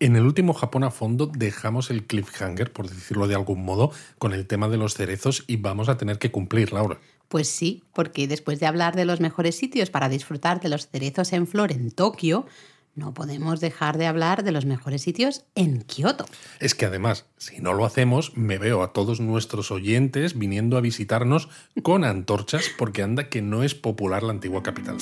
En 0.00 0.14
el 0.14 0.24
último 0.24 0.54
Japón 0.54 0.84
a 0.84 0.92
fondo 0.92 1.26
dejamos 1.26 1.90
el 1.90 2.06
cliffhanger, 2.06 2.72
por 2.72 2.88
decirlo 2.88 3.26
de 3.26 3.34
algún 3.34 3.64
modo, 3.64 3.90
con 4.18 4.32
el 4.32 4.46
tema 4.46 4.68
de 4.68 4.76
los 4.76 4.94
cerezos 4.94 5.42
y 5.48 5.56
vamos 5.56 5.88
a 5.88 5.96
tener 5.96 6.20
que 6.20 6.30
cumplir, 6.30 6.72
Laura. 6.72 6.98
Pues 7.26 7.48
sí, 7.48 7.82
porque 7.94 8.28
después 8.28 8.60
de 8.60 8.66
hablar 8.66 8.94
de 8.94 9.04
los 9.04 9.20
mejores 9.20 9.56
sitios 9.56 9.90
para 9.90 10.08
disfrutar 10.08 10.60
de 10.60 10.68
los 10.68 10.86
cerezos 10.86 11.32
en 11.32 11.48
flor 11.48 11.72
en 11.72 11.90
Tokio, 11.90 12.46
no 12.94 13.12
podemos 13.12 13.60
dejar 13.60 13.98
de 13.98 14.06
hablar 14.06 14.44
de 14.44 14.52
los 14.52 14.66
mejores 14.66 15.02
sitios 15.02 15.44
en 15.56 15.82
Kioto. 15.82 16.26
Es 16.60 16.76
que 16.76 16.86
además, 16.86 17.26
si 17.36 17.60
no 17.60 17.74
lo 17.74 17.84
hacemos, 17.84 18.36
me 18.36 18.58
veo 18.58 18.84
a 18.84 18.92
todos 18.92 19.20
nuestros 19.20 19.72
oyentes 19.72 20.38
viniendo 20.38 20.76
a 20.76 20.80
visitarnos 20.80 21.48
con 21.82 22.04
antorchas 22.04 22.70
porque 22.78 23.02
anda 23.02 23.28
que 23.28 23.42
no 23.42 23.64
es 23.64 23.74
popular 23.74 24.22
la 24.22 24.30
antigua 24.30 24.62
capital. 24.62 24.96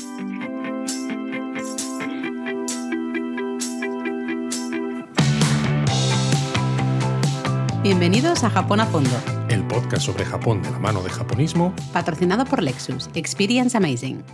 Bienvenidos 7.89 8.43
a 8.43 8.51
Japón 8.51 8.81
a 8.81 8.87
Fondo, 8.87 9.17
El 9.49 9.65
podcast 9.69 10.07
sobre 10.07 10.25
Japón 10.25 10.61
de 10.61 10.73
la 10.73 10.81
mano 10.81 11.05
de 11.05 11.09
japonismo. 11.09 11.73
patrocinado 11.93 12.45
por 12.45 12.61
Lexus. 12.61 13.09
Experience 13.15 13.77
Amazing. 13.77 14.25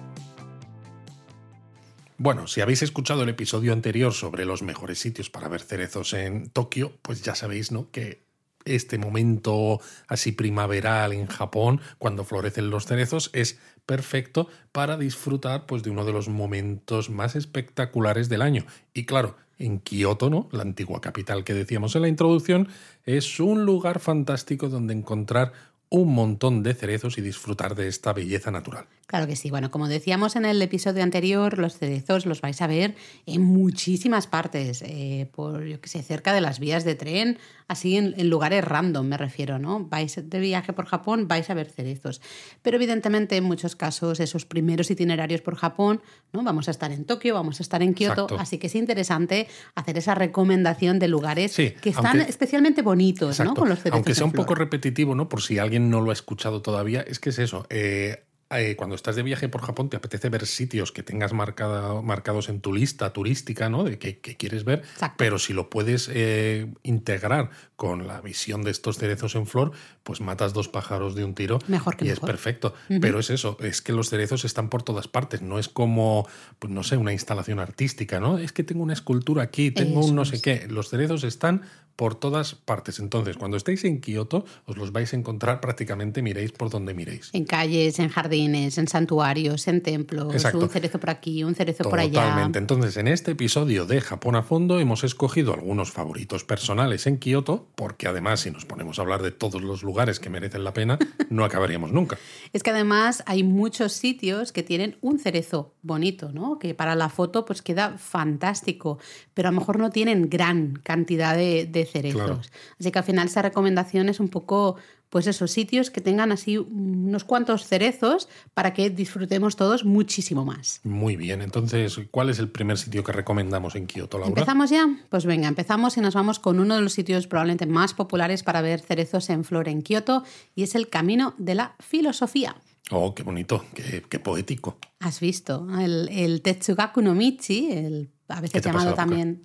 Bueno, 2.16 2.46
si 2.46 2.62
habéis 2.62 2.80
escuchado 2.80 3.24
el 3.24 3.28
episodio 3.28 3.74
anterior 3.74 4.14
sobre 4.14 4.46
los 4.46 4.62
mejores 4.62 5.00
sitios 5.00 5.28
para 5.28 5.48
ver 5.48 5.60
cerezos 5.60 6.14
en 6.14 6.48
Tokio, 6.48 6.96
pues 7.02 7.20
ya 7.20 7.34
sabéis, 7.34 7.72
¿no? 7.72 7.90
Que 7.90 8.24
este 8.64 8.96
momento 8.96 9.82
así 10.08 10.32
primaveral 10.32 11.12
en 11.12 11.26
Japón, 11.26 11.82
cuando 11.98 12.24
florecen 12.24 12.70
los 12.70 12.86
cerezos, 12.86 13.28
es 13.34 13.58
perfecto 13.84 14.48
para 14.72 14.96
disfrutar 14.96 15.66
pues, 15.66 15.82
de 15.82 15.90
uno 15.90 16.06
de 16.06 16.12
los 16.12 16.30
momentos 16.30 17.10
más 17.10 17.36
espectaculares 17.36 18.30
del 18.30 18.40
año. 18.40 18.64
Y 18.94 19.04
claro, 19.04 19.36
en 19.64 19.78
Kioto, 19.78 20.28
¿no? 20.28 20.48
La 20.52 20.62
antigua 20.62 21.00
capital 21.00 21.44
que 21.44 21.54
decíamos 21.54 21.94
en 21.96 22.02
la 22.02 22.08
introducción, 22.08 22.68
es 23.04 23.40
un 23.40 23.64
lugar 23.64 24.00
fantástico 24.00 24.68
donde 24.68 24.94
encontrar 24.94 25.52
un 25.88 26.14
montón 26.14 26.62
de 26.62 26.74
cerezos 26.74 27.18
y 27.18 27.20
disfrutar 27.20 27.74
de 27.74 27.86
esta 27.86 28.12
belleza 28.12 28.50
natural. 28.50 28.86
Claro 29.06 29.26
que 29.26 29.36
sí. 29.36 29.50
Bueno, 29.50 29.70
como 29.70 29.88
decíamos 29.88 30.36
en 30.36 30.44
el 30.46 30.62
episodio 30.62 31.02
anterior, 31.02 31.58
los 31.58 31.76
cerezos 31.76 32.24
los 32.24 32.40
vais 32.40 32.62
a 32.62 32.66
ver 32.66 32.94
en 33.26 33.42
muchísimas 33.42 34.26
partes, 34.26 34.80
eh, 34.86 35.28
por, 35.34 35.64
yo 35.64 35.80
que 35.80 35.88
sé, 35.88 36.02
cerca 36.02 36.32
de 36.32 36.40
las 36.40 36.58
vías 36.60 36.84
de 36.84 36.94
tren, 36.94 37.38
así 37.68 37.96
en, 37.96 38.14
en, 38.16 38.30
lugares 38.30 38.64
random, 38.64 39.06
me 39.06 39.18
refiero, 39.18 39.58
¿no? 39.58 39.84
Vais 39.84 40.18
de 40.22 40.38
viaje 40.40 40.72
por 40.72 40.86
Japón, 40.86 41.28
vais 41.28 41.50
a 41.50 41.54
ver 41.54 41.68
cerezos. 41.68 42.22
Pero 42.62 42.76
evidentemente, 42.76 43.36
en 43.36 43.44
muchos 43.44 43.76
casos, 43.76 44.18
esos 44.20 44.46
primeros 44.46 44.90
itinerarios 44.90 45.42
por 45.42 45.56
Japón, 45.56 46.00
¿no? 46.32 46.42
Vamos 46.42 46.68
a 46.68 46.70
estar 46.70 46.90
en 46.90 47.04
Tokio, 47.04 47.34
vamos 47.34 47.60
a 47.60 47.62
estar 47.64 47.82
en 47.82 47.92
Kioto, 47.94 48.22
Exacto. 48.22 48.38
así 48.40 48.56
que 48.58 48.68
es 48.68 48.74
interesante 48.74 49.46
hacer 49.74 49.98
esa 49.98 50.14
recomendación 50.14 50.98
de 50.98 51.08
lugares 51.08 51.52
Sí, 51.52 51.72
que 51.82 51.90
están 51.90 52.06
aunque- 52.18 52.30
especialmente 52.30 52.80
bonitos, 52.82 53.38
¿no? 53.40 53.54
Con 53.54 53.68
los 53.68 53.78
cerezos 53.80 53.96
Aunque 53.96 54.14
sea 54.14 54.24
un 54.24 54.32
poco 54.32 54.54
repetitivo, 54.54 55.14
¿no? 55.14 55.28
Por 55.28 55.42
si 55.42 55.58
alguien 55.58 55.90
no 55.90 56.00
lo 56.00 56.10
ha 56.10 56.14
escuchado 56.14 56.62
todavía, 56.62 57.02
es 57.02 57.18
que 57.18 57.28
es 57.30 57.38
eso. 57.38 57.66
eh, 57.68 58.24
eh, 58.60 58.76
cuando 58.76 58.94
estás 58.96 59.16
de 59.16 59.22
viaje 59.22 59.48
por 59.48 59.62
Japón, 59.62 59.88
te 59.90 59.96
apetece 59.96 60.28
ver 60.28 60.46
sitios 60.46 60.92
que 60.92 61.02
tengas 61.02 61.32
marcada- 61.32 62.00
marcados 62.02 62.48
en 62.48 62.60
tu 62.60 62.72
lista 62.72 63.12
turística, 63.12 63.68
¿no? 63.68 63.84
De 63.84 63.98
que, 63.98 64.18
que 64.18 64.36
quieres 64.36 64.64
ver, 64.64 64.80
Exacto. 64.80 65.14
pero 65.18 65.38
si 65.38 65.52
lo 65.52 65.70
puedes 65.70 66.10
eh, 66.12 66.66
integrar 66.82 67.50
con 67.76 68.06
la 68.06 68.20
visión 68.20 68.62
de 68.62 68.70
estos 68.70 68.98
cerezos 68.98 69.34
en 69.34 69.46
flor, 69.46 69.72
pues 70.04 70.20
matas 70.20 70.52
dos 70.52 70.68
pájaros 70.68 71.14
de 71.14 71.24
un 71.24 71.34
tiro 71.34 71.58
Mejor 71.66 71.96
que 71.96 72.04
y 72.04 72.08
mejor. 72.08 72.24
es 72.24 72.26
perfecto. 72.26 72.74
Pero 73.00 73.18
es 73.18 73.30
eso, 73.30 73.56
es 73.60 73.82
que 73.82 73.92
los 73.92 74.08
cerezos 74.10 74.44
están 74.44 74.68
por 74.68 74.82
todas 74.82 75.08
partes, 75.08 75.42
no 75.42 75.58
es 75.58 75.68
como, 75.68 76.26
pues 76.58 76.72
no 76.72 76.82
sé, 76.82 76.96
una 76.96 77.12
instalación 77.12 77.58
artística, 77.58 78.20
¿no? 78.20 78.38
Es 78.38 78.52
que 78.52 78.62
tengo 78.64 78.82
una 78.82 78.92
escultura 78.92 79.42
aquí, 79.42 79.70
tengo 79.70 80.00
Eso 80.00 80.08
un 80.10 80.16
no 80.16 80.24
sé 80.24 80.36
es. 80.36 80.42
qué. 80.42 80.66
Los 80.68 80.90
cerezos 80.90 81.24
están 81.24 81.62
por 81.96 82.14
todas 82.14 82.54
partes. 82.54 82.98
Entonces, 83.00 83.36
cuando 83.36 83.56
estéis 83.56 83.84
en 83.84 84.00
Kioto, 84.00 84.44
os 84.64 84.76
los 84.76 84.92
vais 84.92 85.12
a 85.12 85.16
encontrar 85.16 85.60
prácticamente, 85.60 86.22
miréis 86.22 86.50
por 86.52 86.70
donde 86.70 86.94
miréis. 86.94 87.28
En 87.32 87.44
calles, 87.44 87.98
en 87.98 88.08
jardines, 88.08 88.41
en 88.46 88.88
santuarios, 88.88 89.68
en 89.68 89.82
templos, 89.82 90.32
Exacto. 90.34 90.58
un 90.58 90.68
cerezo 90.68 90.98
por 90.98 91.10
aquí, 91.10 91.44
un 91.44 91.54
cerezo 91.54 91.84
por 91.88 91.98
allá. 91.98 92.22
Totalmente. 92.22 92.58
Entonces, 92.58 92.96
en 92.96 93.08
este 93.08 93.32
episodio 93.32 93.86
de 93.86 94.00
Japón 94.00 94.36
a 94.36 94.42
fondo 94.42 94.78
hemos 94.78 95.04
escogido 95.04 95.54
algunos 95.54 95.90
favoritos 95.92 96.44
personales 96.44 97.06
en 97.06 97.18
Kioto, 97.18 97.68
porque 97.74 98.08
además, 98.08 98.40
si 98.40 98.50
nos 98.50 98.64
ponemos 98.64 98.98
a 98.98 99.02
hablar 99.02 99.22
de 99.22 99.30
todos 99.30 99.62
los 99.62 99.82
lugares 99.82 100.20
que 100.20 100.30
merecen 100.30 100.64
la 100.64 100.72
pena, 100.72 100.98
no 101.30 101.44
acabaríamos 101.44 101.92
nunca. 101.92 102.18
Es 102.52 102.62
que 102.62 102.70
además 102.70 103.22
hay 103.26 103.42
muchos 103.42 103.92
sitios 103.92 104.52
que 104.52 104.62
tienen 104.62 104.96
un 105.00 105.18
cerezo 105.18 105.74
bonito, 105.82 106.32
¿no? 106.32 106.58
Que 106.58 106.74
para 106.74 106.94
la 106.94 107.08
foto 107.08 107.44
pues 107.44 107.62
queda 107.62 107.96
fantástico, 107.98 108.98
pero 109.34 109.48
a 109.48 109.52
lo 109.52 109.60
mejor 109.60 109.78
no 109.78 109.90
tienen 109.90 110.28
gran 110.28 110.74
cantidad 110.82 111.36
de, 111.36 111.66
de 111.66 111.86
cerezos. 111.86 112.22
Claro. 112.22 112.40
Así 112.78 112.90
que 112.90 112.98
al 112.98 113.04
final 113.04 113.26
esa 113.26 113.42
recomendación 113.42 114.08
es 114.08 114.20
un 114.20 114.28
poco, 114.28 114.76
pues 115.12 115.26
esos 115.26 115.50
sitios 115.50 115.90
que 115.90 116.00
tengan 116.00 116.32
así 116.32 116.56
unos 116.56 117.24
cuantos 117.24 117.66
cerezos 117.66 118.30
para 118.54 118.72
que 118.72 118.88
disfrutemos 118.88 119.56
todos 119.56 119.84
muchísimo 119.84 120.46
más. 120.46 120.80
Muy 120.84 121.16
bien. 121.16 121.42
Entonces, 121.42 122.00
¿cuál 122.10 122.30
es 122.30 122.38
el 122.38 122.48
primer 122.48 122.78
sitio 122.78 123.04
que 123.04 123.12
recomendamos 123.12 123.74
en 123.74 123.86
Kioto, 123.86 124.16
Laura? 124.16 124.30
¿Empezamos 124.30 124.70
ya? 124.70 124.88
Pues 125.10 125.26
venga, 125.26 125.48
empezamos 125.48 125.98
y 125.98 126.00
nos 126.00 126.14
vamos 126.14 126.38
con 126.38 126.60
uno 126.60 126.76
de 126.76 126.80
los 126.80 126.94
sitios 126.94 127.26
probablemente 127.26 127.66
más 127.66 127.92
populares 127.92 128.42
para 128.42 128.62
ver 128.62 128.80
cerezos 128.80 129.28
en 129.28 129.44
flor 129.44 129.68
en 129.68 129.82
Kioto 129.82 130.24
y 130.54 130.62
es 130.62 130.74
el 130.74 130.88
Camino 130.88 131.34
de 131.36 131.56
la 131.56 131.76
Filosofía. 131.78 132.56
Oh, 132.90 133.14
qué 133.14 133.22
bonito, 133.22 133.64
qué, 133.74 134.02
qué 134.08 134.18
poético. 134.18 134.76
Has 135.00 135.20
visto 135.20 135.66
el, 135.80 136.08
el 136.10 136.42
Tetsugaku 136.42 137.00
no 137.00 137.14
Michi, 137.14 137.72
el, 137.72 138.10
a 138.28 138.36
¿Qué 138.36 138.42
veces 138.42 138.64
llamado 138.64 138.94
también. 138.94 139.44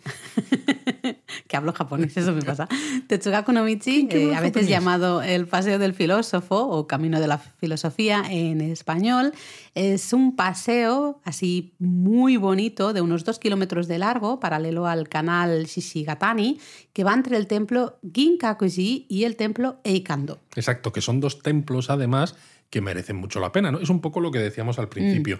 que 1.47 1.57
hablo 1.57 1.71
japonés, 1.73 2.17
eso 2.17 2.33
me 2.33 2.41
pasa. 2.41 2.67
Tetsugaku 3.07 3.51
no 3.51 3.63
Michi, 3.63 4.07
¿Qué 4.07 4.31
eh, 4.31 4.35
a 4.35 4.41
veces 4.41 4.67
llamado 4.67 5.21
el 5.21 5.47
Paseo 5.47 5.77
del 5.79 5.93
Filósofo 5.93 6.57
o 6.57 6.87
Camino 6.87 7.19
de 7.19 7.27
la 7.27 7.37
Filosofía 7.37 8.23
en 8.29 8.61
español, 8.61 9.33
es 9.75 10.13
un 10.13 10.35
paseo 10.35 11.21
así 11.23 11.75
muy 11.79 12.37
bonito 12.37 12.93
de 12.93 13.01
unos 13.01 13.23
dos 13.23 13.39
kilómetros 13.39 13.87
de 13.87 13.99
largo, 13.99 14.39
paralelo 14.39 14.87
al 14.87 15.09
canal 15.09 15.65
Shishigatani, 15.65 16.59
que 16.93 17.03
va 17.03 17.13
entre 17.13 17.37
el 17.37 17.47
templo 17.47 17.99
Ginkakuji 18.13 19.05
y 19.09 19.23
el 19.23 19.35
templo 19.35 19.79
Eikando. 19.83 20.39
Exacto, 20.55 20.91
que 20.91 21.01
son 21.01 21.19
dos 21.19 21.41
templos 21.41 21.89
además 21.89 22.35
que 22.69 22.81
merecen 22.81 23.15
mucho 23.15 23.39
la 23.39 23.51
pena, 23.51 23.71
¿no? 23.71 23.79
Es 23.79 23.89
un 23.89 24.01
poco 24.01 24.19
lo 24.19 24.31
que 24.31 24.39
decíamos 24.39 24.79
al 24.79 24.89
principio. 24.89 25.39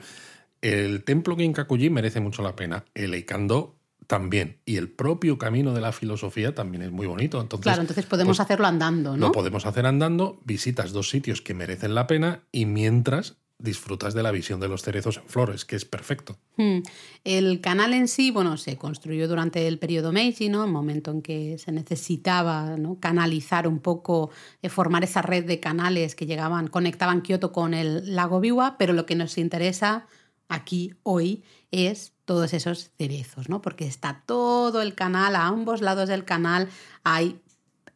El 0.62 1.04
templo 1.04 1.36
Ginkakuji 1.36 1.90
merece 1.90 2.20
mucho 2.20 2.42
la 2.42 2.56
pena, 2.56 2.86
el 2.94 3.14
Eikando 3.14 3.76
también, 4.08 4.58
y 4.66 4.78
el 4.78 4.90
propio 4.90 5.38
camino 5.38 5.74
de 5.74 5.82
la 5.82 5.92
filosofía 5.92 6.56
también 6.56 6.82
es 6.82 6.92
muy 6.92 7.08
bonito. 7.08 7.42
Entonces, 7.42 7.64
Claro, 7.64 7.82
entonces 7.82 8.06
podemos 8.06 8.38
pues, 8.38 8.46
hacerlo 8.46 8.66
andando, 8.66 9.18
¿no? 9.18 9.28
Lo 9.28 9.32
podemos 9.34 9.66
hacer 9.66 9.86
andando, 9.86 10.40
visitas 10.46 10.94
dos 10.94 11.10
sitios 11.10 11.42
que 11.42 11.54
merecen 11.54 11.94
la 11.94 12.08
pena 12.08 12.44
y 12.52 12.66
mientras 12.66 13.38
disfrutas 13.60 14.14
de 14.14 14.22
la 14.22 14.32
visión 14.32 14.60
de 14.60 14.68
los 14.68 14.84
cerezos 14.84 15.18
en 15.18 15.28
flores, 15.28 15.66
que 15.66 15.76
es 15.76 15.86
perfecto. 15.86 16.38
Hmm. 16.58 16.80
El 17.24 17.60
canal 17.60 17.94
en 17.94 18.08
sí, 18.08 18.30
bueno, 18.30 18.58
se 18.58 18.78
construyó 18.78 19.28
durante 19.28 19.68
el 19.68 19.80
periodo 19.80 20.12
Meiji, 20.12 20.50
¿no? 20.50 20.64
El 20.64 20.72
momento 20.72 21.12
en 21.12 21.22
que 21.22 21.58
se 21.58 21.72
necesitaba 21.72 22.76
canalizar 23.00 23.68
un 23.68 23.80
poco, 23.80 24.30
eh, 24.62 24.70
formar 24.70 25.04
esa 25.04 25.22
red 25.22 25.46
de 25.46 25.60
canales 25.60 26.16
que 26.16 26.28
llegaban, 26.28 26.68
conectaban 26.68 27.22
Kioto 27.22 27.52
con 27.52 27.74
el 27.74 28.16
lago 28.16 28.40
Biwa, 28.40 28.78
pero 28.78 28.94
lo 28.94 29.06
que 29.06 29.16
nos 29.16 29.38
interesa 29.38 30.08
aquí 30.50 30.94
hoy 31.04 31.44
es 31.72 32.14
todos 32.26 32.54
esos 32.54 32.92
cerezos, 32.98 33.50
¿no? 33.50 33.62
Porque 33.62 33.88
está 33.88 34.24
todo 34.26 34.82
el 34.82 34.94
canal, 34.94 35.36
a 35.36 35.48
ambos 35.48 35.82
lados 35.82 36.10
del 36.10 36.26
canal 36.26 36.70
hay 37.04 37.40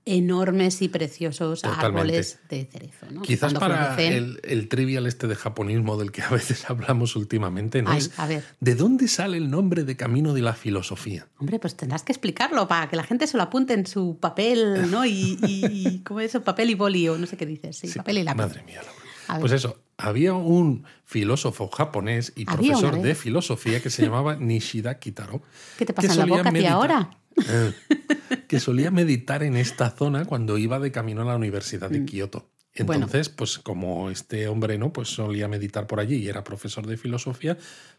enormes 0.06 0.81
y 0.81 0.88
preciosos 0.89 1.62
Totalmente. 1.62 1.85
árboles 2.00 2.39
de 2.50 2.66
cerezo, 2.66 3.06
¿no? 3.12 3.22
Quizás 3.22 3.53
cuando 3.53 3.59
para 3.59 3.95
florecen- 3.97 4.12
el, 4.13 4.39
el 4.44 4.67
trivial 4.67 5.06
este 5.06 5.28
de 5.28 5.35
japonismo 5.35 5.97
del 5.97 6.12
que 6.12 6.22
a 6.23 6.29
veces 6.29 6.66
hablamos 6.69 7.16
últimamente, 7.16 7.81
¿no? 7.81 7.91
Ay, 7.91 8.00
Es, 8.00 8.17
a 8.19 8.28
ver. 8.28 8.44
¿De 8.59 8.75
dónde 8.75 9.07
sale 9.07 9.38
el 9.38 9.50
nombre 9.51 9.84
de 9.84 9.95
Camino 9.95 10.34
de 10.34 10.41
la 10.41 10.53
Filosofía? 10.53 11.28
Hombre, 11.38 11.59
pues 11.59 11.75
tendrás 11.75 12.03
que 12.03 12.11
explicarlo 12.11 12.67
para 12.67 12.90
que 12.90 12.95
la 12.95 13.03
gente 13.03 13.28
se 13.28 13.38
lo 13.38 13.43
apunte 13.43 13.73
en 13.73 13.85
su 13.85 14.17
papel, 14.20 14.90
¿no? 14.90 15.05
Y, 15.05 15.37
y- 15.46 15.66
y- 15.87 15.99
¿cómo 16.03 16.20
es 16.20 16.28
eso? 16.31 16.41
Papel 16.43 16.72
y 16.72 16.73
boli, 16.76 17.08
o 17.08 17.17
no 17.17 17.28
sé 17.28 17.37
qué 17.37 17.46
dices. 17.46 17.78
Sí, 17.78 17.87
Sí, 17.87 17.97
papel 17.99 18.17
y 18.20 18.23
lápiz. 18.23 18.37
Madre 18.37 18.64
mía, 18.64 18.81
Laura. 18.84 19.02
A 19.28 19.34
ver. 19.35 19.41
Pues 19.41 19.52
eso, 19.53 19.79
había 19.97 20.34
un 20.34 20.84
filósofo 21.05 21.67
japonés 21.70 22.34
y 22.35 22.46
profesor 22.46 23.02
de 23.02 23.14
filosofía 23.16 23.81
que 23.81 23.90
se 23.91 24.02
llamaba 24.02 24.35
Nishida 24.40 24.97
Kitaro. 24.97 25.41
¿Qué 25.78 25.85
te 25.85 25.93
pasa 25.93 26.11
en 26.14 26.20
la 26.20 26.26
boca 26.26 26.49
a 26.49 26.52
ti 26.53 26.66
ahora? 26.66 27.11
Eh, 27.47 27.73
que 28.47 28.59
solía 28.59 28.91
meditar 28.91 29.43
en 29.43 29.55
esta 29.55 29.90
zona 29.90 30.26
cuando 30.26 30.58
iba 30.58 30.79
de 30.79 30.91
camino 30.91 31.22
a 31.22 31.26
la 31.26 31.35
Universidad 31.35 31.90
de 31.90 32.05
Kioto. 32.05 32.40
Mm. 32.78 32.85
Bueno. 32.85 33.05
Entonces, 33.05 33.29
pues 33.29 33.59
como 33.59 34.09
este 34.09 34.47
hombre 34.47 34.78
no, 34.78 34.93
pues 34.93 35.09
solía 35.09 35.47
meditar 35.47 35.88
por 35.88 35.99
allí 35.99 36.16
y 36.16 36.29
era 36.29 36.43
profesor 36.43 36.88
de 36.88 36.96
filosofía, 36.96 37.58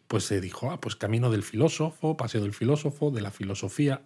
pues 0.09 0.25
se 0.25 0.41
dijo, 0.41 0.71
ah, 0.71 0.81
pues 0.81 0.97
camino 0.97 1.31
del 1.31 1.43
filósofo, 1.43 2.17
paseo 2.17 2.43
del 2.43 2.55
filósofo, 2.55 3.11
de 3.11 3.21
la 3.21 3.31
filosofía, 3.31 4.03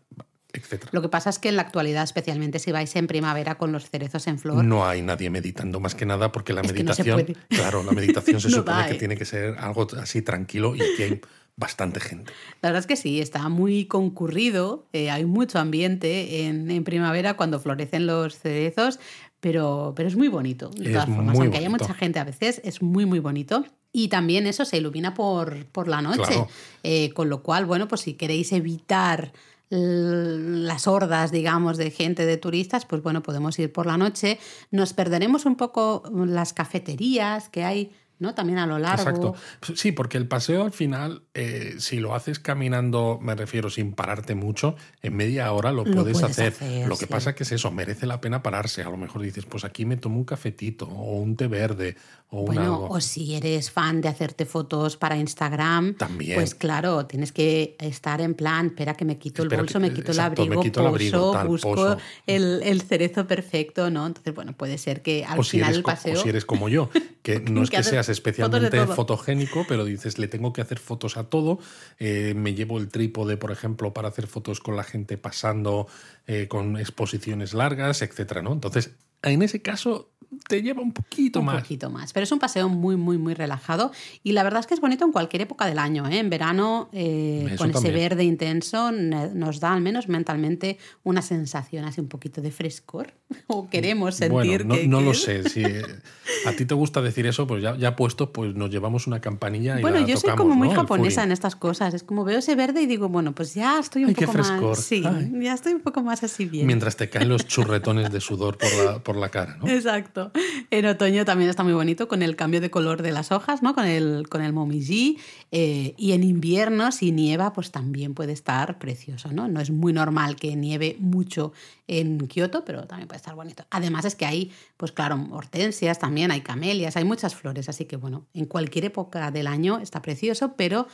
etcétera. 0.53 0.91
Lo 0.93 1.03
que 1.03 1.09
pasa 1.09 1.31
es 1.31 1.39
que 1.39 1.49
en 1.49 1.57
la 1.57 1.63
actualidad, 1.63 2.03
especialmente 2.03 2.59
si 2.59 2.73
vais 2.73 2.95
en 2.97 3.07
primavera 3.07 3.59
con 3.59 3.73
los 3.73 3.89
cerezos 3.89 4.27
en 4.27 4.39
flor, 4.39 4.65
No 4.65 4.87
hay 4.87 5.03
nadie 5.03 5.31
meditando 5.31 5.81
más 5.81 5.95
que 5.95 6.07
nada 6.07 6.33
porque 6.33 6.53
la 6.53 6.63
Es 6.63 6.73
que 6.73 6.83
no 6.83 6.95
meditación, 6.95 7.37
claro, 7.49 7.83
la 7.85 7.93
meditación 7.93 8.41
se 8.41 8.49
No 8.49 8.57
supone 8.57 8.89
que 8.89 8.95
tiene 8.95 9.17
que 9.17 9.25
ser 9.25 9.57
algo 9.59 9.87
así 10.01 10.23
tranquilo 10.23 10.75
y 10.75 10.83
hay 10.83 11.21
bastante 11.57 12.01
gente. 12.01 12.33
La 12.61 12.69
verdad 12.69 12.81
es 12.81 12.87
que 12.87 12.97
sí, 12.97 13.21
está 13.21 13.49
muy 13.49 13.87
concurrido, 13.87 14.87
eh, 14.93 15.11
hay 15.11 15.25
mucho 15.25 15.59
ambiente 15.59 16.47
en, 16.47 16.71
en, 16.71 16.85
primavera 16.85 17.35
cuando 17.37 17.59
florecen 17.59 18.07
los 18.07 18.39
cerezos, 18.39 19.01
pero, 19.41 19.95
pero 19.97 20.09
es 20.09 20.17
muy 20.17 20.29
bonito, 20.29 20.69
de 20.71 20.93
todas 20.93 21.07
formas, 21.07 21.39
aunque 21.39 21.59
haya 21.59 21.71
mucha 21.71 21.95
gente 21.95 22.19
a 22.19 22.25
veces, 22.25 22.61
es 22.65 22.83
muy, 22.83 23.07
muy 23.07 23.19
bonito. 23.19 23.65
Y 23.93 24.09
también 24.09 24.47
eso 24.47 24.67
se 24.67 24.77
ilumina 24.77 25.15
por, 25.15 25.65
por 25.67 25.89
la 25.89 26.03
noche, 26.03 26.47
eh, 26.83 27.13
con 27.15 27.31
lo 27.31 27.43
cual, 27.43 27.65
bueno, 27.65 27.89
pues 27.89 28.03
si 28.03 28.13
queréis 28.13 28.53
evitar 28.53 29.33
las 29.71 30.87
hordas, 30.87 31.33
digamos, 31.33 31.77
de 31.77 31.91
gente, 31.91 32.27
de 32.27 32.37
turistas, 32.37 32.85
pues 32.85 33.03
bueno, 33.03 33.23
podemos 33.23 33.59
ir 33.59 33.73
por 33.73 33.87
la 33.87 33.97
noche. 33.97 34.39
Nos 34.71 34.93
perderemos 34.93 35.45
un 35.45 35.57
poco 35.57 36.03
las 36.13 36.53
cafeterías 36.53 37.49
que 37.49 37.65
hay 37.65 37.91
¿no? 38.19 38.35
También 38.35 38.59
a 38.59 38.67
lo 38.67 38.79
largo. 38.79 39.03
Exacto. 39.03 39.35
Sí, 39.75 39.93
porque 39.93 40.19
el 40.19 40.27
paseo 40.27 40.65
al 40.65 40.73
final, 40.73 41.23
eh, 41.35 41.77
si 41.79 41.99
lo 41.99 42.15
haces 42.15 42.39
caminando, 42.39 43.19
me 43.21 43.35
refiero 43.35 43.71
sin 43.71 43.93
pararte 43.93 44.35
mucho, 44.35 44.77
en 45.03 45.17
media 45.17 45.51
hora 45.53 45.73
lo, 45.73 45.85
puedes, 45.85 46.23
hacer. 46.23 46.55
Lo 46.87 46.97
que 46.97 47.07
pasa 47.07 47.35
que 47.35 47.43
es 47.43 47.53
eso, 47.53 47.71
merece 47.71 48.07
la 48.07 48.21
pena 48.21 48.43
pararse. 48.43 48.83
A 48.83 48.91
lo 48.91 48.97
mejor 48.97 49.23
dices, 49.23 49.45
pues 49.47 49.65
aquí 49.65 49.85
me 49.85 49.97
tomo 49.97 50.17
un 50.17 50.25
cafetito 50.25 50.87
o 50.87 51.17
un 51.17 51.37
té 51.37 51.47
verde 51.47 51.97
o 52.29 52.45
bueno, 52.45 52.89
o 52.91 53.01
si 53.01 53.37
eres 53.37 53.71
fan 53.71 54.01
de 54.01 54.09
hacerte 54.09 54.47
fotos 54.47 54.97
para 54.97 55.17
Instagram, 55.17 55.95
También. 55.95 56.35
pues 56.35 56.57
claro, 56.57 57.07
tienes 57.07 57.31
que 57.31 57.77
estar 57.79 58.21
en 58.21 58.35
plan, 58.35 58.67
espera 58.67 58.95
que 58.95 59.05
me 59.05 59.17
quito 59.17 59.45
el 59.45 59.49
bolso, 59.49 59.79
me 59.79 59.93
quito 59.93 60.11
el 60.11 60.19
abrigo, 60.19 60.61
poso, 60.61 61.45
busco 61.47 61.97
El, 62.27 62.83
cerezo 62.83 63.29
perfecto, 63.29 63.91
¿no? 63.91 64.07
Entonces, 64.07 64.35
bueno, 64.35 64.55
puede 64.55 64.77
ser 64.77 65.03
que 65.03 65.25
al 65.25 65.45
final 65.45 65.77
el 65.77 65.83
paseo... 65.85 66.19
O 66.19 66.23
si 66.23 66.29
eres 66.29 66.45
como 66.45 66.69
yo, 66.69 66.91
que 67.23 67.39
no 67.51 67.63
es 67.63 67.71
que 67.71 67.85
seas 67.85 68.09
especialmente 68.09 68.85
fotogénico, 68.89 69.65
pero 69.69 69.85
dices, 69.85 70.19
le 70.19 70.27
tengo 70.27 70.53
que 70.53 70.63
hacer 70.63 70.81
fotos 70.81 71.17
a 71.17 71.25
todo. 71.25 71.61
Eh, 72.01 72.35
me 72.37 72.55
llevo 72.55 72.79
el 72.79 72.89
trípode, 72.89 73.37
por 73.37 73.53
ejemplo, 73.53 73.95
para 73.95 74.09
hacer 74.09 74.27
fotos 74.27 74.59
con 74.59 74.75
la 74.75 74.83
gente 74.83 75.17
pasando, 75.17 75.87
eh, 76.27 76.49
con 76.49 76.77
exposiciones 76.77 77.55
largas, 77.55 78.03
etcétera, 78.03 78.43
¿no? 78.43 78.53
Entonces, 78.53 78.91
en 79.23 79.43
ese 79.43 79.63
caso, 79.63 80.11
te 80.49 80.63
lleva 80.63 80.83
un 80.83 80.93
poquito 80.93 81.43
más. 81.43 81.57
Un 81.57 81.61
poquito 81.63 81.91
más. 81.91 82.13
Pero 82.13 82.25
es 82.25 82.33
un 82.33 82.39
paseo 82.39 82.69
muy, 82.69 82.97
muy, 82.97 83.19
muy 83.19 83.35
relajado. 83.35 83.93
Y 84.23 84.33
la 84.33 84.43
verdad 84.43 84.61
es 84.61 84.67
que 84.67 84.75
es 84.75 84.81
bonito 84.81 85.05
en 85.05 85.13
cualquier 85.13 85.43
época 85.43 85.67
del 85.67 85.79
año. 85.79 86.07
¿eh? 86.09 86.19
En 86.19 86.31
verano, 86.31 86.89
eh, 86.93 87.55
con 87.59 87.71
ese 87.71 87.91
verde 87.91 88.25
intenso, 88.25 88.93
nos 88.93 89.61
da 89.61 89.73
al 89.73 89.81
menos 89.81 90.09
mentalmente 90.09 90.79
una 91.05 91.23
sensación 91.23 91.85
así 91.85 92.01
un 92.01 92.09
poquito 92.09 92.41
de 92.41 92.51
frescor. 92.51 93.15
o 93.49 93.69
queremos 93.69 94.17
sentir 94.17 94.65
bueno, 94.65 94.77
no, 94.87 95.01
no 95.01 95.01
lo 95.01 95.15
sé. 95.15 95.49
Si 95.49 95.63
a 95.65 96.53
ti 96.53 96.65
te 96.65 96.75
gusta 96.75 97.03
decir 97.03 97.27
eso, 97.27 97.47
pues 97.47 97.63
ya, 97.63 97.77
ya 97.77 97.97
puesto, 97.97 98.33
pues 98.33 98.55
nos 98.55 98.71
llevamos 98.71 99.07
una 99.07 99.21
campanilla 99.21 99.79
y 99.79 99.83
Bueno, 99.83 100.07
yo 100.07 100.17
soy 100.17 100.35
como 100.37 100.55
muy 100.55 100.71
japonesa 100.71 101.25
en 101.25 101.33
estas 101.33 101.57
cosas. 101.57 101.95
Es 101.95 102.03
como 102.03 102.25
veo 102.25 102.39
ese 102.39 102.55
verde 102.55 102.83
y 102.83 102.87
digo, 102.87 103.09
bueno, 103.09 103.35
pues 103.35 103.55
ya 103.55 103.79
estoy 103.79 104.05
un 104.05 104.15
poco 104.15 104.33
más. 104.33 104.85
Sí, 104.85 105.03
ya 105.03 105.55
estoy 105.55 105.73
un 105.75 105.81
poco 105.81 106.03
más 106.03 106.23
así 106.23 106.45
bien. 106.45 106.67
Mientras 106.67 106.97
te 106.97 107.09
caen 107.09 107.29
los 107.29 107.47
churretones 107.47 108.11
de 108.11 108.21
sudor 108.21 108.59
por 108.59 108.85
la, 108.85 109.03
por 109.07 109.17
la 109.17 109.29
cara, 109.29 109.57
¿no? 109.57 109.69
Exacto. 109.69 110.33
En 110.73 110.85
otoño 110.85 111.25
también 111.25 111.49
está 111.49 111.63
muy 111.63 111.75
bonito 111.75 112.09
con 112.09 112.23
el 112.23 112.35
cambio 112.35 112.61
de 112.61 112.73
color 112.73 113.03
de 113.03 113.13
las 113.13 113.31
hojas, 113.31 113.63
¿no? 113.63 113.73
Con 113.73 113.85
el, 113.85 114.29
con 114.29 114.43
el 114.43 114.53
momiji. 114.53 115.21
Eh, 115.53 115.95
y 115.97 116.11
en 116.11 116.25
invierno, 116.25 116.91
si 116.91 117.13
nieva, 117.13 117.53
pues 117.53 117.71
también 117.71 118.15
puede 118.15 118.33
estar 118.33 118.81
precioso, 118.81 119.31
¿no? 119.31 119.47
No 119.47 119.61
es 119.61 119.71
muy 119.71 119.93
normal 119.93 120.35
que 120.35 120.57
nieve 120.57 120.97
mucho 120.99 121.53
en 121.87 122.27
Kioto, 122.27 122.65
pero 122.65 122.89
también 122.89 123.07
puede 123.07 123.19
estar 123.19 123.37
bonito. 123.37 123.65
Además 123.71 124.05
es 124.07 124.17
que 124.17 124.27
hay, 124.27 124.53
pues 124.77 124.91
claro, 124.91 125.25
hortensias 125.31 126.01
también, 126.01 126.33
hay 126.33 126.41
camelias, 126.41 126.97
hay 126.97 127.05
muchas 127.05 127.37
flores, 127.37 127.69
así 127.69 127.85
que 127.85 127.95
bueno, 127.95 128.27
en 128.35 128.47
cualquier 128.47 128.87
época 128.87 129.31
del 129.31 129.47
año 129.47 129.79
está 129.79 130.03
precioso, 130.03 130.55
pero 130.57 130.89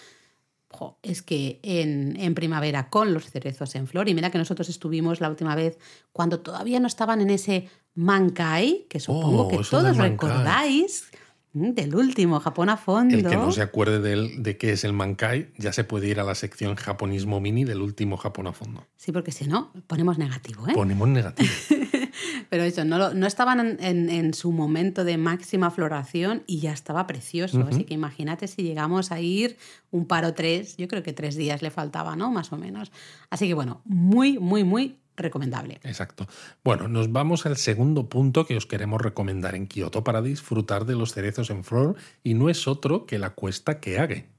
es 1.03 1.23
que 1.23 1.61
en, 1.62 2.35
primavera 2.35 2.88
con 2.88 3.12
los 3.15 3.31
cerezos 3.31 3.75
en 3.75 3.87
flor, 3.87 4.08
y 4.08 4.15
mira 4.15 4.31
que 4.31 4.38
nosotros 4.38 4.69
estuvimos 4.69 5.20
la 5.20 5.29
última 5.29 5.55
vez 5.55 5.79
cuando 6.12 6.41
todavía 6.41 6.81
no 6.81 6.87
estaban 6.87 7.20
en 7.20 7.31
ese 7.31 7.69
Mankai, 7.94 8.87
que 8.89 9.00
supongo 9.00 9.49
que 9.49 9.59
oh, 9.59 9.62
todos 9.62 9.97
recordáis, 9.97 11.11
mm, 11.53 11.71
del 11.71 11.94
último 11.94 12.41
Japón 12.41 12.71
a 12.71 12.77
fondo. 12.77 13.15
El 13.15 13.27
que 13.27 13.37
no 13.37 13.53
se 13.53 13.62
acuerde 13.62 14.00
de, 14.00 14.37
de 14.39 14.56
qué 14.56 14.73
es 14.73 14.85
el 14.85 14.93
Mankai, 14.93 15.53
ya 15.59 15.73
se 15.73 15.85
puede 15.85 16.09
ir 16.09 16.19
a 16.19 16.25
la 16.25 16.35
sección 16.35 16.77
japonismo 16.77 17.41
mini 17.41 17.65
del 17.65 17.83
último 17.83 18.17
Japón 18.17 18.47
a 18.47 18.53
fondo. 18.53 18.87
Sí, 18.97 19.12
porque 19.12 19.33
si 19.33 19.47
no, 19.47 19.73
ponemos 19.87 20.17
negativo, 20.19 20.67
¿eh? 20.69 20.73
Ponemos 20.75 21.09
negativo. 21.09 21.50
Pero 22.49 22.65
eso, 22.65 22.85
no, 22.85 23.12
no 23.15 23.27
estaban 23.27 23.79
en, 23.81 24.35
su 24.35 24.53
momento 24.53 25.05
de 25.05 25.17
máxima 25.17 25.71
floración 25.71 26.43
y 26.47 26.61
ya 26.61 26.73
estaba 26.73 27.06
precioso. 27.06 27.67
Así 27.69 27.85
que 27.85 27.94
imagínate 27.94 28.47
si 28.47 28.62
llegamos 28.62 29.12
a 29.12 29.21
ir 29.21 29.56
un 29.91 30.06
paro 30.06 30.35
tres, 30.35 30.77
yo 30.77 30.89
creo 30.89 31.03
que 31.03 31.12
tres 31.12 31.37
días 31.37 31.62
le 31.62 31.71
faltaba, 31.71 32.17
¿no? 32.17 32.31
Más 32.31 32.53
o 32.53 32.59
menos. 32.59 32.93
Así 33.31 33.49
que 33.49 33.55
bueno, 33.55 33.81
muy, 33.85 34.39
muy, 34.39 34.65
muy 34.65 34.99
recomendable. 35.23 35.81
Exacto. 35.85 36.27
Bueno, 36.63 36.89
nos 36.89 37.13
vamos 37.13 37.47
al 37.47 37.57
segundo 37.57 38.09
punto 38.09 38.47
que 38.47 38.57
os 38.57 38.67
queremos 38.67 39.01
recomendar 39.01 39.55
en 39.55 39.67
Kioto 39.67 40.05
para 40.05 40.23
disfrutar 40.23 40.85
de 40.85 40.97
los 40.97 41.13
cerezos 41.13 41.51
en 41.51 41.65
flor 41.65 41.97
y 42.23 42.35
no 42.35 42.49
es 42.49 42.69
otro 42.69 43.07
que 43.07 43.19
la 43.19 43.31
cuesta 43.31 43.81
que 43.81 43.99
hague. 43.99 44.33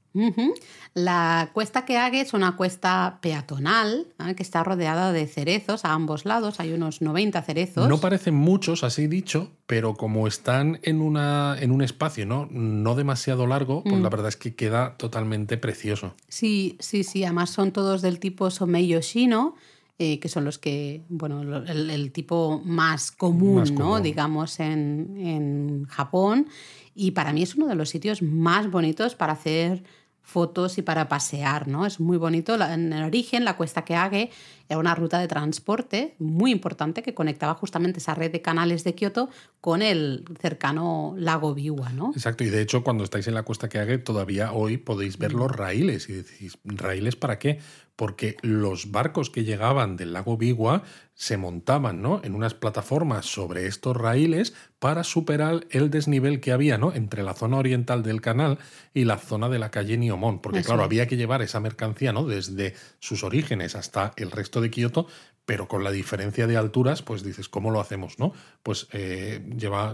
La 0.94 1.50
cuesta 1.52 1.84
que 1.84 1.98
hague 1.98 2.20
es 2.20 2.34
una 2.34 2.54
cuesta 2.54 3.18
peatonal 3.20 4.06
¿eh? 4.24 4.36
que 4.36 4.44
está 4.44 4.62
rodeada 4.62 5.12
de 5.12 5.26
cerezos 5.26 5.84
a 5.84 5.92
ambos 5.92 6.24
lados. 6.24 6.60
Hay 6.60 6.72
unos 6.72 7.02
90 7.02 7.42
cerezos. 7.42 7.88
No 7.88 7.98
parecen 7.98 8.34
muchos, 8.34 8.84
así 8.84 9.08
dicho, 9.08 9.50
pero 9.66 9.94
como 9.94 10.28
están 10.28 10.78
en, 10.82 11.00
una, 11.00 11.56
en 11.58 11.72
un 11.72 11.82
espacio 11.82 12.26
¿no? 12.26 12.46
no 12.48 12.94
demasiado 12.94 13.48
largo, 13.48 13.82
pues 13.82 14.00
la 14.00 14.08
mm. 14.08 14.12
verdad 14.12 14.28
es 14.28 14.36
que 14.36 14.54
queda 14.54 14.96
totalmente 14.98 15.56
precioso. 15.56 16.14
Sí, 16.28 16.76
sí, 16.78 17.02
sí. 17.02 17.24
Además 17.24 17.50
son 17.50 17.72
todos 17.72 18.00
del 18.00 18.20
tipo 18.20 18.50
Somei 18.52 18.86
Yoshino. 18.86 19.56
Eh, 19.96 20.18
que 20.18 20.28
son 20.28 20.44
los 20.44 20.58
que, 20.58 21.04
bueno, 21.08 21.62
el, 21.62 22.10
tipo 22.10 22.60
más 22.64 23.12
común, 23.12 23.62
¿no? 23.76 24.00
digamos, 24.00 24.58
en, 24.58 25.16
en 25.16 25.84
Japón. 25.84 26.48
Y 26.96 27.12
para 27.12 27.32
mí 27.32 27.44
es 27.44 27.54
uno 27.54 27.68
de 27.68 27.76
los 27.76 27.90
sitios 27.90 28.20
más 28.20 28.68
bonitos 28.68 29.14
para 29.14 29.34
hacer 29.34 29.84
fotos 30.24 30.78
y 30.78 30.82
para 30.82 31.06
pasear, 31.06 31.68
¿no? 31.68 31.84
Es 31.84 32.00
muy 32.00 32.16
bonito. 32.16 32.54
En 32.54 32.92
el 32.92 33.04
origen, 33.04 33.44
la 33.44 33.56
Cuesta 33.56 33.84
que 33.84 33.94
hague 33.94 34.30
era 34.68 34.78
una 34.78 34.94
ruta 34.94 35.20
de 35.20 35.28
transporte 35.28 36.14
muy 36.18 36.50
importante 36.50 37.02
que 37.02 37.12
conectaba 37.12 37.54
justamente 37.54 37.98
esa 37.98 38.14
red 38.14 38.32
de 38.32 38.40
canales 38.40 38.82
de 38.84 38.94
Kioto 38.94 39.28
con 39.60 39.82
el 39.82 40.24
cercano 40.40 41.14
lago 41.18 41.54
Biwa, 41.54 41.92
¿no? 41.92 42.12
Exacto, 42.14 42.42
y 42.42 42.48
de 42.48 42.62
hecho 42.62 42.82
cuando 42.82 43.04
estáis 43.04 43.28
en 43.28 43.34
la 43.34 43.42
Cuesta 43.42 43.68
que 43.68 43.78
hague 43.78 43.98
todavía 43.98 44.52
hoy 44.52 44.78
podéis 44.78 45.18
ver 45.18 45.34
los 45.34 45.52
raíles 45.52 46.08
y 46.08 46.14
decís, 46.14 46.58
¿raíles 46.64 47.16
para 47.16 47.38
qué? 47.38 47.60
Porque 47.96 48.36
los 48.42 48.90
barcos 48.90 49.30
que 49.30 49.44
llegaban 49.44 49.96
del 49.96 50.12
lago 50.12 50.36
Bigua 50.36 50.82
se 51.14 51.36
montaban 51.36 52.02
¿no? 52.02 52.20
en 52.24 52.34
unas 52.34 52.54
plataformas 52.54 53.26
sobre 53.26 53.66
estos 53.66 53.96
raíles 53.96 54.54
para 54.80 55.04
superar 55.04 55.66
el 55.70 55.90
desnivel 55.90 56.40
que 56.40 56.50
había 56.50 56.76
¿no? 56.76 56.92
entre 56.92 57.22
la 57.22 57.34
zona 57.34 57.58
oriental 57.58 58.02
del 58.02 58.20
canal 58.20 58.58
y 58.92 59.04
la 59.04 59.18
zona 59.18 59.48
de 59.48 59.60
la 59.60 59.70
calle 59.70 59.96
Niomón, 59.96 60.40
porque 60.40 60.62
claro, 60.62 60.82
había 60.82 61.06
que 61.06 61.16
llevar 61.16 61.40
esa 61.42 61.60
mercancía 61.60 62.12
¿no? 62.12 62.24
desde 62.24 62.74
sus 62.98 63.22
orígenes 63.22 63.76
hasta 63.76 64.12
el 64.16 64.32
resto 64.32 64.60
de 64.60 64.70
Kioto, 64.70 65.06
pero 65.46 65.68
con 65.68 65.84
la 65.84 65.92
diferencia 65.92 66.46
de 66.46 66.56
alturas, 66.56 67.02
pues 67.02 67.22
dices, 67.22 67.48
¿cómo 67.48 67.70
lo 67.70 67.80
hacemos? 67.80 68.18
¿no? 68.18 68.32
Pues 68.62 68.88
eh, 68.92 69.40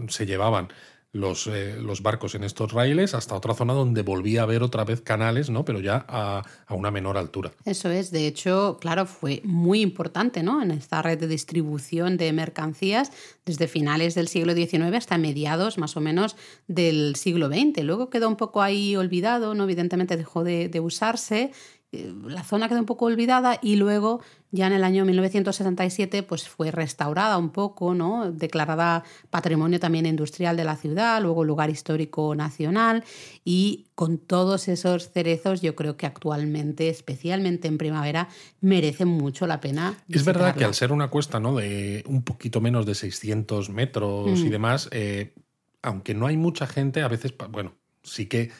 se 0.08 0.26
llevaban 0.26 0.72
los, 1.12 1.48
eh, 1.48 1.76
los, 1.80 2.02
barcos 2.02 2.34
en 2.36 2.44
estos 2.44 2.72
raíles 2.72 3.14
hasta 3.14 3.34
otra 3.34 3.54
zona 3.54 3.72
donde 3.72 4.02
volvía 4.02 4.40
a 4.40 4.42
haber 4.44 4.62
otra 4.62 4.84
vez 4.84 5.00
canales, 5.00 5.50
¿no? 5.50 5.64
Pero 5.64 5.80
ya 5.80 6.04
a, 6.08 6.44
a, 6.66 6.74
una 6.74 6.90
menor 6.90 7.18
altura. 7.18 7.52
Eso 7.64 7.90
es, 7.90 8.12
de 8.12 8.28
hecho, 8.28 8.78
claro, 8.80 9.06
fue 9.06 9.40
muy 9.44 9.80
importante, 9.80 10.42
¿no? 10.42 10.62
En 10.62 10.70
esta 10.70 11.02
red 11.02 11.18
de 11.18 11.26
distribución 11.26 12.16
de 12.16 12.32
mercancías 12.32 13.10
desde 13.44 13.66
finales 13.66 14.14
del 14.14 14.28
siglo 14.28 14.54
XIX 14.54 14.94
hasta 14.94 15.18
mediados 15.18 15.78
más 15.78 15.96
o 15.96 16.00
menos 16.00 16.36
del 16.68 17.16
siglo 17.16 17.48
XX. 17.48 17.82
Luego 17.82 18.08
quedó 18.08 18.28
un 18.28 18.36
poco 18.36 18.62
ahí 18.62 18.94
olvidado, 18.94 19.54
¿no? 19.54 19.64
Evidentemente 19.64 20.16
dejó 20.16 20.44
de, 20.44 20.68
de 20.68 20.80
usarse 20.80 21.50
la 21.92 22.44
zona 22.44 22.68
quedó 22.68 22.78
un 22.78 22.86
poco 22.86 23.06
olvidada 23.06 23.58
y 23.60 23.74
luego 23.74 24.20
ya 24.52 24.68
en 24.68 24.74
el 24.74 24.84
año 24.84 25.04
1977 25.04 26.22
pues 26.22 26.48
fue 26.48 26.70
restaurada 26.70 27.36
un 27.36 27.50
poco, 27.50 27.94
¿no? 27.94 28.30
declarada 28.30 29.02
patrimonio 29.28 29.80
también 29.80 30.06
industrial 30.06 30.56
de 30.56 30.64
la 30.64 30.76
ciudad, 30.76 31.20
luego 31.20 31.42
lugar 31.42 31.68
histórico 31.68 32.34
nacional 32.36 33.02
y 33.44 33.86
con 33.96 34.18
todos 34.18 34.68
esos 34.68 35.10
cerezos 35.10 35.62
yo 35.62 35.74
creo 35.74 35.96
que 35.96 36.06
actualmente, 36.06 36.88
especialmente 36.88 37.66
en 37.66 37.76
primavera, 37.76 38.28
merece 38.60 39.04
mucho 39.04 39.48
la 39.48 39.60
pena. 39.60 39.96
Es 40.08 40.24
verdad 40.24 40.54
que 40.54 40.64
al 40.64 40.74
ser 40.74 40.92
una 40.92 41.08
cuesta 41.08 41.40
¿no? 41.40 41.56
de 41.56 42.04
un 42.06 42.22
poquito 42.22 42.60
menos 42.60 42.86
de 42.86 42.94
600 42.94 43.68
metros 43.70 44.38
y 44.38 44.46
mm. 44.46 44.50
demás, 44.50 44.88
eh, 44.92 45.34
aunque 45.82 46.14
no 46.14 46.28
hay 46.28 46.36
mucha 46.36 46.68
gente, 46.68 47.02
a 47.02 47.08
veces, 47.08 47.34
bueno, 47.50 47.74
sí 48.04 48.26
que 48.26 48.52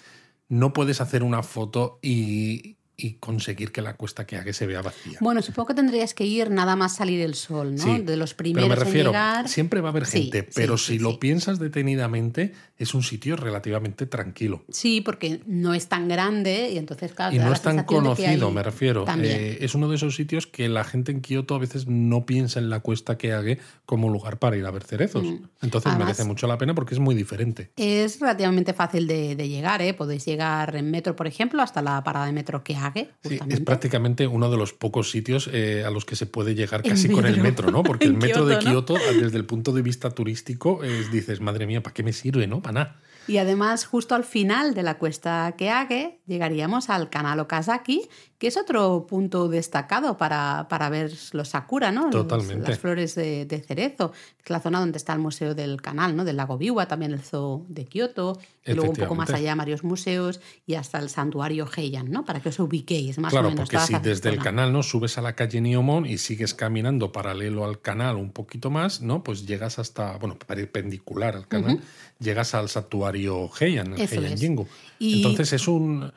no 0.49 0.73
puedes 0.73 1.01
hacer 1.01 1.23
una 1.23 1.45
foto 1.45 2.01
y, 2.03 2.77
y 3.01 3.15
conseguir 3.15 3.73
que 3.73 3.83
la 3.83 3.95
cuesta 3.95 4.27
que 4.27 4.37
haga 4.37 4.53
se 4.53 4.67
vea 4.67 4.83
vacía. 4.83 5.19
Bueno, 5.21 5.43
supongo 5.43 5.69
que 5.69 5.75
tendrías 5.75 6.15
que 6.15 6.25
ir 6.27 6.51
nada 6.51 6.77
más 6.77 6.97
salir 6.97 7.21
el 7.21 7.35
sol, 7.35 7.75
¿no? 7.77 7.83
Sí, 7.83 7.99
de 8.03 8.17
los 8.17 8.35
pero 8.35 8.37
primeros 8.45 8.69
me 8.69 8.75
refiero, 8.77 9.11
en 9.11 9.15
llegar. 9.15 9.49
siempre 9.49 9.81
va 9.81 9.89
a 9.89 9.93
haber 9.93 10.07
gente, 10.07 10.43
sí, 10.43 10.49
pero 10.55 10.77
sí, 10.79 10.95
si 10.95 10.99
lo 10.99 11.19
piensas 11.19 11.59
detenidamente, 11.59 12.53
es 12.79 12.95
un 12.95 13.03
sitio 13.03 13.37
relativamente 13.37 14.07
tranquilo. 14.07 14.65
Sí, 14.71 15.01
porque 15.01 15.41
no 15.47 15.75
es 15.75 15.89
tan 15.89 16.09
grande 16.09 16.71
y 16.73 16.79
entonces, 16.79 17.13
claro, 17.13 17.35
Y 17.35 17.39
no 17.39 17.53
es 17.53 17.61
tan 17.63 17.85
conocido, 17.85 18.49
hay- 18.49 18.55
me 18.55 18.63
refiero. 18.63 19.05
Eh, 19.23 19.59
es 19.61 19.75
uno 19.75 19.89
de 19.89 19.97
esos 19.97 20.15
sitios 20.15 20.47
que 20.47 20.69
la 20.69 20.85
gente 20.85 21.13
en 21.13 21.21
Kioto 21.21 21.55
a 21.55 21.59
veces 21.59 21.87
no 21.87 22.27
piensa 22.27 22.59
en 22.61 22.71
la 22.71 22.81
cuesta 22.81 23.19
que 23.19 23.33
haga 23.33 23.57
como 23.87 24.09
lugar 24.11 24.39
para 24.39 24.57
ir 24.57 24.65
a 24.67 24.71
ver 24.71 24.85
cerezos. 24.85 25.25
Entonces 25.63 25.87
Mm. 25.87 25.95
Además- 25.95 26.07
merece 26.07 26.25
mucho 26.25 26.47
la 26.47 26.57
pena 26.59 26.75
porque 26.75 26.95
es 26.95 27.01
muy 27.01 27.15
diferente. 27.15 27.71
Es 27.77 28.21
relativamente 28.21 28.73
fácil 28.75 29.07
de, 29.07 29.35
de 29.35 29.49
llegar, 29.49 29.83
¿eh? 29.83 29.93
Podéis 29.95 30.25
llegar 30.25 30.77
en 30.77 30.91
metro, 30.91 31.17
por 31.17 31.27
ejemplo, 31.27 31.63
hasta 31.63 31.83
la 31.83 32.03
parada 32.05 32.27
de 32.27 32.33
metro 32.33 32.63
que 32.63 32.77
haga. 32.77 32.90
Sí, 32.95 33.39
es 33.49 33.61
prácticamente 33.61 34.27
uno 34.27 34.51
de 34.51 34.57
los 34.57 34.73
pocos 34.73 35.11
sitios 35.11 35.49
eh, 35.53 35.85
a 35.87 35.91
los 35.91 36.05
que 36.05 36.17
se 36.17 36.27
puede 36.27 36.55
llegar 36.55 36.83
casi 36.83 37.09
con 37.09 37.27
el 37.27 37.41
metro. 37.41 37.71
¿no? 37.71 37.83
Porque 37.83 38.07
el 38.07 38.15
metro 38.15 38.47
de 38.47 38.59
Kioto, 38.59 38.95
Kioto, 38.95 39.13
desde 39.21 39.37
el 39.39 39.45
punto 39.45 39.73
de 39.73 39.83
vista 39.83 40.11
turístico, 40.11 40.83
es- 40.85 41.11
dices, 41.13 41.41
madre 41.41 41.67
mía, 41.67 41.83
¿para 41.83 41.95
qué 41.95 42.03
me 42.03 42.13
sirve, 42.13 42.47
no? 42.47 42.61
Para 42.63 42.73
nada. 42.73 43.01
Y 43.31 43.39
además, 43.39 43.85
justo 43.87 44.15
al 44.15 44.25
final 44.25 44.75
de 44.75 44.83
la 44.83 44.99
cuesta 44.99 45.55
Keage, 45.57 46.21
llegaríamos 46.27 46.91
al 46.91 47.09
canal 47.11 47.41
Okazaki, 47.41 48.09
que 48.39 48.47
es 48.49 48.57
otro 48.57 49.07
punto 49.07 49.49
destacado 49.49 50.17
para, 50.17 50.67
para 50.69 50.89
ver 50.89 51.13
los 51.33 51.49
sakura, 51.51 51.93
¿no? 51.93 52.05
Los- 52.05 52.11
Totalmente. 52.27 52.69
las 52.71 52.79
flores 52.79 53.15
de, 53.15 53.45
de 53.45 53.61
cerezo. 53.61 54.13
Es 54.43 54.49
la 54.51 54.61
zona 54.61 54.81
donde 54.81 54.97
está 54.97 55.13
el 55.13 55.19
Museo 55.19 55.55
del 55.55 55.83
Canal, 55.83 56.17
¿no? 56.17 56.25
Del 56.25 56.37
lago 56.39 56.57
Biwa, 56.57 56.87
también 56.89 57.13
el 57.13 57.21
Zoo 57.21 57.67
de 57.69 57.85
Kioto. 57.85 58.39
Y 58.65 58.73
luego 58.75 58.91
un 58.91 58.97
poco 58.97 59.15
más 59.15 59.31
allá 59.31 59.55
varios 59.55 59.85
museos 59.85 60.41
y 60.67 60.75
hasta 60.75 60.99
el 60.99 61.09
santuario 61.11 61.69
Heian, 61.77 62.11
¿no? 62.11 62.25
Para 62.25 62.41
que 62.41 62.49
os 62.51 62.59
ubiquéis 62.59 63.19
más 63.19 63.31
claro, 63.33 63.49
o 63.49 63.51
menos. 63.51 63.69
porque 63.69 63.77
toda 63.77 63.87
si 63.87 63.95
desde 64.09 64.29
el 64.31 64.37
zona. 64.37 64.45
canal 64.45 64.73
no 64.73 64.83
subes 64.83 65.19
a 65.19 65.23
la 65.23 65.35
calle 65.35 65.61
Niomon 65.61 66.07
y 66.07 66.19
sigues 66.19 66.55
caminando 66.55 67.11
paralelo 67.13 67.65
al 67.65 67.81
canal 67.81 68.17
un 68.17 68.33
poquito 68.33 68.71
más, 68.71 69.01
¿no? 69.03 69.23
Pues 69.23 69.47
llegas 69.47 69.79
hasta, 69.79 70.17
bueno, 70.19 70.39
perpendicular 70.39 71.37
al 71.37 71.49
canal, 71.49 71.81
llegas 72.19 72.55
al 72.55 72.69
santuario 72.69 73.20
Heian, 73.29 73.95
el 73.95 74.01
Heian 74.01 74.25
es. 74.33 74.41
Jingu. 74.41 74.67
Y- 74.99 75.17
Entonces 75.17 75.53
es 75.53 75.69
un 75.69 76.13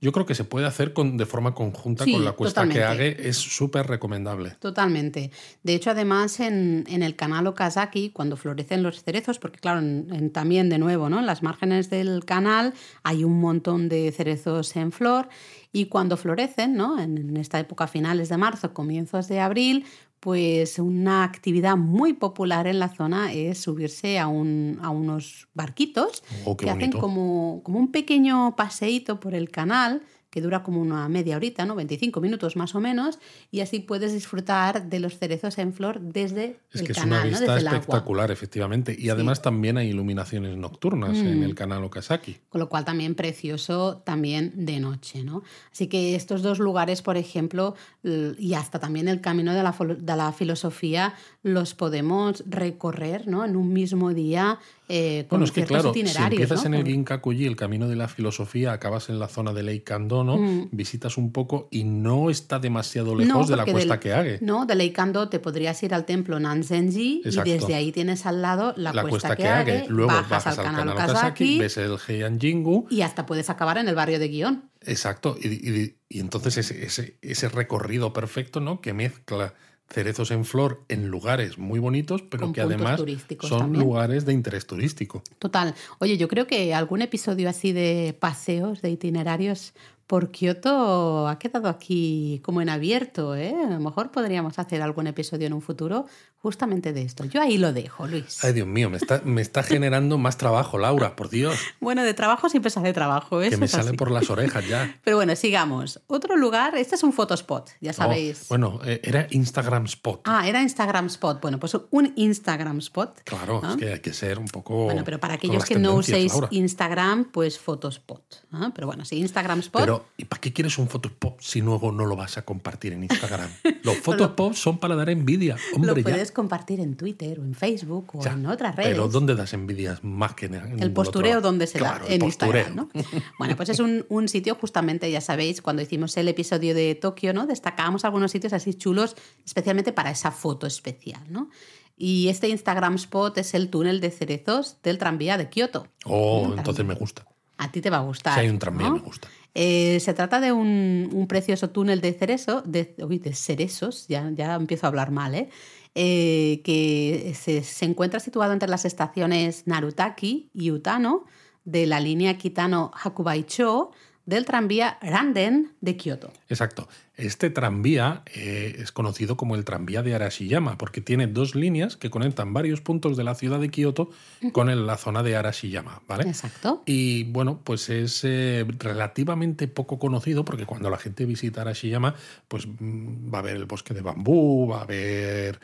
yo 0.00 0.12
creo 0.12 0.24
que 0.26 0.36
se 0.36 0.44
puede 0.44 0.64
hacer 0.64 0.92
con, 0.92 1.16
de 1.16 1.26
forma 1.26 1.56
conjunta 1.56 2.04
Sí, 2.04 2.12
con 2.12 2.24
la 2.24 2.30
cuesta 2.30 2.62
que 2.68 2.78
totalmente. 2.78 3.04
haga, 3.20 3.28
es 3.28 3.36
súper 3.36 3.88
recomendable. 3.88 4.50
Totalmente. 4.60 5.32
De 5.64 5.74
hecho, 5.74 5.90
además, 5.90 6.38
en, 6.38 6.84
en 6.86 7.02
el 7.02 7.16
canal 7.16 7.48
Okazaki, 7.48 8.10
cuando 8.10 8.36
florecen 8.36 8.84
los 8.84 9.02
cerezos, 9.02 9.40
porque 9.40 9.58
claro, 9.58 9.80
en- 9.80 10.06
en- 10.14 10.30
también 10.30 10.68
de 10.68 10.78
nuevo, 10.78 11.08
¿no? 11.10 11.18
En 11.18 11.26
las 11.26 11.42
márgenes 11.42 11.90
del 11.90 12.24
canal 12.24 12.74
hay 13.02 13.24
un 13.24 13.40
montón 13.40 13.88
de 13.88 14.12
cerezos 14.12 14.76
en 14.76 14.92
flor 14.92 15.28
y 15.72 15.86
cuando 15.86 16.16
florecen, 16.16 16.76
¿no? 16.76 17.00
En 17.00 17.36
esta 17.36 17.58
época 17.58 17.88
finales 17.88 18.28
de 18.28 18.36
marzo, 18.36 18.72
comienzos 18.72 19.26
de 19.26 19.40
abril, 19.40 19.84
pues 20.20 20.78
una 20.78 21.24
actividad 21.24 21.76
muy 21.76 22.12
popular 22.12 22.66
en 22.66 22.78
la 22.78 22.88
zona 22.88 23.32
es 23.32 23.58
subirse 23.58 24.18
a, 24.18 24.26
un, 24.26 24.78
a 24.82 24.90
unos 24.90 25.48
barquitos 25.54 26.22
Oh, 26.44 26.56
que 26.56 26.70
hacen 26.70 26.92
como, 26.92 27.62
como 27.62 27.78
un 27.78 27.92
pequeño 27.92 28.56
paseíto 28.56 29.20
por 29.20 29.34
el 29.34 29.50
canal 29.50 30.02
que 30.30 30.40
dura 30.40 30.62
como 30.62 30.80
una 30.80 31.08
media 31.08 31.36
horita, 31.36 31.64
¿no? 31.64 31.74
25 31.74 32.20
minutos 32.20 32.56
más 32.56 32.74
o 32.74 32.80
menos, 32.80 33.18
y 33.50 33.60
así 33.60 33.80
puedes 33.80 34.12
disfrutar 34.12 34.88
de 34.88 35.00
los 35.00 35.18
cerezos 35.18 35.56
en 35.58 35.72
flor 35.72 36.00
desde 36.00 36.60
Es 36.72 36.80
el 36.80 36.86
que 36.86 36.92
es 36.92 36.98
canal, 36.98 37.28
una 37.28 37.38
vista 37.38 37.54
agua. 37.56 37.70
espectacular, 37.72 38.30
efectivamente. 38.30 38.94
Y 38.98 39.08
además 39.10 39.40
también 39.42 39.78
hay 39.78 39.88
iluminaciones 39.88 40.56
nocturnas 40.56 41.16
en 41.18 41.40
Mm. 41.40 41.42
el 41.44 41.54
canal 41.54 41.82
Okazaki. 41.84 42.36
Con 42.48 42.60
lo 42.60 42.68
cual 42.68 42.84
también 42.84 43.14
precioso 43.14 44.02
también 44.04 44.52
de 44.66 44.80
noche, 44.80 45.22
¿no? 45.24 45.42
Así 45.72 45.86
que 45.86 46.14
estos 46.14 46.42
dos 46.42 46.58
lugares, 46.58 47.02
por 47.02 47.16
ejemplo, 47.16 47.74
y 48.02 48.54
hasta 48.54 48.78
también 48.78 49.08
el 49.08 49.20
camino 49.20 49.54
de 49.54 49.62
la, 49.62 49.74
de 49.98 50.16
la 50.16 50.32
filosofía, 50.32 51.14
los 51.42 51.74
podemos 51.74 52.42
recorrer, 52.46 53.26
¿no? 53.28 53.44
En 53.44 53.56
un 53.56 53.72
mismo 53.72 54.12
día 54.14 54.58
eh, 54.88 55.26
con 55.28 55.38
Bueno, 55.40 55.44
es 55.44 55.52
que 55.52 55.64
claro, 55.64 55.92
si 55.92 56.00
empiezas 56.00 56.60
¿no? 56.62 56.66
en 56.68 56.74
el 56.74 56.86
Ginkakuji, 56.86 57.44
el 57.46 57.56
camino 57.56 57.88
de 57.88 57.96
la 57.96 58.08
filosofía, 58.08 58.72
acabas 58.72 59.08
en 59.10 59.18
la 59.18 59.28
zona 59.28 59.52
de 59.52 59.62
Lake 59.62 59.82
Kandono, 59.84 60.36
Mm. 60.38 60.68
visitas 60.72 61.18
un 61.18 61.30
poco 61.32 61.68
y 61.70 61.84
no 61.84 62.30
está 62.30 62.58
demasiado 62.58 63.14
lejos 63.14 63.48
de 63.48 63.56
la 63.56 63.64
cuesta 63.66 63.94
del- 63.94 64.00
que 64.00 64.12
haga. 64.14 64.38
No, 64.40 64.64
de 64.66 64.74
Leikando 64.74 65.28
te 65.28 65.38
podrías 65.40 65.82
ir 65.82 65.92
al 65.94 66.04
templo 66.06 66.40
Nanzenji 66.40 67.22
Exacto. 67.24 67.50
y 67.50 67.52
desde 67.52 67.74
ahí 67.74 67.92
tienes 67.92 68.24
al 68.26 68.40
lado 68.42 68.72
la, 68.76 68.92
La 68.92 69.02
cuesta, 69.02 69.28
cuesta 69.28 69.36
que 69.36 69.42
que 69.42 69.48
haga. 69.48 69.72
haga, 69.80 69.84
Luego 69.88 70.12
bajas, 70.12 70.46
al 70.58 70.64
canal 70.64 70.88
Okazaki, 70.88 71.58
ves 71.58 71.76
el 71.76 71.96
Heian 72.08 72.40
Jingu. 72.40 72.86
y 72.90 73.02
hasta 73.02 73.26
puedes 73.26 73.50
acabar 73.50 73.78
en 73.78 73.88
el 73.88 73.94
barrio 73.94 74.18
de 74.18 74.28
Guión. 74.28 74.64
Exacto. 74.82 75.36
Y, 75.40 75.48
y- 75.48 75.96
y 76.08 76.20
entonces 76.20 76.56
ese, 76.56 76.84
ese, 76.86 77.18
ese 77.20 77.48
recorrido 77.50 78.12
perfecto, 78.14 78.60
¿no? 78.60 78.80
Que 78.80 78.94
mezcla 78.94 79.52
cerezos 79.90 80.30
en 80.30 80.44
flor 80.44 80.82
en 80.88 81.08
lugares 81.08 81.58
muy 81.58 81.78
bonitos, 81.78 82.22
pero 82.22 82.44
Con 82.44 82.52
que 82.52 82.60
además 82.60 83.00
son 83.40 83.58
también. 83.60 83.84
lugares 83.84 84.26
de 84.26 84.32
interés 84.34 84.66
turístico. 84.66 85.22
Total. 85.38 85.74
Oye, 85.98 86.18
yo 86.18 86.28
creo 86.28 86.46
que 86.46 86.74
algún 86.74 87.00
episodio 87.02 87.48
así 87.48 87.72
de 87.72 88.14
paseos, 88.18 88.82
de 88.82 88.90
itinerarios 88.90 89.72
por 90.08 90.30
Kioto 90.32 91.28
ha 91.28 91.38
quedado 91.38 91.68
aquí 91.68 92.40
como 92.42 92.60
en 92.62 92.68
abierto, 92.70 93.36
¿eh? 93.36 93.54
A 93.54 93.70
lo 93.70 93.78
mejor 93.80 94.10
podríamos 94.10 94.58
hacer 94.58 94.82
algún 94.82 95.06
episodio 95.06 95.46
en 95.46 95.52
un 95.52 95.62
futuro 95.62 96.06
justamente 96.40 96.92
de 96.92 97.02
esto. 97.02 97.24
Yo 97.24 97.42
ahí 97.42 97.58
lo 97.58 97.72
dejo, 97.72 98.06
Luis. 98.06 98.42
Ay, 98.44 98.52
Dios 98.54 98.66
mío, 98.66 98.88
me 98.88 98.96
está, 98.96 99.20
me 99.24 99.42
está 99.42 99.62
generando 99.62 100.16
más 100.18 100.36
trabajo, 100.38 100.78
Laura, 100.78 101.14
por 101.14 101.28
Dios. 101.28 101.56
Bueno, 101.80 102.02
de 102.04 102.12
trabajo 102.14 102.48
siempre 102.48 102.70
sale 102.70 102.92
trabajo, 102.92 103.42
¿eh? 103.42 103.50
Que 103.50 103.56
me 103.56 103.66
es 103.66 103.70
sale 103.72 103.88
así. 103.88 103.96
por 103.96 104.10
las 104.10 104.30
orejas 104.30 104.66
ya. 104.66 104.98
Pero 105.04 105.16
bueno, 105.16 105.34
sigamos. 105.36 106.00
Otro 106.06 106.36
lugar, 106.36 106.74
este 106.76 106.94
es 106.96 107.02
un 107.02 107.12
photospot, 107.12 107.70
ya 107.80 107.90
Oh, 107.90 107.94
sabéis. 107.94 108.46
bueno, 108.48 108.80
eh, 108.84 109.00
era 109.04 109.26
Instagram 109.30 109.84
Spot. 109.86 110.22
Ah, 110.24 110.48
era 110.48 110.62
Instagram 110.62 111.06
Spot. 111.06 111.40
Bueno, 111.40 111.58
pues 111.58 111.76
un 111.90 112.12
Instagram 112.16 112.78
Spot. 112.78 113.20
Claro, 113.24 113.60
¿no? 113.62 113.70
es 113.70 113.76
que 113.76 113.92
hay 113.94 114.00
que 114.00 114.12
ser 114.14 114.38
un 114.38 114.48
poco. 114.48 114.84
Bueno, 114.84 115.02
pero 115.04 115.18
para 115.20 115.34
aquellos 115.34 115.64
que 115.64 115.78
no 115.78 115.94
uséis 115.94 116.32
Laura. 116.32 116.48
Instagram, 116.50 117.24
pues 117.32 117.58
Photospot. 117.58 118.22
¿ah? 118.52 118.70
Pero 118.74 118.86
bueno, 118.86 119.04
sí, 119.04 119.18
Instagram 119.18 119.58
Spot. 119.60 119.82
Pero, 119.82 119.97
¿y 120.16 120.24
para 120.24 120.40
qué 120.40 120.52
quieres 120.52 120.78
un 120.78 120.88
Photopop 120.88 121.40
si 121.40 121.60
luego 121.60 121.92
no 121.92 122.06
lo 122.06 122.16
vas 122.16 122.38
a 122.38 122.42
compartir 122.42 122.92
en 122.92 123.04
Instagram? 123.04 123.50
Los 123.82 123.96
Photopops 123.98 124.58
son 124.58 124.78
para 124.78 124.94
dar 124.96 125.10
envidia. 125.10 125.56
lo 125.72 125.76
Hombre, 125.76 126.02
ya. 126.02 126.02
puedes 126.10 126.32
compartir 126.32 126.80
en 126.80 126.96
Twitter 126.96 127.40
o 127.40 127.44
en 127.44 127.54
Facebook 127.54 128.10
o 128.14 128.22
Ya, 128.22 128.32
en 128.32 128.46
otras 128.46 128.76
redes. 128.76 128.90
Pero 128.90 129.08
¿dónde 129.08 129.34
das 129.34 129.52
envidias 129.52 130.02
más 130.04 130.34
que 130.34 130.46
en 130.46 130.52
ningún 130.52 130.82
el 130.82 130.92
postureo 130.92 131.40
donde 131.40 131.66
se 131.66 131.78
Claro, 131.78 132.04
da 132.04 132.06
el 132.06 132.14
en 132.14 132.20
postureo. 132.20 132.66
Instagram, 132.66 132.90
¿no? 132.94 133.02
Bueno, 133.38 133.56
pues 133.56 133.68
es 133.68 133.80
un, 133.80 134.04
un 134.08 134.28
sitio 134.28 134.54
justamente, 134.54 135.10
ya 135.10 135.20
sabéis, 135.20 135.62
cuando 135.62 135.82
hicimos 135.82 136.16
el 136.16 136.28
episodio 136.28 136.74
de 136.74 136.94
Tokio, 136.94 137.32
¿no? 137.32 137.46
Destacábamos 137.46 138.04
algunos 138.04 138.30
sitios 138.32 138.52
así 138.52 138.74
chulos, 138.74 139.16
especialmente 139.44 139.92
para 139.92 140.10
esa 140.10 140.30
foto 140.30 140.66
especial, 140.66 141.22
¿no? 141.28 141.50
Y 141.96 142.28
este 142.28 142.48
Instagram 142.48 142.94
spot 142.94 143.38
es 143.38 143.54
el 143.54 143.70
túnel 143.70 144.00
de 144.00 144.10
cerezos 144.10 144.76
del 144.82 144.98
tranvía 144.98 145.36
de 145.36 145.48
Kioto. 145.48 145.88
Oh, 146.04 146.54
entonces 146.56 146.84
me 146.86 146.94
gusta. 146.94 147.26
A 147.56 147.72
ti 147.72 147.80
te 147.80 147.90
va 147.90 147.96
a 147.96 148.02
gustar. 148.02 148.34
Si 148.34 148.40
hay 148.40 148.48
un 148.48 148.60
tranvía, 148.60 148.88
¿no? 148.88 148.94
me 148.94 149.00
gusta. 149.00 149.26
Eh, 149.54 149.98
se 150.00 150.14
trata 150.14 150.40
de 150.40 150.52
un, 150.52 151.10
un 151.12 151.26
precioso 151.26 151.70
túnel 151.70 152.00
de 152.00 152.12
cerezo, 152.12 152.62
de, 152.62 152.94
de 152.96 153.34
cerezos, 153.34 154.06
ya, 154.08 154.30
ya 154.34 154.54
empiezo 154.54 154.86
a 154.86 154.88
hablar 154.88 155.10
mal, 155.10 155.34
¿eh? 155.34 155.48
Eh, 155.94 156.60
que 156.64 157.32
se, 157.34 157.62
se 157.64 157.84
encuentra 157.84 158.20
situado 158.20 158.52
entre 158.52 158.68
las 158.68 158.84
estaciones 158.84 159.66
Narutaki 159.66 160.50
y 160.54 160.70
Utano 160.70 161.24
de 161.64 161.86
la 161.86 161.98
línea 161.98 162.38
Kitano-Hakubaicho 162.38 163.90
del 164.28 164.44
tranvía 164.44 164.98
Randen 165.00 165.72
de 165.80 165.96
Kioto. 165.96 166.30
Exacto. 166.50 166.86
Este 167.16 167.48
tranvía 167.48 168.22
eh, 168.26 168.76
es 168.78 168.92
conocido 168.92 169.38
como 169.38 169.54
el 169.56 169.64
tranvía 169.64 170.02
de 170.02 170.14
Arashiyama 170.14 170.76
porque 170.76 171.00
tiene 171.00 171.26
dos 171.26 171.54
líneas 171.54 171.96
que 171.96 172.10
conectan 172.10 172.52
varios 172.52 172.82
puntos 172.82 173.16
de 173.16 173.24
la 173.24 173.34
ciudad 173.34 173.58
de 173.58 173.70
Kioto 173.70 174.10
con 174.52 174.68
el- 174.68 174.86
la 174.86 174.98
zona 174.98 175.22
de 175.22 175.34
Arashiyama, 175.34 176.02
¿vale? 176.06 176.28
Exacto. 176.28 176.82
Y 176.84 177.24
bueno, 177.24 177.60
pues 177.64 177.88
es 177.88 178.20
eh, 178.24 178.66
relativamente 178.78 179.66
poco 179.66 179.98
conocido 179.98 180.44
porque 180.44 180.66
cuando 180.66 180.90
la 180.90 180.98
gente 180.98 181.24
visita 181.24 181.62
Arashiyama, 181.62 182.14
pues 182.48 182.66
mm, 182.66 183.32
va 183.34 183.38
a 183.38 183.42
ver 183.42 183.56
el 183.56 183.64
bosque 183.64 183.94
de 183.94 184.02
bambú, 184.02 184.68
va 184.68 184.82
a 184.82 184.86
ver, 184.86 185.58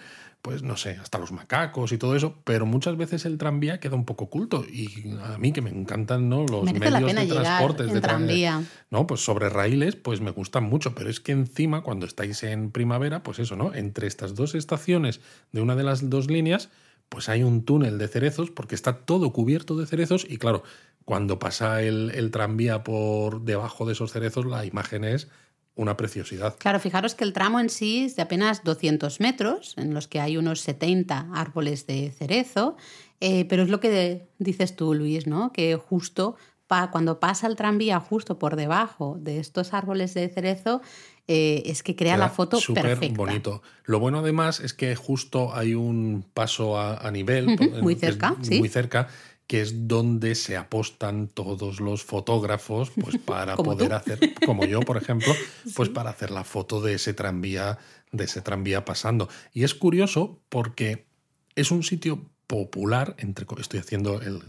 pues 0.44 0.62
no 0.62 0.76
sé, 0.76 0.98
hasta 1.00 1.18
los 1.18 1.32
macacos 1.32 1.90
y 1.92 1.96
todo 1.96 2.14
eso, 2.14 2.36
pero 2.44 2.66
muchas 2.66 2.98
veces 2.98 3.24
el 3.24 3.38
tranvía 3.38 3.80
queda 3.80 3.96
un 3.96 4.04
poco 4.04 4.24
oculto 4.26 4.62
y 4.70 5.16
a 5.22 5.38
mí 5.38 5.52
que 5.52 5.62
me 5.62 5.70
encantan 5.70 6.28
¿no? 6.28 6.44
los 6.44 6.64
Merece 6.64 6.90
medios 6.90 7.14
de 7.14 7.26
transportes 7.26 7.88
en 7.88 7.94
de 7.94 8.00
tra- 8.00 8.02
tranvía. 8.02 8.62
no, 8.90 9.06
pues 9.06 9.24
sobre 9.24 9.48
raíles, 9.48 9.96
pues 9.96 10.20
me 10.20 10.32
gustan 10.32 10.64
mucho, 10.64 10.94
pero 10.94 11.08
es 11.08 11.18
que 11.18 11.32
encima 11.32 11.82
cuando 11.82 12.04
estáis 12.04 12.42
en 12.42 12.70
primavera, 12.72 13.22
pues 13.22 13.38
eso, 13.38 13.56
¿no? 13.56 13.72
Entre 13.72 14.06
estas 14.06 14.34
dos 14.34 14.54
estaciones 14.54 15.22
de 15.52 15.62
una 15.62 15.76
de 15.76 15.82
las 15.84 16.10
dos 16.10 16.30
líneas, 16.30 16.68
pues 17.08 17.30
hay 17.30 17.42
un 17.42 17.64
túnel 17.64 17.96
de 17.96 18.08
cerezos 18.08 18.50
porque 18.50 18.74
está 18.74 18.98
todo 18.98 19.32
cubierto 19.32 19.76
de 19.78 19.86
cerezos 19.86 20.26
y 20.28 20.36
claro, 20.36 20.62
cuando 21.06 21.38
pasa 21.38 21.80
el, 21.80 22.10
el 22.14 22.30
tranvía 22.30 22.84
por 22.84 23.40
debajo 23.46 23.86
de 23.86 23.94
esos 23.94 24.12
cerezos, 24.12 24.44
la 24.44 24.66
imagen 24.66 25.04
es 25.04 25.28
una 25.76 25.96
preciosidad. 25.96 26.56
Claro, 26.58 26.78
fijaros 26.78 27.14
que 27.14 27.24
el 27.24 27.32
tramo 27.32 27.58
en 27.60 27.68
sí 27.68 28.04
es 28.04 28.16
de 28.16 28.22
apenas 28.22 28.62
200 28.64 29.20
metros, 29.20 29.74
en 29.76 29.92
los 29.94 30.06
que 30.06 30.20
hay 30.20 30.36
unos 30.36 30.60
70 30.60 31.30
árboles 31.34 31.86
de 31.86 32.10
cerezo, 32.10 32.76
eh, 33.20 33.44
pero 33.46 33.62
es 33.62 33.68
lo 33.68 33.80
que 33.80 34.28
dices 34.38 34.76
tú, 34.76 34.94
Luis, 34.94 35.26
¿no? 35.26 35.52
Que 35.52 35.76
justo 35.76 36.36
cuando 36.90 37.20
pasa 37.20 37.46
el 37.46 37.56
tranvía 37.56 38.00
justo 38.00 38.38
por 38.38 38.56
debajo 38.56 39.16
de 39.20 39.38
estos 39.38 39.74
árboles 39.74 40.14
de 40.14 40.28
cerezo, 40.28 40.80
eh, 41.26 41.62
es 41.66 41.82
que 41.82 41.96
crea 41.96 42.16
la 42.16 42.28
foto 42.28 42.58
súper 42.58 42.98
bonito. 43.12 43.62
Lo 43.84 44.00
bueno 44.00 44.18
además 44.18 44.60
es 44.60 44.74
que 44.74 44.94
justo 44.96 45.54
hay 45.54 45.74
un 45.74 46.24
paso 46.34 46.78
a, 46.78 47.10
nivel, 47.10 47.56
muy 47.80 47.94
cerca, 47.94 48.36
sí. 48.42 48.58
muy 48.58 48.68
cerca, 48.68 49.08
que 49.46 49.60
es 49.60 49.88
donde 49.88 50.34
se 50.34 50.56
apostan 50.56 51.28
todos 51.28 51.80
los 51.80 52.02
fotógrafos, 52.02 52.90
pues 53.00 53.18
para 53.24 53.56
poder 53.56 53.92
hacer, 53.92 54.34
como 54.44 54.64
yo, 54.64 54.80
por 54.80 54.96
ejemplo, 54.96 55.34
pues 55.76 55.88
para 55.88 56.10
hacer 56.10 56.30
la 56.30 56.44
foto 56.44 56.80
de 56.80 56.94
ese 56.94 57.14
tranvía, 57.14 57.78
de 58.12 58.24
ese 58.24 58.40
tranvía 58.40 58.84
pasando. 58.84 59.28
Y 59.52 59.64
es 59.64 59.74
curioso 59.74 60.40
porque 60.48 61.06
es 61.54 61.70
un 61.70 61.82
sitio 61.82 62.30
popular, 62.46 63.14
entre, 63.18 63.46
estoy 63.58 63.80
haciendo 63.80 64.20
el 64.20 64.42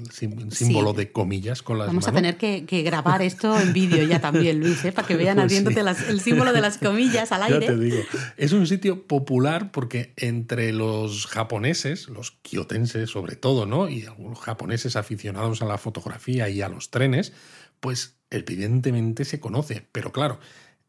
símbolo 0.52 0.94
de 0.94 1.12
comillas 1.12 1.62
con 1.62 1.78
las 1.78 1.88
Vamos 1.88 2.08
a 2.08 2.12
tener 2.12 2.38
que, 2.38 2.66
grabar 2.84 3.22
esto 3.22 3.60
en 3.60 3.74
vídeo 3.74 4.06
ya 4.06 4.20
también, 4.20 4.60
Luis, 4.60 4.84
¿eh? 4.86 4.92
para 4.92 5.08
que 5.08 5.16
vean 5.16 5.38
pues 5.64 6.10
el 6.10 6.20
símbolo 6.20 6.52
de 6.52 6.62
las 6.62 6.78
comillas 6.78 7.32
al 7.32 7.44
aire. 7.44 7.62
Ya 7.62 7.68
te 7.68 7.78
digo, 7.78 7.98
es 8.38 8.52
un 8.52 8.68
sitio 8.68 9.08
popular 9.08 9.72
porque 9.72 10.14
entre 10.18 10.74
los 10.74 11.26
japoneses, 11.28 12.10
los 12.10 12.32
kiotenses 12.32 13.10
sobre 13.10 13.36
todo, 13.36 13.66
¿no? 13.66 13.90
y 13.90 14.06
algunos 14.06 14.40
japoneses 14.40 14.96
aficionados 14.96 15.62
a 15.62 15.66
la 15.66 15.78
fotografía 15.78 16.50
y 16.50 16.62
a 16.62 16.70
los 16.70 16.92
trenes, 16.92 17.34
pues 17.80 18.18
evidentemente 18.30 19.26
se 19.26 19.40
conoce, 19.40 19.88
pero 19.92 20.12
claro, 20.12 20.40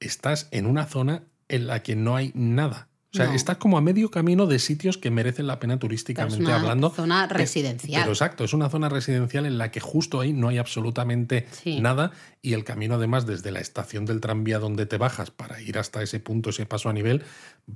estás 0.00 0.48
en 0.50 0.66
una 0.66 0.86
zona 0.86 1.24
en 1.48 1.66
la 1.66 1.82
que 1.82 1.94
no 1.94 2.16
hay 2.16 2.32
nada 2.34 2.88
o 3.12 3.16
sea, 3.16 3.34
estás 3.34 3.56
como 3.56 3.78
a 3.78 3.80
medio 3.80 4.10
camino 4.10 4.46
de 4.46 4.58
sitios 4.58 4.98
que 4.98 5.10
merecen 5.10 5.46
la 5.46 5.58
pena 5.58 5.78
turísticamente 5.78 6.36
es 6.36 6.40
una 6.40 6.56
hablando. 6.56 6.90
Zona 6.90 7.26
residencial. 7.26 8.02
Pero 8.02 8.12
exacto, 8.12 8.44
es 8.44 8.52
una 8.52 8.68
zona 8.68 8.88
residencial 8.88 9.46
en 9.46 9.58
la 9.58 9.70
que 9.70 9.80
justo 9.80 10.20
ahí 10.20 10.32
no 10.32 10.48
hay 10.48 10.58
absolutamente 10.58 11.46
nada 11.80 12.12
y 12.42 12.52
el 12.52 12.64
camino 12.64 12.96
además 12.96 13.26
desde 13.26 13.52
la 13.52 13.60
estación 13.60 14.04
del 14.04 14.20
tranvía 14.20 14.58
donde 14.58 14.86
te 14.86 14.98
bajas 14.98 15.30
para 15.30 15.60
ir 15.62 15.78
hasta 15.78 16.02
ese 16.02 16.20
punto, 16.20 16.50
ese 16.50 16.66
paso 16.66 16.88
a 16.88 16.92
nivel, 16.92 17.22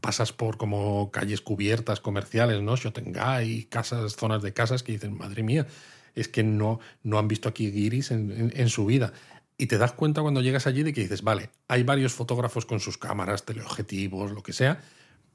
pasas 0.00 0.32
por 0.32 0.58
como 0.58 1.10
calles 1.10 1.40
cubiertas 1.40 2.00
comerciales, 2.00 2.60
¿no? 2.60 2.76
Shotengai, 2.76 3.64
casas, 3.64 4.16
zonas 4.16 4.42
de 4.42 4.52
casas 4.52 4.82
que 4.82 4.92
dicen, 4.92 5.16
madre 5.16 5.42
mía, 5.42 5.66
es 6.14 6.28
que 6.28 6.42
no, 6.42 6.80
no 7.02 7.18
han 7.18 7.28
visto 7.28 7.48
aquí 7.48 7.70
guiris 7.70 8.10
en 8.10 8.68
su 8.68 8.84
vida. 8.84 9.12
Y 9.60 9.66
te 9.66 9.76
das 9.76 9.92
cuenta 9.92 10.22
cuando 10.22 10.40
llegas 10.40 10.66
allí 10.66 10.82
de 10.82 10.94
que 10.94 11.02
dices, 11.02 11.20
vale, 11.20 11.50
hay 11.68 11.82
varios 11.82 12.14
fotógrafos 12.14 12.64
con 12.64 12.80
sus 12.80 12.96
cámaras, 12.96 13.44
teleobjetivos, 13.44 14.32
lo 14.32 14.42
que 14.42 14.54
sea, 14.54 14.80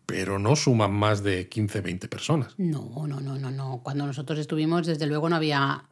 pero 0.06 0.38
no 0.40 0.56
suman 0.56 0.94
más 0.94 1.24
de 1.24 1.50
15, 1.50 1.82
20 1.82 2.08
personas. 2.08 2.54
No, 2.58 3.08
no, 3.08 3.20
no, 3.20 3.38
no, 3.38 3.52
no. 3.52 3.82
Cuando 3.84 4.06
nosotros 4.06 4.38
estuvimos, 4.40 4.86
desde 4.86 5.08
luego 5.08 5.30
no 5.30 5.36
había. 5.36 5.86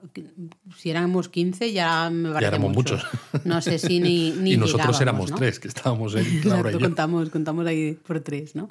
Si 0.77 0.89
éramos 0.89 1.29
15, 1.29 1.73
ya 1.73 2.09
me 2.09 2.29
parece. 2.29 2.41
Ya 2.41 2.47
éramos 2.49 2.73
muchos. 2.73 3.05
No 3.43 3.61
sé 3.61 3.79
si 3.79 3.99
ni. 3.99 4.31
ni 4.37 4.53
y 4.53 4.57
nosotros 4.57 4.99
éramos 5.01 5.33
tres, 5.33 5.59
que 5.59 5.67
estábamos 5.67 6.15
en 6.15 6.41
Laura 6.49 6.69
y 6.69 6.73
yo. 6.73 6.79
Contamos, 6.79 7.29
contamos 7.29 7.65
ahí 7.65 7.93
por 7.93 8.19
tres, 8.19 8.55
¿no? 8.55 8.69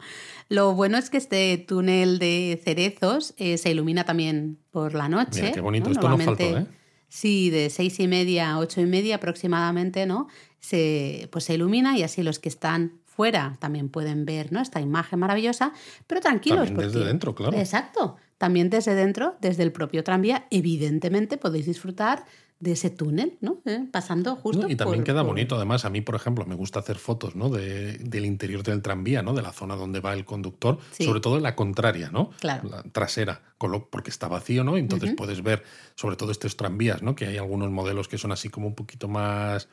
Lo 0.49 0.75
bueno 0.75 0.97
es 0.97 1.11
que 1.11 1.17
este 1.17 1.59
túnel 1.59 2.19
de 2.19 2.61
cerezos 2.63 3.35
eh, 3.37 3.59
se 3.59 3.71
ilumina 3.71 4.05
también 4.05 4.59
por 4.71 4.95
la 4.95 5.09
noche. 5.09 5.43
Mira, 5.43 5.53
qué 5.55 5.61
bonito, 5.61 5.91
esto 5.91 6.09
no 6.09 6.19
faltó, 6.19 6.59
¿eh? 6.59 6.67
Sí, 7.09 7.51
de 7.51 7.69
seis 7.69 8.01
y 8.01 8.09
media 8.09 8.53
a 8.53 8.59
ocho 8.59 8.81
y 8.81 8.87
media 8.87 9.17
aproximadamente, 9.17 10.07
¿no? 10.07 10.29
Se, 10.61 11.29
pues 11.31 11.45
se 11.45 11.55
ilumina 11.55 11.99
y 11.99 12.05
así 12.05 12.23
los 12.23 12.39
que 12.39 12.49
están 12.49 13.02
fuera 13.15 13.57
también 13.61 13.89
pueden 13.89 14.25
ver 14.25 14.53
¿no? 14.53 14.61
esta 14.61 14.81
imagen 14.81 15.19
maravillosa, 15.19 15.73
pero 16.07 16.21
tranquilos. 16.21 16.69
También 16.69 16.91
desde 16.91 17.05
dentro, 17.05 17.35
claro. 17.35 17.57
Exacto. 17.57 18.17
También 18.39 18.71
desde 18.71 18.95
dentro, 18.95 19.37
desde 19.41 19.63
el 19.63 19.73
propio 19.73 20.03
tranvía, 20.03 20.47
evidentemente 20.51 21.37
podéis 21.37 21.67
disfrutar 21.67 22.25
de 22.59 22.73
ese 22.73 22.91
túnel, 22.91 23.39
¿no? 23.41 23.61
Eh, 23.65 23.87
pasando 23.91 24.37
justo. 24.37 24.69
y 24.69 24.77
también 24.77 25.03
queda 25.03 25.23
bonito, 25.23 25.57
además, 25.57 25.85
a 25.85 25.91
mí, 25.91 26.01
por 26.01 26.15
ejemplo, 26.15 26.47
me 26.47 26.55
gusta 26.55 26.79
hacer 26.79 26.97
fotos 26.97 27.35
¿no? 27.35 27.49
De, 27.49 27.99
del 27.99 28.25
interior 28.25 28.63
del 28.63 28.83
tranvía, 28.83 29.21
¿no? 29.21 29.35
De 29.35 29.43
la 29.43 29.53
zona 29.53 29.75
donde 29.75 29.99
va 29.99 30.13
el 30.13 30.25
conductor, 30.25 30.79
sobre 30.93 31.19
todo 31.19 31.39
en 31.39 31.43
la 31.43 31.57
contraria, 31.57 32.11
¿no? 32.13 32.31
Claro. 32.41 32.69
La 32.69 32.85
trasera, 32.85 33.43
porque 33.91 34.11
está 34.11 34.29
vacío, 34.29 34.63
¿no? 34.63 34.77
Entonces 34.77 35.13
puedes 35.17 35.43
ver, 35.43 35.65
sobre 35.97 36.15
todo 36.15 36.31
estos 36.31 36.57
tranvías, 36.57 37.03
¿no? 37.03 37.17
Que 37.17 37.27
hay 37.27 37.37
algunos 37.37 37.71
modelos 37.73 38.07
que 38.07 38.17
son 38.17 38.31
así 38.31 38.49
como 38.49 38.69
un 38.69 38.75
poquito 38.77 39.09
más 39.09 39.69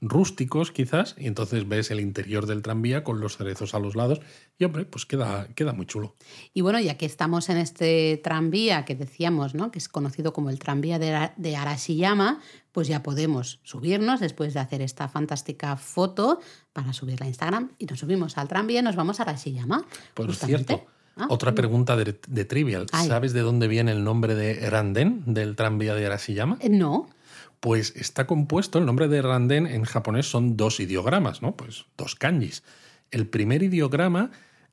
rústicos 0.00 0.72
quizás, 0.72 1.14
y 1.18 1.26
entonces 1.26 1.66
ves 1.68 1.90
el 1.90 2.00
interior 2.00 2.46
del 2.46 2.62
tranvía 2.62 3.02
con 3.02 3.20
los 3.20 3.36
cerezos 3.36 3.74
a 3.74 3.78
los 3.78 3.96
lados 3.96 4.20
y 4.58 4.64
hombre, 4.64 4.84
pues 4.84 5.06
queda, 5.06 5.48
queda 5.54 5.72
muy 5.72 5.86
chulo. 5.86 6.14
Y 6.52 6.60
bueno, 6.60 6.80
ya 6.80 6.96
que 6.96 7.06
estamos 7.06 7.48
en 7.48 7.56
este 7.56 8.20
tranvía 8.22 8.84
que 8.84 8.94
decíamos, 8.94 9.54
¿no? 9.54 9.70
que 9.70 9.78
es 9.78 9.88
conocido 9.88 10.32
como 10.32 10.50
el 10.50 10.58
tranvía 10.58 10.98
de, 10.98 11.30
de 11.36 11.56
Arashiyama, 11.56 12.40
pues 12.72 12.88
ya 12.88 13.02
podemos 13.02 13.60
subirnos 13.62 14.20
después 14.20 14.52
de 14.54 14.60
hacer 14.60 14.82
esta 14.82 15.08
fantástica 15.08 15.76
foto 15.76 16.40
para 16.72 16.92
subirla 16.92 17.24
a 17.24 17.28
Instagram 17.28 17.72
y 17.78 17.86
nos 17.86 18.00
subimos 18.00 18.36
al 18.36 18.48
tranvía 18.48 18.80
y 18.80 18.82
nos 18.82 18.96
vamos 18.96 19.20
a 19.20 19.22
Arashiyama. 19.22 19.84
Por 20.14 20.34
cierto. 20.34 20.84
Ah, 21.16 21.28
Otra 21.30 21.54
pregunta 21.54 21.96
de, 21.96 22.44
Trivial. 22.44 22.86
¿Sabes 22.90 23.32
de 23.32 23.40
dónde 23.40 23.68
viene 23.68 23.92
el 23.92 24.04
nombre 24.04 24.34
de 24.34 24.68
Randen, 24.68 25.22
del 25.24 25.56
tranvía 25.56 25.94
de 25.94 26.04
Arashiyama? 26.04 26.58
Eh, 26.60 26.68
no. 26.68 27.08
Pues 27.60 27.94
está 27.96 28.26
compuesto, 28.26 28.78
el 28.78 28.86
nombre 28.86 29.08
de 29.08 29.22
Randen 29.22 29.66
en 29.66 29.84
japonés 29.84 30.26
son 30.26 30.56
dos 30.56 30.80
ideogramas, 30.80 31.42
¿no? 31.42 31.56
Pues 31.56 31.86
dos 31.96 32.14
kanjis. 32.14 32.62
El 33.10 33.28
primer 33.28 33.62
ideograma 33.62 34.30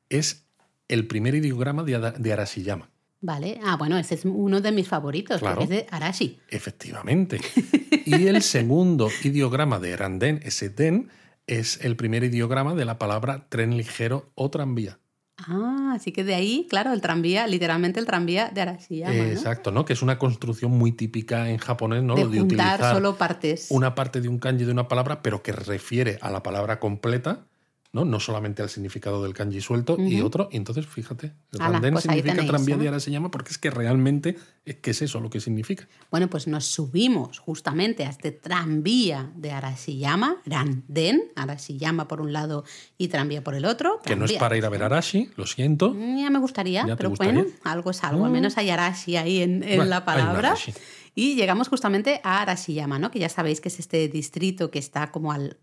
es 0.10 0.46
el 0.88 1.08
primer 1.08 1.36
ideograma 1.36 1.84
de, 1.84 2.34
Arashiyama. 2.34 2.90
Vale, 3.22 3.60
ah, 3.64 3.78
bueno, 3.78 3.98
ese 3.98 4.16
es 4.16 4.26
uno 4.26 4.60
de 4.60 4.72
mis 4.72 4.88
favoritos, 4.88 5.40
porque 5.40 5.64
es 5.64 5.70
de 5.70 5.88
Arashi. 5.90 6.40
Efectivamente. 6.50 7.40
y 8.06 8.28
el 8.28 8.42
segundo 8.42 9.10
ideograma 9.24 9.80
de 9.80 9.96
Randen, 9.96 10.42
ese 10.44 10.70
den, 10.70 11.10
es 11.48 11.80
el 11.84 11.96
primer 11.96 12.24
ideograma 12.24 12.76
de 12.76 12.86
la 12.86 13.00
palabra 13.00 13.48
tren 13.50 13.78
ligero 13.78 14.32
o 14.36 14.50
tranvía. 14.50 15.00
Ah, 15.38 15.94
así 15.96 16.12
que 16.12 16.24
de 16.24 16.36
ahí, 16.36 16.68
claro, 16.70 16.94
el 16.94 17.02
tranvía, 17.02 17.48
literalmente 17.48 18.00
el 18.00 18.06
tranvía 18.06 18.50
de 18.50 18.62
Arashiyama. 18.62 19.14
Exacto, 19.14 19.72
¿no? 19.72 19.84
Que 19.84 19.94
es 19.94 20.02
una 20.02 20.20
construcción 20.20 20.72
muy 20.72 20.92
típica 20.92 21.50
en 21.50 21.58
japonés, 21.58 22.04
¿no? 22.04 22.16
De, 22.16 22.28
de 22.28 22.42
utilizar 22.42 22.94
solo 22.94 23.18
partes. 23.18 23.68
Una 23.70 23.96
parte 23.96 24.22
de 24.22 24.28
un 24.28 24.40
kanji 24.40 24.66
de 24.66 24.72
una 24.72 24.88
palabra, 24.88 25.22
pero 25.22 25.42
que 25.42 25.52
refiere 25.52 26.20
a 26.22 26.30
la 26.30 26.44
palabra 26.44 26.80
completa 26.80 27.48
¿no? 27.94 28.06
No 28.06 28.20
solamente 28.20 28.64
al 28.64 28.70
significado 28.70 29.24
del 29.24 29.34
kanji 29.34 29.62
suelto 29.62 29.98
y 30.00 30.20
otro. 30.22 30.50
Y 30.52 30.58
entonces, 30.58 30.88
fíjate, 30.88 31.34
Randen 31.52 31.94
pues 31.94 32.04
significa 32.04 32.44
tranvía 32.46 32.76
de 32.76 32.88
Arashiyama 32.88 33.30
porque 33.30 33.52
es 33.52 33.60
que 33.60 33.70
realmente 33.70 34.36
es 34.66 34.78
que 34.78 34.92
es 34.92 35.04
eso 35.04 35.20
lo 35.20 35.30
que 35.30 35.40
significa. 35.40 35.88
Bueno, 36.10 36.28
pues 36.28 36.48
nos 36.48 36.66
subimos 36.66 37.38
justamente 37.38 38.04
a 38.04 38.10
este 38.10 38.32
tranvía 38.32 39.32
de 39.36 39.52
Arashiyama, 39.52 40.38
Randen, 40.46 41.32
Arashiyama 41.36 42.08
por 42.08 42.20
un 42.20 42.34
lado 42.34 42.66
y 42.98 43.10
tranvía 43.10 43.44
por 43.44 43.54
el 43.54 43.66
otro. 43.66 44.00
Que 44.04 44.16
no 44.16 44.26
es 44.26 44.34
para 44.34 44.58
ir 44.58 44.66
a 44.66 44.70
ver 44.70 44.84
Arashi, 44.84 45.30
lo 45.36 45.46
siento. 45.46 45.94
Ya 45.94 46.32
me 46.32 46.40
gustaría, 46.40 46.96
pero 46.98 47.12
bueno, 47.12 47.46
algo 47.64 47.92
es 47.92 48.04
algo. 48.04 48.26
Al 48.26 48.32
mm. 48.32 48.34
menos 48.34 48.58
hay 48.58 48.72
Arashi 48.72 49.18
ahí 49.18 49.42
en, 49.42 49.90
la 49.90 50.04
palabra. 50.04 50.56
Y 51.16 51.36
llegamos 51.36 51.68
justamente 51.68 52.22
a 52.24 52.42
Arashiyama, 52.42 52.98
¿no? 52.98 53.12
que 53.12 53.20
ya 53.20 53.30
sabéis 53.30 53.62
que 53.62 53.70
es 53.70 53.80
este 53.80 54.08
distrito 54.08 54.72
que 54.72 54.80
está 54.80 55.12
como 55.12 55.32
al, 55.32 55.58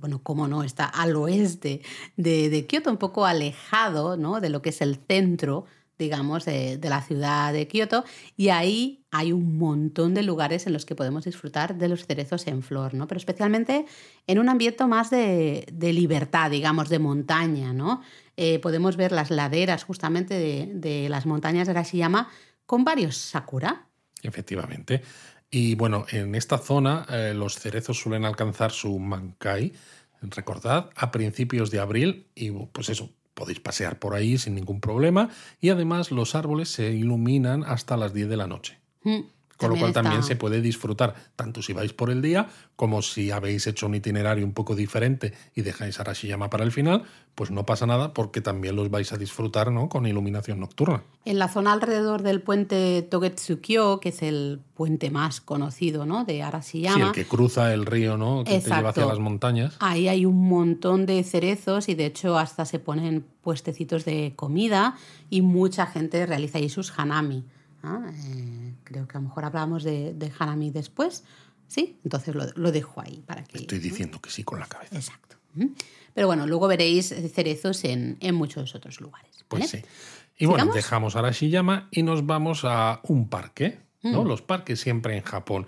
bueno, 0.00 0.22
cómo 0.22 0.46
no, 0.46 0.62
está 0.62 0.84
al 0.84 1.16
oeste 1.16 1.82
de, 2.16 2.48
de, 2.48 2.66
Kioto, 2.66 2.90
un 2.90 2.96
poco 2.96 3.26
alejado 3.26 4.16
¿no? 4.16 4.40
de 4.40 4.50
lo 4.50 4.62
que 4.62 4.70
es 4.70 4.80
el 4.80 5.00
centro 5.08 5.64
digamos, 5.98 6.44
de, 6.44 6.76
de, 6.76 6.88
la 6.88 7.02
ciudad 7.02 7.52
de 7.52 7.68
Kioto, 7.68 8.04
y 8.36 8.48
ahí 8.48 9.04
hay 9.10 9.32
un 9.32 9.58
montón 9.58 10.14
de 10.14 10.22
lugares 10.22 10.66
en 10.66 10.72
los 10.72 10.84
que 10.84 10.96
podemos 10.96 11.24
disfrutar 11.24 11.76
de 11.76 11.88
los 11.88 12.04
cerezos 12.04 12.46
en 12.46 12.62
flor, 12.62 12.94
¿no? 12.94 13.06
Pero 13.06 13.18
especialmente 13.18 13.86
en 14.26 14.38
un 14.40 14.48
ambiente 14.48 14.84
más 14.86 15.10
de, 15.10 15.66
de 15.72 15.92
libertad, 15.92 16.50
digamos, 16.50 16.88
de 16.88 16.98
montaña, 16.98 17.72
¿no? 17.72 18.02
Eh, 18.36 18.58
podemos 18.58 18.96
ver 18.96 19.12
las 19.12 19.30
laderas 19.30 19.84
justamente 19.84 20.34
de, 20.34 20.72
de 20.74 21.08
las 21.08 21.26
montañas 21.26 21.68
de 21.68 21.72
Arashiyama 21.72 22.28
con 22.66 22.82
varios 22.82 23.16
sakura, 23.16 23.86
Efectivamente. 24.24 25.02
Y 25.50 25.76
bueno, 25.76 26.06
en 26.10 26.34
esta 26.34 26.58
zona 26.58 27.06
eh, 27.08 27.32
los 27.34 27.54
cerezos 27.54 27.98
suelen 28.00 28.24
alcanzar 28.24 28.72
su 28.72 28.98
mankai, 28.98 29.72
recordad, 30.22 30.90
a 30.96 31.12
principios 31.12 31.70
de 31.70 31.78
abril 31.78 32.26
y 32.34 32.50
pues 32.50 32.88
eso, 32.88 33.10
podéis 33.34 33.60
pasear 33.60 33.98
por 33.98 34.14
ahí 34.14 34.38
sin 34.38 34.54
ningún 34.54 34.80
problema 34.80 35.28
y 35.60 35.68
además 35.68 36.10
los 36.10 36.34
árboles 36.34 36.70
se 36.70 36.90
iluminan 36.92 37.62
hasta 37.64 37.96
las 37.96 38.12
10 38.12 38.28
de 38.28 38.36
la 38.36 38.46
noche. 38.46 38.78
Mm. 39.02 39.20
Con 39.56 39.70
lo 39.70 39.76
cual 39.76 39.92
también 39.92 40.22
se 40.22 40.36
puede 40.36 40.60
disfrutar, 40.60 41.14
tanto 41.36 41.62
si 41.62 41.72
vais 41.72 41.92
por 41.92 42.10
el 42.10 42.22
día 42.22 42.48
como 42.76 43.02
si 43.02 43.30
habéis 43.30 43.66
hecho 43.66 43.86
un 43.86 43.94
itinerario 43.94 44.44
un 44.44 44.52
poco 44.52 44.74
diferente 44.74 45.32
y 45.54 45.62
dejáis 45.62 46.00
Arashiyama 46.00 46.50
para 46.50 46.64
el 46.64 46.72
final, 46.72 47.04
pues 47.34 47.50
no 47.50 47.64
pasa 47.64 47.86
nada 47.86 48.12
porque 48.12 48.40
también 48.40 48.76
los 48.76 48.90
vais 48.90 49.12
a 49.12 49.16
disfrutar 49.16 49.70
¿no? 49.70 49.88
con 49.88 50.06
iluminación 50.06 50.60
nocturna. 50.60 51.04
En 51.24 51.38
la 51.38 51.48
zona 51.48 51.72
alrededor 51.72 52.22
del 52.22 52.42
puente 52.42 53.02
Togetsukyo, 53.02 54.00
que 54.00 54.08
es 54.10 54.22
el 54.22 54.60
puente 54.74 55.10
más 55.10 55.40
conocido 55.40 56.04
¿no? 56.04 56.24
de 56.24 56.42
Arashiyama. 56.42 56.96
Sí, 56.96 57.02
el 57.02 57.12
que 57.12 57.24
cruza 57.24 57.72
el 57.72 57.86
río, 57.86 58.16
¿no? 58.16 58.44
que 58.44 58.60
te 58.60 58.70
lleva 58.70 58.90
hacia 58.90 59.06
las 59.06 59.18
montañas. 59.20 59.76
Ahí 59.78 60.08
hay 60.08 60.26
un 60.26 60.48
montón 60.48 61.06
de 61.06 61.22
cerezos 61.22 61.88
y 61.88 61.94
de 61.94 62.06
hecho 62.06 62.38
hasta 62.38 62.64
se 62.64 62.80
ponen 62.80 63.24
puestecitos 63.42 64.04
de 64.04 64.32
comida 64.34 64.96
y 65.30 65.42
mucha 65.42 65.86
gente 65.86 66.26
realiza 66.26 66.58
ahí 66.58 66.68
sus 66.68 66.92
hanami. 66.98 67.44
Eh, 67.84 68.74
creo 68.84 69.06
que 69.06 69.16
a 69.16 69.20
lo 69.20 69.28
mejor 69.28 69.44
hablamos 69.44 69.84
de, 69.84 70.14
de 70.14 70.32
Hanami 70.38 70.70
después. 70.70 71.24
¿Sí? 71.66 71.98
Entonces 72.04 72.34
lo, 72.34 72.72
dejo 72.72 73.00
ahí 73.00 73.22
para 73.26 73.42
que... 73.44 73.58
Estoy 73.58 73.78
diciendo 73.78 74.20
que 74.20 74.30
sí 74.30 74.44
con 74.44 74.60
la 74.60 74.66
cabeza. 74.66 74.96
Exacto. 74.96 75.36
Pero 76.14 76.26
bueno, 76.26 76.46
luego 76.46 76.68
veréis 76.68 77.14
cerezos 77.32 77.84
en, 77.84 78.18
muchos 78.34 78.74
otros 78.74 79.00
lugares. 79.00 79.44
Pues 79.48 79.70
sí. 79.70 79.82
Y 80.36 80.46
bueno, 80.46 80.72
dejamos 80.72 81.16
a 81.16 81.22
la 81.22 81.30
Shiyama 81.30 81.88
y 81.90 82.02
nos 82.02 82.26
vamos 82.26 82.64
a 82.64 83.00
un 83.04 83.28
parque. 83.28 83.78
¿no? 84.02 84.24
Mm. 84.24 84.28
Los 84.28 84.42
parques 84.42 84.80
siempre 84.80 85.16
en 85.16 85.22
Japón 85.22 85.66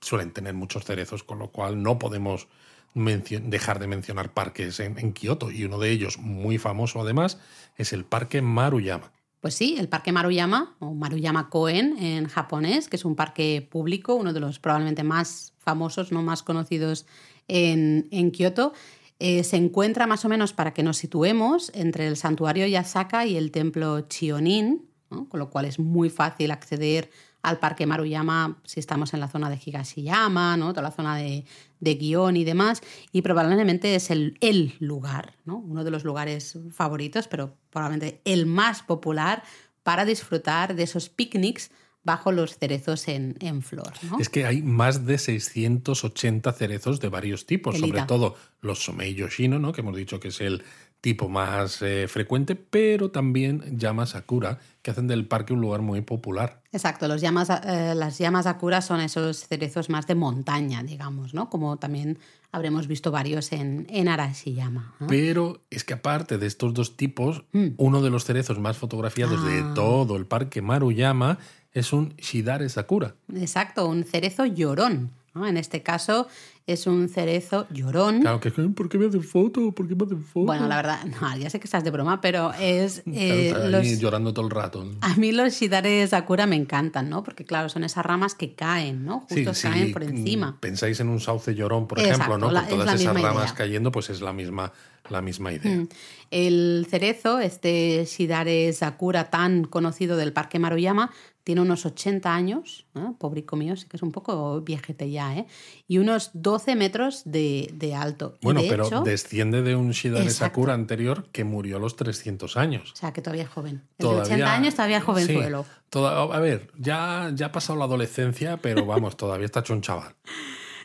suelen 0.00 0.32
tener 0.32 0.54
muchos 0.54 0.84
cerezos, 0.84 1.24
con 1.24 1.38
lo 1.38 1.50
cual 1.50 1.82
no 1.82 1.98
podemos 1.98 2.48
dejar 2.94 3.78
de 3.78 3.86
mencionar 3.86 4.32
parques 4.32 4.80
en, 4.80 4.98
en 4.98 5.12
Kioto. 5.12 5.50
Y 5.50 5.64
uno 5.64 5.78
de 5.78 5.90
ellos, 5.90 6.18
muy 6.18 6.58
famoso 6.58 7.00
además, 7.00 7.38
es 7.76 7.92
el 7.92 8.04
Parque 8.04 8.40
Maruyama. 8.40 9.12
Pues 9.40 9.54
sí, 9.54 9.76
el 9.78 9.88
Parque 9.88 10.10
Maruyama, 10.10 10.76
o 10.80 10.94
Maruyama 10.94 11.48
Koen 11.48 11.96
en 11.98 12.26
japonés, 12.26 12.88
que 12.88 12.96
es 12.96 13.04
un 13.04 13.14
parque 13.14 13.66
público, 13.70 14.14
uno 14.16 14.32
de 14.32 14.40
los 14.40 14.58
probablemente 14.58 15.04
más 15.04 15.52
famosos, 15.58 16.10
no 16.10 16.22
más 16.22 16.42
conocidos 16.42 17.06
en, 17.46 18.30
Kioto. 18.32 18.72
Eh, 19.20 19.44
se 19.44 19.56
encuentra 19.56 20.06
más 20.06 20.24
o 20.24 20.28
menos, 20.28 20.52
para 20.52 20.74
que 20.74 20.82
nos 20.82 20.96
situemos, 20.96 21.70
entre 21.74 22.08
el 22.08 22.16
santuario 22.16 22.66
Yasaka 22.66 23.26
y 23.26 23.36
el 23.36 23.52
templo 23.52 24.00
Chionin, 24.02 24.88
con 25.08 25.38
lo 25.38 25.50
cual 25.50 25.66
es 25.66 25.78
muy 25.78 26.10
fácil 26.10 26.50
acceder 26.50 27.10
al 27.42 27.58
Parque 27.58 27.86
Maruyama 27.86 28.58
si 28.64 28.80
estamos 28.80 29.14
en 29.14 29.20
la 29.20 29.28
zona 29.28 29.48
de 29.50 29.60
Higashiyama, 29.64 30.56
¿no? 30.56 30.70
toda 30.72 30.82
la 30.82 30.90
zona 30.90 31.16
de, 31.16 31.44
de 31.80 31.94
guion 31.94 32.36
y 32.36 32.44
demás, 32.44 32.82
y 33.12 33.22
probablemente 33.22 33.94
es 33.94 34.10
el, 34.10 34.36
el 34.40 34.74
lugar, 34.80 35.34
¿no? 35.44 35.58
uno 35.58 35.84
de 35.84 35.90
los 35.90 36.04
lugares 36.04 36.58
favoritos, 36.72 37.28
pero 37.28 37.54
probablemente 37.70 38.20
el 38.24 38.46
más 38.46 38.82
popular 38.82 39.42
para 39.82 40.04
disfrutar 40.04 40.74
de 40.74 40.82
esos 40.82 41.08
picnics 41.08 41.70
bajo 42.04 42.32
los 42.32 42.56
cerezos 42.56 43.06
en, 43.08 43.36
en 43.40 43.60
flor. 43.60 43.92
Es 44.18 44.28
que 44.30 44.46
hay 44.46 44.62
más 44.62 45.04
de 45.04 45.18
680 45.18 46.52
cerezos 46.52 47.00
de 47.00 47.08
varios 47.08 47.44
tipos, 47.44 47.78
sobre 47.78 48.02
todo 48.02 48.34
los 48.60 48.82
Somei 48.82 49.14
Yoshino, 49.14 49.58
¿no? 49.58 49.72
que 49.72 49.82
hemos 49.82 49.96
dicho 49.96 50.18
que 50.18 50.28
es 50.28 50.40
el 50.40 50.62
tipo 51.00 51.28
más 51.28 51.80
eh, 51.82 52.08
frecuente, 52.08 52.56
pero 52.56 53.10
también 53.10 53.78
llamas 53.78 54.10
Sakura, 54.10 54.58
que 54.82 54.90
hacen 54.90 55.06
del 55.06 55.26
parque 55.26 55.52
un 55.52 55.60
lugar 55.60 55.80
muy 55.80 56.00
popular. 56.00 56.62
Exacto, 56.72 57.06
los 57.06 57.20
llamas, 57.20 57.50
eh, 57.50 57.94
las 57.94 58.18
llamas 58.18 58.44
Sakura 58.44 58.82
son 58.82 59.00
esos 59.00 59.46
cerezos 59.46 59.90
más 59.90 60.06
de 60.06 60.14
montaña, 60.14 60.82
digamos, 60.82 61.34
¿no? 61.34 61.50
Como 61.50 61.76
también 61.76 62.18
habremos 62.50 62.88
visto 62.88 63.10
varios 63.10 63.52
en, 63.52 63.86
en 63.90 64.08
Arashiyama. 64.08 64.94
Pero 65.06 65.62
es 65.70 65.84
que 65.84 65.94
aparte 65.94 66.38
de 66.38 66.46
estos 66.46 66.74
dos 66.74 66.96
tipos, 66.96 67.44
mm. 67.52 67.68
uno 67.76 68.02
de 68.02 68.10
los 68.10 68.24
cerezos 68.24 68.58
más 68.58 68.76
fotografiados 68.76 69.44
de 69.44 69.60
ah. 69.60 69.72
todo 69.74 70.16
el 70.16 70.26
parque 70.26 70.62
Maruyama 70.62 71.38
es 71.72 71.92
un 71.92 72.14
Shidare 72.16 72.68
Sakura. 72.68 73.14
Exacto, 73.34 73.86
un 73.86 74.04
cerezo 74.04 74.46
llorón. 74.46 75.12
En 75.34 75.56
este 75.56 75.82
caso 75.82 76.26
es 76.68 76.86
un 76.86 77.08
cerezo 77.08 77.66
llorón. 77.70 78.20
Claro, 78.20 78.40
que 78.40 78.50
¿por 78.50 78.90
qué 78.90 78.98
me 78.98 79.06
hacen 79.06 79.22
foto? 79.22 79.72
¿Por 79.72 79.88
qué 79.88 79.94
me 79.94 80.04
hacen 80.04 80.22
foto? 80.22 80.44
Bueno, 80.44 80.68
la 80.68 80.76
verdad, 80.76 81.02
no, 81.06 81.36
ya 81.38 81.48
sé 81.48 81.58
que 81.58 81.64
estás 81.64 81.82
de 81.82 81.90
broma, 81.90 82.20
pero 82.20 82.52
es... 82.60 83.02
Eh, 83.06 83.96
llorando 83.98 84.34
todo 84.34 84.44
el 84.44 84.50
rato. 84.50 84.86
A 85.00 85.16
mí 85.16 85.32
los 85.32 85.54
Shidare 85.54 86.06
Sakura 86.06 86.46
me 86.46 86.56
encantan, 86.56 87.08
¿no? 87.08 87.24
Porque 87.24 87.46
claro, 87.46 87.70
son 87.70 87.84
esas 87.84 88.04
ramas 88.04 88.34
que 88.34 88.52
caen, 88.52 89.06
¿no? 89.06 89.20
Justo 89.30 89.52
caen 89.62 89.92
por 89.92 90.02
encima. 90.02 90.58
Pensáis 90.60 91.00
en 91.00 91.08
un 91.08 91.20
sauce 91.20 91.54
llorón, 91.54 91.88
por 91.88 92.00
ejemplo, 92.00 92.36
¿no? 92.36 92.52
Con 92.52 92.68
todas 92.68 93.00
esas 93.00 93.20
ramas 93.20 93.54
cayendo, 93.54 93.90
pues 93.90 94.10
es 94.10 94.20
la 94.20 94.34
misma, 94.34 94.70
la 95.08 95.22
misma 95.22 95.52
idea. 95.52 95.74
Mm. 95.74 95.88
El 96.30 96.86
cerezo, 96.90 97.40
este 97.40 98.04
Shidare 98.04 98.74
Sakura 98.74 99.30
tan 99.30 99.64
conocido 99.64 100.18
del 100.18 100.34
Parque 100.34 100.58
Maruyama, 100.58 101.10
tiene 101.48 101.62
unos 101.62 101.86
80 101.86 102.34
años, 102.34 102.84
¿eh? 102.94 103.00
pobrico 103.16 103.56
mío, 103.56 103.74
sé 103.74 103.88
que 103.88 103.96
es 103.96 104.02
un 104.02 104.12
poco 104.12 104.60
viejete 104.60 105.10
ya, 105.10 105.34
¿eh? 105.34 105.46
y 105.86 105.96
unos 105.96 106.28
12 106.34 106.76
metros 106.76 107.22
de, 107.24 107.94
alto. 107.96 108.36
Bueno, 108.42 108.60
pero 108.68 109.00
desciende 109.00 109.62
de 109.62 109.74
un 109.74 109.92
Shidare 109.92 110.28
Sakura 110.28 110.74
anterior 110.74 111.26
que 111.32 111.44
murió 111.44 111.78
a 111.78 111.80
los 111.80 111.96
300 111.96 112.58
años. 112.58 112.92
O 112.92 112.96
sea, 112.96 113.14
que 113.14 113.22
todavía 113.22 113.44
es 113.44 113.48
joven. 113.48 113.80
de 113.96 114.06
80 114.06 114.52
años 114.52 114.74
todavía 114.74 114.98
es 114.98 115.04
jovenzuelo. 115.04 115.64
a 115.94 116.38
ver, 116.40 116.70
ya, 116.76 117.32
ya 117.34 117.46
ha 117.46 117.52
pasado 117.52 117.78
la 117.78 117.86
adolescencia, 117.86 118.58
pero 118.58 118.84
vamos, 118.84 119.16
todavía 119.16 119.46
está 119.46 119.60
hecho 119.60 119.72
un 119.72 119.80
chaval. 119.80 120.14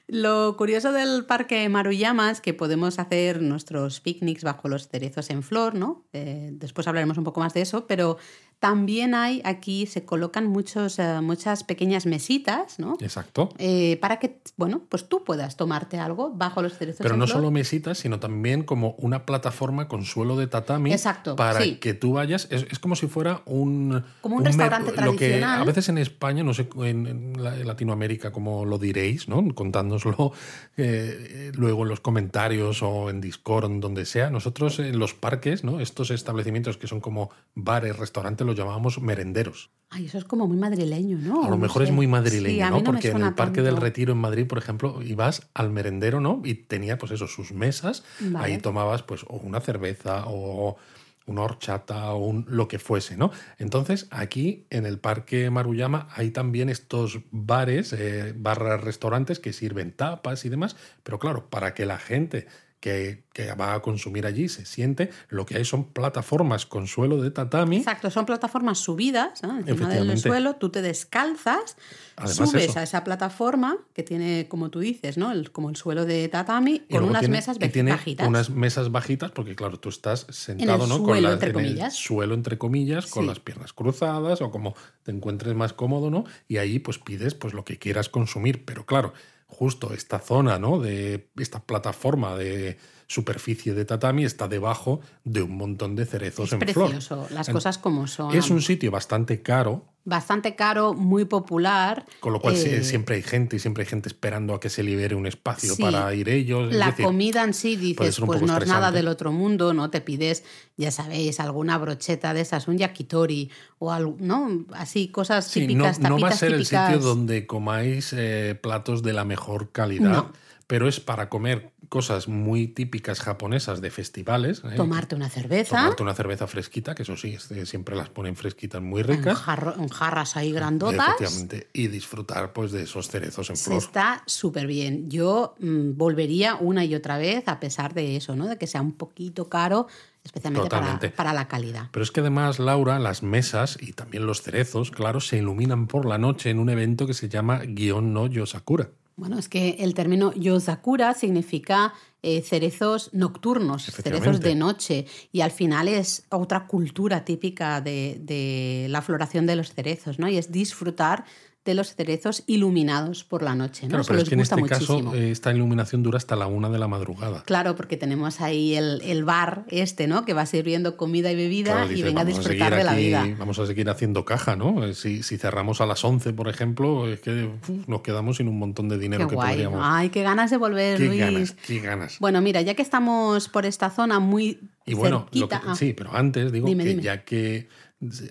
Lo 0.07 0.57
curioso 0.57 0.91
del 0.91 1.25
parque 1.25 1.67
Maruyama 1.69 2.29
es 2.29 2.41
que 2.41 2.53
podemos 2.53 2.99
hacer 2.99 3.41
nuestros 3.41 4.01
picnics 4.01 4.43
bajo 4.43 4.67
los 4.67 4.89
cerezos 4.89 5.29
en 5.29 5.43
flor, 5.43 5.75
¿no? 5.75 6.05
Eh, 6.11 6.49
después 6.51 6.87
hablaremos 6.87 7.17
un 7.17 7.23
poco 7.23 7.39
más 7.39 7.53
de 7.53 7.61
eso, 7.61 7.87
pero 7.87 8.17
también 8.63 9.13
hay 9.13 9.41
aquí, 9.43 9.87
se 9.87 10.05
colocan 10.05 10.47
muchos, 10.47 10.97
eh, 10.97 11.19
muchas 11.19 11.65
pequeñas 11.65 12.05
mesitas, 12.05 12.79
¿no? 12.79 12.95
Exacto. 13.01 13.49
Eh, 13.57 13.97
para 13.99 14.19
que, 14.19 14.39
bueno, 14.55 14.83
pues 14.87 15.09
tú 15.09 15.25
puedas 15.25 15.57
tomarte 15.57 15.99
algo 15.99 16.31
bajo 16.33 16.61
los 16.61 16.77
cerezos. 16.77 17.01
Pero 17.01 17.17
no 17.17 17.27
solo 17.27 17.51
mesitas, 17.51 17.97
sino 17.97 18.21
también 18.21 18.63
como 18.63 18.91
una 18.99 19.25
plataforma 19.25 19.89
con 19.89 20.05
suelo 20.05 20.37
de 20.37 20.47
tatami. 20.47 20.93
Exacto. 20.93 21.35
Para 21.35 21.59
que 21.59 21.93
tú 21.93 22.13
vayas. 22.13 22.47
Es, 22.51 22.79
como 22.79 22.95
si 22.95 23.07
fuera 23.07 23.41
un. 23.47 24.01
Como 24.21 24.37
un, 24.37 24.45
restaurante 24.45 24.93
tradicional. 24.93 25.11
Lo 25.11 25.17
que 25.17 25.43
a 25.43 25.65
veces 25.65 25.89
en 25.89 25.97
España, 25.97 26.41
no 26.41 26.53
sé, 26.53 26.69
en, 26.83 27.33
Latinoamérica, 27.43 28.31
como 28.31 28.63
lo 28.63 28.77
diréis, 28.77 29.27
¿no? 29.27 29.43
Contádnoslo 29.53 30.31
eh, 30.77 31.51
luego 31.53 31.83
en 31.83 31.89
los 31.89 31.99
comentarios 31.99 32.81
o 32.81 33.09
en 33.09 33.19
Discord, 33.19 33.69
donde 33.81 34.05
sea. 34.05 34.29
Nosotros 34.29 34.79
en 34.79 34.99
los 34.99 35.13
parques, 35.13 35.65
¿no? 35.65 35.81
Estos 35.81 36.11
establecimientos 36.11 36.77
que 36.77 36.87
son 36.87 37.01
como 37.01 37.29
bares, 37.55 37.97
restaurantes, 37.97 38.52
llamábamos 38.55 39.01
merenderos. 39.01 39.71
Ay, 39.89 40.07
eso 40.07 40.17
es 40.17 40.23
como 40.23 40.47
muy 40.47 40.57
madrileño, 40.57 41.19
¿no? 41.19 41.45
A 41.45 41.49
lo 41.49 41.57
mejor 41.57 41.83
es 41.83 41.91
muy 41.91 42.07
madrileño, 42.07 42.69
¿no? 42.71 42.83
Porque 42.83 43.09
en 43.09 43.21
el 43.21 43.35
Parque 43.35 43.61
del 43.61 43.77
Retiro 43.77 44.13
en 44.13 44.17
Madrid, 44.17 44.47
por 44.47 44.57
ejemplo, 44.57 45.03
ibas 45.03 45.49
al 45.53 45.69
merendero, 45.69 46.19
¿no? 46.19 46.41
Y 46.43 46.55
tenía, 46.55 46.97
pues 46.97 47.11
eso, 47.11 47.27
sus 47.27 47.51
mesas. 47.51 48.03
Ahí 48.35 48.57
tomabas, 48.57 49.03
pues, 49.03 49.23
o 49.27 49.35
una 49.35 49.59
cerveza 49.59 50.23
o 50.25 50.77
una 51.25 51.41
horchata 51.43 52.11
o 52.13 52.25
un, 52.25 52.45
lo 52.49 52.67
que 52.67 52.79
fuese, 52.79 53.17
¿no? 53.17 53.31
Entonces, 53.57 54.07
aquí 54.09 54.65
en 54.69 54.85
el 54.85 54.99
Parque 54.99 55.49
Maruyama 55.49 56.07
hay 56.15 56.31
también 56.31 56.69
estos 56.69 57.19
bares, 57.31 57.93
eh, 57.93 58.33
barras, 58.35 58.81
restaurantes 58.81 59.39
que 59.39 59.53
sirven 59.53 59.91
tapas 59.91 60.43
y 60.45 60.49
demás, 60.49 60.75
pero 61.03 61.19
claro, 61.19 61.49
para 61.49 61.73
que 61.73 61.85
la 61.85 61.97
gente 61.97 62.47
que, 62.83 63.23
va 63.59 63.75
a 63.75 63.81
consumir 63.81 64.25
allí 64.25 64.49
se 64.49 64.65
siente. 64.65 65.09
Lo 65.29 65.45
que 65.45 65.55
hay 65.55 65.63
son 65.63 65.85
plataformas 65.85 66.65
con 66.65 66.85
suelo 66.87 67.21
de 67.21 67.31
tatami. 67.31 67.77
Exacto, 67.77 68.11
son 68.11 68.25
plataformas 68.25 68.79
subidas 68.79 69.41
encima 69.41 69.87
del 69.87 70.17
suelo, 70.17 70.57
tú 70.57 70.69
te 70.69 70.81
descalzas, 70.81 71.77
subes 72.25 72.75
a 72.75 72.83
esa 72.83 73.05
plataforma 73.05 73.77
que 73.93 74.03
tiene, 74.03 74.47
como 74.49 74.69
tú 74.69 74.81
dices, 74.81 75.17
¿no? 75.17 75.31
El, 75.31 75.51
como 75.51 75.69
el 75.69 75.77
suelo 75.77 76.03
de 76.03 76.27
tatami, 76.27 76.81
con 76.91 77.05
unas 77.05 77.29
mesas 77.29 77.57
bajitas. 77.57 78.27
Unas 78.27 78.49
mesas 78.49 78.91
bajitas, 78.91 79.31
porque 79.31 79.55
claro, 79.55 79.79
tú 79.79 79.87
estás 79.87 80.27
sentado, 80.29 80.85
¿no? 80.85 81.01
con 81.01 81.17
entre 81.17 81.49
en 81.49 81.53
comillas. 81.53 81.93
el 81.93 81.99
suelo, 81.99 82.33
entre 82.33 82.57
comillas, 82.57 83.07
con 83.07 83.27
las 83.27 83.39
piernas 83.39 83.71
cruzadas 83.71 84.41
o 84.41 84.51
como 84.51 84.75
te 85.03 85.11
encuentres 85.11 85.55
más 85.55 85.71
cómodo, 85.71 86.09
¿no? 86.09 86.25
Y 86.49 86.57
ahí 86.57 86.79
pues 86.79 86.99
pides 86.99 87.33
pues 87.33 87.53
lo 87.53 87.63
que 87.63 87.79
quieras 87.79 88.09
consumir. 88.09 88.65
Pero 88.65 88.85
claro, 88.85 89.13
justo 89.53 89.93
esta 89.93 90.19
zona, 90.19 90.59
¿no? 90.59 90.79
De 90.79 91.29
esta 91.37 91.63
plataforma 91.63 92.35
de 92.35 92.77
superficie 93.07 93.73
de 93.73 93.85
tatami 93.85 94.25
está 94.25 94.47
debajo 94.47 95.01
de 95.23 95.41
un 95.43 95.55
montón 95.57 95.95
de 95.95 96.05
cerezos 96.05 96.51
en 96.53 96.59
precioso, 96.59 97.25
flor. 97.25 97.31
las 97.31 97.49
cosas 97.49 97.77
como 97.77 98.07
son. 98.07 98.35
Es 98.35 98.49
un 98.49 98.61
sitio 98.61 98.91
bastante 98.91 99.41
caro. 99.41 99.92
Bastante 100.05 100.55
caro, 100.55 100.93
muy 100.93 101.23
popular. 101.23 102.05
Con 102.19 102.33
lo 102.33 102.41
cual 102.41 102.55
eh, 102.55 102.83
siempre 102.83 103.15
hay 103.15 103.21
gente 103.21 103.55
y 103.55 103.59
siempre 103.59 103.83
hay 103.83 103.89
gente 103.89 104.09
esperando 104.09 104.53
a 104.53 104.59
que 104.59 104.69
se 104.69 104.83
libere 104.83 105.15
un 105.15 105.25
espacio 105.25 105.77
para 105.77 106.13
ir 106.13 106.27
ellos. 106.27 106.73
La 106.73 106.93
comida 106.93 107.43
en 107.43 107.53
sí, 107.53 107.77
dices, 107.77 108.19
pues 108.25 108.41
no 108.41 108.57
es 108.57 108.67
nada 108.67 108.91
del 108.91 109.07
otro 109.07 109.31
mundo, 109.31 109.73
¿no? 109.73 109.89
Te 109.89 110.01
pides, 110.01 110.43
ya 110.75 110.91
sabéis, 110.91 111.39
alguna 111.39 111.77
brocheta 111.77 112.33
de 112.33 112.41
esas, 112.41 112.67
un 112.67 112.77
yakitori 112.77 113.49
o 113.79 113.93
algo, 113.93 114.17
¿no? 114.19 114.65
Así, 114.73 115.07
cosas 115.07 115.49
típicas, 115.49 115.99
no, 115.99 116.09
no 116.09 116.19
va 116.19 116.29
a 116.29 116.31
ser 116.33 116.53
el 116.53 116.65
sitio 116.65 116.99
donde 116.99 117.47
comáis 117.47 118.11
eh, 118.11 118.59
platos 118.61 119.03
de 119.03 119.13
la 119.13 119.23
mejor 119.23 119.71
calidad 119.71 120.25
pero 120.73 120.87
es 120.87 120.99
para 120.99 121.29
comer 121.29 121.71
cosas 121.87 122.27
muy 122.27 122.67
típicas 122.67 123.19
japonesas 123.19 123.79
de 123.79 123.91
festivales. 123.91 124.63
¿eh? 124.65 124.75
Tomarte 124.75 125.13
una 125.13 125.29
cerveza. 125.29 125.77
Tomarte 125.77 126.01
una 126.01 126.15
cerveza 126.15 126.47
fresquita, 126.47 126.95
que 126.95 127.03
eso 127.03 127.15
sí, 127.15 127.37
siempre 127.65 127.95
las 127.95 128.09
ponen 128.09 128.35
fresquitas 128.35 128.81
muy 128.81 129.03
ricas. 129.03 129.37
En, 129.77 129.89
jarras 129.89 130.35
ahí 130.35 130.51
grandotas. 130.51 131.09
Efectivamente. 131.09 131.67
Y 131.73 131.89
disfrutar 131.89 132.53
pues, 132.53 132.71
de 132.71 132.81
esos 132.81 133.07
cerezos 133.07 133.51
en 133.51 133.57
flor. 133.57 133.77
Está 133.77 134.23
súper 134.25 134.65
bien. 134.65 135.11
Yo 135.11 135.53
mm, 135.59 135.95
volvería 135.95 136.55
una 136.55 136.83
y 136.85 136.95
otra 136.95 137.19
vez 137.19 137.47
a 137.47 137.59
pesar 137.59 137.93
de 137.93 138.15
eso, 138.15 138.35
¿no? 138.35 138.47
de 138.47 138.57
que 138.57 138.65
sea 138.65 138.81
un 138.81 138.93
poquito 138.93 139.49
caro 139.49 139.85
especialmente 140.23 140.69
para, 140.69 140.97
para, 141.15 141.33
la 141.33 141.47
calidad. 141.47 141.89
Pero 141.91 142.01
es 142.03 142.09
que 142.09 142.21
además, 142.21 142.57
Laura, 142.57 142.97
las 142.97 143.21
mesas 143.21 143.77
y 143.79 143.93
también 143.93 144.25
los 144.25 144.41
cerezos, 144.41 144.89
claro, 144.89 145.19
se 145.19 145.37
iluminan 145.37 145.85
por 145.85 146.07
la 146.07 146.17
noche 146.17 146.49
en 146.49 146.57
un 146.57 146.69
evento 146.69 147.05
que 147.05 147.13
se 147.13 147.29
llama 147.29 147.59
Guion 147.59 148.11
no 148.11 148.25
Yosakura. 148.25 148.89
Bueno, 149.15 149.37
es 149.37 149.47
que 149.47 149.77
el 149.79 149.93
término 149.93 150.33
Yozakura 150.33 151.13
significa 151.13 151.93
eh, 152.23 152.41
cerezos 152.41 153.09
nocturnos, 153.13 153.85
cerezos 153.85 154.39
de 154.39 154.55
noche, 154.55 155.05
y 155.31 155.41
al 155.41 155.51
final 155.51 155.87
es 155.87 156.25
otra 156.29 156.65
cultura 156.65 157.23
típica 157.23 157.79
de, 157.79 158.87
la 158.89 159.01
floración 159.01 159.45
de 159.45 159.55
los 159.55 159.71
cerezos, 159.71 160.17
¿no? 160.17 160.27
Y 160.27 160.37
es 160.37 160.51
disfrutar 160.51 161.25
de 161.65 161.73
los 161.75 161.95
cerezos 161.95 162.43
iluminados 162.45 163.23
por 163.23 163.41
la 163.41 163.55
noche. 163.55 163.83
¿no? 163.83 163.89
Claro, 163.91 164.03
pero 164.07 164.19
es 164.21 164.27
que 164.29 164.35
en 164.35 164.41
este 164.41 164.55
muchísimo. 164.57 165.11
caso 165.11 165.15
eh, 165.15 165.31
esta 165.31 165.53
iluminación 165.53 166.03
dura 166.03 166.17
hasta 166.17 166.35
la 166.35 166.47
una 166.47 166.69
de 166.69 166.77
la 166.77 166.87
madrugada. 166.87 167.43
Claro, 167.45 167.75
porque 167.75 167.95
tenemos 167.95 168.41
ahí 168.41 168.75
el, 168.75 169.01
el 169.03 169.23
bar 169.23 169.63
este, 169.69 170.07
¿no? 170.07 170.25
Que 170.25 170.33
va 170.33 170.45
sirviendo 170.45 170.97
comida 170.97 171.31
y 171.31 171.35
bebida 171.35 171.71
Claro, 171.73 171.91
y 171.93 172.01
venga 172.03 172.21
a 172.21 172.25
disfrutar 172.25 172.75
de 172.75 172.83
la 172.83 172.91
aquí- 172.91 173.05
vida. 173.05 173.25
Vamos 173.39 173.59
a 173.59 173.65
seguir 173.65 173.89
haciendo 173.89 174.25
caja, 174.25 174.55
¿no? 174.55 174.83
Eh, 174.85 174.93
Si, 174.93 175.23
si 175.23 175.37
cerramos 175.37 175.79
a 175.79 175.85
las 175.85 176.03
11, 176.03 176.33
por 176.33 176.49
ejemplo, 176.49 177.07
es 177.07 177.21
que 177.21 177.45
uf, 177.45 177.87
nos 177.87 178.01
quedamos 178.01 178.37
sin 178.37 178.47
un 178.49 178.59
montón 178.59 178.89
de 178.89 178.95
Qué 178.97 179.01
dinero 179.01 179.27
que 179.27 179.35
guay. 179.35 179.51
podríamos... 179.51 179.79
Ay, 179.81 180.09
qué 180.09 180.21
ganas 180.23 180.51
de 180.51 180.57
volver, 180.57 180.97
qué 180.97 181.05
Luis. 181.07 181.19
ganas, 181.19 181.55
qué 181.65 181.79
ganas. 181.79 182.17
Bueno, 182.19 182.41
mira, 182.41 182.61
ya 182.61 182.73
que 182.73 182.81
estamos 182.81 183.47
por 183.47 183.65
esta 183.65 183.89
zona 183.89 184.19
muy 184.19 184.59
Y 184.85 184.95
bueno, 184.95 185.27
lo 185.31 185.47
que- 185.47 185.55
cerquita. 185.55 185.75
sí, 185.75 185.93
pero 185.93 186.13
antes 186.15 186.51
digo 186.51 186.67
Dime, 186.67 186.83
que 186.83 186.89
dime. 186.89 187.01
ya 187.03 187.23
que 187.23 187.69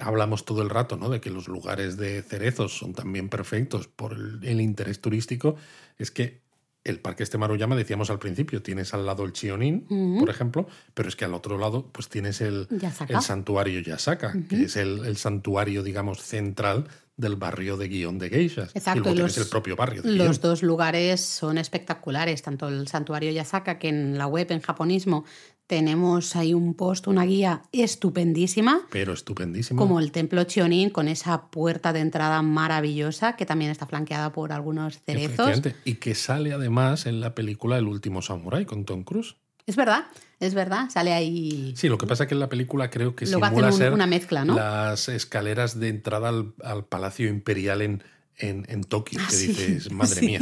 hablamos 0.00 0.44
todo 0.44 0.62
el 0.62 0.70
rato 0.70 0.96
¿no? 0.96 1.08
de 1.08 1.20
que 1.20 1.30
los 1.30 1.48
lugares 1.48 1.96
de 1.96 2.22
cerezos 2.22 2.76
son 2.76 2.92
también 2.94 3.28
perfectos 3.28 3.88
por 3.88 4.12
el, 4.12 4.40
el 4.42 4.60
interés 4.60 5.00
turístico, 5.00 5.56
es 5.98 6.10
que 6.10 6.42
el 6.84 6.98
Parque 6.98 7.22
este 7.22 7.38
Maruyama, 7.38 7.76
decíamos 7.76 8.10
al 8.10 8.18
principio, 8.18 8.62
tienes 8.62 8.92
al 8.92 9.06
lado 9.06 9.24
el 9.24 9.32
Chionin, 9.32 9.86
por 10.18 10.28
ejemplo, 10.28 10.66
pero 10.94 11.08
es 11.08 11.16
que 11.16 11.24
al 11.24 11.34
otro 11.34 11.56
lado 11.56 11.86
pues 11.92 12.08
tienes 12.08 12.40
el, 12.40 12.66
el 13.08 13.20
santuario 13.20 13.80
Yasaka, 13.80 14.34
que 14.48 14.64
es 14.64 14.76
el, 14.76 15.04
el 15.04 15.16
santuario, 15.16 15.82
digamos, 15.82 16.22
central 16.22 16.88
del 17.16 17.36
barrio 17.36 17.76
de 17.76 17.88
Guión 17.88 18.18
de 18.18 18.30
Geishas. 18.30 18.74
Exacto, 18.74 19.10
y 19.12 19.14
los- 19.16 19.36
el 19.38 19.46
propio 19.46 19.76
barrio 19.76 20.02
de 20.02 20.12
Los 20.12 20.40
dos 20.40 20.62
lugares 20.62 21.20
son 21.20 21.58
espectaculares, 21.58 22.42
tanto 22.42 22.68
el 22.68 22.88
santuario 22.88 23.30
Yasaka, 23.30 23.78
que 23.78 23.88
en 23.88 24.18
la 24.18 24.26
web 24.26 24.50
en 24.50 24.60
japonismo 24.60 25.24
tenemos 25.66 26.36
ahí 26.36 26.52
un 26.52 26.74
post, 26.74 27.06
una 27.06 27.24
guía 27.24 27.62
estupendísima, 27.72 28.80
Pero 28.90 29.12
estupendísimo. 29.12 29.78
como 29.80 30.00
el 30.00 30.12
templo 30.12 30.44
Chionin, 30.44 30.90
con 30.90 31.08
esa 31.08 31.50
puerta 31.50 31.92
de 31.92 32.00
entrada 32.00 32.42
maravillosa, 32.42 33.36
que 33.36 33.46
también 33.46 33.70
está 33.70 33.86
flanqueada 33.86 34.32
por 34.32 34.52
algunos 34.52 34.98
cerezos. 35.06 35.62
Y 35.84 35.94
que 35.94 36.14
sale 36.14 36.52
además 36.52 37.06
en 37.06 37.20
la 37.20 37.34
película 37.34 37.78
El 37.78 37.86
último 37.86 38.20
Samurai 38.22 38.66
con 38.66 38.84
Tom 38.84 39.04
Cruise. 39.04 39.36
Es 39.66 39.76
verdad, 39.76 40.06
es 40.40 40.54
verdad, 40.54 40.90
sale 40.90 41.12
ahí. 41.12 41.72
Sí, 41.76 41.88
lo 41.88 41.96
que 41.98 42.06
pasa 42.06 42.24
es 42.24 42.28
que 42.28 42.34
en 42.34 42.40
la 42.40 42.48
película 42.48 42.90
creo 42.90 43.14
que 43.14 43.26
simula 43.26 43.46
hacen 43.48 43.64
un- 43.72 43.78
ser 43.78 43.92
una 43.92 44.06
mezcla, 44.06 44.44
¿no? 44.44 44.54
las 44.56 45.08
escaleras 45.08 45.78
de 45.78 45.88
entrada 45.88 46.28
al, 46.30 46.52
al 46.64 46.84
Palacio 46.84 47.28
Imperial 47.28 47.80
en, 47.80 48.02
en, 48.38 48.66
en 48.68 48.82
Tokio, 48.82 49.20
Ah, 49.22 49.26
que 49.30 49.36
sí, 49.36 49.46
dices, 49.48 49.90
madre 49.92 50.20
sí. 50.20 50.26
mía. 50.26 50.40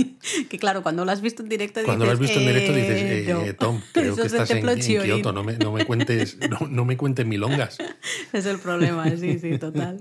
Que 0.48 0.59
claro, 0.59 0.83
cuando 0.83 1.04
lo 1.04 1.12
has 1.12 1.20
visto 1.20 1.42
en 1.42 1.50
directo 1.50 1.80
Cuando 1.85 2.06
lo 2.06 2.12
has 2.12 2.18
dices, 2.18 2.37
visto 2.37 2.40
en 2.40 2.54
directo 2.54 2.72
dices, 2.72 3.02
"Eh, 3.02 3.24
eh, 3.28 3.33
no". 3.35 3.44
eh, 3.44 3.52
Tom, 3.52 3.80
creo 3.92 4.12
Eso 4.14 4.22
que 4.22 4.26
estás 4.28 4.50
en, 4.52 4.66
en. 4.68 5.02
Kioto, 5.02 5.33
no 5.33 5.44
me, 5.44 5.59
no 5.59 5.70
me 5.72 5.85
cuentes, 5.85 6.38
no, 6.48 6.66
no 6.68 6.85
me 6.87 6.96
cuentes 6.96 7.26
milongas. 7.26 7.76
Es 8.33 8.46
el 8.46 8.59
problema, 8.59 9.11
sí, 9.16 9.38
sí, 9.38 9.59
total. 9.59 10.00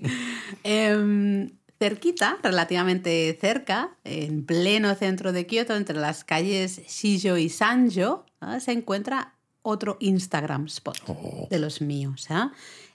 Em, 0.64 1.50
cerquita, 1.80 2.38
relativamente 2.44 3.38
cerca, 3.40 3.98
en 4.04 4.46
pleno 4.46 4.94
centro 4.96 5.32
de 5.32 5.48
Kioto, 5.48 5.76
entre 5.76 5.96
las 5.98 6.24
calles 6.24 6.82
Shijo 6.88 7.38
y 7.38 7.50
Sanjo, 7.50 8.26
¿ah? 8.42 8.60
se 8.60 8.74
encuentra 8.74 9.36
otro 9.62 9.98
Instagram 10.00 10.66
spot 10.66 10.98
Oh. 11.08 11.48
de 11.50 11.60
los 11.60 11.82
míos. 11.82 12.28
¿ah? 12.30 12.52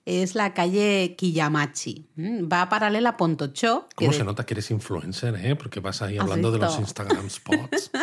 Es 0.07 0.35
la 0.35 0.53
calle 0.53 1.15
Kiyamachi. 1.17 2.07
¿m? 2.19 2.43
Va 2.47 2.69
paralela 2.69 3.11
a 3.11 3.17
Pontocho. 3.17 3.89
¿Cómo 3.95 4.11
de- 4.11 4.17
se 4.19 4.25
nota 4.25 4.45
que 4.45 4.53
eres 4.55 4.71
influencer, 4.71 5.35
eh? 5.37 5.57
Porque 5.57 5.81
vas 5.81 6.03
ahí 6.03 6.19
¿Has 6.19 6.25
hablando 6.25 6.53
de 6.53 6.59
los? 6.59 6.79
Instagram 6.79 7.31
spots. 7.31 7.91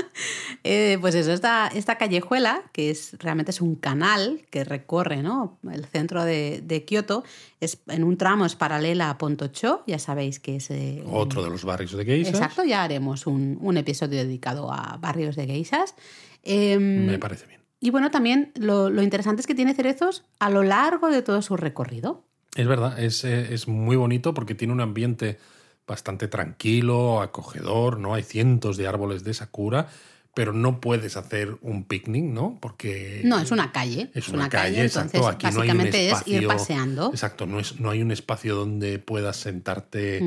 Eh, 0.63 0.99
pues 1.01 1.15
eso, 1.15 1.31
esta, 1.33 1.69
esta 1.69 1.97
callejuela, 1.97 2.61
que 2.73 2.91
es 2.91 3.15
realmente 3.17 3.49
es 3.49 3.61
un 3.61 3.73
canal 3.75 4.41
que 4.51 4.63
recorre 4.63 5.23
¿no? 5.23 5.57
el 5.71 5.85
centro 5.85 6.23
de, 6.23 6.61
de 6.63 6.85
Kioto, 6.85 7.23
es, 7.61 7.79
en 7.87 8.03
un 8.03 8.15
tramo 8.17 8.45
es 8.45 8.55
paralela 8.55 9.09
a 9.09 9.17
Pontocho, 9.17 9.81
ya 9.87 9.97
sabéis 9.97 10.39
que 10.39 10.57
es... 10.57 10.69
eh, 10.69 11.03
Otro 11.07 11.41
de 11.43 11.49
los 11.49 11.63
barrios 11.63 11.93
de 11.93 12.05
geishas. 12.05 12.35
Exacto, 12.35 12.63
ya 12.63 12.83
haremos 12.83 13.25
un, 13.25 13.57
un 13.59 13.77
episodio 13.77 14.19
dedicado 14.19 14.71
a 14.71 14.97
barrios 15.01 15.35
de 15.35 15.47
geishas. 15.47 15.95
Em, 16.43 17.07
Me 17.07 17.17
parece 17.17 17.47
bien. 17.47 17.60
Y 17.81 17.89
bueno, 17.89 18.11
también 18.11 18.51
lo, 18.55 18.91
lo 18.91 19.01
interesante 19.01 19.41
es 19.41 19.47
que 19.47 19.55
tiene 19.55 19.73
cerezos 19.73 20.23
a 20.39 20.51
lo 20.51 20.61
largo 20.61 21.09
de 21.09 21.23
todo 21.23 21.41
su 21.41 21.57
recorrido. 21.57 22.23
Es 22.55 22.67
verdad, 22.67 22.99
es, 22.99 23.23
eh, 23.23 23.53
es 23.53 23.67
muy 23.67 23.95
bonito 23.95 24.33
porque 24.35 24.53
tiene 24.55 24.71
un 24.71 24.81
ambiente 24.81 25.39
bastante 25.87 26.27
tranquilo, 26.27 27.21
acogedor, 27.21 27.99
¿no? 27.99 28.13
Hay 28.13 28.23
cientos 28.23 28.77
de 28.77 28.87
árboles 28.87 29.23
de 29.23 29.33
sakura, 29.33 29.87
pero 30.35 30.53
no 30.53 30.79
puedes 30.79 31.17
hacer 31.17 31.57
un 31.61 31.85
picnic, 31.85 32.23
¿no? 32.23 32.59
Porque... 32.61 33.21
No, 33.23 33.39
es 33.39 33.51
una 33.51 33.71
calle. 33.71 34.11
Es 34.13 34.29
una, 34.29 34.47
calle, 34.47 34.83
exacto. 34.83 35.17
entonces 35.17 35.35
Aquí 35.35 35.45
no 35.47 35.61
hay 35.61 35.69
un 35.69 35.77
básicamente 35.77 36.07
espacio, 36.07 36.35
es 36.35 36.41
ir 36.43 36.47
paseando. 36.47 37.09
Exacto, 37.09 37.45
no, 37.47 37.59
es, 37.59 37.79
no 37.79 37.89
hay 37.89 38.01
un 38.01 38.11
espacio 38.11 38.55
donde 38.55 38.99
puedas 38.99 39.37
sentarte 39.37 40.19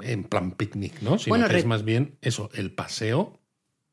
en 0.00 0.24
plan 0.24 0.50
picnic, 0.52 1.00
¿no? 1.00 1.18
Sino 1.18 1.36
Bueno, 1.36 1.48
que 1.48 1.58
es 1.58 1.64
más 1.64 1.84
bien 1.84 2.18
eso, 2.22 2.50
el 2.54 2.72
paseo. 2.72 3.37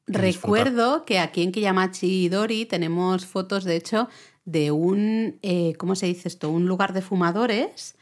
Recuerdo 0.07 1.03
que 1.05 1.19
aquí 1.19 1.41
en 1.41 1.51
Kiyamachi 1.51 2.29
Dori 2.29 2.65
tenemos 2.65 3.25
fotos, 3.25 3.63
de 3.63 3.75
hecho, 3.75 4.07
de 4.45 4.71
un, 4.71 5.39
eh, 5.41 5.73
¿cómo 5.77 5.95
se 5.95 6.05
dice 6.05 6.27
esto? 6.27 6.49
Un 6.49 6.67
lugar 6.67 6.93
de 6.93 7.01
fumadores 7.01 7.95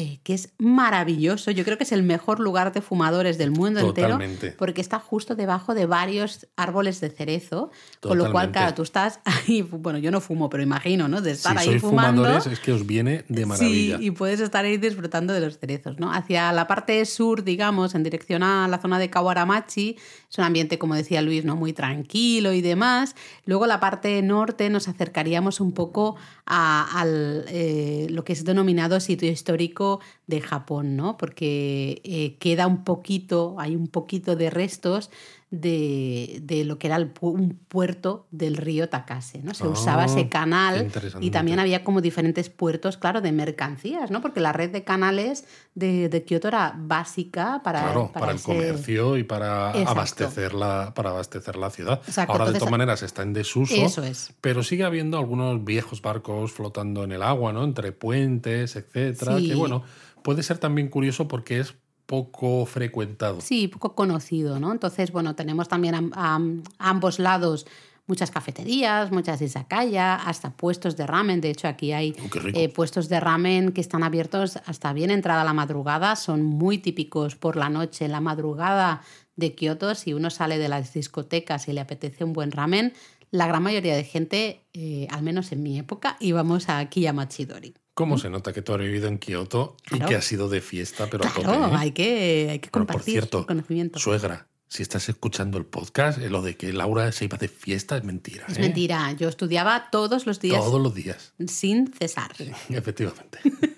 eh, 0.00 0.20
que 0.22 0.32
es 0.32 0.50
maravilloso. 0.58 1.50
Yo 1.50 1.64
creo 1.64 1.76
que 1.76 1.82
es 1.82 1.90
el 1.90 2.04
mejor 2.04 2.38
lugar 2.38 2.72
de 2.72 2.80
fumadores 2.80 3.36
del 3.36 3.50
mundo 3.50 3.80
Totalmente. 3.80 4.32
entero 4.34 4.54
porque 4.56 4.80
está 4.80 5.00
justo 5.00 5.34
debajo 5.34 5.74
de 5.74 5.86
varios 5.86 6.46
árboles 6.54 7.00
de 7.00 7.10
cerezo. 7.10 7.72
Con 8.00 8.16
lo 8.16 8.30
cual, 8.30 8.52
claro, 8.52 8.74
tú 8.74 8.82
estás 8.82 9.18
ahí, 9.24 9.62
bueno, 9.62 9.98
yo 9.98 10.12
no 10.12 10.20
fumo, 10.20 10.48
pero 10.50 10.62
imagino, 10.62 11.08
¿no? 11.08 11.20
De 11.20 11.30
Si 11.30 11.38
estar 11.38 11.58
ahí 11.58 11.66
sois 11.66 11.80
fumando. 11.80 12.22
fumadores 12.22 12.46
es 12.46 12.60
que 12.60 12.70
os 12.70 12.86
viene 12.86 13.24
de 13.28 13.44
maravilla. 13.44 13.98
Sí, 13.98 14.04
y 14.04 14.12
puedes 14.12 14.38
estar 14.38 14.64
ahí 14.64 14.76
disfrutando 14.76 15.32
de 15.32 15.40
los 15.40 15.58
cerezos, 15.58 15.98
¿no? 15.98 16.12
Hacia 16.12 16.52
la 16.52 16.68
parte 16.68 17.04
sur, 17.04 17.42
digamos, 17.42 17.96
en 17.96 18.04
dirección 18.04 18.44
a 18.44 18.68
la 18.68 18.78
zona 18.78 19.00
de 19.00 19.10
Kawaramachi, 19.10 19.96
es 20.30 20.38
un 20.38 20.44
ambiente, 20.44 20.78
como 20.78 20.94
decía 20.94 21.22
Luis, 21.22 21.44
¿no? 21.44 21.56
Muy 21.56 21.72
tranquilo 21.72 22.52
y 22.52 22.60
demás. 22.60 23.16
Luego 23.46 23.66
la 23.66 23.80
parte 23.80 24.22
norte 24.22 24.70
nos 24.70 24.86
acercaríamos 24.86 25.58
un 25.58 25.72
poco 25.72 26.14
a 26.46 27.00
al, 27.00 27.46
eh, 27.48 28.06
lo 28.10 28.22
que 28.22 28.32
es 28.32 28.44
denominado 28.44 29.00
sitio 29.00 29.28
histórico 29.28 29.87
de 30.26 30.40
Japón, 30.40 30.96
¿no? 30.96 31.16
Porque 31.16 32.00
eh, 32.04 32.36
queda 32.38 32.66
un 32.66 32.84
poquito, 32.84 33.56
hay 33.58 33.76
un 33.76 33.88
poquito 33.88 34.36
de 34.36 34.50
restos 34.50 35.10
de, 35.50 36.40
de 36.42 36.64
lo 36.64 36.78
que 36.78 36.88
era 36.88 36.96
el 36.96 37.10
un 37.22 37.58
puerto 37.68 38.26
del 38.30 38.56
río 38.56 38.88
Takase, 38.88 39.42
¿no? 39.42 39.54
Se 39.54 39.64
Ah, 39.64 39.68
usaba 39.68 40.04
ese 40.04 40.24
qué 40.24 40.28
canal 40.28 40.90
y 41.20 41.30
también 41.30 41.58
había 41.58 41.84
como 41.84 42.00
diferentes 42.02 42.50
puertos, 42.50 42.96
claro, 42.98 43.20
de 43.22 43.32
mercancías, 43.32 44.10
¿no? 44.10 44.20
Porque 44.20 44.40
la 44.40 44.52
red 44.52 44.70
de 44.70 44.84
canales 44.84 45.44
de, 45.74 46.08
de 46.10 46.24
Kioto 46.24 46.48
era 46.48 46.74
básica 46.76 47.62
para, 47.64 47.80
Claro, 47.82 48.10
para, 48.12 48.30
el 48.32 48.36
ese- 48.36 48.44
comercio 48.46 49.16
y 49.16 49.24
para 49.24 49.70
Exacto. 49.70 49.90
abastecer, 49.90 50.52
la, 50.54 50.92
para 50.94 51.10
abastecer 51.10 51.56
la 51.56 51.70
ciudad. 51.70 52.00
Exacto, 52.06 52.32
Ahora, 52.32 52.50
de 52.52 52.58
todas 52.58 52.70
maneras, 52.70 53.02
está 53.02 53.22
en 53.22 53.32
desuso. 53.32 53.74
Eso 53.74 54.02
es. 54.02 54.34
Pero 54.42 54.62
sigue 54.62 54.84
habiendo 54.84 55.16
algunos 55.18 55.64
viejos 55.64 56.02
barcos 56.02 56.52
flotando 56.52 57.04
en 57.04 57.12
el 57.12 57.22
agua, 57.22 57.52
¿no? 57.54 57.64
Entre 57.64 57.92
puentes, 57.92 58.76
etcétera. 58.76 59.38
Sí. 59.38 59.48
Que 59.48 59.54
bueno, 59.54 59.82
puede 60.22 60.42
ser 60.42 60.58
también 60.58 60.88
curioso 60.88 61.26
porque 61.26 61.60
es 61.60 61.74
poco 62.08 62.64
frecuentado. 62.64 63.40
Sí, 63.42 63.68
poco 63.68 63.94
conocido, 63.94 64.58
¿no? 64.58 64.72
Entonces, 64.72 65.12
bueno, 65.12 65.34
tenemos 65.34 65.68
también 65.68 65.94
a, 65.94 65.98
a- 66.14 66.36
a 66.78 66.90
ambos 66.90 67.18
lados 67.18 67.66
muchas 68.06 68.30
cafeterías, 68.30 69.12
muchas 69.12 69.42
izakaya, 69.42 70.14
hasta 70.14 70.48
puestos 70.56 70.96
de 70.96 71.06
ramen. 71.06 71.42
De 71.42 71.50
hecho, 71.50 71.68
aquí 71.68 71.92
hay 71.92 72.16
Oh, 72.24 72.38
eh, 72.54 72.70
puestos 72.70 73.10
de 73.10 73.20
ramen 73.20 73.72
que 73.72 73.82
están 73.82 74.02
abiertos 74.02 74.56
hasta 74.64 74.94
bien 74.94 75.10
entrada 75.10 75.44
la 75.44 75.52
madrugada. 75.52 76.16
Son 76.16 76.42
muy 76.42 76.78
típicos 76.78 77.36
por 77.36 77.56
la 77.56 77.68
noche, 77.68 78.06
en 78.06 78.12
la 78.12 78.22
madrugada 78.22 79.02
de 79.36 79.54
Kioto. 79.54 79.94
Si 79.94 80.14
uno 80.14 80.30
sale 80.30 80.56
de 80.56 80.68
las 80.70 80.94
discotecas 80.94 81.68
y 81.68 81.74
le 81.74 81.80
apetece 81.82 82.24
un 82.24 82.32
buen 82.32 82.50
ramen, 82.50 82.94
la 83.30 83.46
gran 83.46 83.62
mayoría 83.62 83.94
de 83.94 84.04
gente, 84.04 84.62
eh, 84.72 85.06
al 85.10 85.22
menos 85.22 85.52
en 85.52 85.62
mi 85.62 85.78
época, 85.78 86.16
íbamos 86.20 86.70
a 86.70 86.82
Kiyamachidori. 86.88 87.74
¿Cómo 87.98 88.16
se 88.16 88.30
nota 88.30 88.52
que 88.52 88.62
tú 88.62 88.72
has 88.74 88.78
vivido 88.78 89.08
en 89.08 89.18
Kioto 89.18 89.74
y 89.90 89.98
que 89.98 90.14
has 90.14 90.24
sido 90.24 90.48
de 90.48 90.60
fiesta, 90.60 91.08
pero 91.10 91.26
a 91.26 91.32
Claro, 91.32 91.64
tope? 91.64 91.74
¿eh? 91.74 91.78
hay 91.78 91.90
que, 91.90 92.48
hay 92.48 92.58
que 92.60 92.70
Bueno, 92.70 92.86
por 92.86 92.94
compartir 92.94 93.14
cierto, 93.14 93.44
conocimiento. 93.44 93.98
suegra, 93.98 94.46
si 94.68 94.84
estás 94.84 95.08
escuchando 95.08 95.58
el 95.58 95.66
podcast, 95.66 96.18
eh, 96.20 96.30
lo 96.30 96.40
de 96.40 96.56
que 96.56 96.72
Laura 96.72 97.10
se 97.10 97.24
iba 97.24 97.36
de 97.38 97.48
fiesta 97.48 97.96
es 97.96 98.04
mentira. 98.04 98.44
Es 98.48 98.56
¿eh? 98.56 98.60
mentira, 98.60 99.10
yo 99.14 99.28
estudiaba 99.28 99.90
todos 99.90 100.26
los 100.26 100.38
días 100.38 100.60
Todos 100.62 100.80
los 100.80 100.94
días, 100.94 101.32
sin 101.48 101.92
cesar. 101.92 102.30
efectivamente. 102.68 103.40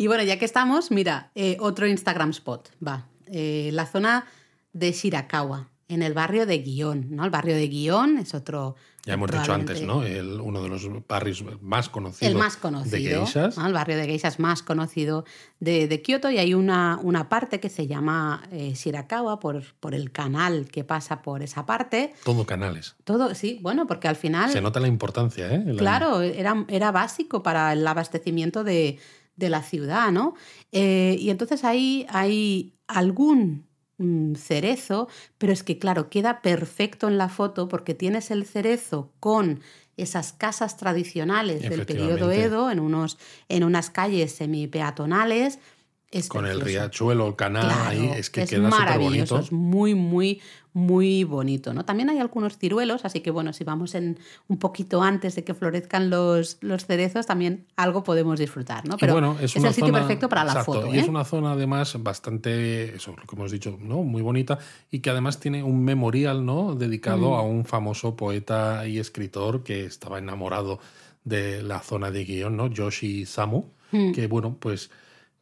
Y 0.00 0.06
bueno, 0.06 0.22
ya 0.22 0.38
que 0.38 0.44
estamos, 0.44 0.92
mira, 0.92 1.32
eh, 1.34 1.56
otro 1.58 1.86
Instagram 1.86 2.30
spot, 2.30 2.70
va. 2.86 3.08
La 3.26 3.84
zona 3.84 4.26
de 4.72 4.92
Shirakawa, 4.92 5.70
en 5.88 6.02
el 6.02 6.14
barrio 6.14 6.46
de 6.46 6.58
Guión, 6.58 7.08
¿no? 7.10 7.24
El 7.24 7.30
barrio 7.30 7.56
de 7.56 7.66
Guión 7.68 8.16
es 8.16 8.32
otro... 8.32 8.76
Ya 9.08 9.14
hemos 9.14 9.30
dicho 9.30 9.52
antes, 9.52 9.82
¿no? 9.82 10.02
El- 10.04 10.40
uno 10.40 10.62
de 10.62 10.68
los 10.68 10.86
barrios 11.08 11.42
más 11.60 11.88
conocidos 11.88 12.30
El 12.32 12.38
más 12.38 12.54
de 12.56 12.60
conocido, 12.60 13.24
geishas. 13.24 13.56
¿no? 13.58 13.66
el 13.66 13.72
barrio 13.72 13.96
de 13.96 14.04
geishas 14.06 14.38
más 14.38 14.62
conocido 14.62 15.24
de, 15.60 15.88
de 15.88 16.02
Kioto 16.02 16.30
y 16.30 16.38
hay 16.38 16.54
una, 16.54 16.98
una 17.02 17.28
parte 17.28 17.58
que 17.58 17.68
se 17.70 17.86
llama 17.86 18.42
eh, 18.52 18.74
Shirakawa 18.74 19.40
por, 19.40 19.62
por 19.80 19.94
el 19.94 20.12
canal 20.12 20.68
que 20.70 20.84
pasa 20.84 21.22
por 21.22 21.42
esa 21.42 21.64
parte. 21.66 22.12
Todo 22.24 22.44
canales. 22.46 22.96
Todo, 23.04 23.34
sí, 23.34 23.58
bueno, 23.62 23.86
porque 23.86 24.08
al 24.08 24.16
final... 24.16 24.50
Se 24.50 24.60
nota 24.60 24.78
la 24.78 24.88
importancia, 24.88 25.52
¿eh? 25.54 25.62
La- 25.66 25.78
Claro, 25.78 26.20
era, 26.22 26.64
era 26.68 26.92
básico 26.92 27.42
para 27.42 27.72
el 27.72 27.86
abastecimiento 27.86 28.62
de, 28.62 28.98
de 29.36 29.48
la 29.48 29.62
ciudad, 29.62 30.12
¿no? 30.12 30.34
Eh, 30.72 31.16
y 31.18 31.30
entonces 31.30 31.64
ahí 31.64 32.06
hay 32.10 32.74
algún 32.88 33.67
mm, 33.98 34.34
cerezo, 34.34 35.08
pero 35.36 35.52
es 35.52 35.62
que 35.62 35.78
claro, 35.78 36.08
queda 36.10 36.42
perfecto 36.42 37.08
en 37.08 37.18
la 37.18 37.28
foto 37.28 37.68
porque 37.68 37.94
tienes 37.94 38.30
el 38.30 38.46
cerezo 38.46 39.12
con 39.20 39.60
esas 39.98 40.32
casas 40.32 40.76
tradicionales 40.76 41.68
del 41.68 41.84
periodo 41.84 42.30
Edo 42.30 42.70
en, 42.70 42.80
unos, 42.80 43.18
en 43.48 43.64
unas 43.64 43.90
calles 43.90 44.32
semipeatonales. 44.32 45.58
Con 46.28 46.46
el 46.46 46.62
riachuelo, 46.62 47.26
el 47.26 47.36
canal 47.36 47.70
ahí, 47.86 48.10
es 48.16 48.30
que 48.30 48.46
queda 48.46 48.70
súper 48.70 48.98
bonito. 48.98 49.38
Es 49.40 49.52
muy, 49.52 49.94
muy, 49.94 50.40
muy 50.78 51.24
bonito. 51.24 51.74
¿no? 51.74 51.84
También 51.84 52.08
hay 52.08 52.18
algunos 52.18 52.56
ciruelos, 52.56 53.04
así 53.04 53.20
que 53.20 53.30
bueno, 53.30 53.52
si 53.52 53.64
vamos 53.64 53.94
en 53.94 54.18
un 54.46 54.58
poquito 54.58 55.02
antes 55.02 55.34
de 55.34 55.44
que 55.44 55.52
florezcan 55.52 56.08
los, 56.08 56.58
los 56.60 56.86
cerezos, 56.86 57.26
también 57.26 57.66
algo 57.76 58.04
podemos 58.04 58.38
disfrutar. 58.38 58.86
¿no? 58.86 58.96
Pero 58.96 59.12
bueno, 59.14 59.36
es, 59.40 59.56
el 59.56 59.74
sitio 59.74 59.92
perfecto 59.92 60.28
para 60.28 60.44
la 60.44 60.64
foto. 60.64 60.94
Y 60.94 60.98
es 60.98 61.06
¿eh? 61.06 61.10
una 61.10 61.24
zona 61.24 61.52
además 61.52 61.96
bastante, 62.00 62.94
eso 62.94 63.14
lo 63.16 63.26
que 63.26 63.36
hemos 63.36 63.50
dicho, 63.50 63.76
¿no? 63.80 64.02
muy 64.04 64.22
bonita 64.22 64.58
y 64.90 65.00
que 65.00 65.10
además 65.10 65.40
tiene 65.40 65.62
un 65.62 65.84
memorial 65.84 66.46
¿no? 66.46 66.74
dedicado 66.74 67.34
a 67.34 67.42
un 67.42 67.64
famoso 67.64 68.16
poeta 68.16 68.86
y 68.86 68.98
escritor 68.98 69.64
que 69.64 69.84
estaba 69.84 70.18
enamorado 70.18 70.78
de 71.24 71.62
la 71.62 71.80
zona 71.80 72.10
de 72.10 72.24
guion, 72.24 72.56
¿no? 72.56 72.68
Yoshi 72.68 73.26
Samu, 73.26 73.64
mm. 73.92 74.12
que 74.12 74.26
bueno, 74.28 74.56
pues 74.58 74.90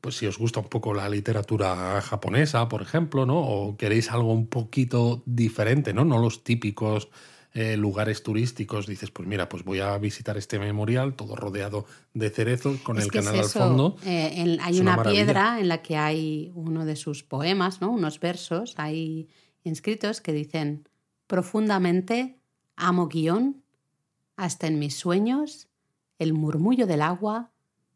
pues 0.07 0.19
si 0.19 0.27
os 0.29 0.39
gusta 0.39 0.61
un 0.61 0.69
poco 0.69 0.95
la 0.95 1.09
literatura 1.09 2.01
japonesa, 2.01 2.69
por 2.69 2.81
ejemplo, 2.81 3.27
¿no? 3.27 3.41
O 3.41 3.77
queréis 3.77 4.13
algo 4.13 4.33
un 4.33 4.47
poquito 4.47 5.25
diferente, 5.27 5.93
¿no? 5.93 6.05
No 6.05 6.19
los 6.19 6.45
típicos 6.45 7.09
eh, 7.55 7.77
lugares 7.77 8.23
turísticos, 8.23 8.87
dices, 8.87 9.11
pues 9.11 9.27
mira, 9.27 9.49
pues 9.49 9.65
voy 9.65 9.81
a 9.81 9.99
visitar 9.99 10.37
este 10.37 10.61
memorial, 10.61 11.15
todo 11.15 11.35
rodeado 11.35 11.87
de 12.15 12.31
cerezos, 12.31 12.79
con 12.83 13.01
el 13.01 13.11
canal 13.11 13.37
al 13.37 13.47
fondo. 13.47 13.97
Eh, 14.05 14.57
hay 14.63 14.79
una, 14.79 15.03
piedra 15.03 15.59
en 15.59 15.67
la 15.67 15.83
que 15.83 15.97
hay 15.97 16.53
uno 16.55 16.85
de 16.85 16.95
sus 16.95 17.25
poemas, 17.25 17.81
¿no? 17.81 17.91
Unos 17.91 18.21
versos 18.21 18.75
hay 18.77 19.27
inscritos 19.65 20.21
que 20.21 20.33
dicen, 20.33 20.89
profundamente 21.27 22.39
amo 22.77 23.09
guion, 23.09 23.61
hasta 24.37 24.69
en 24.69 24.79
mis 24.79 24.95
sueños, 24.95 25.67
el 26.21 26.33
murmullo 26.33 26.87
del 26.87 27.03
agua 27.03 27.51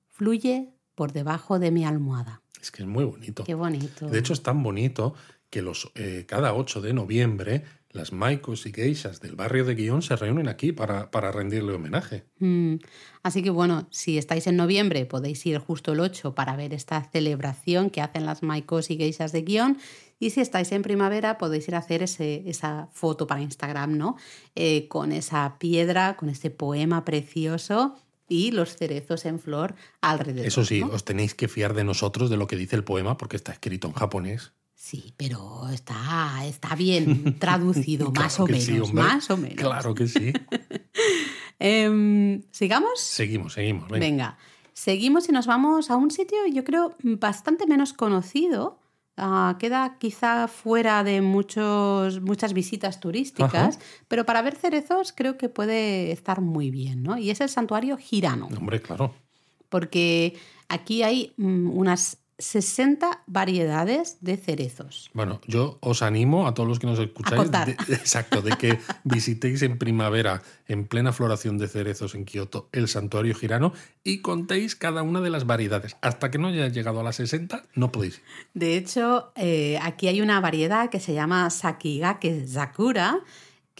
fluye 0.08 0.74
por 1.00 1.14
debajo 1.14 1.58
de 1.58 1.70
mi 1.70 1.86
almohada. 1.86 2.42
Es 2.60 2.70
que 2.70 2.82
es 2.82 2.86
muy 2.86 3.04
bonito. 3.04 3.42
Qué 3.44 3.54
bonito. 3.54 4.10
De 4.10 4.18
hecho, 4.18 4.34
es 4.34 4.42
tan 4.42 4.62
bonito 4.62 5.14
que 5.48 5.62
los, 5.62 5.90
eh, 5.94 6.26
cada 6.28 6.52
8 6.52 6.82
de 6.82 6.92
noviembre 6.92 7.64
las 7.88 8.12
maicos 8.12 8.66
y 8.66 8.72
geishas 8.74 9.22
del 9.22 9.34
barrio 9.34 9.64
de 9.64 9.76
Guión 9.76 10.02
se 10.02 10.14
reúnen 10.14 10.46
aquí 10.46 10.72
para, 10.72 11.10
para 11.10 11.32
rendirle 11.32 11.72
homenaje. 11.72 12.24
Mm. 12.38 12.74
Así 13.22 13.42
que 13.42 13.48
bueno, 13.48 13.88
si 13.90 14.18
estáis 14.18 14.46
en 14.46 14.56
noviembre 14.56 15.06
podéis 15.06 15.46
ir 15.46 15.56
justo 15.56 15.92
el 15.92 16.00
8 16.00 16.34
para 16.34 16.54
ver 16.54 16.74
esta 16.74 17.02
celebración 17.02 17.88
que 17.88 18.02
hacen 18.02 18.26
las 18.26 18.42
maicos 18.42 18.90
y 18.90 18.98
geishas 18.98 19.32
de 19.32 19.40
Guión. 19.40 19.78
Y 20.18 20.28
si 20.28 20.42
estáis 20.42 20.70
en 20.72 20.82
primavera 20.82 21.38
podéis 21.38 21.66
ir 21.66 21.76
a 21.76 21.78
hacer 21.78 22.02
ese, 22.02 22.42
esa 22.44 22.90
foto 22.92 23.26
para 23.26 23.40
Instagram, 23.40 23.96
¿no? 23.96 24.16
Eh, 24.54 24.86
con 24.88 25.12
esa 25.12 25.56
piedra, 25.58 26.18
con 26.18 26.28
este 26.28 26.50
poema 26.50 27.06
precioso 27.06 27.96
y 28.30 28.52
los 28.52 28.76
cerezos 28.76 29.26
en 29.26 29.38
flor 29.38 29.74
alrededor. 30.00 30.46
Eso 30.46 30.64
sí, 30.64 30.82
os 30.82 31.04
tenéis 31.04 31.34
que 31.34 31.48
fiar 31.48 31.74
de 31.74 31.84
nosotros, 31.84 32.30
de 32.30 32.38
lo 32.38 32.46
que 32.46 32.56
dice 32.56 32.76
el 32.76 32.84
poema, 32.84 33.18
porque 33.18 33.36
está 33.36 33.52
escrito 33.52 33.88
en 33.88 33.92
japonés. 33.92 34.52
Sí, 34.74 35.12
pero 35.18 35.68
está, 35.68 36.46
está 36.46 36.74
bien 36.74 37.38
traducido, 37.38 38.10
más 38.12 38.40
o 38.40 38.46
menos. 38.46 38.94
más 38.94 39.28
o 39.28 39.36
menos. 39.36 39.58
Claro 39.58 39.94
que 39.94 40.08
sí. 40.08 40.32
Em, 41.62 42.42
¿Sigamos? 42.52 42.98
Seguimos, 42.98 43.52
seguimos. 43.52 43.90
venga. 43.90 44.38
Seguimos 44.72 45.28
y 45.28 45.32
nos 45.32 45.46
vamos 45.46 45.90
a 45.90 45.96
un 45.96 46.10
sitio, 46.10 46.38
yo 46.50 46.64
creo, 46.64 46.96
bastante 47.02 47.66
menos 47.66 47.92
conocido, 47.92 48.78
Ah, 49.16 49.56
queda 49.58 49.98
quizá 49.98 50.48
fuera 50.48 51.04
de 51.04 51.20
muchos, 51.20 52.20
muchas 52.20 52.52
visitas 52.52 53.00
turísticas, 53.00 53.78
pero 54.08 54.24
para 54.24 54.40
ver 54.40 54.54
cerezos 54.56 55.12
creo 55.12 55.36
que 55.36 55.48
puede 55.48 56.10
estar 56.12 56.40
muy 56.40 56.70
bien, 56.70 57.02
¿no? 57.02 57.18
Y 57.18 57.30
es 57.30 57.40
el 57.40 57.48
santuario 57.48 57.96
Girano. 57.98 58.48
Hombre, 58.56 58.80
claro. 58.80 59.14
Porque 59.68 60.38
aquí 60.68 61.02
hay 61.02 61.34
mm, 61.36 61.70
unas 61.76 62.18
60 62.40 63.22
variedades 63.26 64.18
de 64.20 64.36
cerezos. 64.36 65.10
Bueno, 65.14 65.40
yo 65.46 65.78
os 65.80 66.02
animo 66.02 66.46
a 66.46 66.54
todos 66.54 66.68
los 66.68 66.78
que 66.78 66.86
nos 66.86 66.98
escucháis, 66.98 67.50
exacto, 67.88 68.42
de 68.42 68.56
que 68.56 68.78
visitéis 69.04 69.62
en 69.62 69.78
primavera, 69.78 70.42
en 70.66 70.86
plena 70.86 71.12
floración 71.12 71.58
de 71.58 71.68
cerezos 71.68 72.14
en 72.14 72.24
Kioto, 72.24 72.68
el 72.72 72.88
santuario 72.88 73.34
girano 73.34 73.72
y 74.02 74.20
contéis 74.20 74.74
cada 74.74 75.02
una 75.02 75.20
de 75.20 75.30
las 75.30 75.46
variedades. 75.46 75.96
Hasta 76.00 76.30
que 76.30 76.38
no 76.38 76.48
haya 76.48 76.68
llegado 76.68 77.00
a 77.00 77.02
las 77.02 77.16
60, 77.16 77.64
no 77.74 77.92
podéis. 77.92 78.22
De 78.54 78.76
hecho, 78.76 79.32
eh, 79.36 79.78
aquí 79.82 80.08
hay 80.08 80.20
una 80.20 80.40
variedad 80.40 80.90
que 80.90 81.00
se 81.00 81.14
llama 81.14 81.48
Sakigake 81.50 82.46
Zakura 82.46 83.20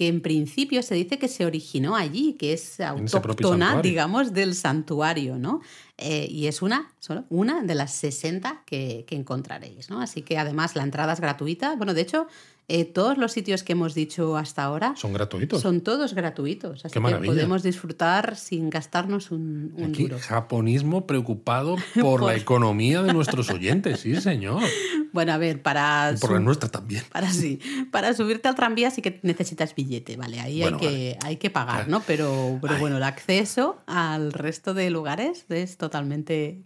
que 0.01 0.09
en 0.09 0.23
principio 0.23 0.83
se 0.83 0.95
dice 0.95 1.19
que 1.19 1.29
se 1.29 1.45
originó 1.45 1.95
allí, 1.95 2.33
que 2.33 2.55
es 2.55 2.81
autóctona, 2.81 3.83
digamos, 3.83 4.33
del 4.33 4.55
santuario, 4.55 5.37
¿no? 5.37 5.61
Eh, 6.01 6.27
y 6.31 6.47
es 6.47 6.63
una, 6.63 6.93
solo 6.99 7.25
una 7.29 7.63
de 7.63 7.75
las 7.75 7.93
60 7.93 8.63
que, 8.65 9.05
que, 9.07 9.15
encontraréis, 9.17 9.91
¿no? 9.91 10.01
Así 10.01 10.23
que 10.23 10.39
además 10.39 10.75
la 10.75 10.83
entrada 10.83 11.13
es 11.13 11.21
gratuita. 11.21 11.77
Bueno, 11.77 11.93
de 11.93 12.01
hecho, 12.01 12.27
eh, 12.73 12.85
todos 12.85 13.19
los 13.19 13.33
sitios 13.33 13.65
que 13.65 13.73
hemos 13.73 13.95
dicho 13.95 14.37
hasta 14.37 14.63
ahora 14.63 14.95
son 14.97 15.13
gratuitos. 15.13 15.61
Son 15.61 15.81
todos 15.81 16.15
gratuitos. 16.15 16.85
Así 16.85 16.93
que 16.93 17.01
podemos 17.01 17.65
disfrutar 17.65 18.37
sin 18.37 18.71
gastarnos 18.71 19.33
un, 19.33 19.75
un 19.77 19.87
Aquí, 19.87 20.09
Japonismo 20.09 21.05
preocupado 21.05 21.75
por, 22.01 22.23
la 22.23 22.37
economía 22.37 23.03
de 23.03 23.13
nuestros 23.13 23.51
oyentes, 23.51 23.99
sí, 24.01 24.15
señor. 24.21 24.63
Bueno, 25.13 25.33
a 25.33 25.39
ver, 25.39 25.61
para. 25.61 26.15
por 26.21 26.31
la 26.31 26.39
nuestra 26.39 26.69
también. 26.69 27.03
Para 27.11 27.33
sí. 27.33 27.59
Para 27.91 28.15
subirte 28.15 28.47
al 28.47 28.55
tranvía 28.55 28.93
sí 28.93 29.03
que 29.03 29.19
necesitas 29.25 29.75
billete, 29.75 30.17
¿vale? 30.17 30.39
Ahí 30.39 30.63
hay, 30.63 30.73
que, 30.75 31.19
hay 31.25 31.37
que 31.37 31.51
pagar, 31.51 31.89
¿no? 31.89 32.01
Pero, 32.07 32.61
pero 32.63 32.79
bueno, 32.79 32.99
el 32.99 33.03
acceso 33.03 33.81
al 33.87 34.33
resto 34.33 34.73
de 34.73 34.89
lugares 34.89 35.47
es 35.49 35.79
totalmente 35.79 35.90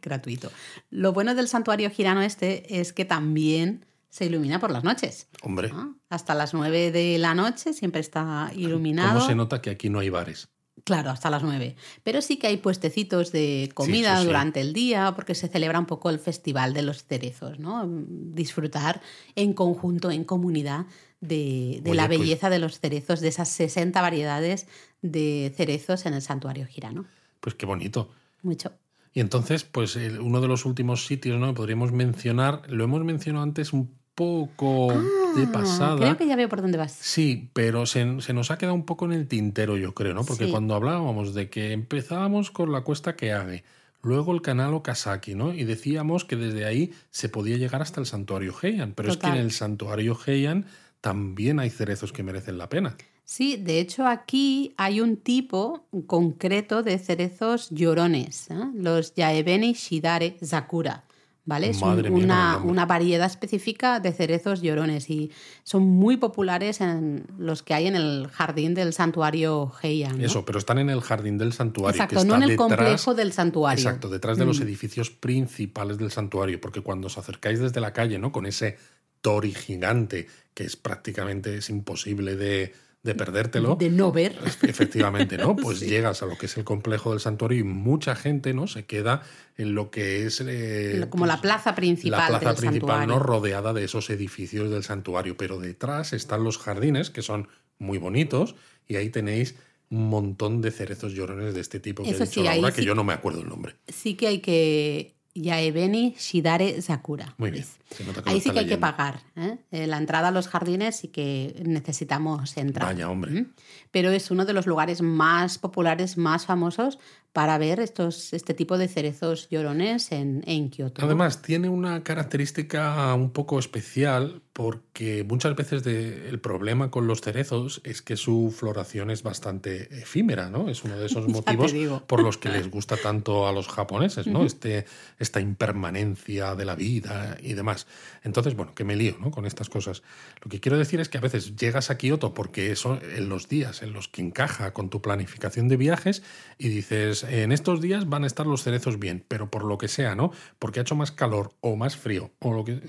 gratuito. 0.01 0.51
Lo 0.91 1.13
bueno 1.13 1.35
del 1.35 1.49
santuario 1.49 1.91
girano 1.91 2.23
este 2.23 2.81
es 2.81 2.93
que 2.93 3.05
también 3.05 3.87
se 4.11 4.27
ilumina 4.27 4.61
por 4.61 4.71
las 4.71 4.85
noches. 4.85 5.29
Hombre. 5.43 5.73
Hasta 6.09 6.35
las 6.35 6.55
9 6.55 6.93
de 6.93 7.19
la 7.19 7.35
noche 7.35 7.73
siempre 7.73 8.01
está 8.01 8.53
iluminado. 8.55 9.15
¿Cómo 9.15 9.27
se 9.27 9.35
nota 9.35 9.61
que 9.61 9.71
aquí 9.71 9.91
no 9.91 9.99
hay 9.99 10.09
bares? 10.09 10.49
Claro, 10.85 11.11
hasta 11.11 11.31
las 11.31 11.43
9. 11.43 11.77
Pero 12.03 12.21
sí 12.21 12.37
que 12.37 12.47
hay 12.47 12.59
puestecitos 12.59 13.33
de 13.33 13.71
comida 13.75 14.23
durante 14.23 14.61
el 14.61 14.73
día, 14.73 15.13
porque 15.17 15.35
se 15.35 15.49
celebra 15.49 15.79
un 15.79 15.87
poco 15.87 16.11
el 16.11 16.19
festival 16.19 16.75
de 16.75 16.83
los 16.83 17.05
cerezos, 17.05 17.59
¿no? 17.59 17.89
Disfrutar 17.89 19.01
en 19.35 19.53
conjunto, 19.55 20.11
en 20.11 20.25
comunidad, 20.25 20.87
de, 21.21 21.81
la 21.85 22.07
pues 22.07 22.19
belleza 22.21 22.51
de 22.51 22.59
los 22.59 22.81
cerezos, 22.81 23.21
de 23.21 23.29
esas 23.29 23.49
60 23.49 24.01
variedades 24.01 24.67
de 25.03 25.53
cerezos 25.57 26.07
en 26.07 26.15
el 26.15 26.23
santuario 26.23 26.67
girano. 26.67 27.07
Pues 27.41 27.55
qué 27.55 27.67
bonito. 27.67 28.11
Mucho. 28.43 28.73
Y 29.15 29.21
entonces, 29.21 29.63
pues 29.63 29.97
uno 29.97 30.41
de 30.41 30.49
los 30.49 30.65
últimos 30.65 31.07
sitios, 31.07 31.39
¿no? 31.39 31.55
Podríamos 31.55 31.93
mencionar, 31.93 32.63
lo 32.69 32.83
hemos 32.83 33.05
mencionado 33.05 33.45
antes 33.45 33.73
un 33.73 33.95
poco 34.17 34.93
de 35.37 35.45
ah, 35.45 35.53
pasada. 35.53 35.99
Creo 35.99 36.17
que 36.17 36.27
ya 36.27 36.35
veo 36.35 36.49
por 36.49 36.61
dónde 36.61 36.79
vas. 36.79 36.93
Sí, 36.93 37.49
pero 37.53 37.87
se, 37.87 38.05
nos 38.05 38.51
ha 38.51 38.59
quedado 38.59 38.75
un 38.75 38.85
poco 38.85 39.05
en 39.07 39.13
el 39.13 39.29
tintero, 39.29 39.77
yo 39.77 39.95
creo, 39.95 40.15
¿no? 40.15 40.25
Porque 40.25 40.51
cuando 40.51 40.75
hablábamos 40.75 41.33
de 41.33 41.49
que 41.49 41.73
empezábamos 41.73 42.51
con 42.51 42.73
la 42.73 42.83
cuesta 42.83 43.15
Keage, 43.15 43.63
luego 44.03 44.33
el 44.33 44.43
canal 44.43 44.75
Okazaki, 44.75 45.37
¿no? 45.37 45.55
Y 45.55 45.63
decíamos 45.63 46.25
que 46.25 46.35
desde 46.35 46.65
ahí 46.65 46.93
se 47.11 47.29
podía 47.29 47.57
llegar 47.57 47.83
hasta 47.83 48.01
el 48.01 48.07
santuario 48.07 48.53
Heian, 48.61 48.95
pero 48.95 49.11
es 49.11 49.17
que 49.17 49.29
en 49.29 49.35
el 49.35 49.53
santuario 49.53 50.19
Heian 50.27 50.67
también 51.01 51.61
hay 51.61 51.71
cerezos 51.71 52.13
que 52.13 52.25
merecen 52.25 52.59
la 52.59 52.69
pena. 52.69 52.97
Sí, 53.25 53.57
de 53.57 53.81
hecho 53.81 54.07
aquí 54.07 54.75
hay 54.77 55.01
un 55.01 55.17
tipo 55.17 55.87
concreto 56.07 56.83
de 56.83 56.99
cerezos 56.99 57.71
llorones, 57.71 58.51
¿eh? 58.51 58.55
los 58.75 59.15
Yaebeni 59.15 59.73
Shidare 59.73 60.37
Zakura. 60.45 61.05
¿vale? 61.47 61.71
Es 61.71 61.83
una, 61.83 62.59
una, 62.59 62.87
variedad 62.87 63.27
específica 63.27 64.01
de 64.01 64.13
cerezos 64.13 64.63
llorones 64.63 65.11
y 65.11 65.31
son 65.63 65.83
muy 65.83 66.17
populares 66.17 66.81
en 66.81 67.27
los 67.39 67.63
que 67.63 67.75
hay 67.75 67.87
en 67.87 67.97
el 67.97 68.29
jardín 68.33 68.75
del 68.75 68.93
santuario 68.93 69.73
Heian. 69.83 70.21
Eso, 70.21 70.45
pero 70.45 70.59
están 70.59 70.79
en 70.79 70.91
el 70.91 71.01
jardín 71.01 71.39
del 71.39 71.53
santuario. 71.53 72.03
Exacto, 72.03 72.25
no 72.25 72.37
en 72.37 72.45
el 72.45 72.57
complejo 72.57 73.15
del 73.15 73.33
santuario. 73.33 73.83
Exacto, 73.83 74.09
detrás 74.09 74.39
de 74.39 74.47
los 74.47 74.61
mm. 74.61 74.63
edificios 74.63 75.11
principales 75.11 75.99
del 75.99 76.11
santuario, 76.11 76.61
porque 76.61 76.81
cuando 76.81 77.09
os 77.09 77.19
acercáis 77.19 77.61
desde 77.61 77.81
la 77.81 77.93
calle, 77.93 78.19
¿no? 78.19 78.33
Con 78.33 78.47
ese 78.47 78.79
tori 79.21 79.55
gigante 79.55 80.27
que 80.55 80.65
es 80.65 80.77
prácticamente 80.77 81.57
es 81.57 81.69
imposible 81.69 82.37
de, 82.37 82.73
de 83.05 83.15
perdértelo. 83.15 83.77
De 83.77 83.91
no 83.91 84.11
ver. 84.11 84.37
Efectivamente, 84.63 85.37
¿no? 85.37 85.55
Pues 85.65 85.81
llegas 85.81 86.23
a 86.23 86.27
lo 86.27 86.37
que 86.37 86.47
es 86.47 86.57
el 86.57 86.65
complejo 86.65 87.11
del 87.11 87.21
santuario 87.21 87.59
y 87.59 87.63
mucha 87.63 88.17
gente, 88.17 88.55
¿no? 88.55 88.67
Se 88.67 88.87
queda 88.87 89.23
en 89.57 89.75
lo 89.75 89.91
que 89.91 90.27
es... 90.27 90.43
Eh, 90.45 91.07
Como 91.11 91.27
la 91.27 91.35
pues, 91.35 91.43
plaza 91.43 91.75
principal. 91.75 92.33
La 92.33 92.41
plaza 92.41 92.61
principal, 92.61 93.07
¿no? 93.07 93.19
Rodeada 93.19 93.75
de 93.75 93.85
esos 93.85 94.09
edificios 94.09 94.71
del 94.71 94.83
santuario. 94.83 95.37
Pero 95.37 95.61
detrás 95.61 96.15
están 96.15 96.43
los 96.43 96.59
jardines, 96.59 97.11
que 97.11 97.23
son 97.23 97.49
muy 97.79 97.99
bonitos, 97.99 98.57
y 98.89 98.97
ahí 98.97 99.11
tenéis 99.11 99.55
un 99.91 100.09
montón 100.09 100.63
de 100.63 100.71
cerezos 100.71 101.13
llorones 101.13 101.55
de 101.55 101.61
este 101.61 101.81
tipo 101.81 102.03
que 102.03 102.11
Eso 102.11 102.25
sí, 102.25 102.43
que 102.75 102.85
yo 102.85 102.95
no 102.95 103.05
me 103.05 103.13
acuerdo 103.13 103.43
el 103.43 103.49
nombre. 103.49 103.75
Sí 103.87 104.15
que 104.15 104.29
hay 104.29 104.39
que 104.41 105.15
Yaebeni 105.35 106.15
Shidare 106.19 106.81
Sakura. 106.83 107.35
Muy 107.39 107.51
bien. 107.51 107.65
¿Ves? 107.65 107.79
Se 107.97 108.05
nota 108.05 108.23
que 108.23 108.31
Ahí 108.31 108.41
sí 108.41 108.51
que 108.51 108.59
hay 108.61 108.65
que 108.67 108.77
leyendo. 108.77 108.81
pagar. 108.97 109.21
¿eh? 109.37 109.59
Eh, 109.73 109.87
La 109.87 109.99
entrada 109.99 110.29
a 110.29 110.31
los 110.31 110.49
jardines 110.49 110.97
sí 110.97 111.09
que 111.09 111.61
necesitamos 111.65 112.57
entrar. 112.57 112.87
Vaya, 112.95 113.11
hombre. 113.11 113.31
¿Mm? 113.33 113.53
Pero 113.91 114.11
es 114.11 114.31
uno 114.31 114.45
de 114.45 114.53
los 114.53 114.67
lugares 114.67 115.03
más 115.03 115.59
populares, 115.59 116.17
más 116.17 116.47
famosos 116.47 116.99
para 117.35 117.59
ver 117.59 117.81
estos, 117.81 118.33
este 118.33 118.55
tipo 118.55 118.79
de 118.79 118.87
cerezos 118.87 119.49
llorones 119.51 120.13
en, 120.13 120.45
en 120.47 120.71
Kioto. 120.71 121.05
Además, 121.05 121.43
tiene 121.43 121.69
una 121.69 122.03
característica 122.05 123.13
un 123.15 123.31
poco 123.31 123.59
especial 123.59 124.41
porque 124.53 125.25
muchas 125.29 125.57
veces 125.57 125.83
de- 125.83 126.29
el 126.29 126.39
problema 126.39 126.93
con 126.93 127.09
los 127.09 127.21
cerezos 127.21 127.81
es 127.83 128.03
que 128.03 128.17
su 128.17 128.55
floración 128.57 129.11
es 129.11 129.25
bastante 129.25 129.93
efímera, 130.01 130.49
¿no? 130.49 130.69
Es 130.71 130.85
uno 130.85 130.97
de 130.97 131.07
esos 131.07 131.27
motivos 131.29 131.75
por 132.07 132.23
los 132.23 132.39
que 132.39 132.49
les 132.57 132.71
gusta 132.71 132.97
tanto 132.97 133.49
a 133.49 133.53
los 133.53 133.67
japoneses, 133.67 134.29
¿no? 134.29 134.45
este, 134.45 134.87
esta 135.19 135.41
impermanencia 135.41 136.55
de 136.55 136.65
la 136.65 136.77
vida 136.77 137.37
y 137.43 137.55
demás. 137.55 137.89
Entonces, 138.23 138.55
bueno, 138.55 138.77
que 138.77 138.85
me 138.85 138.95
lío 138.95 139.17
¿no? 139.21 139.33
con 139.33 139.45
estas 139.45 139.69
cosas. 139.69 140.05
Lo 140.45 140.49
que 140.51 140.61
quiero 140.61 140.79
decir 140.79 141.01
es 141.01 141.09
que 141.09 141.19
a 141.19 141.21
veces 141.21 141.57
llegas 141.57 141.91
a 141.91 141.99
Kioto 141.99 142.33
porque 142.33 142.77
son 142.77 143.01
en 143.17 143.29
los 143.29 143.49
días 143.49 143.83
en 143.83 143.93
los 143.93 144.07
que 144.07 144.23
encaja 144.23 144.73
con 144.73 144.89
tu 144.89 145.03
planificación 145.03 145.67
de 145.67 145.77
viajes 145.77 146.23
y 146.59 146.69
dices, 146.69 147.24
en 147.29 147.53
estos 147.53 147.81
días 147.81 148.09
van 148.09 148.25
a 148.25 148.27
estar 148.27 148.47
los 148.47 148.63
cerezos 148.63 148.99
bien, 148.99 149.25
pero 149.29 149.51
por 149.51 149.65
lo 149.65 149.79
que 149.79 149.89
sea, 149.89 150.15
¿no? 150.15 150.33
Porque 150.59 150.81
ha 150.81 150.83
hecho 150.83 150.95
más 150.95 151.13
calor 151.13 151.53
o 151.61 151.77
más 151.77 151.97
frío 151.97 152.31
o 152.41 152.53
lo 152.53 152.65
que, 152.65 152.81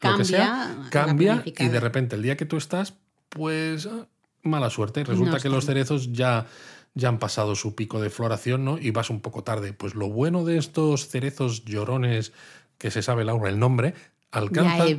lo 0.00 0.16
que 0.16 0.24
sea, 0.24 0.88
cambia 0.90 1.42
y 1.44 1.68
de 1.68 1.80
repente 1.80 2.16
el 2.16 2.22
día 2.22 2.36
que 2.36 2.44
tú 2.44 2.56
estás, 2.56 2.94
pues 3.28 3.86
ah, 3.86 4.06
mala 4.42 4.70
suerte. 4.70 5.04
Resulta 5.04 5.32
No 5.32 5.38
que 5.38 5.48
los 5.48 5.66
cerezos 5.66 6.12
ya, 6.12 6.46
ya 6.94 7.08
han 7.08 7.18
pasado 7.18 7.54
su 7.54 7.74
pico 7.74 8.00
de 8.00 8.10
floración, 8.10 8.64
¿no? 8.64 8.78
Y 8.78 8.90
vas 8.90 9.10
un 9.10 9.20
poco 9.20 9.44
tarde. 9.44 9.72
Pues 9.72 9.94
lo 9.94 10.08
bueno 10.08 10.44
de 10.44 10.58
estos 10.58 11.08
cerezos 11.08 11.64
llorones, 11.64 12.32
que 12.78 12.90
se 12.90 13.02
sabe, 13.02 13.24
Laura, 13.24 13.50
el 13.50 13.58
nombre, 13.58 13.94
alcanzan 14.30 14.98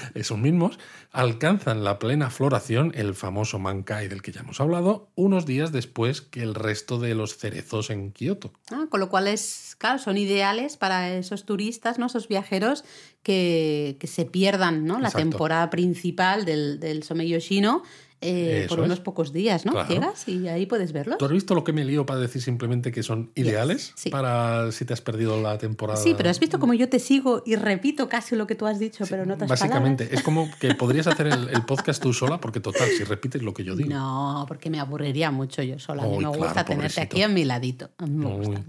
esos 0.14 0.38
mismos, 0.38 0.78
alcanzan 1.12 1.84
la 1.84 1.98
plena 1.98 2.30
floración, 2.30 2.92
el 2.94 3.14
famoso 3.14 3.58
Mankai 3.58 4.08
del 4.08 4.22
que 4.22 4.32
ya 4.32 4.40
hemos 4.40 4.60
hablado, 4.60 5.10
unos 5.14 5.46
días 5.46 5.72
después 5.72 6.20
que 6.20 6.42
el 6.42 6.54
resto 6.54 6.98
de 6.98 7.14
los 7.14 7.36
cerezos 7.36 7.90
en 7.90 8.12
Kioto. 8.12 8.52
Ah, 8.70 8.86
con 8.88 9.00
lo 9.00 9.08
cual 9.08 9.28
es, 9.28 9.76
claro, 9.78 9.98
son 9.98 10.18
ideales 10.18 10.76
para 10.76 11.14
esos 11.14 11.44
turistas, 11.44 11.98
¿no? 11.98 12.06
esos 12.06 12.28
viajeros 12.28 12.84
que, 13.22 13.96
que 14.00 14.06
se 14.06 14.24
pierdan 14.24 14.84
¿no? 14.84 14.98
la 14.98 15.10
temporada 15.10 15.70
principal 15.70 16.44
del, 16.44 16.80
del 16.80 17.02
Someyoshino 17.02 17.82
eh, 18.20 18.66
por 18.68 18.80
unos 18.80 18.98
es. 18.98 19.04
pocos 19.04 19.32
días, 19.32 19.64
¿no? 19.64 19.72
Claro. 19.72 19.88
Llegas 19.88 20.26
y 20.28 20.48
ahí 20.48 20.66
puedes 20.66 20.92
verlos. 20.92 21.18
¿Tú 21.18 21.24
has 21.24 21.30
visto 21.30 21.54
lo 21.54 21.64
que 21.64 21.72
me 21.72 21.84
lío 21.84 22.04
para 22.04 22.18
decir 22.18 22.42
simplemente 22.42 22.90
que 22.90 23.02
son 23.02 23.30
ideales 23.34 23.92
sí. 23.94 24.10
para 24.10 24.72
si 24.72 24.84
te 24.84 24.92
has 24.92 25.00
perdido 25.00 25.40
la 25.40 25.58
temporada? 25.58 26.00
Sí, 26.00 26.14
pero 26.16 26.30
has 26.30 26.40
visto 26.40 26.58
como 26.58 26.74
yo 26.74 26.88
te 26.88 26.98
sigo 26.98 27.42
y 27.46 27.56
repito 27.56 28.08
casi 28.08 28.34
lo 28.34 28.46
que 28.46 28.54
tú 28.54 28.66
has 28.66 28.78
dicho, 28.78 29.04
pero 29.08 29.24
no 29.24 29.36
te 29.36 29.46
Básicamente, 29.46 30.08
es 30.12 30.22
como 30.22 30.50
que 30.58 30.74
podrías 30.74 31.06
hacer 31.06 31.28
el, 31.28 31.48
el 31.48 31.64
podcast 31.64 32.02
tú 32.02 32.12
sola, 32.12 32.40
porque 32.40 32.60
total, 32.60 32.88
si 32.88 33.04
repites 33.04 33.42
lo 33.42 33.54
que 33.54 33.64
yo 33.64 33.76
digo. 33.76 33.90
No, 33.90 34.44
porque 34.48 34.70
me 34.70 34.80
aburriría 34.80 35.30
mucho 35.30 35.62
yo 35.62 35.78
sola. 35.78 36.02
A 36.02 36.06
mí 36.06 36.12
Uy, 36.12 36.24
me 36.24 36.30
claro, 36.30 36.38
gusta 36.44 36.64
tenerte 36.64 36.94
pobrecito. 36.94 37.16
aquí 37.16 37.22
a 37.22 37.28
mi 37.28 37.44
ladito. 37.44 37.90
A 37.98 38.06
mí 38.06 38.16
me 38.16 38.36
gusta. 38.36 38.62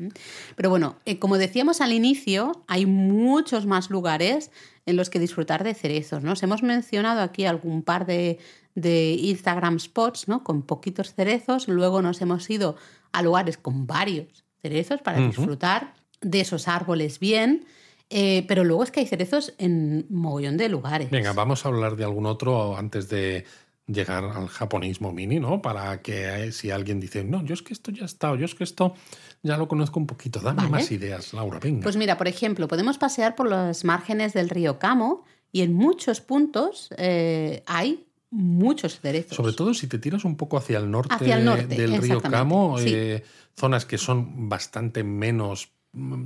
Pero 0.56 0.70
bueno, 0.70 0.98
eh, 1.06 1.20
como 1.20 1.38
decíamos 1.38 1.82
al 1.82 1.94
inicio, 1.94 2.64
hay 2.68 2.86
muchos 2.86 3.66
más 3.66 3.90
lugares 3.90 4.52
en 4.90 4.96
los 4.96 5.10
que 5.10 5.20
disfrutar 5.20 5.64
de 5.64 5.74
cerezos. 5.76 6.24
¿no? 6.24 6.34
Os 6.34 6.44
hemos 6.44 6.64
mencionado 6.64 7.22
aquí 7.22 7.46
algún 7.46 7.84
par 7.84 8.06
de, 8.06 8.40
de 8.74 9.12
Instagram 9.12 9.80
spots 9.80 10.28
¿no? 10.28 10.44
con 10.44 10.64
poquitos 10.64 11.14
cerezos. 11.14 11.68
Luego 11.68 12.02
nos 12.02 12.22
hemos 12.22 12.50
ido 12.50 12.76
a 13.12 13.22
lugares 13.22 13.58
con 13.58 13.86
varios 13.86 14.44
cerezos 14.62 15.02
para 15.02 15.20
disfrutar 15.20 15.94
de 16.22 16.42
esos 16.42 16.68
árboles 16.68 17.20
bien. 17.20 17.66
Eh, 18.10 18.44
pero 18.48 18.64
luego 18.64 18.84
es 18.84 18.90
que 18.90 19.02
hay 19.02 19.06
cerezos 19.06 19.54
en 19.60 20.08
mogollón 20.10 20.58
de 20.58 20.68
lugares. 20.68 21.12
Venga, 21.12 21.34
vamos 21.34 21.64
a 21.64 21.70
hablar 21.70 21.96
de 21.96 22.04
algún 22.04 22.26
otro 22.26 22.76
antes 22.76 23.08
de 23.08 23.46
llegar 23.92 24.24
al 24.24 24.48
japonismo 24.48 25.12
mini, 25.12 25.40
¿no? 25.40 25.62
Para 25.62 26.02
que 26.02 26.46
eh, 26.46 26.52
si 26.52 26.72
alguien 26.72 27.00
dice, 27.00 27.24
no, 27.24 27.44
yo 27.44 27.54
es 27.54 27.62
que 27.62 27.74
esto 27.74 27.92
ya 27.92 28.04
ha 28.04 28.06
estado, 28.06 28.36
yo 28.36 28.46
es 28.46 28.56
que 28.56 28.64
esto 28.64 28.94
ya 29.42 29.58
lo 29.58 29.68
conozco 29.68 30.00
un 30.00 30.08
poquito. 30.08 30.40
Dame 30.40 30.58
Vale. 30.58 30.70
más 30.70 30.92
ideas, 30.92 31.34
Laura, 31.34 31.60
venga. 31.60 31.84
Pues 31.84 31.98
mira, 31.98 32.18
por 32.18 32.28
ejemplo, 32.28 32.68
podemos 32.68 32.98
pasear 32.98 33.36
por 33.36 33.50
los 33.50 33.84
márgenes 33.84 34.34
del 34.34 34.50
río 34.50 34.80
Camo 34.80 35.24
y 35.52 35.62
en 35.62 35.74
muchos 35.74 36.22
puntos 36.22 36.90
eh, 36.98 37.64
hay 37.66 38.06
muchos 38.30 39.00
cerezos. 39.00 39.36
Sobre 39.36 39.54
todo 39.54 39.74
si 39.74 39.88
te 39.88 39.98
tiras 39.98 40.24
un 40.24 40.38
poco 40.38 40.58
hacia 40.58 40.78
el 40.78 40.92
norte, 40.92 41.16
Hacia 41.16 41.38
el 41.38 41.46
norte, 41.46 41.76
del 41.76 41.98
río 41.98 42.22
Camo, 42.22 42.78
sí. 42.78 42.92
eh, 42.94 43.24
zonas 43.58 43.86
que 43.86 43.98
son 43.98 44.50
bastante 44.50 45.04
menos 45.04 45.72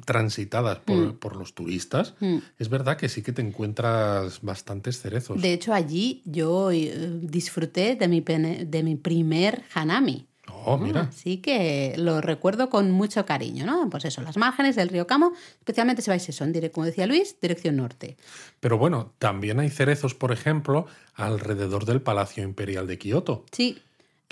transitadas 0.05 0.79
por, 0.79 0.95
Mm. 0.97 1.13
por 1.19 1.35
los 1.35 1.53
turistas, 1.53 2.15
Mm. 2.19 2.37
es 2.59 2.69
verdad 2.69 2.97
que 2.97 3.09
sí 3.09 3.21
que 3.21 3.31
te 3.31 3.41
encuentras 3.41 4.41
bastantes 4.41 4.99
cerezos. 5.01 5.41
De 5.41 5.53
hecho, 5.53 5.73
allí 5.73 6.21
yo 6.25 6.71
eh, 6.71 7.19
disfruté 7.21 7.95
de 7.95 8.07
mi, 8.07 8.21
de 8.21 8.83
mi 8.83 8.95
primer 8.95 9.63
hanami. 9.73 10.27
Oh, 10.65 10.77
mira. 10.77 11.01
Así 11.09 11.37
que 11.37 11.93
lo 11.97 12.19
recuerdo 12.21 12.69
con 12.69 12.91
mucho 12.91 13.25
cariño, 13.25 13.65
¿no? 13.65 13.89
Pues 13.89 14.05
eso, 14.05 14.21
las 14.21 14.37
márgenes 14.37 14.75
del 14.75 14.89
río 14.89 15.07
Camo, 15.07 15.33
especialmente 15.59 16.01
si 16.01 16.09
vais 16.09 16.27
eso, 16.27 16.43
en 16.43 16.53
dire- 16.53 16.69
como 16.71 16.85
decía 16.85 17.05
Luis, 17.07 17.37
dirección 17.41 17.77
norte. 17.77 18.17
Pero 18.59 18.77
bueno, 18.77 19.13
también 19.19 19.59
hay 19.59 19.69
cerezos, 19.69 20.13
por 20.13 20.31
ejemplo, 20.31 20.85
alrededor 21.15 21.85
del 21.85 22.01
Palacio 22.01 22.43
Imperial 22.43 22.87
de 22.87 22.97
Kioto. 22.97 23.45
Sí. 23.51 23.79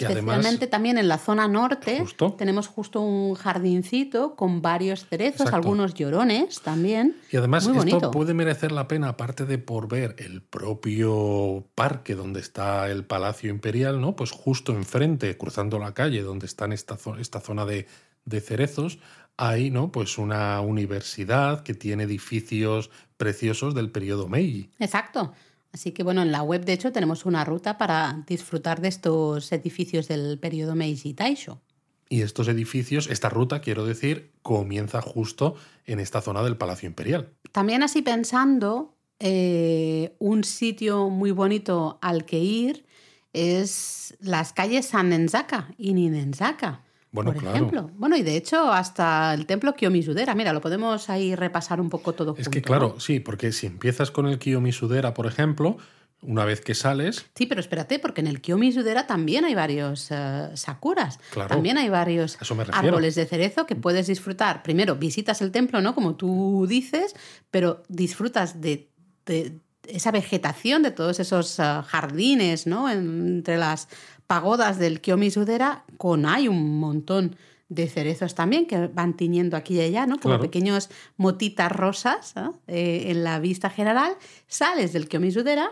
Que 0.07 0.13
además- 0.13 0.35
Especialmente 0.37 0.67
también 0.67 0.97
en 0.97 1.07
la 1.07 1.17
zona 1.17 1.47
norte 1.47 1.99
Justo. 1.99 2.33
tenemos 2.33 2.67
justo 2.67 3.01
un 3.01 3.35
jardincito 3.35 4.35
con 4.35 4.61
varios 4.61 5.05
cerezos, 5.05 5.41
Exacto. 5.41 5.55
algunos 5.57 5.93
llorones 5.93 6.61
también. 6.61 7.15
Y 7.31 7.37
además 7.37 7.67
Muy 7.67 7.77
esto 7.77 7.89
bonito. 7.91 8.11
puede 8.11 8.33
merecer 8.33 8.71
la 8.71 8.87
pena, 8.87 9.09
aparte 9.09 9.45
de 9.45 9.57
por 9.57 9.87
ver 9.87 10.15
el 10.19 10.41
propio 10.41 11.65
parque 11.75 12.15
donde 12.15 12.39
está 12.39 12.89
el 12.89 13.03
Palacio 13.05 13.49
Imperial, 13.49 14.01
¿no? 14.01 14.15
Pues 14.15 14.31
justo 14.31 14.73
enfrente, 14.73 15.37
cruzando 15.37 15.79
la 15.79 15.93
calle 15.93 16.21
donde 16.21 16.45
está 16.45 16.65
esta, 16.73 16.97
esta 17.19 17.39
zona 17.39 17.65
de, 17.65 17.87
de 18.25 18.41
cerezos, 18.41 18.99
hay, 19.37 19.71
¿no? 19.71 19.91
Pues 19.91 20.17
una 20.17 20.61
universidad 20.61 21.63
que 21.63 21.73
tiene 21.73 22.03
edificios 22.03 22.89
preciosos 23.17 23.73
del 23.73 23.89
periodo 23.91 24.27
Meiji. 24.27 24.69
Exacto. 24.79 25.33
Así 25.74 25.91
que 25.91 26.03
bueno, 26.03 26.22
en 26.22 26.32
la 26.32 26.43
web 26.43 26.65
de 26.65 26.74
hecho 26.74 26.91
tenemos 26.91 27.26
una 27.26 27.45
ruta 27.45 27.78
para 27.78 28.24
disfrutar 28.28 28.82
de 28.82 28.89
estos 28.89 29.51
edificios 29.51 30.07
del 30.07 30.38
periodo 30.39 30.76
Meiji 30.76 31.13
Taisho. 31.13 31.61
Y 32.09 32.24
estos 32.24 32.49
edificios, 32.49 33.07
esta 33.09 33.30
ruta, 33.30 33.61
quiero 33.61 33.86
decir, 33.86 34.34
comienza 34.41 35.01
justo 35.01 35.55
en 35.86 36.01
esta 36.01 36.19
zona 36.19 36.43
del 36.43 36.57
Palacio 36.57 36.88
Imperial. 36.88 37.30
También 37.53 37.84
así 37.84 38.01
pensando, 38.01 38.97
eh, 39.19 40.15
un 40.19 40.43
sitio 40.43 41.09
muy 41.09 41.32
bonito 41.32 41.99
al 42.01 42.26
que 42.26 42.39
ir 42.39 42.86
es 43.32 44.17
las 44.19 44.51
calles 44.51 44.88
Sanenzaka 44.88 45.74
y 45.78 45.93
Ninenzaka. 45.93 46.84
Bueno, 47.12 47.34
por 47.34 47.41
claro. 47.41 47.55
ejemplo. 47.57 47.91
Bueno, 47.95 48.16
y 48.16 48.24
de 48.24 48.38
hecho 48.38 48.72
hasta 48.72 49.34
el 49.34 49.45
templo 49.45 49.74
Kiyomizudera. 49.74 50.34
Mira, 50.36 50.53
lo 50.53 50.62
podemos 50.62 51.09
ahí 51.09 51.36
repasar 51.36 51.82
un 51.82 51.89
poco 51.89 52.14
todo 52.14 52.32
Es 52.38 52.45
junto, 52.45 52.51
que 52.51 52.59
¿no? 52.62 52.66
claro, 52.66 52.99
sí, 52.99 53.20
porque 53.20 53.51
si 53.51 53.68
empiezas 53.68 54.12
con 54.12 54.28
el 54.28 54.39
Kiyomizudera, 54.39 55.14
por 55.14 55.28
ejemplo, 55.28 55.78
una 56.22 56.45
vez 56.45 56.62
que 56.62 56.74
sales, 56.76 57.26
Sí, 57.36 57.47
pero 57.47 57.59
espérate, 57.59 57.99
porque 57.99 58.22
en 58.22 58.28
el 58.28 58.41
Kiyomizudera 58.41 59.07
también 59.07 59.43
hay 59.43 59.55
varios 59.55 60.07
eh, 60.12 60.49
sakuras. 60.53 61.20
Claro. 61.32 61.49
También 61.49 61.78
hay 61.78 61.89
varios 61.89 62.38
árboles 62.72 63.16
de 63.16 63.26
cerezo 63.26 63.66
que 63.66 63.76
puedes 63.76 64.07
disfrutar. 64.07 64.64
Primero, 64.64 64.95
visitas 64.95 65.41
el 65.41 65.51
templo, 65.51 65.82
¿no? 65.82 65.95
Como 65.95 66.16
tú 66.16 66.66
dices, 66.70 67.16
pero 67.49 67.84
disfrutas 67.89 68.62
de, 68.62 68.88
de 69.26 69.57
esa 69.88 70.12
vegetación, 70.12 70.84
de 70.84 70.91
todos 70.91 71.20
esos 71.20 71.59
eh, 71.59 71.64
jardines, 71.88 72.68
¿no? 72.68 72.89
entre 72.89 73.57
las 73.57 73.88
pagodas 74.32 74.79
del 74.79 75.01
Kiyomizudera, 75.01 75.84
con 75.97 76.25
hay 76.25 76.47
un 76.47 76.79
montón 76.79 77.36
de 77.67 77.89
cerezos 77.89 78.34
también 78.34 78.65
que 78.65 78.88
van 78.88 79.17
tiñendo 79.17 79.57
aquí 79.57 79.75
y 79.75 79.82
allá, 79.82 80.05
¿no? 80.05 80.19
Como 80.19 80.36
Claro. 80.36 80.43
pequeños 80.43 80.89
motitas 81.17 81.69
rosas 81.69 82.34
¿no? 82.38 82.57
Eh, 82.67 83.07
en 83.07 83.25
la 83.25 83.39
vista 83.39 83.69
general. 83.69 84.13
Sales 84.47 84.93
del 84.93 85.09
Kiyomizudera 85.09 85.71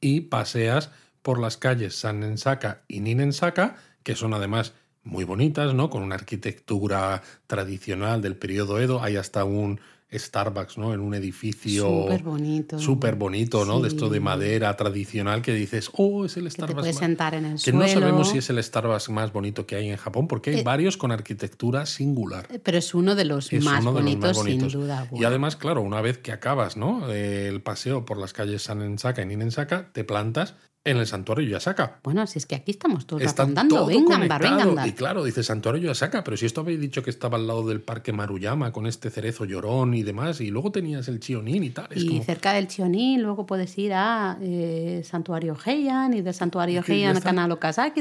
y 0.00 0.22
paseas 0.22 0.90
por 1.22 1.38
las 1.38 1.56
calles 1.56 1.94
Sanensaka 2.00 2.82
y 2.88 2.98
Ninensaka, 2.98 3.76
que 4.02 4.16
son 4.16 4.34
además 4.34 4.72
muy 5.04 5.22
bonitas, 5.22 5.72
¿no? 5.72 5.88
Con 5.88 6.02
una 6.02 6.16
arquitectura 6.16 7.22
tradicional 7.46 8.22
del 8.22 8.34
periodo 8.34 8.80
Edo. 8.80 9.04
Hay 9.04 9.14
hasta 9.18 9.44
un 9.44 9.80
Starbucks, 10.12 10.76
¿no? 10.78 10.92
En 10.94 11.00
un 11.00 11.14
edificio 11.14 11.84
Súper 11.88 12.22
bonito. 12.22 12.78
súper 12.78 13.14
bonito, 13.16 13.64
¿no? 13.64 13.80
De 13.80 13.88
esto 13.88 14.08
de 14.08 14.20
madera 14.20 14.76
tradicional 14.76 15.42
que 15.42 15.54
dices, 15.54 15.90
oh, 15.94 16.24
es 16.24 16.36
el 16.36 16.44
Que 16.44 16.48
te 16.50 16.54
Starbucks. 16.54 16.80
puedes 16.80 16.94
más-". 16.96 17.00
sentar 17.00 17.34
en 17.34 17.44
el 17.44 17.52
Que 17.54 17.58
suelo. 17.70 17.78
no 17.80 17.88
sabemos 17.88 18.30
si 18.30 18.38
es 18.38 18.50
el 18.50 18.62
Starbucks 18.62 19.08
más 19.10 19.32
bonito 19.32 19.66
que 19.66 19.76
hay 19.76 19.88
en 19.88 19.96
Japón, 19.96 20.26
porque 20.28 20.50
hay 20.50 20.58
Eh, 20.60 20.62
varios 20.64 20.96
con 20.96 21.12
arquitectura 21.12 21.86
singular. 21.86 22.48
Pero 22.62 22.78
es 22.78 22.94
uno 22.94 23.14
de 23.14 23.24
los, 23.24 23.52
Es 23.52 23.64
más, 23.64 23.82
uno 23.82 23.92
de 23.92 24.00
los 24.00 24.04
bonitos, 24.04 24.28
más 24.30 24.36
bonitos. 24.36 24.72
sin 24.72 24.80
duda. 24.80 25.08
Y 25.12 25.24
además, 25.24 25.56
claro, 25.56 25.82
una 25.82 26.00
vez 26.00 26.18
que 26.18 26.32
acabas 26.32 26.76
¿no? 26.76 27.08
el 27.10 27.62
paseo 27.62 28.04
por 28.04 28.18
las 28.18 28.32
calles 28.32 28.62
Sanensaka 28.62 29.22
y 29.22 29.26
Ninensaka, 29.26 29.90
te 29.92 30.04
plantas 30.04 30.54
en 30.82 30.96
el 30.96 31.06
santuario 31.06 31.46
Yasaka. 31.46 32.00
Bueno, 32.02 32.26
si 32.26 32.38
es 32.38 32.46
que 32.46 32.54
aquí 32.54 32.70
estamos 32.70 33.06
todos 33.06 33.22
Están 33.22 33.54
todo 33.68 33.86
Venga, 33.86 34.14
andar, 34.14 34.40
conectado. 34.40 34.56
venga, 34.56 34.62
andar. 34.70 34.88
Y 34.88 34.92
claro, 34.92 35.24
dice 35.24 35.42
santuario 35.42 35.88
Yasaka, 35.88 36.24
pero 36.24 36.36
si 36.36 36.46
esto 36.46 36.62
habéis 36.62 36.80
dicho 36.80 37.02
que 37.02 37.10
estaba 37.10 37.36
al 37.36 37.46
lado 37.46 37.66
del 37.68 37.80
parque 37.82 38.12
Maruyama 38.12 38.72
con 38.72 38.86
este 38.86 39.10
cerezo 39.10 39.44
llorón 39.44 39.92
y 39.94 40.02
demás, 40.02 40.40
y 40.40 40.50
luego 40.50 40.72
tenías 40.72 41.06
el 41.08 41.20
Chionin 41.20 41.64
y 41.64 41.70
tal. 41.70 41.88
Es 41.90 42.02
Y 42.02 42.08
como, 42.08 42.24
cerca 42.24 42.52
del 42.54 42.66
Chionin 42.66 43.22
luego 43.22 43.44
puedes 43.44 43.76
ir 43.76 43.92
a 43.92 44.38
eh, 44.40 45.02
Santuario 45.04 45.56
Heian 45.64 46.14
y 46.14 46.22
del 46.22 46.34
Santuario 46.34 46.82
Heian 46.86 47.14
a 47.14 47.18
Es 47.18 47.24
Canal 47.24 47.50
decir, 47.50 47.58
Okazaki 47.58 48.00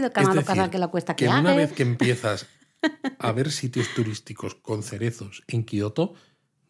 a 0.78 0.80
la 0.80 0.88
cuesta 0.88 1.16
que 1.16 1.26
que 1.26 1.32
una 1.32 1.54
vez 1.54 1.74
que 1.74 1.84
empiezas 1.84 2.46
a 3.20 3.32
ver 3.34 3.52
sitios 3.52 3.88
turísticos 3.94 4.56
con 4.56 4.84
cerezos 4.84 5.44
en 5.48 5.66
Kioto, 5.66 6.14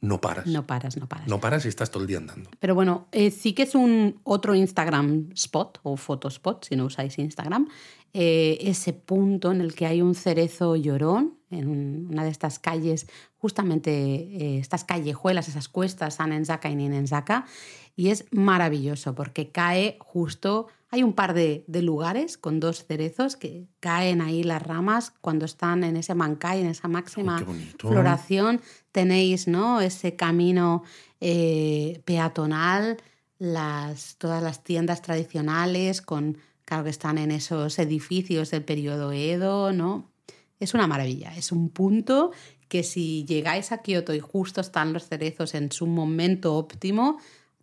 no 0.01 0.21
paras. 0.21 0.45
No 0.47 0.65
paras, 0.65 0.97
no 0.97 1.07
paras. 1.07 1.27
No 1.27 1.39
paras 1.39 1.65
y 1.65 1.67
estás 1.67 1.91
todo 1.91 2.03
el 2.03 2.07
día 2.07 2.17
andando. 2.17 2.49
Pero 2.59 2.73
bueno, 2.75 3.07
eh, 3.11 3.31
sí 3.31 3.53
que 3.53 3.63
es 3.63 3.75
un 3.75 4.19
otro 4.23 4.55
Instagram 4.55 5.29
spot 5.35 5.79
o 5.83 5.97
fotospot, 5.97 6.63
si 6.65 6.75
no 6.75 6.85
usáis 6.85 7.17
Instagram, 7.19 7.67
eh, 8.13 8.57
ese 8.61 8.93
punto 8.93 9.51
en 9.51 9.61
el 9.61 9.75
que 9.75 9.85
hay 9.85 10.01
un 10.01 10.15
cerezo 10.15 10.75
llorón 10.75 11.35
en 11.51 11.67
un- 11.67 12.07
una 12.11 12.23
de 12.23 12.29
estas 12.29 12.57
calles, 12.59 13.07
justamente 13.37 13.91
eh, 13.91 14.59
estas 14.59 14.83
callejuelas, 14.83 15.47
esas 15.47 15.67
cuestas, 15.67 16.15
Sanenzaka 16.15 16.69
y 16.69 16.75
Ninenzaka, 16.75 17.45
y 17.95 18.09
es 18.09 18.25
maravilloso 18.31 19.13
porque 19.15 19.49
cae 19.51 19.97
justo, 19.99 20.67
hay 20.91 21.03
un 21.03 21.13
par 21.13 21.33
de, 21.33 21.63
de 21.67 21.81
lugares 21.81 22.37
con 22.37 22.59
dos 22.59 22.85
cerezos 22.85 23.35
que 23.35 23.67
caen 23.79 24.21
ahí 24.21 24.43
las 24.43 24.61
ramas 24.63 25.11
cuando 25.21 25.45
están 25.45 25.83
en 25.83 25.97
ese 25.97 26.15
mancay, 26.15 26.61
en 26.61 26.67
esa 26.67 26.87
máxima 26.87 27.37
floración, 27.89 28.61
tenéis 28.99 29.47
¿no? 29.47 29.79
ese 29.79 30.17
camino 30.17 30.83
eh, 31.21 32.01
peatonal, 32.03 32.97
las, 33.37 34.17
todas 34.17 34.43
las 34.43 34.61
tiendas 34.61 35.01
tradicionales 35.01 36.01
con, 36.01 36.37
claro 36.65 36.83
que 36.83 36.89
están 36.89 37.17
en 37.17 37.31
esos 37.31 37.79
edificios 37.79 38.51
del 38.51 38.65
periodo 38.65 39.13
Edo, 39.13 39.71
¿no? 39.71 40.11
Es 40.59 40.73
una 40.73 40.87
maravilla, 40.87 41.33
es 41.37 41.53
un 41.53 41.69
punto 41.69 42.31
que 42.67 42.83
si 42.83 43.23
llegáis 43.23 43.71
a 43.71 43.77
Kioto 43.77 44.13
y 44.13 44.19
justo 44.19 44.59
están 44.59 44.91
los 44.91 45.07
cerezos 45.07 45.55
en 45.55 45.71
su 45.71 45.87
momento 45.87 46.55
óptimo, 46.55 47.17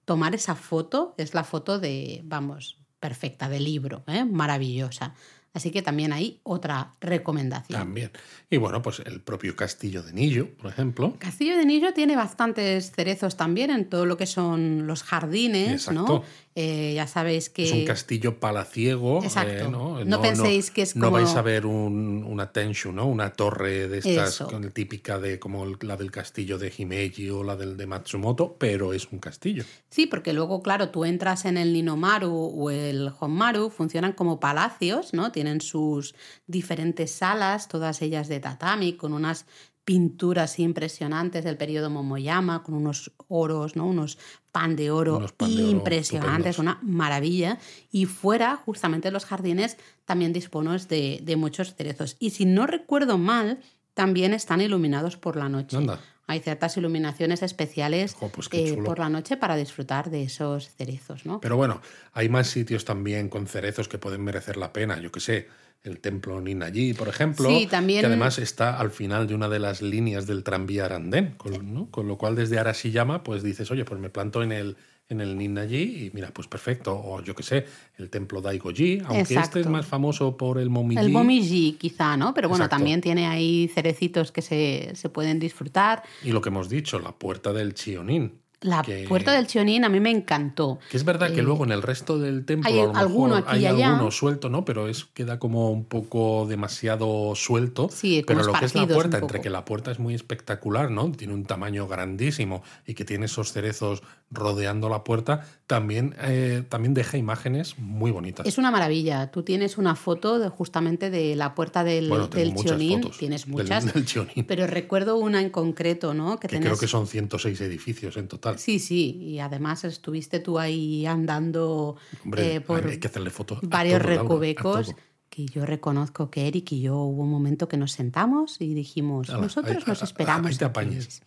tomar 0.07 0.34
esa 0.34 0.55
foto 0.55 1.14
es 1.18 1.34
la 1.34 1.45
foto 1.45 1.78
de, 1.78 2.22
vamos, 2.24 2.78
perfecta, 2.99 3.51
de 3.51 3.61
libro, 3.61 4.05
¿eh? 4.07 4.24
maravillosa. 4.24 5.14
Así 5.57 5.71
que 5.71 5.81
también 5.81 6.13
hay 6.13 6.39
otra 6.43 6.93
recomendación. 7.01 7.81
También. 7.81 8.11
Y 8.51 8.59
bueno, 8.59 8.83
pues 8.83 9.01
el 9.07 9.23
propio 9.23 9.57
castillo 9.57 10.03
de 10.03 10.13
Nillo, 10.13 10.55
por 10.55 10.71
ejemplo. 10.71 11.17
Castillo 11.19 11.57
de 11.57 11.65
Nillo 11.65 11.95
tiene 11.95 12.15
bastantes 12.15 12.93
cerezos 12.93 13.39
también 13.39 13.71
en 13.71 13.89
todo 13.89 14.05
lo 14.05 14.19
que 14.19 14.27
son 14.27 14.87
los 14.87 15.03
jardines, 15.03 15.91
¿no? 15.91 16.25
Eh, 16.59 16.95
ya 16.95 17.07
sabéis 17.07 17.51
que 17.51 17.65
Es 17.65 17.73
un 17.73 17.85
castillo 17.85 18.41
palaciego. 18.41 19.23
Exacto. 19.23 19.67
eh, 19.67 19.69
¿no? 19.71 20.03
No 20.07 20.23
penséis 20.23 20.71
que 20.71 20.81
es 20.81 20.97
No 20.97 21.09
como- 21.09 21.19
vais 21.19 21.35
a 21.37 21.43
ver 21.43 21.67
un, 21.67 22.25
una 22.25 22.51
tenshu, 22.51 22.93
¿no? 22.93 23.05
Una 23.07 23.31
torre 23.35 23.89
de 23.89 23.99
estas 23.99 24.39
con- 24.39 24.71
típica 24.73 25.19
de 25.19 25.39
como 25.39 25.65
el- 25.65 25.77
la 25.83 25.99
del 25.99 26.11
castillo 26.11 26.57
de 26.57 26.73
Himeji 26.75 27.29
o 27.29 27.45
la 27.45 27.57
del 27.57 27.77
de 27.77 27.87
Matsumoto, 27.87 28.57
pero 28.59 28.95
es 28.95 29.07
un 29.13 29.19
castillo. 29.19 29.65
Sí, 29.91 30.07
porque 30.07 30.33
luego, 30.33 30.63
claro, 30.63 30.89
tú 30.89 31.05
entras 31.05 31.45
en 31.45 31.59
el 31.59 31.75
Ninomaru 31.75 32.33
o 32.57 32.71
el 32.71 33.13
Honmaru, 33.21 33.69
funcionan 33.69 34.15
como 34.15 34.41
palacios, 34.41 35.13
¿no? 35.13 35.33
Tienen 35.33 35.61
sus 35.61 36.15
diferentes 36.47 37.11
salas, 37.11 37.69
todas 37.69 38.01
ellas 38.01 38.29
de 38.29 38.41
tatami, 38.41 38.95
con 38.95 39.13
unas 39.13 39.45
pinturas 39.87 40.59
impresionantes 40.59 41.45
del 41.45 41.57
periodo 41.57 41.91
Momoyama, 41.91 42.64
con 42.64 42.74
unos 42.74 43.12
oros, 43.28 43.76
¿no? 43.76 43.87
Unos 43.87 44.18
pan 44.51 44.74
de 44.74 44.91
oro 44.91 45.24
pan 45.37 45.55
de 45.55 45.62
impresionantes, 45.62 46.59
una 46.59 46.80
maravilla. 46.82 47.59
Y 47.93 48.07
fuera, 48.07 48.57
justamente 48.57 49.09
en 49.09 49.14
los 49.14 49.24
jardines, 49.24 49.78
también 50.05 50.32
dispones 50.32 50.89
de, 50.89 51.20
de 51.22 51.37
muchos 51.37 51.74
cerezos. 51.76 52.16
Y 52.18 52.30
si 52.30 52.47
no 52.47 52.66
recuerdo 52.66 53.16
mal, 53.16 53.61
también 53.95 54.34
están 54.34 54.61
iluminados 54.61 55.16
por 55.16 55.37
la 55.37 55.49
noche. 55.49 55.76
Anda. 55.76 56.01
Hay 56.26 56.41
ciertas 56.41 56.76
iluminaciones 56.76 57.43
especiales 57.45 58.16
pues 58.34 58.49
qué 58.49 58.70
eh, 58.70 58.76
por 58.84 58.99
la 58.99 59.09
noche 59.09 59.37
para 59.37 59.55
disfrutar 59.55 60.11
de 60.11 60.24
esos 60.24 60.68
cerezos, 60.74 61.24
¿no? 61.24 61.41
Pero 61.41 61.57
bueno, 61.57 61.80
hay 62.12 62.28
más 62.28 62.49
sitios 62.49 62.84
también 62.84 63.28
con 63.28 63.47
cerezos 63.47 63.87
que 63.87 63.99
pueden 63.99 64.24
merecer 64.24 64.57
la 64.57 64.72
pena. 64.72 65.01
Yo 65.01 65.12
que 65.12 65.20
sé, 65.20 65.47
el 65.87 65.99
templo 66.01 66.41
Ninallí, 66.41 66.95
por 66.95 67.09
ejemplo, 67.09 67.49
Sí, 67.49 67.66
también- 67.66 68.01
que 68.01 68.07
además 68.07 68.39
está 68.39 68.78
al 68.78 68.91
final 68.91 69.26
de 69.26 69.34
una 69.34 69.49
de 69.49 69.59
las 69.61 69.82
líneas 69.82 70.26
del 70.26 70.43
tranvía 70.43 70.84
Arandén, 70.87 71.34
con, 71.37 71.72
¿no? 71.72 71.91
con 71.91 72.09
lo 72.09 72.18
cual 72.18 72.34
desde 72.34 72.59
Arashiyama 72.59 73.22
pues 73.22 73.43
dices, 73.43 73.70
oye, 73.70 73.84
pues 73.84 74.01
me 74.01 74.11
planto 74.11 74.43
en 74.43 74.53
el 74.53 74.76
en 75.09 75.20
el 75.20 75.41
y 75.41 76.11
mira, 76.14 76.32
pues 76.34 76.49
perfecto. 76.49 76.93
O 77.01 77.22
yo 77.22 77.37
que 77.37 77.45
sé, 77.45 77.64
el 77.97 78.11
templo 78.11 78.41
Daigoji, 78.41 79.03
aunque 79.05 79.34
este 79.34 79.61
es 79.61 79.68
más 79.68 79.87
famoso 79.87 80.37
por 80.37 80.59
el 80.59 80.68
Momiji. 80.68 81.01
El 81.01 81.11
momiji 81.12 81.76
quizá, 81.78 82.16
¿no? 82.16 82.34
Pero 82.34 82.49
bueno, 82.49 82.64
Exacto. 82.64 82.78
también 82.80 83.01
tiene 83.01 83.28
ahí 83.28 83.70
cerecitos 83.72 84.32
que 84.32 84.43
se, 84.43 84.91
se 84.97 85.09
pueden 85.09 85.39
disfrutar. 85.39 86.03
Y 86.24 86.32
lo 86.32 86.41
que 86.41 86.49
hemos 86.49 86.68
dicho, 86.68 86.99
la 86.99 87.12
puerta 87.12 87.53
del 87.53 87.74
Chionin. 87.74 88.32
La 88.63 88.83
que- 88.83 89.05
puerta 89.07 89.33
del 89.33 89.47
Chionin 89.47 89.85
a 89.85 89.89
mí 89.91 90.01
me 90.01 90.11
encantó. 90.11 90.79
Que 90.91 90.97
es 90.97 91.05
verdad 91.05 91.31
que 91.33 91.41
Eh, 91.41 91.43
luego 91.43 91.65
en 91.65 91.73
el 91.73 91.83
resto 91.83 92.19
del 92.19 92.45
templo 92.47 92.69
hay 92.71 92.79
a 92.81 92.83
lo 92.85 92.89
mejor 92.89 93.03
alguno 93.03 93.35
aquí 93.37 93.47
hay 93.51 93.63
y 93.63 93.67
allá. 93.67 93.91
alguno 93.93 94.11
suelto, 94.11 94.49
¿no? 94.49 94.65
Pero 94.65 94.89
es 94.89 95.05
queda 95.05 95.39
como 95.39 95.71
un 95.71 95.85
poco 95.85 96.47
demasiado 96.49 97.35
suelto. 97.35 97.89
Sí, 97.93 98.25
pero 98.27 98.43
lo 98.43 98.53
que 98.55 98.65
es 98.65 98.75
la 98.75 98.87
puerta, 98.87 99.19
entre 99.19 99.41
que 99.43 99.51
la 99.51 99.65
puerta 99.67 99.91
es 99.91 99.99
muy 99.99 100.15
espectacular, 100.15 100.91
¿no? 100.91 101.13
Tiene 101.13 101.35
un 101.35 101.45
tamaño 101.45 101.87
grandísimo 101.87 102.63
y 102.87 102.95
que 102.95 103.05
tiene 103.05 103.27
esos 103.27 103.53
cerezos 103.53 104.03
rodeando 104.31 104.89
la 104.89 105.05
puerta, 105.05 105.47
también, 105.69 106.15
eh, 106.23 106.65
también 106.69 106.95
deja 106.95 107.17
imágenes 107.17 107.79
muy 107.79 108.11
bonitas. 108.11 108.47
Es 108.47 108.59
una 108.59 108.71
maravilla. 108.73 109.31
Tú 109.31 109.43
tienes 109.45 109.79
una 109.79 109.95
foto 109.95 110.39
de, 110.39 110.49
justamente 110.49 111.11
de 111.11 111.37
la 111.37 111.55
puerta 111.55 111.85
del, 111.85 112.09
bueno, 112.09 112.27
del 112.27 112.53
fotos 112.53 112.77
Tienes 113.19 113.47
muchas. 113.47 113.85
del 113.93 114.45
Pero 114.49 114.67
recuerdo 114.67 115.17
una 115.17 115.41
en 115.41 115.51
concreto, 115.51 116.13
¿no? 116.15 116.41
Que, 116.41 116.49
que 116.49 116.57
tenés- 116.57 116.63
creo 116.63 116.79
que 116.79 116.89
son 116.89 117.07
106 117.07 117.61
edificios 117.61 118.17
en 118.17 118.27
total. 118.29 118.45
Sí, 118.57 118.78
sí. 118.78 119.18
Y 119.20 119.38
además 119.38 119.84
estuviste 119.84 120.40
tú 120.40 120.59
ahí 120.59 121.07
andando 121.07 121.97
Hombre, 122.24 122.57
eh, 122.57 122.61
por 122.61 122.86
hay 122.86 122.99
que 122.99 123.09
hacerle 123.09 123.30
fotos 123.30 123.59
a 123.62 123.66
varios 123.66 124.01
todo, 124.01 124.09
recovecos. 124.09 124.94
Que 125.37 125.45
yo 125.45 125.66
reconozco 125.66 126.30
que 126.30 126.49
Eric 126.49 126.72
y 126.72 126.80
yo 126.80 126.97
hubo 126.97 127.24
un 127.24 127.30
momento 127.30 127.68
que 127.68 127.76
nos 127.76 127.93
sentamos 127.93 128.59
y 128.59 128.72
dijimos, 128.72 129.28
Ala, 129.28 129.43
nosotros 129.43 129.76
ahí- 129.76 129.82
nos 129.87 130.03
esperamos. 130.03 130.51
ahí 130.51 130.57
te 130.57 130.64
aquí". 130.64 130.70
apañes. 130.70 131.20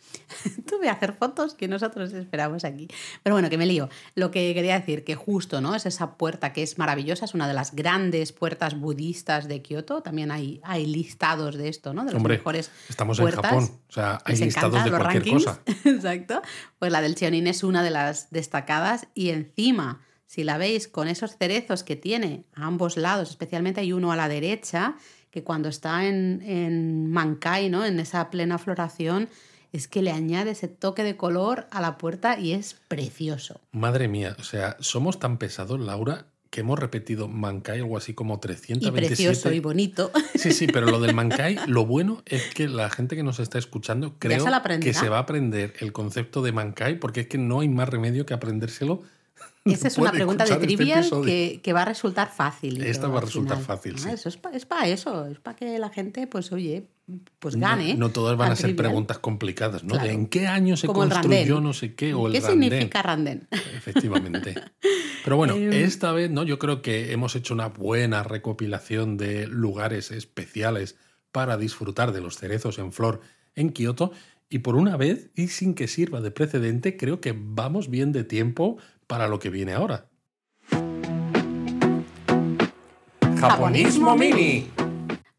Tú 0.66 0.80
ve 0.82 0.90
a 0.90 0.94
hacer 0.94 1.14
fotos 1.14 1.54
que 1.54 1.68
nosotros 1.68 2.12
esperamos 2.14 2.64
aquí. 2.66 2.88
Pero 3.22 3.36
bueno, 3.36 3.52
que 3.52 3.60
me 3.60 3.68
lío. 3.68 3.88
Lo 4.16 4.32
que 4.32 4.52
quería 4.56 4.80
decir, 4.80 5.04
que 5.04 5.14
justo, 5.14 5.62
¿no? 5.62 5.76
Es 5.76 5.86
esa 5.86 6.18
puerta 6.18 6.54
que 6.54 6.64
es 6.64 6.80
maravillosa, 6.80 7.26
es 7.26 7.36
una 7.36 7.48
de 7.48 7.54
las 7.54 7.76
grandes 7.76 8.32
puertas 8.32 8.80
budistas 8.80 9.48
de 9.48 9.62
Kioto. 9.62 10.02
También 10.02 10.32
hay, 10.32 10.60
hay 10.64 10.88
listados 10.88 11.56
de 11.56 11.70
esto, 11.70 11.94
¿no? 11.94 12.04
De 12.04 12.16
Hombre, 12.16 12.38
mejores 12.38 12.72
estamos 12.90 13.20
puertas. 13.20 13.44
en 13.54 13.60
Japón, 13.60 13.80
o 13.90 13.92
sea, 13.92 14.18
hay 14.26 14.32
Les 14.38 14.42
listados 14.42 14.84
de 14.86 14.90
los 14.90 15.00
cualquier 15.02 15.24
rankings. 15.24 15.46
cosa. 15.46 15.62
Exacto. 15.88 16.42
Pues 16.80 16.92
la 16.92 17.02
del 17.02 17.14
Chionin 17.14 17.46
es 17.46 17.64
una 17.64 17.84
de 17.84 17.92
las 17.92 18.32
destacadas 18.32 19.06
y 19.14 19.30
encima, 19.30 20.02
si 20.30 20.44
la 20.44 20.60
veis 20.60 20.88
con 20.88 21.08
esos 21.08 21.38
cerezos 21.38 21.82
que 21.82 21.96
tiene 21.96 22.44
a 22.54 22.68
ambos 22.68 22.98
lados, 22.98 23.32
especialmente 23.32 23.82
hay 23.82 23.94
uno 23.94 24.12
a 24.12 24.16
la 24.16 24.30
derecha, 24.30 24.96
que 25.32 25.44
cuando 25.44 25.70
está 25.70 26.06
en, 26.06 26.44
en 26.44 27.10
Mankai, 27.10 27.72
¿no? 27.72 27.84
En 27.84 28.00
esa 28.00 28.30
plena 28.30 28.60
floración, 28.60 29.28
es 29.72 29.88
que 29.88 30.04
le 30.04 30.12
añade 30.12 30.52
ese 30.52 30.68
toque 30.68 31.04
de 31.04 31.18
color 31.18 31.66
a 31.72 31.82
la 31.82 31.98
puerta 31.98 32.40
y 32.40 32.52
es 32.52 32.76
precioso. 32.88 33.60
Madre 33.72 34.08
mía, 34.08 34.36
o 34.38 34.44
sea, 34.44 34.78
somos 34.80 35.18
tan 35.18 35.40
pesados, 35.40 35.80
Laura, 35.80 36.28
que 36.52 36.62
hemos 36.62 36.78
repetido 36.78 37.28
Mankai 37.28 37.80
algo 37.80 37.98
así 37.98 38.14
como 38.14 38.36
Y 38.36 38.40
327. 38.40 39.08
precioso 39.08 39.52
y 39.52 39.60
bonito. 39.60 40.12
Sí, 40.36 40.52
sí, 40.52 40.68
pero 40.68 40.86
lo 40.86 41.00
del 41.00 41.16
Mankai, 41.16 41.58
lo 41.66 41.88
bueno 41.88 42.22
es 42.28 42.54
que 42.54 42.68
la 42.68 42.92
gente 42.92 43.16
que 43.16 43.24
nos 43.24 43.40
está 43.40 43.58
escuchando 43.58 44.14
creo 44.20 44.46
se 44.46 44.80
que 44.80 44.94
se 44.94 45.10
va 45.10 45.18
a 45.18 45.22
aprender 45.22 45.74
el 45.80 45.92
concepto 45.92 46.44
de 46.44 46.52
Mankai 46.52 47.00
porque 47.00 47.22
es 47.22 47.28
que 47.28 47.40
no 47.40 47.62
hay 47.62 47.70
más 47.70 47.90
remedio 47.90 48.28
que 48.28 48.36
aprendérselo. 48.36 49.02
Esa 49.66 49.88
es 49.90 49.98
una 49.98 50.12
pregunta 50.12 50.46
de 50.46 50.54
este 50.54 50.74
episodio. 50.74 51.22
que, 51.22 51.60
que 51.62 51.74
va 51.74 51.82
a 51.82 51.86
resultar 51.86 52.32
fácil. 52.32 52.82
Esta 52.82 53.08
va 53.08 53.18
a 53.20 53.22
resultar 53.22 53.58
final. 53.58 53.66
fácil, 53.78 53.96
Ah, 53.98 54.02
sí. 54.02 54.10
Eso 54.12 54.30
es 54.30 54.38
para 54.38 54.56
es 54.58 54.66
pa 54.66 54.88
eso, 54.88 55.26
es 55.28 55.40
para 55.40 55.56
que 55.58 55.78
la 55.78 55.90
gente, 55.90 56.26
pues 56.28 56.52
oye, 56.52 56.88
pues 57.40 57.56
No- 57.56 57.68
gane. 57.68 57.94
No, 57.96 58.10
todas 58.10 58.38
van 58.38 58.52
a 58.52 58.56
ser 58.56 58.68
trivial. 58.68 58.86
preguntas 58.88 59.20
complicadas, 59.20 59.84
¿no? 59.84 59.98
De 59.98 60.12
en 60.12 60.28
qué 60.28 60.48
año 60.48 60.78
se 60.78 60.88
Como 60.88 61.00
construyó 61.02 61.60
no 61.60 61.74
sé 61.74 61.94
qué 61.94 62.14
o 62.14 62.28
el 62.28 62.34
¿Qué 62.34 62.40
Randén. 62.40 62.70
significa 62.70 63.02
Randén? 63.02 63.48
Efectivamente. 63.76 64.56
Pero 65.24 65.36
bueno, 65.38 65.54
Em. 65.58 65.72
esta 65.74 66.12
vez, 66.14 66.30
¿no? 66.32 66.44
Yo 66.44 66.58
creo 66.60 66.82
que 66.82 67.12
hemos 67.12 67.36
hecho 67.36 67.54
una 67.54 67.68
buena 67.68 68.24
recopilación 68.24 69.18
de 69.18 69.48
lugares 69.48 70.12
especiales 70.12 70.96
para 71.32 71.58
disfrutar 71.58 72.12
de 72.12 72.22
los 72.22 72.38
cerezos 72.38 72.80
en 72.80 72.92
flor 72.94 73.22
en 73.56 73.70
Kioto. 73.72 74.12
Y 74.50 74.60
por 74.60 74.76
una 74.76 74.98
vez, 74.98 75.30
y 75.36 75.48
sin 75.50 75.76
que 75.76 75.88
sirva 75.88 76.22
de 76.22 76.32
precedente, 76.32 76.98
creo 76.98 77.22
que 77.22 77.36
vamos 77.38 77.90
bien 77.90 78.12
de 78.12 78.24
tiempo 78.24 78.78
para 79.10 79.28
lo 79.28 79.40
que 79.40 79.50
viene 79.50 79.74
ahora. 79.74 80.06
Japonismo 83.40 84.16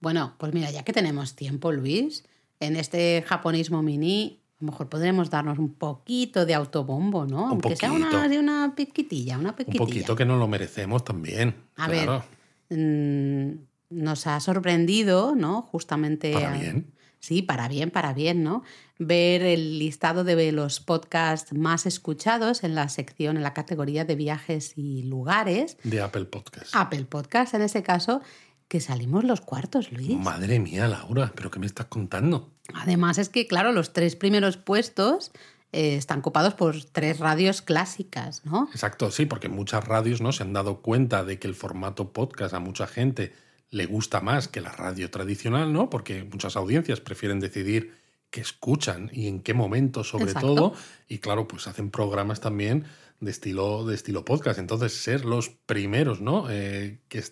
Bueno, 0.01 0.35
pues 0.39 0.53
mira, 0.53 0.71
ya 0.73 0.83
que 0.83 0.93
tenemos 0.93 1.37
tiempo, 1.37 1.71
Luis, 1.71 2.25
en 2.59 2.75
este 2.75 3.23
japonismo 3.25 3.81
mini 3.83 4.41
a 4.61 4.65
lo 4.65 4.73
mejor 4.73 4.89
podremos 4.89 5.31
darnos 5.31 5.59
un 5.59 5.73
poquito 5.75 6.45
de 6.45 6.55
autobombo, 6.55 7.27
¿no? 7.27 7.45
Un 7.45 7.51
Aunque 7.53 7.77
sea 7.77 7.93
una, 7.93 8.11
poquito. 8.11 8.29
de 8.29 8.39
una 8.41 8.75
piquitilla, 8.75 9.39
una 9.39 9.51
Un 9.51 9.55
piquitilla. 9.57 9.85
poquito 9.85 10.17
que 10.17 10.25
nos 10.27 10.39
lo 10.39 10.49
merecemos 10.49 11.05
también. 11.05 11.55
A 11.77 11.87
claro. 11.87 12.25
ver, 12.69 12.79
mm, 12.79 13.59
nos 13.91 14.27
ha 14.27 14.41
sorprendido, 14.41 15.35
¿no? 15.37 15.63
Justamente. 15.63 16.33
Para 16.33 16.55
a- 16.55 16.59
bien. 16.59 16.87
Sí, 17.21 17.43
para 17.43 17.69
bien, 17.69 17.91
para 17.91 18.15
bien, 18.15 18.43
¿no? 18.43 18.65
Ver 18.99 19.43
el 19.43 19.79
listado 19.79 20.25
de 20.25 20.53
los 20.53 20.81
podcasts 20.81 21.53
más 21.53 21.85
escuchados 21.85 22.65
en 22.65 22.75
la 22.75 22.89
sección, 22.89 23.37
en 23.37 23.43
la 23.43 23.53
categoría 23.53 24.05
de 24.07 24.17
viajes 24.17 24.73
y 24.77 25.03
lugares. 25.03 25.77
De 25.85 26.01
Apple 26.01 26.25
Podcast. 26.25 26.75
Apple 26.75 27.05
Podcast, 27.05 27.53
en 27.53 27.63
ese 27.63 27.83
caso, 27.83 28.23
que 28.69 28.81
salimos 28.81 29.25
los 29.25 29.43
cuartos, 29.43 29.93
Luis. 29.93 30.17
Madre 30.19 30.61
mía, 30.61 30.89
Laura, 30.89 31.31
¿pero 31.35 31.51
qué 31.51 31.59
me 31.59 31.67
estás 31.67 31.87
contando? 31.87 32.51
Además 32.73 33.19
es 33.19 33.29
que, 33.29 33.47
claro, 33.47 33.73
los 33.73 33.93
tres 33.93 34.17
primeros 34.17 34.57
puestos 34.57 35.31
eh, 35.73 35.97
están 35.97 36.23
copados 36.23 36.55
por 36.55 36.83
tres 36.85 37.19
radios 37.19 37.63
clásicas, 37.63 38.45
¿no? 38.47 38.69
Exacto, 38.73 39.11
sí, 39.11 39.27
porque 39.27 39.49
muchas 39.49 39.85
radios 39.85 40.21
no 40.21 40.33
se 40.33 40.43
han 40.43 40.53
dado 40.53 40.81
cuenta 40.81 41.23
de 41.23 41.39
que 41.39 41.49
el 41.49 41.55
formato 41.55 42.13
podcast 42.13 42.55
a 42.55 42.61
mucha 42.61 42.87
gente 42.87 43.33
le 43.71 43.87
gusta 43.87 44.21
más 44.21 44.49
que 44.49 44.61
la 44.61 44.73
radio 44.73 45.11
tradicional, 45.11 45.73
¿no? 45.73 45.91
Porque 45.91 46.25
muchas 46.25 46.57
audiencias 46.57 47.01
prefieren 47.01 47.41
decidir 47.41 47.95
qué 48.31 48.41
escuchan 48.41 49.11
y 49.13 49.27
en 49.29 49.41
qué 49.41 49.55
momento, 49.55 50.05
sobre 50.05 50.25
Exacto. 50.25 50.55
todo. 50.55 50.75
Y 51.09 51.19
claro, 51.19 51.47
pues 51.49 51.67
hacen 51.67 51.91
programas 51.91 52.41
también 52.41 52.85
de 53.21 53.31
estilo, 53.31 53.85
de 53.85 53.95
estilo 53.95 54.25
podcast. 54.25 54.59
Entonces, 54.59 54.95
ser 54.95 55.25
los 55.25 55.51
primeros, 55.51 56.21
¿no? 56.21 56.47
Eh, 56.51 57.01
que, 57.09 57.23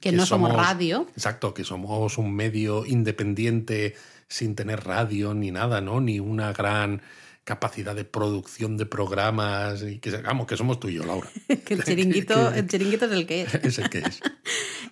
Que 0.00 0.12
no 0.12 0.26
somos 0.26 0.52
radio. 0.52 1.06
Exacto, 1.16 1.54
que 1.54 1.64
somos 1.64 2.18
un 2.18 2.34
medio 2.34 2.84
independiente 2.86 3.94
sin 4.28 4.54
tener 4.54 4.84
radio 4.84 5.34
ni 5.34 5.50
nada, 5.50 5.80
¿no? 5.80 6.00
Ni 6.00 6.20
una 6.20 6.52
gran 6.52 7.02
capacidad 7.44 7.94
de 7.94 8.04
producción 8.04 8.76
de 8.76 8.86
programas 8.86 9.82
y 9.82 9.98
que 9.98 10.10
vamos 10.18 10.46
que 10.46 10.56
somos 10.56 10.78
tú 10.78 10.88
y 10.88 10.94
yo 10.94 11.04
Laura 11.04 11.28
que 11.64 11.74
el 11.74 11.84
chiringuito, 11.84 12.52
el 12.52 12.68
chiringuito 12.68 13.06
es 13.06 13.12
el 13.12 13.26
que 13.26 13.42
es. 13.42 13.54
es 13.62 13.78
el 13.78 13.90
que 13.90 13.98
es 13.98 14.20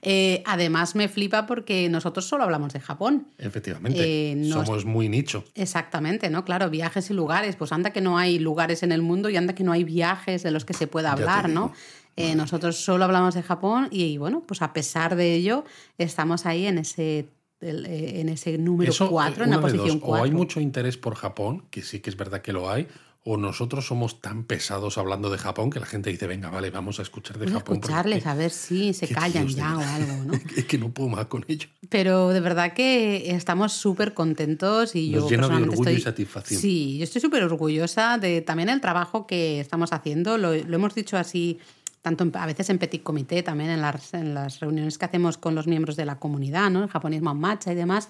Eh, 0.02 0.42
además 0.46 0.94
me 0.94 1.08
flipa 1.08 1.46
porque 1.46 1.88
nosotros 1.90 2.26
solo 2.26 2.44
hablamos 2.44 2.72
de 2.72 2.80
Japón. 2.80 3.28
efectivamente 3.38 4.32
Eh, 4.32 4.48
somos 4.50 4.86
muy 4.86 5.10
nicho 5.10 5.44
Exactamente, 5.54 6.30
¿no? 6.30 6.44
Claro, 6.44 6.70
viajes 6.70 7.10
y 7.10 7.14
lugares. 7.14 7.56
Pues 7.56 7.70
anda 7.72 7.92
que 7.92 8.00
no 8.00 8.16
hay 8.16 8.38
lugares 8.38 8.82
en 8.82 8.92
el 8.92 9.02
mundo 9.02 9.28
y 9.28 9.36
anda 9.36 9.54
que 9.54 9.62
no 9.62 9.72
hay 9.72 9.84
viajes 9.84 10.42
de 10.42 10.50
los 10.50 10.64
que 10.64 10.72
se 10.72 10.86
pueda 10.86 11.12
hablar, 11.12 11.48
¿no? 11.48 11.72
Eh, 12.16 12.34
nosotros 12.34 12.76
solo 12.76 13.04
hablamos 13.04 13.34
de 13.34 13.42
Japón 13.42 13.88
y, 13.90 14.18
bueno, 14.18 14.42
pues 14.46 14.62
a 14.62 14.72
pesar 14.72 15.16
de 15.16 15.34
ello, 15.34 15.64
estamos 15.96 16.44
ahí 16.44 16.66
en 16.66 16.78
ese, 16.78 17.28
eh, 17.60 18.20
en 18.20 18.28
ese 18.28 18.56
número 18.58 18.90
Eso, 18.90 19.08
4, 19.10 19.42
eh, 19.42 19.44
en 19.44 19.50
la 19.50 19.56
de 19.56 19.62
posición 19.62 20.00
dos, 20.00 20.08
o 20.08 20.14
hay 20.14 20.20
4. 20.30 20.36
mucho 20.38 20.60
interés 20.60 20.96
por 20.96 21.14
Japón 21.14 21.64
que 21.70 21.82
sí 21.82 22.00
que 22.00 22.10
es 22.10 22.16
verdad 22.16 22.40
que 22.42 22.52
lo 22.52 22.70
hay 22.70 22.88
o 23.22 23.36
nosotros 23.36 23.86
somos 23.86 24.22
tan 24.22 24.44
pesados 24.44 24.96
hablando 24.96 25.28
de 25.28 25.36
Japón 25.36 25.68
que 25.68 25.78
la 25.78 25.84
gente 25.84 26.08
dice 26.08 26.26
venga 26.26 26.48
vale 26.48 26.70
vamos 26.70 26.98
a 27.00 27.02
escuchar 27.02 27.36
de 27.38 27.44
a 27.44 27.48
Japón 27.50 27.62
porque 27.64 27.78
escucharles 27.92 28.26
a 28.26 28.34
ver 28.34 28.50
si 28.50 28.94
se 28.94 29.08
callan 29.08 29.46
de 29.46 29.52
ya 29.52 29.76
o 29.76 29.80
algo, 29.82 30.24
¿no? 30.24 30.32
es 30.56 30.64
que 30.64 30.78
no 30.78 30.90
puedo 30.90 31.10
más 31.10 31.26
con 31.26 31.44
ello 31.46 31.68
Pero 31.90 32.30
de 32.30 32.40
verdad 32.40 32.72
que 32.72 33.30
estamos 33.34 33.74
súper 33.74 34.14
contentos 34.14 34.96
y 34.96 35.10
yo 35.10 35.28
llena 35.28 35.28
de 35.28 35.36
personalmente 35.36 35.74
orgullo 35.74 35.90
y 35.90 35.94
estoy- 35.96 36.02
satisfacción. 36.02 36.60
Sí, 36.62 36.96
yo 36.96 37.04
estoy 37.04 37.20
súper 37.20 37.42
orgullosa 37.42 38.16
de 38.16 38.40
también 38.40 38.70
el 38.70 38.80
trabajo 38.80 39.26
que 39.26 39.60
estamos 39.60 39.92
haciendo. 39.92 40.38
Lo, 40.38 40.54
lo 40.54 40.74
hemos 40.76 40.94
dicho 40.94 41.18
así, 41.18 41.58
tanto 42.02 42.24
en- 42.24 42.32
a 42.36 42.46
veces 42.46 42.70
en 42.70 42.78
Petit 42.78 43.02
Comité, 43.02 43.42
también 43.42 43.70
en 43.70 43.80
las, 43.80 44.14
en 44.14 44.34
las 44.34 44.60
reuniones 44.60 44.98
que 44.98 45.04
hacemos 45.04 45.38
con 45.38 45.54
los 45.54 45.66
miembros 45.66 45.96
de 45.96 46.04
la 46.06 46.18
comunidad, 46.18 46.70
¿no? 46.70 46.82
El 46.82 46.88
japonismo 46.88 47.30
en 47.30 47.38
marcha 47.38 47.72
y 47.72 47.74
demás. 47.74 48.08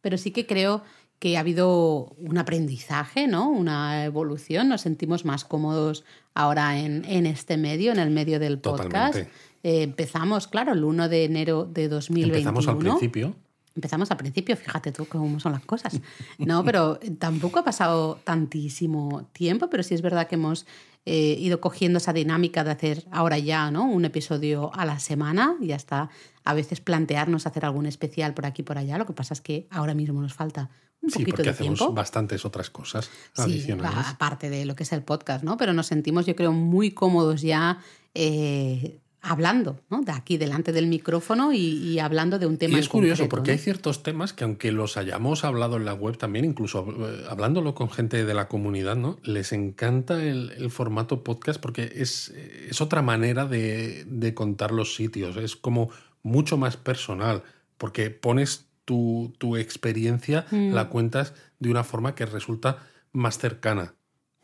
Pero 0.00 0.16
sí 0.18 0.30
que 0.30 0.46
creo 0.46 0.82
que 1.18 1.36
ha 1.36 1.40
habido 1.40 2.14
un 2.18 2.36
aprendizaje, 2.38 3.28
¿no? 3.28 3.48
Una 3.48 4.04
evolución. 4.04 4.68
Nos 4.68 4.80
sentimos 4.80 5.24
más 5.24 5.44
cómodos 5.44 6.04
ahora 6.34 6.78
en, 6.78 7.04
en 7.04 7.26
este 7.26 7.56
medio, 7.56 7.92
en 7.92 7.98
el 8.00 8.10
medio 8.10 8.40
del 8.40 8.58
podcast. 8.58 9.16
Eh, 9.62 9.82
empezamos, 9.82 10.48
claro, 10.48 10.72
el 10.72 10.82
1 10.82 11.08
de 11.08 11.24
enero 11.24 11.64
de 11.64 11.88
2021. 11.88 12.34
empezamos 12.36 12.66
al 12.68 12.78
principio 12.78 13.36
Empezamos 13.74 14.10
al 14.10 14.18
principio, 14.18 14.54
fíjate 14.54 14.92
tú 14.92 15.06
cómo 15.06 15.40
son 15.40 15.52
las 15.52 15.64
cosas. 15.64 15.98
No, 16.36 16.62
pero 16.62 16.98
tampoco 17.18 17.60
ha 17.60 17.64
pasado 17.64 18.18
tantísimo 18.22 19.30
tiempo, 19.32 19.70
pero 19.70 19.82
sí 19.82 19.94
es 19.94 20.02
verdad 20.02 20.26
que 20.28 20.34
hemos 20.34 20.66
eh, 21.04 21.36
ido 21.38 21.60
cogiendo 21.60 21.98
esa 21.98 22.12
dinámica 22.12 22.62
de 22.64 22.70
hacer 22.70 23.04
ahora 23.10 23.38
ya, 23.38 23.70
¿no? 23.70 23.84
Un 23.86 24.04
episodio 24.04 24.70
a 24.74 24.84
la 24.84 24.98
semana 25.00 25.56
y 25.60 25.72
hasta 25.72 26.10
a 26.44 26.54
veces 26.54 26.80
plantearnos 26.80 27.46
hacer 27.46 27.64
algún 27.64 27.86
especial 27.86 28.34
por 28.34 28.46
aquí 28.46 28.62
y 28.62 28.64
por 28.64 28.78
allá. 28.78 28.98
Lo 28.98 29.06
que 29.06 29.12
pasa 29.12 29.34
es 29.34 29.40
que 29.40 29.66
ahora 29.70 29.94
mismo 29.94 30.20
nos 30.20 30.34
falta 30.34 30.70
un 31.00 31.10
sí 31.10 31.18
poquito 31.18 31.36
porque 31.36 31.42
de 31.42 31.50
hacemos 31.50 31.78
tiempo. 31.78 31.94
bastantes 31.94 32.44
otras 32.44 32.70
cosas 32.70 33.10
Sí, 33.32 33.42
adicionales 33.42 34.06
aparte 34.06 34.48
de 34.50 34.64
lo 34.64 34.76
que 34.76 34.84
es 34.84 34.92
el 34.92 35.02
podcast, 35.02 35.42
¿no? 35.44 35.56
Pero 35.56 35.72
nos 35.72 35.86
sentimos, 35.88 36.26
yo 36.26 36.36
creo, 36.36 36.52
muy 36.52 36.92
cómodos 36.92 37.42
ya 37.42 37.78
eh, 38.14 39.00
hablando, 39.22 39.80
¿no? 39.88 40.02
De 40.02 40.12
aquí 40.12 40.36
delante 40.36 40.72
del 40.72 40.88
micrófono 40.88 41.52
y, 41.52 41.58
y 41.58 41.98
hablando 42.00 42.38
de 42.38 42.46
un 42.46 42.58
tema 42.58 42.72
Y 42.72 42.74
en 42.76 42.80
es 42.80 42.88
curioso 42.88 43.22
concreto, 43.22 43.36
porque 43.36 43.50
¿no? 43.52 43.52
hay 43.52 43.58
ciertos 43.58 44.02
temas 44.02 44.32
que 44.32 44.44
aunque 44.44 44.72
los 44.72 44.96
hayamos 44.96 45.44
hablado 45.44 45.76
en 45.76 45.84
la 45.84 45.94
web 45.94 46.18
también, 46.18 46.44
incluso 46.44 46.86
eh, 46.88 47.24
hablándolo 47.30 47.74
con 47.74 47.88
gente 47.88 48.24
de 48.24 48.34
la 48.34 48.48
comunidad, 48.48 48.96
¿no? 48.96 49.18
Les 49.22 49.52
encanta 49.52 50.22
el, 50.22 50.50
el 50.58 50.70
formato 50.70 51.22
podcast 51.22 51.60
porque 51.60 51.92
es, 51.96 52.30
es 52.68 52.80
otra 52.80 53.00
manera 53.00 53.46
de, 53.46 54.04
de 54.08 54.34
contar 54.34 54.72
los 54.72 54.94
sitios. 54.96 55.36
Es 55.36 55.54
como 55.56 55.90
mucho 56.22 56.56
más 56.56 56.76
personal 56.76 57.42
porque 57.78 58.10
pones 58.10 58.66
tu, 58.84 59.32
tu 59.38 59.56
experiencia, 59.56 60.46
Mm. 60.50 60.72
la 60.72 60.88
cuentas 60.88 61.34
de 61.60 61.70
una 61.70 61.84
forma 61.84 62.14
que 62.16 62.26
resulta 62.26 62.78
más 63.12 63.38
cercana. 63.38 63.94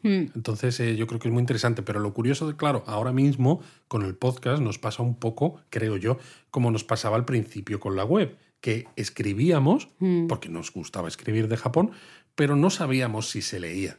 Mm. 0.03 0.31
Entonces 0.35 0.79
eh, 0.81 0.97
yo 0.97 1.07
creo 1.07 1.19
que 1.21 1.29
es 1.29 1.33
muy 1.35 1.41
interesante, 1.41 1.83
pero 1.83 2.01
lo 2.01 2.15
curioso 2.15 2.57
claro, 2.57 2.85
ahora 2.87 3.13
mismo 3.13 3.61
con 3.89 4.03
el 4.05 4.15
podcast 4.15 4.63
nos 4.63 4.79
pasa 4.79 5.03
un 5.03 5.15
poco, 5.17 5.61
creo 5.71 5.97
yo, 5.97 6.19
como 6.51 6.71
nos 6.71 6.85
pasaba 6.85 7.17
al 7.17 7.25
principio 7.25 7.81
con 7.81 7.97
la 7.97 8.05
web, 8.05 8.37
que 8.61 8.87
escribíamos, 8.97 9.89
Mm. 9.99 10.27
porque 10.27 10.49
nos 10.49 10.73
gustaba 10.73 11.09
escribir 11.09 11.49
de 11.49 11.57
Japón, 11.57 11.91
pero 12.35 12.57
no 12.57 12.71
sabíamos 12.71 13.29
si 13.31 13.43
se 13.43 13.61
leía. 13.61 13.99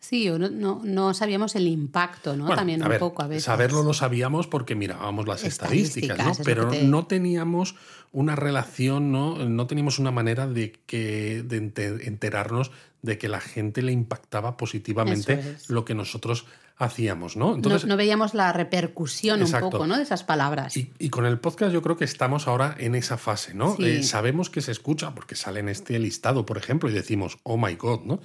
Sí, 0.00 0.28
o 0.30 0.38
no, 0.38 0.48
no, 0.48 0.80
no 0.82 1.12
sabíamos 1.14 1.54
el 1.56 1.66
impacto, 1.68 2.34
¿no? 2.34 2.44
Bueno, 2.44 2.56
También 2.56 2.82
un 2.82 2.88
ver, 2.88 2.98
poco 2.98 3.22
a 3.22 3.26
veces. 3.26 3.44
Saberlo 3.44 3.82
lo 3.82 3.92
sabíamos 3.92 4.46
porque 4.46 4.74
mirábamos 4.74 5.28
las 5.28 5.44
estadísticas, 5.44 6.18
Estadísticas, 6.18 6.38
¿no? 6.40 6.44
pero 6.44 6.68
te- 6.68 6.82
no 6.84 7.06
teníamos 7.06 7.74
una 8.12 8.34
relación, 8.34 9.12
¿no? 9.12 9.36
no 9.48 9.66
teníamos 9.66 9.98
una 9.98 10.10
manera 10.10 10.46
de, 10.48 10.72
que, 10.86 11.42
de 11.44 11.58
enterarnos 12.06 12.70
de 13.02 13.18
que 13.18 13.28
la 13.28 13.40
gente 13.40 13.82
le 13.82 13.92
impactaba 13.92 14.56
positivamente 14.56 15.34
es. 15.34 15.68
lo 15.70 15.84
que 15.84 15.94
nosotros 15.94 16.46
hacíamos, 16.76 17.36
¿no? 17.36 17.50
No- 17.50 17.54
Entonces, 17.56 17.84
no, 17.86 17.96
veíamos 17.96 18.32
la 18.32 18.52
repercusión 18.54 19.42
Exacto. 19.42 19.66
un 19.66 19.72
poco, 19.72 19.86
¿no? 19.86 19.96
De 19.98 20.02
esas 20.02 20.24
palabras. 20.24 20.74
Y, 20.78 20.90
y 20.98 21.10
con 21.10 21.26
el 21.26 21.38
podcast 21.38 21.72
yo 21.74 21.82
creo 21.82 21.96
que 21.98 22.04
estamos 22.06 22.48
ahora 22.48 22.74
en 22.78 22.94
esa 22.94 23.18
fase, 23.18 23.52
¿no? 23.54 23.76
Sí. 23.76 23.84
Eh, 23.84 24.02
sabemos 24.02 24.48
que 24.48 24.62
se 24.62 24.72
escucha 24.72 25.14
porque 25.14 25.34
sale 25.36 25.60
en 25.60 25.68
este 25.68 25.98
listado, 25.98 26.46
por 26.46 26.56
ejemplo, 26.56 26.88
y 26.88 26.92
decimos, 26.94 27.36
oh 27.42 27.58
my 27.58 27.74
god, 27.74 28.00
¿no? 28.04 28.20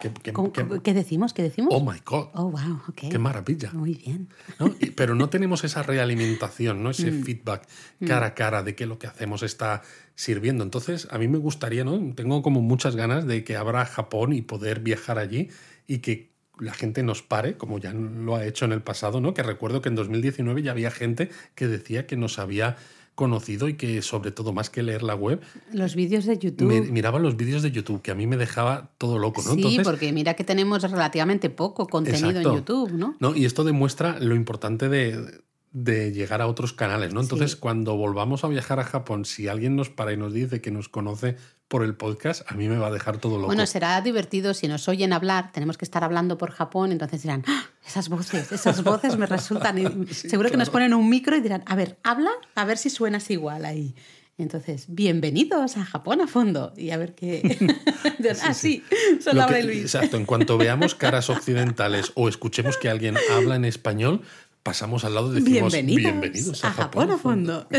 ¿Qué, 0.00 0.10
qué- 0.22 0.32
¿Cómo- 0.32 0.52
qué- 0.52 0.66
¿Qué 0.82 0.94
decimos? 0.94 1.32
¿Qué 1.34 1.42
decimos? 1.42 1.72
oh 1.74 1.80
my 1.80 1.98
god, 2.04 2.28
Oh, 2.34 2.50
wow, 2.50 2.80
ok. 2.88 3.08
qué 3.10 3.18
maravilla. 3.18 3.70
Muy 3.72 3.94
bien. 3.94 4.28
¿no? 4.58 4.74
Pero 4.96 5.14
no 5.14 5.28
tenemos 5.28 5.62
esa 5.64 5.82
realimentación, 5.82 6.82
¿no? 6.82 6.88
Mm. 6.88 6.92
ese 6.92 7.12
feedback 7.12 7.66
cara 8.06 8.26
a 8.26 8.34
cara 8.34 8.62
de 8.62 8.74
que 8.74 8.86
lo 8.86 8.98
que 8.98 9.06
hacemos 9.06 9.42
está 9.42 9.82
sirviendo. 10.14 10.64
Entonces, 10.64 11.08
a 11.10 11.18
mí 11.18 11.28
me 11.28 11.38
gustaría, 11.38 11.84
¿no? 11.84 11.98
Tengo 12.14 12.42
como 12.42 12.60
muchas 12.60 12.96
ganas 12.96 13.26
de 13.26 13.44
que 13.44 13.56
abra 13.56 13.84
Japón 13.86 14.32
y 14.32 14.42
poder 14.42 14.80
viajar 14.80 15.18
allí 15.18 15.48
y 15.86 15.98
que 15.98 16.30
la 16.58 16.74
gente 16.74 17.02
nos 17.02 17.22
pare, 17.22 17.56
como 17.56 17.78
ya 17.78 17.92
lo 17.94 18.36
ha 18.36 18.44
hecho 18.44 18.66
en 18.66 18.72
el 18.72 18.82
pasado, 18.82 19.20
¿no? 19.22 19.32
Que 19.32 19.42
recuerdo 19.42 19.80
que 19.80 19.88
en 19.88 19.94
2019 19.94 20.62
ya 20.62 20.72
había 20.72 20.90
gente 20.90 21.30
que 21.54 21.66
decía 21.68 22.06
que 22.06 22.16
nos 22.18 22.38
había 22.38 22.76
conocido 23.20 23.68
y 23.68 23.74
que 23.74 24.00
sobre 24.02 24.30
todo 24.32 24.52
más 24.54 24.70
que 24.70 24.82
leer 24.82 25.02
la 25.02 25.14
web, 25.14 25.40
Los 25.72 25.94
vídeos 25.94 26.24
de 26.24 26.38
YouTube. 26.38 26.66
me- 26.66 26.80
miraba 26.80 27.18
los 27.18 27.36
vídeos 27.36 27.62
de 27.62 27.70
YouTube, 27.70 28.00
que 28.00 28.10
a 28.10 28.14
mí 28.14 28.26
me 28.26 28.36
dejaba 28.38 28.90
todo 28.98 29.18
loco, 29.18 29.42
¿no? 29.42 29.50
sí, 29.52 29.56
Entonces, 29.58 29.84
porque 29.84 30.10
mira 30.12 30.32
que 30.34 30.42
tenemos 30.44 30.82
relativamente 30.82 31.50
poco 31.50 31.86
contenido 31.86 32.30
Exacto. 32.30 32.48
en 32.50 32.56
YouTube, 32.56 32.92
¿no? 32.92 33.14
No, 33.20 33.36
y 33.36 33.44
esto 33.44 33.62
demuestra 33.62 34.18
lo 34.18 34.34
importante 34.34 34.88
de, 34.88 35.40
de 35.72 36.10
llegar 36.12 36.42
a 36.42 36.48
otros 36.48 36.72
canales, 36.72 37.14
¿no? 37.14 37.20
Entonces, 37.20 37.52
Sí. 37.52 37.56
cuando 37.60 37.96
volvamos 37.96 38.42
a 38.42 38.48
viajar 38.48 38.80
a 38.80 38.84
Japón, 38.84 39.24
si 39.24 39.46
alguien 39.46 39.76
nos 39.76 39.88
para 39.88 40.12
y 40.12 40.16
nos 40.16 40.32
dice 40.32 40.60
que 40.60 40.70
nos 40.72 40.88
conoce 40.88 41.36
por 41.68 41.84
el 41.84 41.94
podcast, 41.94 42.42
a 42.50 42.54
mí 42.54 42.68
me 42.68 42.76
va 42.76 42.88
a 42.88 42.90
dejar 42.90 43.18
todo 43.18 43.36
loco. 43.36 43.46
Bueno, 43.46 43.64
será 43.66 44.00
divertido 44.00 44.52
si 44.54 44.66
nos 44.66 44.88
oyen 44.88 45.12
hablar, 45.12 45.52
tenemos 45.52 45.78
que 45.78 45.84
estar 45.84 46.02
hablando 46.02 46.36
por 46.38 46.50
Japón, 46.50 46.90
entonces 46.90 47.22
dirán, 47.22 47.44
"Ah, 47.46 47.66
esas 47.86 48.08
voces, 48.08 48.50
esas 48.50 48.82
voces 48.82 49.16
me 49.16 49.26
resultan... 49.26 49.76
Seguro 50.10 50.50
que 50.50 50.56
nos 50.56 50.70
ponen 50.70 50.92
un 50.92 51.08
micro 51.08 51.36
y 51.36 51.40
dirán, 51.40 51.62
a 51.66 51.76
ver, 51.76 51.98
habla, 52.02 52.30
a 52.56 52.64
ver 52.64 52.76
si 52.76 52.90
suenas 52.90 53.30
igual 53.30 53.64
ahí. 53.64 53.94
Entonces, 54.38 54.86
bienvenidos 54.88 55.76
a 55.76 55.84
Japón 55.84 56.20
a 56.22 56.26
fondo. 56.26 56.72
Y 56.76 56.90
a 56.90 56.96
ver 56.96 57.14
qué... 57.14 57.58
Ah, 58.42 58.54
sí, 58.54 58.82
son 59.22 59.36
Lo 59.36 59.42
Laura 59.42 59.56
que- 59.58 59.62
y 59.62 59.66
Luis. 59.66 59.80
Exacto, 59.82 60.16
en 60.16 60.24
cuanto 60.26 60.58
veamos 60.58 60.94
caras 60.96 61.30
occidentales 61.30 62.10
o 62.16 62.28
escuchemos 62.28 62.76
que 62.78 62.88
alguien 62.88 63.16
habla 63.32 63.54
en 63.56 63.64
español, 63.64 64.22
pasamos 64.62 65.04
al 65.04 65.14
lado 65.14 65.30
y 65.32 65.40
decimos 65.40 65.72
Bienvenidos, 65.72 66.12
bienvenidos 66.12 66.64
a, 66.64 66.70
Japón 66.72 67.10
a 67.10 67.18
fondo. 67.18 67.66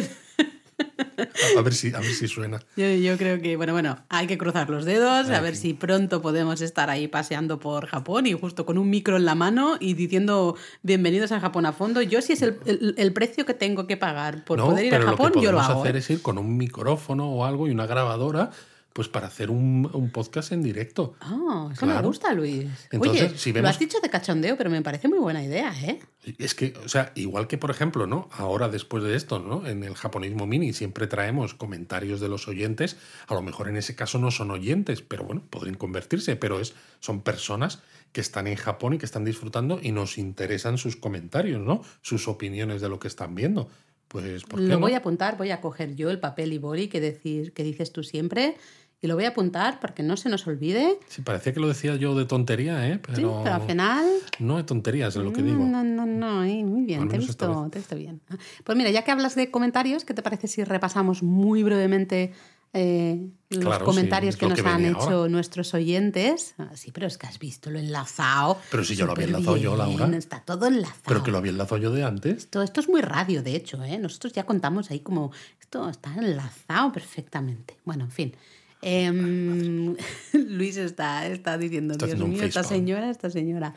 A 1.57 1.61
ver 1.61 1.75
si, 1.75 1.93
a 1.93 1.99
ver 1.99 2.11
si 2.11 2.27
suena. 2.27 2.59
Yo, 2.75 2.87
yo 2.95 3.15
creo 3.15 3.39
que, 3.39 3.55
bueno, 3.55 3.73
bueno, 3.73 3.99
hay 4.09 4.25
que 4.25 4.39
cruzar 4.39 4.67
los 4.71 4.83
dedos, 4.83 5.29
a 5.29 5.39
ver 5.39 5.55
si 5.55 5.75
pronto 5.75 6.23
podemos 6.23 6.59
estar 6.61 6.89
ahí 6.89 7.07
paseando 7.07 7.59
por 7.59 7.85
Japón 7.85 8.25
y 8.25 8.33
justo 8.33 8.65
con 8.65 8.79
un 8.79 8.89
micro 8.89 9.17
en 9.17 9.25
la 9.25 9.35
mano 9.35 9.77
y 9.79 9.93
diciendo 9.93 10.55
bienvenidos 10.81 11.31
a 11.33 11.39
Japón 11.39 11.67
a 11.67 11.73
fondo. 11.73 12.01
Yo 12.01 12.23
si 12.23 12.33
es 12.33 12.41
el, 12.41 12.57
el- 12.65 12.95
el 12.97 13.13
precio 13.13 13.45
que 13.45 13.53
tengo 13.53 13.85
que 13.85 13.95
pagar 13.97 14.43
por 14.43 14.57
No, 14.57 14.67
poder 14.67 14.85
ir 14.85 14.95
a 14.95 15.01
Japón, 15.03 15.31
lo 15.35 15.39
que 15.41 15.45
yo 15.45 15.51
lo 15.51 15.57
podemos 15.59 15.69
hago. 15.69 15.83
hacer 15.83 15.95
¿eh? 15.97 15.99
es 15.99 16.09
ir 16.09 16.21
con 16.23 16.39
un 16.39 16.57
micrófono 16.57 17.29
o 17.29 17.45
algo 17.45 17.67
y 17.67 17.71
una 17.71 17.85
grabadora, 17.85 18.49
pues 18.93 19.07
para 19.07 19.27
hacer 19.27 19.49
un, 19.49 19.89
un 19.93 20.09
podcast 20.11 20.51
en 20.51 20.61
directo. 20.63 21.15
Ah, 21.21 21.69
eso 21.71 21.85
me 21.85 21.93
Claro. 21.93 22.07
gusta, 22.07 22.33
Luis. 22.33 22.65
Entonces, 22.91 23.29
Oye, 23.29 23.37
si 23.37 23.53
lo 23.53 23.67
has 23.67 23.79
dicho 23.79 23.99
de 24.01 24.09
cachondeo, 24.09 24.57
pero 24.57 24.69
me 24.69 24.81
parece 24.81 25.07
muy 25.07 25.19
buena 25.19 25.43
idea, 25.43 25.73
¿eh? 25.81 25.99
Es 26.37 26.53
que, 26.55 26.73
o 26.83 26.89
sea, 26.89 27.13
igual 27.15 27.47
que 27.47 27.57
por 27.57 27.71
ejemplo, 27.71 28.05
¿no? 28.05 28.27
Ahora 28.31 28.67
después 28.69 29.03
de 29.03 29.15
esto, 29.15 29.39
¿no? 29.39 29.65
En 29.65 29.83
el 29.83 29.95
japonismo 29.95 30.45
mini 30.45 30.73
siempre 30.73 31.07
traemos 31.07 31.53
comentarios 31.53 32.19
de 32.19 32.27
los 32.27 32.47
oyentes. 32.47 32.97
A 33.27 33.33
lo 33.33 33.41
mejor 33.41 33.69
en 33.69 33.77
ese 33.77 33.95
caso 33.95 34.19
no 34.19 34.29
son 34.29 34.51
oyentes, 34.51 35.01
pero 35.01 35.23
bueno, 35.23 35.41
podrían 35.49 35.75
convertirse, 35.77 36.35
pero 36.35 36.59
es, 36.59 36.73
son 36.99 37.21
personas 37.21 37.79
que 38.11 38.19
están 38.21 38.45
en 38.47 38.55
Japón 38.57 38.93
y 38.93 38.97
que 38.97 39.05
están 39.05 39.23
disfrutando 39.23 39.79
y 39.81 39.93
nos 39.93 40.17
interesan 40.17 40.77
sus 40.77 40.97
comentarios, 40.97 41.61
¿no? 41.61 41.81
Sus 42.01 42.27
opiniones 42.27 42.81
de 42.81 42.89
lo 42.89 42.99
que 42.99 43.07
están 43.07 43.35
viendo. 43.35 43.69
Pues, 44.09 44.43
¿por 44.43 44.59
qué 44.59 44.65
Lo 44.67 44.73
no? 44.73 44.79
voy 44.81 44.93
a 44.93 44.97
apuntar, 44.97 45.37
voy 45.37 45.51
a 45.51 45.61
coger 45.61 45.95
yo 45.95 46.09
el 46.11 46.19
papel 46.19 46.51
y 46.51 46.57
boli 46.57 46.89
que, 46.89 46.99
decir, 46.99 47.53
que 47.53 47.63
dices 47.63 47.93
tú 47.93 48.03
siempre 48.03 48.57
y 49.01 49.07
lo 49.07 49.15
voy 49.15 49.25
a 49.25 49.29
apuntar 49.29 49.79
para 49.79 49.93
que 49.95 50.03
no 50.03 50.15
se 50.15 50.29
nos 50.29 50.45
olvide. 50.45 50.99
Sí, 51.07 51.21
parecía 51.23 51.53
que 51.53 51.59
lo 51.59 51.67
decía 51.67 51.95
yo 51.95 52.13
de 52.15 52.25
tontería, 52.25 52.87
¿eh? 52.87 52.99
Pero, 52.99 53.15
Sí, 53.17 53.25
pero 53.43 53.55
al 53.55 53.61
final... 53.63 54.05
no 54.39 54.57
de 54.57 54.63
tonterías 54.63 55.15
es 55.15 55.23
lo 55.23 55.33
que 55.33 55.41
digo. 55.41 55.63
No, 55.65 55.83
no, 55.83 56.05
no, 56.05 56.43
eh, 56.43 56.63
muy 56.63 56.83
bien, 56.83 57.07
te 57.07 57.15
he, 57.15 57.19
visto, 57.19 57.67
te 57.71 57.77
he 57.77 57.81
visto 57.81 57.95
bien. 57.95 58.21
Pues 58.63 58.77
mira, 58.77 58.91
ya 58.91 59.03
que 59.03 59.11
hablas 59.11 59.33
de 59.35 59.49
comentarios, 59.49 60.05
¿qué 60.05 60.13
te 60.13 60.21
parece 60.21 60.47
si 60.47 60.63
repasamos 60.63 61.23
muy 61.23 61.63
brevemente 61.63 62.31
eh, 62.73 63.27
los 63.49 63.65
Claro, 63.65 63.83
comentarios 63.85 64.37
que 64.37 64.47
nos 64.47 64.61
que 64.61 64.69
han 64.69 64.85
hecho 64.85 64.99
ahora. 64.99 65.29
nuestros 65.29 65.73
oyentes? 65.73 66.53
Ah, 66.57 66.69
sí, 66.75 66.91
pero 66.91 67.07
es 67.07 67.17
que 67.17 67.25
has 67.27 67.37
visto 67.39 67.69
lo 67.71 67.79
enlazado. 67.79 68.59
Pero 68.69 68.83
si 68.85 68.95
yo 68.95 69.05
lo 69.07 69.11
había 69.13 69.25
enlazado 69.25 69.57
yo, 69.57 69.75
Laura. 69.75 70.07
Está 70.15 70.39
todo 70.41 70.67
enlazado. 70.67 71.01
Pero 71.07 71.23
que 71.23 71.31
lo 71.31 71.39
había 71.39 71.51
enlazado 71.51 71.81
yo 71.81 71.91
de 71.91 72.03
antes. 72.03 72.37
Esto, 72.37 72.61
esto 72.61 72.79
es 72.79 72.87
muy 72.87 73.01
radio, 73.01 73.41
de 73.43 73.55
hecho, 73.55 73.83
¿eh? 73.83 73.97
Nosotros 73.97 74.31
ya 74.31 74.45
contamos 74.45 74.89
ahí 74.91 74.99
como 75.01 75.31
esto 75.59 75.89
está 75.89 76.13
enlazado 76.15 76.93
perfectamente. 76.93 77.75
Bueno, 77.83 78.05
en 78.05 78.11
fin. 78.11 78.35
Em, 78.81 79.95
Luis 80.33 80.77
está, 80.77 81.27
está 81.27 81.57
diciendo, 81.57 81.95
Dios 81.95 82.17
mío, 82.17 82.43
esta 82.43 82.61
facepalm". 82.61 82.67
señora, 82.67 83.09
esta 83.09 83.29
señora. 83.29 83.73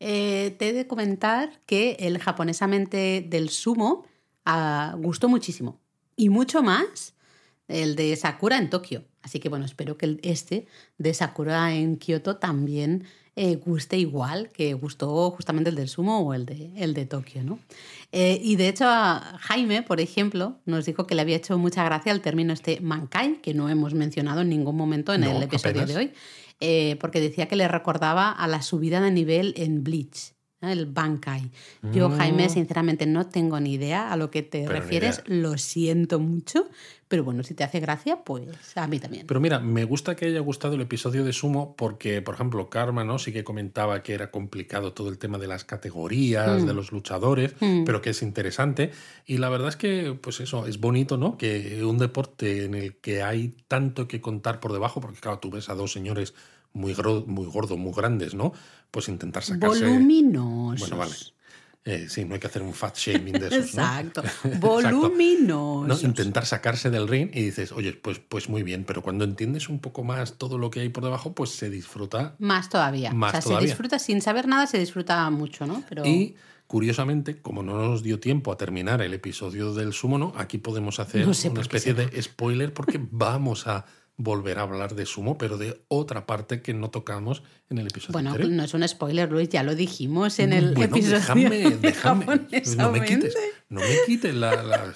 Eh, 0.00 0.54
te 0.58 0.68
he 0.68 0.72
de 0.72 0.86
comentar 0.86 1.60
que 1.66 1.96
el 2.00 2.18
japonesamente 2.18 3.24
del 3.28 3.50
sumo 3.50 4.06
ah, 4.44 4.94
gustó 4.98 5.28
muchísimo. 5.28 5.80
Y 6.16 6.30
mucho 6.30 6.62
más 6.62 7.14
el 7.68 7.96
de 7.96 8.16
Sakura 8.16 8.58
en 8.58 8.70
Tokio. 8.70 9.04
Así 9.22 9.40
que 9.40 9.48
bueno, 9.48 9.64
espero 9.64 9.98
que 9.98 10.18
este 10.22 10.66
de 10.96 11.14
Sakura 11.14 11.74
en 11.74 11.96
Kioto 11.96 12.36
también 12.36 13.04
eh, 13.40 13.54
guste 13.56 13.96
igual 13.96 14.50
que 14.50 14.74
gustó 14.74 15.30
justamente 15.30 15.70
el 15.70 15.76
del 15.76 15.88
sumo 15.88 16.18
o 16.20 16.34
el 16.34 16.44
de, 16.44 16.72
el 16.76 16.92
de 16.92 17.06
Tokio, 17.06 17.44
¿no? 17.44 17.58
Eh, 18.10 18.40
y 18.42 18.56
de 18.56 18.68
hecho, 18.68 18.84
a 18.86 19.38
Jaime, 19.40 19.82
por 19.82 20.00
ejemplo, 20.00 20.58
nos 20.66 20.86
dijo 20.86 21.06
que 21.06 21.14
le 21.14 21.22
había 21.22 21.36
hecho 21.36 21.56
mucha 21.58 21.84
gracia 21.84 22.10
el 22.10 22.20
término 22.20 22.52
este 22.52 22.80
mankai, 22.80 23.40
que 23.40 23.54
no 23.54 23.68
hemos 23.68 23.94
mencionado 23.94 24.40
en 24.40 24.48
ningún 24.48 24.76
momento 24.76 25.14
en 25.14 25.20
No, 25.20 25.36
el 25.36 25.42
episodio 25.44 25.82
apenas. 25.82 25.88
de 25.88 25.96
hoy, 25.96 26.12
eh, 26.60 26.96
porque 27.00 27.20
decía 27.20 27.46
que 27.46 27.54
le 27.56 27.68
recordaba 27.68 28.30
a 28.30 28.48
la 28.48 28.62
subida 28.62 29.00
de 29.00 29.10
nivel 29.12 29.54
en 29.56 29.84
Bleach. 29.84 30.32
El 30.60 30.86
Bankai. 30.86 31.50
Yo, 31.92 32.08
Mm. 32.08 32.16
Jaime, 32.16 32.48
sinceramente 32.48 33.06
no 33.06 33.26
tengo 33.28 33.60
ni 33.60 33.74
idea 33.74 34.12
a 34.12 34.16
lo 34.16 34.30
que 34.30 34.42
te 34.42 34.62
Pero 34.66 34.72
refieres. 34.72 35.22
Lo 35.26 35.56
siento 35.56 36.18
mucho. 36.18 36.68
Pero 37.06 37.24
bueno, 37.24 37.42
si 37.42 37.54
te 37.54 37.64
hace 37.64 37.80
gracia, 37.80 38.22
pues 38.22 38.48
a 38.76 38.86
mí 38.86 38.98
también. 38.98 39.26
Pero 39.26 39.40
mira, 39.40 39.60
me 39.60 39.84
gusta 39.84 40.14
que 40.14 40.26
haya 40.26 40.40
gustado 40.40 40.74
el 40.74 40.82
episodio 40.82 41.24
de 41.24 41.32
Sumo 41.32 41.74
porque, 41.74 42.20
por 42.20 42.34
ejemplo, 42.34 42.68
Karma, 42.68 43.02
¿no? 43.02 43.18
Sí 43.18 43.32
que 43.32 43.44
comentaba 43.44 44.02
que 44.02 44.12
era 44.12 44.30
complicado 44.30 44.92
todo 44.92 45.08
el 45.08 45.16
tema 45.16 45.38
de 45.38 45.46
las 45.46 45.64
categorías, 45.64 46.62
Mm. 46.62 46.66
de 46.66 46.74
los 46.74 46.92
luchadores, 46.92 47.54
Mm. 47.60 47.84
pero 47.84 48.02
que 48.02 48.10
es 48.10 48.20
interesante. 48.22 48.90
Y 49.26 49.38
la 49.38 49.48
verdad 49.48 49.68
es 49.70 49.76
que, 49.76 50.18
pues 50.20 50.40
eso, 50.40 50.66
es 50.66 50.80
bonito, 50.80 51.16
¿no? 51.16 51.38
Que 51.38 51.82
un 51.82 51.96
deporte 51.96 52.64
en 52.66 52.74
el 52.74 52.96
que 52.96 53.22
hay 53.22 53.54
tanto 53.68 54.06
que 54.06 54.20
contar 54.20 54.60
por 54.60 54.72
debajo, 54.72 55.00
porque 55.00 55.20
claro, 55.20 55.38
tú 55.38 55.50
ves 55.50 55.70
a 55.70 55.74
dos 55.74 55.92
señores 55.92 56.34
muy, 56.74 56.94
muy 57.26 57.46
gordos, 57.46 57.78
muy 57.78 57.92
grandes, 57.94 58.34
¿no? 58.34 58.52
Pues 58.90 59.08
intentar 59.08 59.42
sacarse... 59.42 59.84
Voluminosos. 59.84 60.80
Bueno, 60.80 60.96
vale. 60.96 61.14
Eh, 61.84 62.06
sí, 62.10 62.26
no 62.26 62.34
hay 62.34 62.40
que 62.40 62.46
hacer 62.48 62.60
un 62.60 62.74
fat 62.74 62.96
shaming 62.96 63.32
de 63.32 63.46
esos, 63.48 63.74
¿no? 63.74 63.82
Exacto. 63.82 64.22
Voluminosos. 64.60 66.02
¿no? 66.02 66.08
Intentar 66.08 66.44
sacarse 66.44 66.90
del 66.90 67.08
ring 67.08 67.30
y 67.32 67.44
dices, 67.44 67.72
oye, 67.72 67.94
pues, 67.94 68.18
pues 68.18 68.48
muy 68.48 68.62
bien, 68.62 68.84
pero 68.84 69.02
cuando 69.02 69.24
entiendes 69.24 69.68
un 69.70 69.78
poco 69.78 70.04
más 70.04 70.34
todo 70.34 70.58
lo 70.58 70.70
que 70.70 70.80
hay 70.80 70.90
por 70.90 71.04
debajo, 71.04 71.34
pues 71.34 71.50
se 71.50 71.70
disfruta. 71.70 72.34
Más 72.38 72.68
todavía. 72.68 73.12
Más 73.12 73.30
o 73.30 73.32
sea, 73.32 73.40
todavía. 73.40 73.68
se 73.68 73.72
disfruta 73.72 73.98
sin 73.98 74.20
saber 74.20 74.48
nada, 74.48 74.66
se 74.66 74.78
disfruta 74.78 75.30
mucho, 75.30 75.66
¿no? 75.66 75.82
Pero 75.88 76.04
Y 76.04 76.36
curiosamente, 76.66 77.40
como 77.40 77.62
no 77.62 77.74
nos 77.78 78.02
dio 78.02 78.20
tiempo 78.20 78.52
a 78.52 78.58
terminar 78.58 79.00
el 79.00 79.14
episodio 79.14 79.72
del 79.72 79.94
sumo, 79.94 80.18
¿no? 80.18 80.34
aquí 80.36 80.58
podemos 80.58 81.00
hacer 81.00 81.26
No 81.26 81.32
sé 81.32 81.48
una 81.48 81.62
especie 81.62 81.94
de 81.94 82.22
spoiler 82.22 82.74
porque 82.74 83.00
vamos 83.10 83.66
a 83.66 83.86
volver 84.20 84.58
a 84.58 84.62
hablar 84.62 84.94
de 84.96 85.06
sumo, 85.06 85.38
pero 85.38 85.56
de 85.58 85.80
otra 85.88 86.26
parte 86.26 86.60
que 86.60 86.74
no 86.74 86.90
tocamos 86.90 87.42
en 87.70 87.78
el 87.78 87.86
episodio 87.86 88.12
bueno, 88.12 88.30
anterior. 88.30 88.52
no 88.52 88.64
es 88.64 88.74
un 88.74 88.86
spoiler, 88.86 89.30
Luis, 89.30 89.48
ya 89.48 89.62
lo 89.62 89.74
dijimos 89.74 90.38
en 90.40 90.52
el 90.52 90.74
Bueno, 90.74 90.96
episodio 90.96 91.18
déjame, 91.20 91.48
de 91.50 91.76
déjame. 91.76 92.26
No 92.76 92.90
me 92.92 93.04
quites, 93.04 93.34
no 93.68 93.80
me 93.80 93.96
quites 94.06 94.34
la, 94.34 94.62
la, 94.62 94.92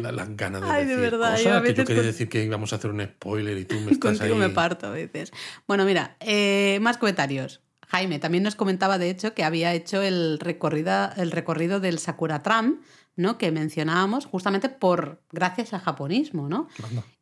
la- 0.00 0.12
las 0.12 0.36
ganas 0.36 0.62
de 0.62 0.68
Ay, 0.70 0.84
de 0.86 0.96
decir 0.96 1.10
verdad, 1.12 1.30
cosas, 1.32 1.44
yo 1.44 1.54
a 1.56 1.62
que 1.62 1.74
yo 1.74 1.84
quería 1.84 2.02
con- 2.02 2.06
decir 2.10 2.28
que 2.28 2.42
íbamos 2.44 2.72
a 2.72 2.76
hacer 2.76 2.90
un 2.90 3.02
spoiler 3.04 3.56
y 3.58 3.64
tú 3.66 3.76
me 3.80 3.90
estás 3.92 4.18
Contigo 4.18 4.34
ahí... 4.34 4.40
me 4.40 4.48
parto 4.50 4.86
a 4.86 4.90
veces. 4.90 5.32
Bueno, 5.68 5.84
mira, 5.84 6.16
eh, 6.20 6.78
más 6.80 6.96
comentarios. 6.98 7.60
Jaime 7.88 8.18
también 8.20 8.44
nos 8.44 8.54
comentaba, 8.54 8.98
de 8.98 9.10
hecho, 9.10 9.34
que 9.34 9.42
había 9.44 9.74
hecho 9.74 10.00
el 10.00 10.38
recorrido, 10.38 11.10
el 11.16 11.30
recorrido 11.32 11.78
del 11.80 11.98
Sakura 11.98 12.42
Tram, 12.42 12.80
¿no? 13.20 13.38
Que 13.38 13.52
mencionábamos 13.52 14.26
justamente 14.26 14.68
por 14.68 15.22
gracias 15.30 15.72
al 15.72 15.80
japonismo, 15.80 16.48
¿no? 16.48 16.68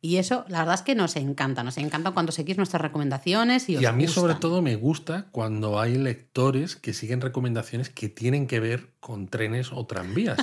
Y 0.01 0.17
eso, 0.17 0.45
la 0.47 0.59
verdad 0.59 0.75
es 0.75 0.81
que 0.81 0.95
nos 0.95 1.15
encanta, 1.15 1.63
nos 1.63 1.77
encanta 1.77 2.11
cuando 2.11 2.31
seguís 2.31 2.57
nuestras 2.57 2.81
recomendaciones 2.81 3.69
y 3.69 3.75
os 3.75 3.81
Y 3.81 3.85
a 3.85 3.91
mí 3.91 4.07
sobre 4.07 4.35
todo 4.35 4.61
me 4.61 4.75
gusta 4.75 5.27
cuando 5.31 5.79
hay 5.79 5.97
lectores 5.97 6.75
que 6.75 6.93
siguen 6.93 7.21
recomendaciones 7.21 7.89
que 7.89 8.09
tienen 8.09 8.47
que 8.47 8.59
ver 8.59 8.93
con 8.99 9.27
trenes 9.27 9.71
o 9.71 9.85
tranvías. 9.85 10.37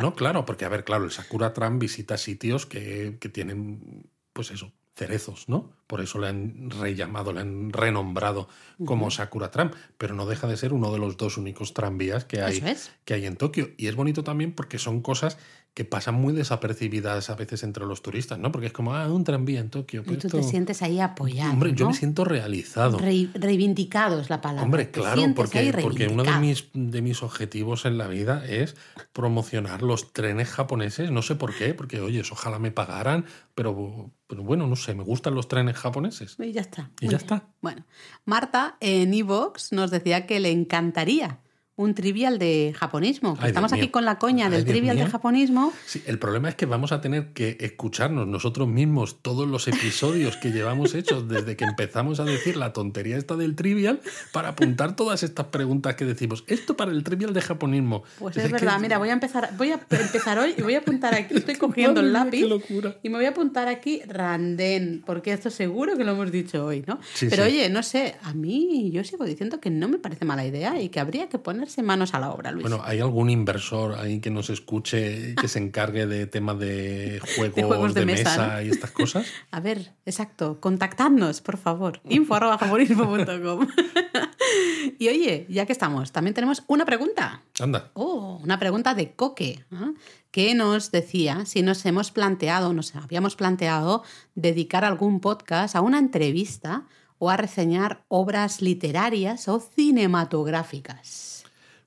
no, 0.00 0.14
claro, 0.16 0.44
porque 0.44 0.64
a 0.64 0.68
ver, 0.68 0.84
claro, 0.84 1.04
el 1.04 1.10
Sakura 1.10 1.52
Tram 1.52 1.78
visita 1.78 2.18
sitios 2.18 2.66
que, 2.66 3.18
que 3.20 3.28
tienen, 3.28 4.10
pues 4.32 4.50
eso, 4.50 4.72
cerezos, 4.98 5.48
¿no? 5.48 5.70
Por 5.86 6.00
eso 6.00 6.18
le 6.18 6.26
han 6.26 6.70
rellamado, 6.70 7.32
le 7.32 7.40
han 7.40 7.72
renombrado 7.72 8.48
como 8.84 9.10
Sakura 9.10 9.50
Tram, 9.50 9.70
pero 9.96 10.14
no 10.14 10.26
deja 10.26 10.48
de 10.48 10.56
ser 10.56 10.72
uno 10.72 10.92
de 10.92 10.98
los 10.98 11.16
dos 11.16 11.38
únicos 11.38 11.72
tranvías 11.72 12.24
que 12.24 12.42
hay, 12.42 12.58
es. 12.58 12.90
que 13.04 13.14
hay 13.14 13.24
en 13.24 13.36
Tokio. 13.36 13.70
Y 13.78 13.86
es 13.86 13.94
bonito 13.94 14.24
también 14.24 14.52
porque 14.52 14.78
son 14.78 15.00
cosas 15.00 15.38
que 15.78 15.84
pasan 15.84 16.16
muy 16.16 16.32
desapercibidas 16.34 17.30
a 17.30 17.36
veces 17.36 17.62
entre 17.62 17.86
los 17.86 18.02
turistas, 18.02 18.36
¿no? 18.36 18.50
Porque 18.50 18.66
es 18.66 18.72
como, 18.72 18.96
ah, 18.96 19.06
un 19.06 19.22
tranvía 19.22 19.60
en 19.60 19.70
Tokio. 19.70 20.00
Y 20.00 20.04
pues 20.06 20.18
tú 20.18 20.28
te 20.28 20.42
sientes 20.42 20.82
ahí 20.82 20.98
apoyado. 20.98 21.52
Hombre, 21.52 21.72
yo 21.72 21.84
¿no? 21.84 21.92
me 21.92 21.96
siento 21.96 22.24
realizado. 22.24 22.98
Re- 22.98 23.28
reivindicado 23.34 24.20
es 24.20 24.28
la 24.28 24.40
palabra. 24.40 24.64
Hombre, 24.64 24.90
claro, 24.90 25.22
porque, 25.36 25.72
porque 25.80 26.08
uno 26.08 26.24
de 26.24 26.36
mis, 26.40 26.68
de 26.74 27.00
mis 27.00 27.22
objetivos 27.22 27.84
en 27.84 27.96
la 27.96 28.08
vida 28.08 28.44
es 28.44 28.74
promocionar 29.12 29.82
los 29.82 30.12
trenes 30.12 30.48
japoneses. 30.48 31.12
No 31.12 31.22
sé 31.22 31.36
por 31.36 31.54
qué, 31.56 31.74
porque, 31.74 32.00
oye, 32.00 32.22
ojalá 32.28 32.58
me 32.58 32.72
pagaran, 32.72 33.24
pero, 33.54 34.10
pero 34.26 34.42
bueno, 34.42 34.66
no 34.66 34.74
sé, 34.74 34.96
me 34.96 35.04
gustan 35.04 35.36
los 35.36 35.46
trenes 35.46 35.76
japoneses. 35.76 36.34
Y 36.40 36.50
ya 36.50 36.62
está. 36.62 36.90
Y 37.00 37.04
ya 37.04 37.10
bien. 37.10 37.20
está. 37.20 37.44
Bueno, 37.62 37.84
Marta 38.24 38.78
en 38.80 39.14
Evox 39.14 39.70
nos 39.70 39.92
decía 39.92 40.26
que 40.26 40.40
le 40.40 40.50
encantaría 40.50 41.38
un 41.78 41.94
trivial 41.94 42.40
de 42.40 42.74
japonismo. 42.76 43.36
Ay, 43.40 43.48
Estamos 43.48 43.72
aquí 43.72 43.88
con 43.88 44.04
la 44.04 44.18
coña 44.18 44.46
Ay, 44.46 44.50
del 44.52 44.64
Dios 44.64 44.72
trivial 44.74 44.96
de 44.98 45.06
japonismo. 45.06 45.72
Sí, 45.86 46.02
el 46.06 46.18
problema 46.18 46.48
es 46.48 46.56
que 46.56 46.66
vamos 46.66 46.90
a 46.90 47.00
tener 47.00 47.28
que 47.32 47.56
escucharnos 47.60 48.26
nosotros 48.26 48.66
mismos 48.66 49.22
todos 49.22 49.46
los 49.46 49.68
episodios 49.68 50.36
que 50.36 50.50
llevamos 50.50 50.94
hechos 50.96 51.28
desde 51.28 51.56
que 51.56 51.64
empezamos 51.64 52.18
a 52.18 52.24
decir 52.24 52.56
la 52.56 52.72
tontería 52.72 53.16
esta 53.16 53.36
del 53.36 53.54
trivial 53.54 54.00
para 54.32 54.48
apuntar 54.48 54.96
todas 54.96 55.22
estas 55.22 55.46
preguntas 55.46 55.94
que 55.94 56.04
decimos. 56.04 56.42
Esto 56.48 56.76
para 56.76 56.90
el 56.90 57.04
trivial 57.04 57.32
de 57.32 57.42
japonismo. 57.42 58.02
Pues 58.18 58.36
Es 58.36 58.44
es, 58.44 58.48
que- 58.48 58.54
verdad, 58.54 58.80
mira, 58.80 58.98
voy 58.98 59.10
a 59.10 59.12
empezar, 59.12 59.50
voy 59.56 59.70
a 59.70 59.74
empezar 59.88 60.36
hoy 60.40 60.54
y 60.58 60.62
voy 60.62 60.74
a 60.74 60.78
apuntar 60.78 61.14
aquí, 61.14 61.34
estoy 61.36 61.54
cogiendo 61.58 62.00
el 62.00 62.12
lápiz 62.12 62.40
qué 62.40 62.48
locura. 62.48 62.96
y 63.04 63.08
me 63.08 63.18
voy 63.18 63.26
a 63.26 63.30
apuntar 63.30 63.68
aquí 63.68 64.02
Randén, 64.08 65.02
porque 65.06 65.32
esto 65.32 65.48
seguro 65.50 65.96
que 65.96 66.02
lo 66.02 66.10
hemos 66.12 66.32
dicho 66.32 66.64
hoy, 66.66 66.82
¿no? 66.88 66.98
Sí, 67.14 67.28
Pero 67.30 67.44
sí. 67.44 67.50
oye, 67.52 67.68
no 67.70 67.84
sé, 67.84 68.16
a 68.22 68.34
mí 68.34 68.90
yo 68.92 69.04
sigo 69.04 69.24
diciendo 69.24 69.60
que 69.60 69.70
no 69.70 69.86
me 69.88 69.98
parece 69.98 70.24
mala 70.24 70.44
idea 70.44 70.80
y 70.80 70.88
que 70.88 70.98
habría 71.00 71.28
que 71.28 71.38
ponerse 71.68 71.82
manos 71.82 72.14
a 72.14 72.20
la 72.20 72.30
obra, 72.30 72.50
Luis. 72.50 72.66
Bueno, 72.66 72.82
¿hay 72.84 73.00
algún 73.00 73.28
inversor 73.28 73.98
ahí 73.98 74.20
que 74.20 74.30
nos 74.30 74.48
escuche 74.48 75.34
que 75.34 75.48
se 75.48 75.58
encargue 75.58 76.06
de 76.06 76.26
temas 76.26 76.58
de 76.64 77.20
juegos 77.36 77.54
de, 77.54 77.62
juegos 77.62 77.92
de 77.94 78.06
mesa, 78.06 78.30
mesa, 78.30 78.54
¿no? 78.54 78.62
y 78.62 78.70
estas 78.70 78.90
cosas? 78.90 79.26
A 79.50 79.60
ver, 79.60 79.92
exacto, 80.06 80.58
contactadnos, 80.60 81.42
por 81.42 81.58
favor. 81.58 82.00
info 82.08 82.34
arroba 82.34 82.58
y 84.98 85.08
oye, 85.08 85.46
ya 85.48 85.66
que 85.66 85.72
estamos, 85.72 86.12
también 86.12 86.34
tenemos 86.34 86.62
una 86.68 86.86
pregunta. 86.86 87.42
Anda. 87.60 87.90
Oh, 87.94 88.40
una 88.42 88.58
pregunta 88.58 88.94
de 88.94 89.12
Coque, 89.12 89.64
¿ah? 89.72 89.92
que 90.30 90.54
nos 90.54 90.90
decía 90.90 91.44
si 91.44 91.62
nos 91.62 91.84
hemos 91.84 92.10
planteado, 92.10 92.72
nos 92.72 92.96
habíamos 92.96 93.36
planteado 93.36 94.02
dedicar 94.34 94.84
algún 94.84 95.20
podcast 95.20 95.76
a 95.76 95.82
una 95.82 95.98
entrevista 95.98 96.84
o 97.18 97.30
a 97.30 97.36
reseñar 97.36 98.04
obras 98.08 98.62
literarias 98.62 99.48
o 99.48 99.60
cinematográficas. 99.60 101.27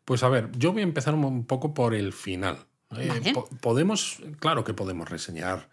Pues 0.05 0.23
a 0.23 0.29
ver, 0.29 0.49
yo 0.57 0.71
voy 0.73 0.81
a 0.81 0.85
empezar 0.85 1.13
un 1.13 1.45
poco 1.45 1.73
por 1.73 1.93
el 1.93 2.13
final. 2.13 2.57
Eh, 2.97 3.31
po- 3.33 3.47
podemos, 3.61 4.19
claro 4.39 4.63
que 4.63 4.73
podemos 4.73 5.09
reseñar 5.09 5.69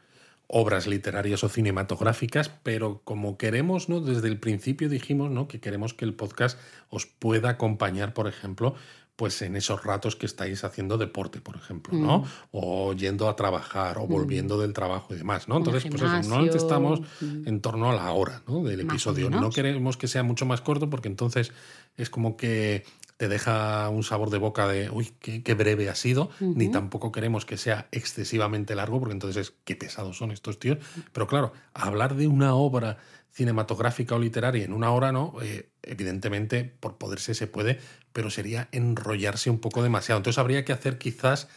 obras 0.47 0.87
literarias 0.87 1.45
o 1.45 1.49
cinematográficas, 1.49 2.51
pero 2.63 3.03
como 3.05 3.37
queremos, 3.37 3.89
¿no? 3.89 4.01
Desde 4.01 4.29
el 4.29 4.39
principio 4.39 4.89
dijimos, 4.89 5.31
¿no? 5.31 5.47
Que 5.47 5.61
queremos 5.61 5.95
que 5.95 6.05
el 6.05 6.15
podcast 6.15 6.59
os 6.89 7.07
pueda 7.07 7.51
acompañar, 7.51 8.15
por 8.15 8.29
ejemplo, 8.29 8.75
pues 9.17 9.43
en 9.43 9.57
esos 9.57 9.83
ratos 9.83 10.15
que 10.15 10.27
estáis 10.27 10.63
haciendo 10.63 10.97
deporte, 10.97 11.41
por 11.41 11.57
ejemplo, 11.57 11.93
¿no? 11.99 12.25
O 12.53 12.93
yendo 12.95 13.29
a 13.29 13.35
trabajar 13.35 13.99
o 13.99 14.07
volviendo 14.07 14.61
del 14.61 14.73
trabajo 14.73 15.13
y 15.13 15.19
demás, 15.19 15.49
¿no? 15.49 15.57
Entonces, 15.57 15.85
pues 15.91 16.01
eso, 16.01 16.13
normalmente 16.13 16.57
estamos 16.57 17.01
mm. 17.21 17.49
en 17.49 17.61
torno 17.61 17.91
a 17.91 17.95
la 17.95 18.13
hora, 18.13 18.43
¿no? 18.47 18.63
Del 18.63 18.85
Más 18.85 18.95
episodio. 18.95 19.29
No 19.29 19.51
queremos 19.51 19.97
que 19.97 20.07
sea 20.07 20.23
mucho 20.23 20.47
más 20.47 20.61
corto 20.61 20.89
porque 20.89 21.09
entonces 21.09 21.51
es 21.97 22.11
como 22.11 22.37
que 22.37 22.85
te 23.19 23.29
deja 23.29 23.89
un 23.89 24.05
sabor 24.05 24.31
de 24.31 24.39
boca 24.39 24.69
de, 24.69 24.91
uy, 24.91 25.13
qué, 25.19 25.43
qué 25.43 25.55
breve 25.55 25.91
ha 25.91 25.97
sido, 25.97 26.31
ni 26.39 26.71
tampoco 26.71 27.11
queremos 27.11 27.45
que 27.45 27.57
sea 27.57 27.89
excesivamente 27.91 28.77
largo, 28.77 29.01
porque 29.01 29.13
entonces 29.13 29.49
es, 29.49 29.55
qué 29.65 29.75
pesados 29.75 30.17
son 30.17 30.31
estos 30.31 30.61
tíos. 30.61 30.79
Pero 31.13 31.27
claro, 31.27 31.53
hablar 31.75 32.15
de 32.15 32.29
una 32.29 32.55
obra 32.55 32.99
cinematográfica 33.33 34.15
o 34.15 34.21
literaria 34.21 34.65
en 34.65 34.73
una 34.73 34.93
hora, 34.93 35.11
¿no? 35.11 35.35
Eh, 35.43 35.69
evidentemente, 35.83 36.65
por 36.79 36.97
poderse 36.97 37.35
se 37.35 37.49
puede, 37.49 37.81
pero 38.13 38.31
sería 38.31 38.69
enrollarse 38.71 39.51
un 39.51 39.59
poco 39.59 39.83
demasiado. 39.83 40.19
Entonces 40.19 40.39
habría 40.39 40.65
que 40.65 40.73
hacer 40.73 40.97
quizás 40.97 41.49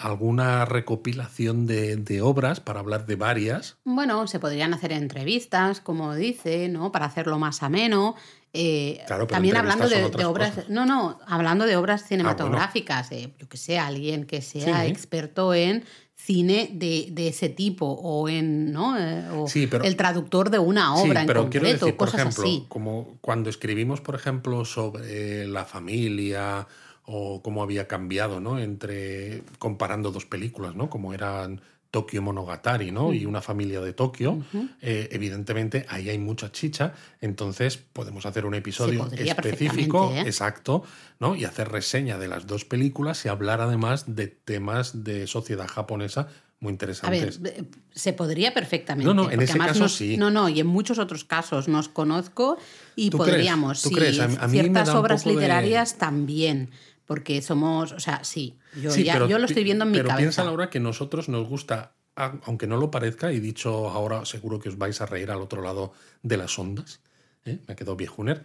alguna 0.00 0.64
recopilación 0.64 1.66
de, 1.66 1.96
de 1.96 2.22
obras 2.22 2.60
para 2.60 2.80
hablar 2.80 3.06
de 3.06 3.16
varias. 3.16 3.76
Bueno, 3.84 4.26
se 4.26 4.38
podrían 4.40 4.72
hacer 4.74 4.92
entrevistas, 4.92 5.80
como 5.80 6.14
dice, 6.14 6.68
¿no? 6.68 6.90
Para 6.92 7.06
hacerlo 7.06 7.38
más 7.38 7.62
ameno. 7.62 8.14
Eh, 8.52 9.02
Claro, 9.06 9.26
pero 9.28 9.36
también 9.36 9.56
hablando 9.56 9.88
de, 9.88 10.04
obras, 10.24 10.50
cosas. 10.50 10.64
Ah, 10.68 10.72
no, 10.72 10.84
no, 10.86 11.20
hablando 11.26 11.66
de 11.66 11.76
obras 11.76 12.06
cinematográficas, 12.08 13.12
eh, 13.12 13.32
yo 13.38 13.48
que 13.48 13.56
sé, 13.56 13.78
alguien 13.78 14.24
que 14.24 14.42
sea 14.42 14.82
Sí. 14.84 14.90
experto 14.90 15.54
en 15.54 15.84
cine 16.16 16.68
de, 16.72 17.08
de 17.12 17.28
ese 17.28 17.48
tipo 17.48 17.86
o 17.86 18.28
en, 18.28 18.72
¿no? 18.72 18.98
Eh, 18.98 19.28
o 19.34 19.46
Sí, 19.48 19.66
pero- 19.66 19.84
el 19.84 19.96
traductor 19.96 20.50
de 20.50 20.58
una 20.58 20.94
Sí, 20.96 21.08
obra 21.08 21.20
en 21.22 21.26
pero 21.26 21.42
concreto, 21.42 21.64
quiero 21.64 21.78
decir, 21.78 21.96
por 21.96 22.08
cosas 22.08 22.20
ejemplo, 22.22 22.42
así. 22.42 22.66
como 22.68 23.18
cuando 23.20 23.48
escribimos, 23.50 24.00
por 24.00 24.16
ejemplo, 24.16 24.64
sobre 24.64 25.46
la 25.46 25.64
familia 25.64 26.66
o 27.12 27.42
cómo 27.42 27.62
había 27.62 27.88
cambiado, 27.88 28.38
¿no? 28.40 28.58
Entre 28.60 29.42
comparando 29.58 30.12
dos 30.12 30.26
películas, 30.26 30.76
¿no? 30.76 30.88
Como 30.88 31.12
eran 31.12 31.60
Tokio 31.90 32.22
Monogatari, 32.22 32.92
¿no? 32.92 33.12
Y 33.12 33.26
una 33.26 33.40
familia 33.42 33.80
de 33.80 33.92
Tokio. 33.92 34.44
Eh, 34.80 35.08
evidentemente, 35.10 35.86
ahí 35.88 36.08
hay 36.08 36.18
mucha 36.18 36.52
chicha, 36.52 36.94
entonces 37.20 37.78
podemos 37.78 38.26
hacer 38.26 38.46
un 38.46 38.54
episodio 38.54 39.08
específico, 39.10 40.12
¿eh? 40.14 40.20
exacto, 40.20 40.84
¿no? 41.18 41.34
Y 41.34 41.44
hacer 41.44 41.68
reseña 41.68 42.16
de 42.16 42.28
las 42.28 42.46
dos 42.46 42.64
películas 42.64 43.24
y 43.24 43.28
hablar 43.28 43.60
además 43.60 44.04
de 44.14 44.28
temas 44.28 45.02
de 45.02 45.26
sociedad 45.26 45.66
japonesa 45.66 46.28
muy 46.60 46.68
A 46.68 46.70
ver, 46.72 46.74
interesantes. 46.74 47.40
eh, 47.44 47.64
se 47.94 48.12
podría 48.12 48.52
perfectamente. 48.52 49.06
No, 49.06 49.14
no, 49.14 49.30
en 49.30 49.40
ese 49.40 49.58
caso 49.58 49.80
nos- 49.80 49.94
sí. 49.96 50.18
No, 50.18 50.30
no, 50.30 50.48
y 50.50 50.60
en 50.60 50.66
muchos 50.66 50.98
otros 50.98 51.24
casos 51.24 51.68
nos 51.68 51.88
conozco 51.88 52.58
y 52.96 53.08
¿Tú 53.08 53.16
crees? 53.18 53.30
podríamos, 53.36 53.80
¿Tú 53.82 53.88
sí, 53.88 53.94
crees? 53.94 54.20
A 54.20 54.24
a 54.24 54.28
mí 54.28 54.58
me 54.58 54.62
ciertas 54.62 54.90
obras 54.90 55.24
de- 55.24 55.30
literarias 55.32 55.96
también, 55.96 56.68
porque 57.10 57.42
somos, 57.42 57.90
o 57.90 57.98
sea, 57.98 58.22
sí, 58.22 58.56
yo, 58.80 58.88
Sí, 58.92 59.02
ya- 59.02 59.14
pero 59.14 59.26
yo 59.26 59.40
lo 59.40 59.46
estoy 59.46 59.64
viendo 59.64 59.84
en 59.84 59.90
mi 59.90 59.96
pero 59.96 60.10
cabeza. 60.10 60.20
piensa, 60.22 60.44
Laura, 60.44 60.70
que 60.70 60.78
nosotros 60.78 61.28
nos 61.28 61.48
gusta, 61.48 61.90
aunque 62.14 62.68
no 62.68 62.76
lo 62.76 62.92
parezca, 62.92 63.32
y 63.32 63.40
dicho 63.40 63.88
ahora 63.90 64.24
seguro 64.24 64.60
que 64.60 64.68
os 64.68 64.78
vais 64.78 65.00
a 65.00 65.06
reír 65.06 65.28
al 65.32 65.40
otro 65.40 65.60
lado 65.60 65.92
de 66.22 66.36
las 66.36 66.56
ondas. 66.56 67.00
¿eh? 67.44 67.58
Me 67.66 67.74
quedó 67.74 67.96
viejuner. 67.96 68.44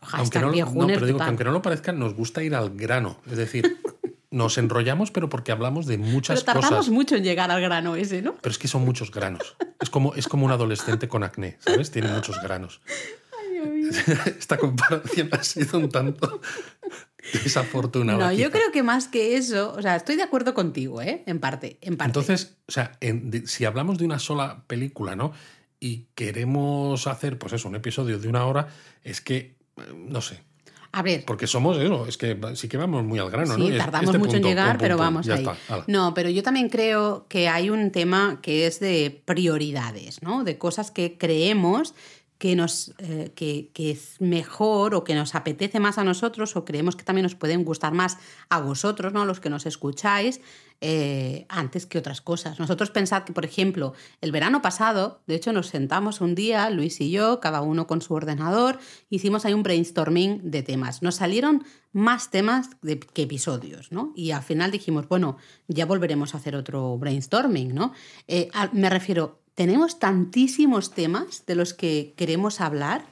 Aunque 0.00 0.40
no, 0.40 0.50
pero 0.88 1.06
digo 1.06 1.18
que 1.18 1.24
aunque 1.24 1.44
no 1.44 1.52
lo 1.52 1.62
parezca, 1.62 1.92
nos 1.92 2.14
gusta 2.14 2.42
ir 2.42 2.56
al 2.56 2.70
grano. 2.70 3.20
Es 3.30 3.36
decir, 3.36 3.76
nos 4.32 4.58
enrollamos, 4.58 5.12
pero 5.12 5.28
porque 5.28 5.52
hablamos 5.52 5.86
de 5.86 5.96
muchas 5.98 6.42
Pero 6.42 6.54
tardamos 6.54 6.78
cosas. 6.80 6.92
mucho 6.92 7.14
en 7.14 7.22
llegar 7.22 7.52
al 7.52 7.60
grano 7.60 7.94
ese, 7.94 8.20
¿no? 8.20 8.34
Pero 8.42 8.50
es 8.50 8.58
que 8.58 8.66
son 8.66 8.84
muchos 8.84 9.12
granos. 9.12 9.54
Es 9.80 9.90
como, 9.90 10.16
es 10.16 10.26
como 10.26 10.44
un 10.44 10.50
adolescente 10.50 11.06
con 11.06 11.22
acné, 11.22 11.56
¿sabes? 11.60 11.92
Tiene 11.92 12.08
muchos 12.08 12.42
granos. 12.42 12.80
Esta 14.40 14.56
comparación 14.58 15.28
ha 15.30 15.42
sido 15.44 15.78
un 15.78 15.88
tanto 15.88 16.40
desafortunada. 17.44 18.18
No, 18.18 18.32
yo 18.32 18.50
creo 18.50 18.70
que 18.72 18.82
más 18.82 19.08
que 19.08 19.36
eso, 19.36 19.72
o 19.76 19.82
sea, 19.82 19.96
estoy 19.96 20.16
de 20.16 20.22
acuerdo 20.22 20.54
contigo, 20.54 21.00
¿eh? 21.02 21.22
En 21.26 21.38
parte, 21.40 21.78
en 21.80 21.96
parte. 21.96 22.08
Entonces, 22.08 22.56
o 22.68 22.72
sea, 22.72 22.92
en- 23.00 23.30
de- 23.30 23.46
si 23.46 23.64
hablamos 23.64 23.98
de 23.98 24.04
una 24.04 24.18
sola 24.18 24.64
película, 24.66 25.14
¿no? 25.16 25.32
Y 25.80 26.06
queremos 26.14 27.06
hacer, 27.06 27.38
pues 27.38 27.52
eso, 27.52 27.68
un 27.68 27.76
episodio 27.76 28.18
de 28.18 28.28
una 28.28 28.46
hora, 28.46 28.68
es 29.02 29.20
que, 29.20 29.36
eh, 29.76 29.82
no 29.96 30.20
sé, 30.20 30.40
a 30.94 31.00
ver, 31.02 31.24
porque 31.24 31.46
somos 31.46 31.78
eso, 31.78 32.06
es 32.06 32.18
que 32.18 32.38
sí 32.54 32.68
que 32.68 32.76
vamos 32.76 33.02
muy 33.04 33.18
al 33.18 33.30
grano, 33.30 33.56
¿no? 33.56 33.66
Sí, 33.66 33.72
Es- 33.72 33.78
tardamos 33.78 34.08
este 34.10 34.18
mucho 34.18 34.32
punto, 34.32 34.46
en 34.48 34.52
llegar, 34.54 34.76
pero 34.78 34.98
vamos 34.98 35.24
ya 35.24 35.34
ahí. 35.36 35.40
está. 35.46 35.84
No, 35.86 36.12
pero 36.12 36.28
yo 36.28 36.42
también 36.42 36.68
creo 36.68 37.26
que 37.28 37.48
hay 37.48 37.70
un 37.70 37.90
tema 37.90 38.40
que 38.42 38.66
es 38.66 38.78
de 38.78 39.22
prioridades, 39.24 40.22
¿no? 40.22 40.44
De 40.44 40.58
cosas 40.58 40.90
que 40.90 41.16
creemos 41.16 41.94
que, 42.42 42.56
nos, 42.56 42.92
eh, 42.98 43.30
que, 43.36 43.70
que 43.72 43.92
es 43.92 44.16
mejor 44.20 44.96
o 44.96 45.04
que 45.04 45.14
nos 45.14 45.36
apetece 45.36 45.78
más 45.78 45.96
a 45.96 46.02
nosotros 46.02 46.56
o 46.56 46.64
creemos 46.64 46.96
que 46.96 47.04
también 47.04 47.22
nos 47.22 47.36
pueden 47.36 47.62
gustar 47.64 47.92
más 47.94 48.18
a 48.48 48.60
vosotros, 48.60 49.12
¿no? 49.12 49.24
Los 49.24 49.38
que 49.38 49.48
nos 49.48 49.64
escucháis, 49.64 50.40
eh, 50.80 51.46
antes 51.48 51.86
que 51.86 51.98
otras 51.98 52.20
cosas. 52.20 52.58
Nosotros 52.58 52.90
pensad 52.90 53.22
que, 53.22 53.32
por 53.32 53.44
ejemplo, 53.44 53.94
el 54.20 54.32
verano 54.32 54.60
pasado, 54.60 55.20
de 55.28 55.36
hecho, 55.36 55.52
nos 55.52 55.68
sentamos 55.68 56.20
un 56.20 56.34
día, 56.34 56.68
Luis 56.70 57.00
y 57.00 57.12
yo, 57.12 57.38
cada 57.38 57.60
uno 57.62 57.86
con 57.86 58.02
su 58.02 58.12
ordenador, 58.14 58.80
hicimos 59.08 59.44
ahí 59.44 59.54
un 59.54 59.62
brainstorming 59.62 60.50
de 60.50 60.64
temas. 60.64 61.00
Nos 61.00 61.14
salieron 61.14 61.62
más 61.92 62.32
temas 62.32 62.70
de- 62.82 62.98
que 62.98 63.22
episodios, 63.22 63.92
¿no? 63.92 64.12
Y 64.16 64.32
al 64.32 64.42
final 64.42 64.72
dijimos, 64.72 65.06
bueno, 65.06 65.36
ya 65.68 65.86
volveremos 65.86 66.34
a 66.34 66.38
hacer 66.38 66.56
otro 66.56 66.98
brainstorming, 66.98 67.72
¿no? 67.72 67.92
Eh, 68.26 68.48
a- 68.52 68.68
me 68.72 68.90
refiero, 68.90 69.38
tenemos 69.54 69.98
tantísimos 69.98 70.92
temas 70.92 71.44
de 71.46 71.54
los 71.54 71.74
que 71.74 72.14
queremos 72.16 72.60
hablar 72.60 73.04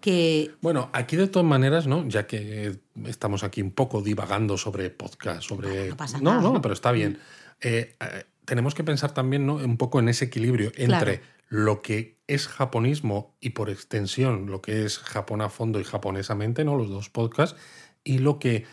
que 0.00 0.50
Bueno, 0.60 0.90
aquí 0.92 1.16
de 1.16 1.28
todas 1.28 1.48
maneras, 1.48 1.86
¿no? 1.86 2.06
Ya 2.08 2.26
que 2.26 2.78
estamos 3.06 3.42
aquí 3.42 3.62
un 3.62 3.70
poco 3.70 4.02
divagando 4.02 4.58
sobre 4.58 4.90
podcast, 4.90 5.42
sobre. 5.42 5.68
Bueno, 5.68 5.90
no 5.90 5.96
pasa 5.96 6.18
no, 6.18 6.30
nada, 6.30 6.42
no, 6.42 6.52
¿no? 6.52 6.60
pero 6.60 6.74
está 6.74 6.92
bien. 6.92 7.18
Eh, 7.62 7.96
eh, 7.98 8.24
tenemos 8.44 8.74
que 8.74 8.84
pensar 8.84 9.14
también, 9.14 9.46
¿no? 9.46 9.54
Un 9.54 9.78
poco 9.78 10.00
en 10.00 10.10
ese 10.10 10.26
equilibrio 10.26 10.72
entre 10.76 11.20
Claro. 11.20 11.32
lo 11.48 11.80
que 11.80 12.18
es 12.26 12.48
japonismo 12.48 13.34
y 13.40 13.50
por 13.50 13.70
extensión 13.70 14.50
lo 14.50 14.60
que 14.60 14.84
es 14.84 14.98
Japón 14.98 15.40
a 15.40 15.48
fondo 15.48 15.80
y 15.80 15.84
japonesamente, 15.84 16.66
¿no? 16.66 16.76
Los 16.76 16.90
dos 16.90 17.08
podcasts, 17.08 17.58
y 18.02 18.18
lo 18.18 18.38
que 18.38 18.66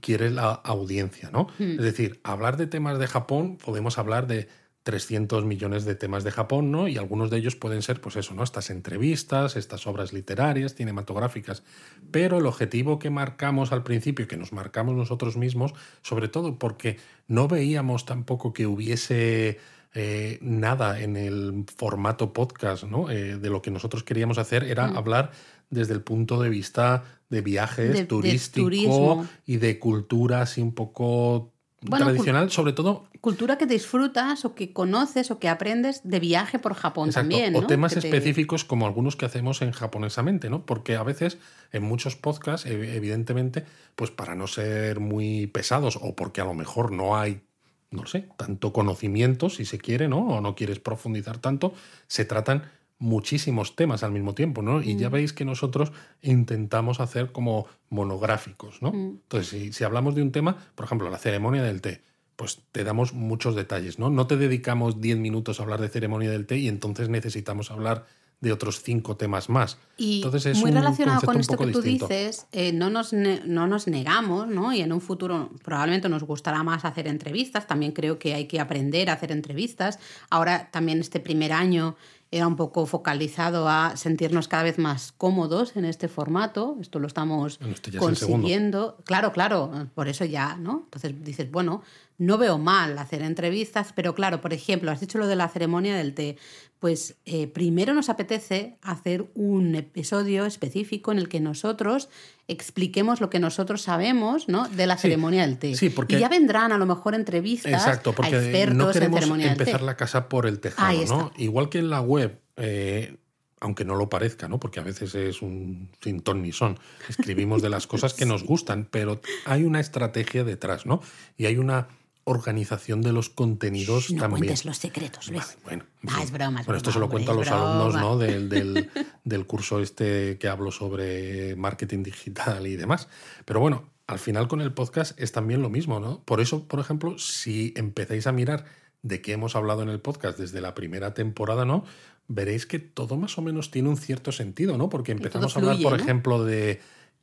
quiere 0.00 0.30
la 0.30 0.52
audiencia, 0.52 1.30
¿no? 1.30 1.48
Hmm. 1.58 1.72
Es 1.72 1.82
decir, 1.82 2.20
hablar 2.24 2.56
de 2.56 2.66
temas 2.66 2.98
de 2.98 3.06
Japón, 3.06 3.58
podemos 3.58 3.98
hablar 3.98 4.26
de 4.26 4.48
300 4.82 5.44
millones 5.44 5.84
de 5.84 5.94
temas 5.94 6.24
de 6.24 6.30
Japón, 6.30 6.70
¿no? 6.70 6.88
Y 6.88 6.96
algunos 6.96 7.30
de 7.30 7.36
ellos 7.36 7.56
pueden 7.56 7.82
ser, 7.82 8.00
pues 8.00 8.16
eso, 8.16 8.34
¿no? 8.34 8.42
Estas 8.42 8.70
entrevistas, 8.70 9.56
estas 9.56 9.86
obras 9.86 10.12
literarias, 10.12 10.74
cinematográficas. 10.74 11.62
Pero 12.10 12.38
el 12.38 12.46
objetivo 12.46 12.98
que 12.98 13.10
marcamos 13.10 13.72
al 13.72 13.82
principio, 13.82 14.26
que 14.26 14.36
nos 14.38 14.52
marcamos 14.52 14.94
nosotros 14.96 15.36
mismos, 15.36 15.74
sobre 16.02 16.28
todo 16.28 16.58
porque 16.58 16.96
no 17.26 17.48
veíamos 17.48 18.06
tampoco 18.06 18.52
que 18.54 18.66
hubiese 18.66 19.58
eh, 19.94 20.38
nada 20.40 21.00
en 21.00 21.16
el 21.16 21.64
formato 21.76 22.32
podcast, 22.32 22.84
¿no? 22.84 23.10
Eh, 23.10 23.36
de 23.36 23.50
lo 23.50 23.60
que 23.60 23.70
nosotros 23.70 24.04
queríamos 24.04 24.38
hacer 24.38 24.64
era 24.64 24.86
hablar 24.86 25.32
desde 25.70 25.92
el 25.94 26.00
punto 26.02 26.40
de 26.40 26.48
vista 26.48 27.04
de 27.28 27.42
viajes, 27.42 27.92
De- 27.92 28.04
turístico 28.06 29.26
y 29.44 29.58
de 29.58 29.78
cultura 29.78 30.40
así 30.42 30.62
un 30.62 30.74
poco 30.74 31.52
Bueno, 31.80 32.06
tradicional, 32.06 32.50
sobre 32.50 32.72
todo 32.72 33.06
cultura 33.20 33.56
que 33.56 33.66
disfrutas 33.66 34.44
o 34.44 34.54
que 34.54 34.72
conoces 34.72 35.30
o 35.30 35.38
que 35.38 35.48
aprendes 35.48 36.00
de 36.02 36.18
viaje 36.20 36.58
por 36.58 36.74
Japón 36.74 37.08
Exacto. 37.08 37.30
también, 37.30 37.54
O 37.54 37.60
¿no? 37.60 37.66
temas 37.68 37.94
Que 37.94 38.00
te- 38.00 38.08
específicos 38.08 38.64
como 38.64 38.86
algunos 38.86 39.14
que 39.16 39.26
hacemos 39.26 39.62
en 39.62 39.70
japonesamente, 39.72 40.50
¿no? 40.50 40.66
Porque 40.66 40.96
a 40.96 41.02
veces 41.04 41.38
en 41.72 41.84
muchos 41.84 42.16
podcasts, 42.16 42.66
ev- 42.66 42.94
evidentemente, 42.96 43.64
pues 43.94 44.10
para 44.10 44.34
no 44.34 44.46
ser 44.48 44.98
muy 45.00 45.46
pesados 45.46 45.98
o 46.02 46.16
porque 46.16 46.40
a 46.40 46.44
lo 46.44 46.54
mejor 46.54 46.90
no 46.90 47.16
hay, 47.16 47.42
no 47.90 48.06
sé, 48.06 48.28
tanto 48.36 48.72
conocimiento, 48.72 49.48
si 49.48 49.64
se 49.64 49.78
quiere, 49.78 50.08
¿no? 50.08 50.18
O 50.26 50.40
no 50.40 50.54
quieres 50.56 50.80
profundizar 50.80 51.38
tanto, 51.38 51.74
se 52.08 52.24
tratan 52.24 52.64
muchísimos 52.98 53.76
temas 53.76 54.02
al 54.02 54.12
mismo 54.12 54.34
tiempo, 54.34 54.62
¿no? 54.62 54.82
Y 54.82 54.94
Mm. 54.94 54.98
ya 54.98 55.08
veis 55.08 55.32
que 55.32 55.44
nosotros 55.44 55.92
intentamos 56.22 57.00
hacer 57.00 57.32
como 57.32 57.66
monográficos, 57.90 58.82
¿no? 58.82 58.92
Mm. 58.92 59.18
Entonces, 59.22 59.48
si, 59.48 59.72
si 59.72 59.84
hablamos 59.84 60.14
de 60.14 60.22
un 60.22 60.32
tema, 60.32 60.56
por 60.74 60.86
ejemplo, 60.86 61.08
la 61.10 61.18
ceremonia 61.18 61.62
del 61.62 61.80
té, 61.80 62.02
pues 62.36 62.60
te 62.72 62.84
damos 62.84 63.14
muchos 63.14 63.54
detalles, 63.56 63.98
¿no? 63.98 64.10
No 64.10 64.26
te 64.26 64.36
dedicamos 64.36 65.00
10 65.00 65.18
minutos 65.18 65.58
a 65.58 65.64
hablar 65.64 65.80
de 65.80 65.88
ceremonia 65.88 66.30
del 66.30 66.46
té 66.46 66.56
y 66.58 66.68
entonces 66.68 67.08
necesitamos 67.08 67.70
hablar 67.70 68.04
de 68.40 68.52
otros 68.52 68.82
cinco 68.84 69.16
temas 69.16 69.48
más. 69.48 69.78
Y 69.96 70.16
Entonces 70.18 70.46
es 70.46 70.58
muy 70.60 70.70
relacionado 70.70 71.20
con 71.22 71.40
esto 71.40 71.56
que 71.56 71.66
tú 71.72 71.82
distinto. 71.82 72.06
dices, 72.06 72.46
eh, 72.52 72.72
no, 72.72 72.88
nos 72.88 73.12
no 73.12 73.66
nos 73.66 73.88
negamos, 73.88 74.46
¿no? 74.46 74.72
Y 74.72 74.80
en 74.80 74.92
un 74.92 75.00
futuro 75.00 75.50
probablemente 75.64 76.08
nos 76.08 76.22
gustará 76.22 76.62
más 76.62 76.84
hacer 76.84 77.08
entrevistas. 77.08 77.66
También 77.66 77.90
creo 77.90 78.20
que 78.20 78.34
hay 78.34 78.46
que 78.46 78.60
aprender 78.60 79.10
a 79.10 79.14
hacer 79.14 79.32
entrevistas. 79.32 79.98
Ahora 80.30 80.68
también 80.70 81.00
este 81.00 81.18
primer 81.18 81.52
año 81.52 81.96
era 82.30 82.46
un 82.46 82.56
poco 82.56 82.84
focalizado 82.86 83.68
a 83.68 83.96
sentirnos 83.96 84.48
cada 84.48 84.62
vez 84.62 84.78
más 84.78 85.12
cómodos 85.12 85.76
en 85.76 85.84
este 85.84 86.08
formato. 86.08 86.76
Esto 86.80 86.98
lo 86.98 87.06
estamos 87.06 87.58
Bueno, 87.58 87.74
es 87.74 87.96
consiguiendo. 87.96 88.98
Claro, 89.04 89.32
claro, 89.32 89.88
por 89.94 90.08
eso 90.08 90.24
ya, 90.24 90.56
¿no? 90.56 90.82
Entonces 90.84 91.14
dices, 91.24 91.50
bueno, 91.50 91.82
no 92.18 92.36
veo 92.36 92.58
mal 92.58 92.98
hacer 92.98 93.22
entrevistas, 93.22 93.92
pero 93.94 94.14
claro, 94.14 94.40
por 94.40 94.52
ejemplo, 94.52 94.90
has 94.90 95.00
dicho 95.00 95.18
lo 95.18 95.26
de 95.28 95.36
la 95.36 95.48
ceremonia 95.48 95.96
del 95.96 96.14
té. 96.14 96.36
Pues 96.80 97.16
eh, 97.24 97.46
primero 97.48 97.92
nos 97.94 98.08
apetece 98.08 98.76
hacer 98.82 99.26
un 99.34 99.74
episodio 99.74 100.44
específico 100.44 101.10
en 101.12 101.18
el 101.18 101.28
que 101.28 101.40
nosotros 101.40 102.08
expliquemos 102.46 103.20
lo 103.20 103.30
que 103.30 103.40
nosotros 103.40 103.82
sabemos 103.82 104.48
¿no? 104.48 104.68
de 104.68 104.86
la 104.86 104.96
Sí, 104.96 105.02
ceremonia 105.02 105.42
del 105.46 105.58
té. 105.58 105.74
sí, 105.74 105.90
porque- 105.90 106.16
y 106.16 106.20
ya 106.20 106.28
vendrán 106.28 106.70
a 106.72 106.78
lo 106.78 106.86
mejor 106.86 107.14
entrevistas 107.14 107.72
Exacto, 107.72 108.10
a 108.10 108.14
porque 108.14 108.36
expertos 108.36 108.76
no 108.76 108.86
en 108.86 108.92
queremos 108.92 109.18
ceremonia 109.20 109.46
del 109.48 109.56
té. 109.56 109.62
empezar 109.64 109.82
la 109.82 109.96
casa 109.96 110.28
por 110.28 110.46
el 110.46 110.60
tejado. 110.60 111.04
¿no? 111.06 111.32
Igual 111.36 111.68
que 111.68 111.78
en 111.78 111.90
la 111.90 112.00
web, 112.00 112.38
eh, 112.56 113.16
aunque 113.60 113.84
no 113.84 113.96
lo 113.96 114.08
parezca, 114.08 114.46
¿no? 114.48 114.60
Porque 114.60 114.78
a 114.78 114.84
veces 114.84 115.14
es 115.16 115.42
un 115.42 115.90
sin 116.00 116.20
ton 116.20 116.42
ni 116.42 116.52
son. 116.52 116.78
Escribimos 117.08 117.60
de 117.60 117.70
las 117.70 117.88
cosas 117.88 118.14
que 118.14 118.24
nos 118.26 118.44
gustan, 118.44 118.86
pero 118.90 119.20
hay 119.46 119.64
una 119.64 119.80
estrategia 119.80 120.44
detrás, 120.44 120.86
¿no? 120.86 121.00
Y 121.36 121.46
hay 121.46 121.58
una 121.58 121.88
organización 122.28 123.02
de 123.02 123.12
los 123.12 123.30
contenidos 123.30 124.10
No 124.10 124.20
también. 124.20 124.40
cuentes 124.44 124.64
los 124.64 124.76
secretos, 124.78 125.28
Luis. 125.30 125.42
Vale, 125.42 125.58
bueno, 125.64 125.84
en 126.02 126.08
Ah, 126.10 126.22
es 126.22 126.30
broma, 126.30 126.60
es 126.60 126.66
Bueno, 126.66 126.76
esto 126.76 126.90
broma, 126.90 126.94
se 126.94 126.98
lo 127.00 127.08
cuento 127.08 127.32
a 127.32 127.34
los 127.34 127.48
alumnos. 127.48 127.94
¿no? 127.96 128.18
del, 128.18 128.48
del- 128.48 128.90
del 129.24 129.46
curso 129.46 129.80
este 129.80 130.38
que 130.38 130.48
hablo 130.48 130.70
sobre 130.70 131.56
marketing 131.56 132.02
digital 132.02 132.66
y 132.66 132.76
demás. 132.76 133.08
Pero 133.44 133.60
bueno, 133.60 133.90
al 134.06 134.18
final 134.18 134.48
con 134.48 134.60
el 134.60 134.72
podcast 134.72 135.18
es 135.20 135.32
también 135.32 135.62
lo 135.62 135.68
mismo, 135.70 136.00
¿no? 136.00 136.22
Por 136.24 136.40
eso, 136.40 136.66
por 136.68 136.80
ejemplo, 136.80 137.18
si 137.18 137.74
empezáis 137.76 138.26
a 138.26 138.32
mirar 138.32 138.64
de 139.02 139.20
qué 139.20 139.32
hemos 139.32 139.54
hablado 139.56 139.82
en 139.82 139.88
el 139.90 140.00
podcast 140.00 140.38
desde 140.38 140.60
la 140.60 140.74
primera 140.74 141.14
temporada, 141.14 141.64
¿no? 141.64 141.84
Veréis 142.26 142.66
que 142.66 142.78
todo 142.78 143.16
más 143.16 143.38
o 143.38 143.42
menos 143.42 143.70
tiene 143.70 143.88
un 143.88 143.96
cierto 143.96 144.32
sentido, 144.32 144.76
¿no? 144.76 144.88
Porque 144.88 145.12
empezamos 145.12 145.56
a 145.56 145.60
hablar, 145.60 145.78
por 145.82 145.92
¿no? 145.96 146.02
ejemplo, 146.02 146.44
de 146.44 146.80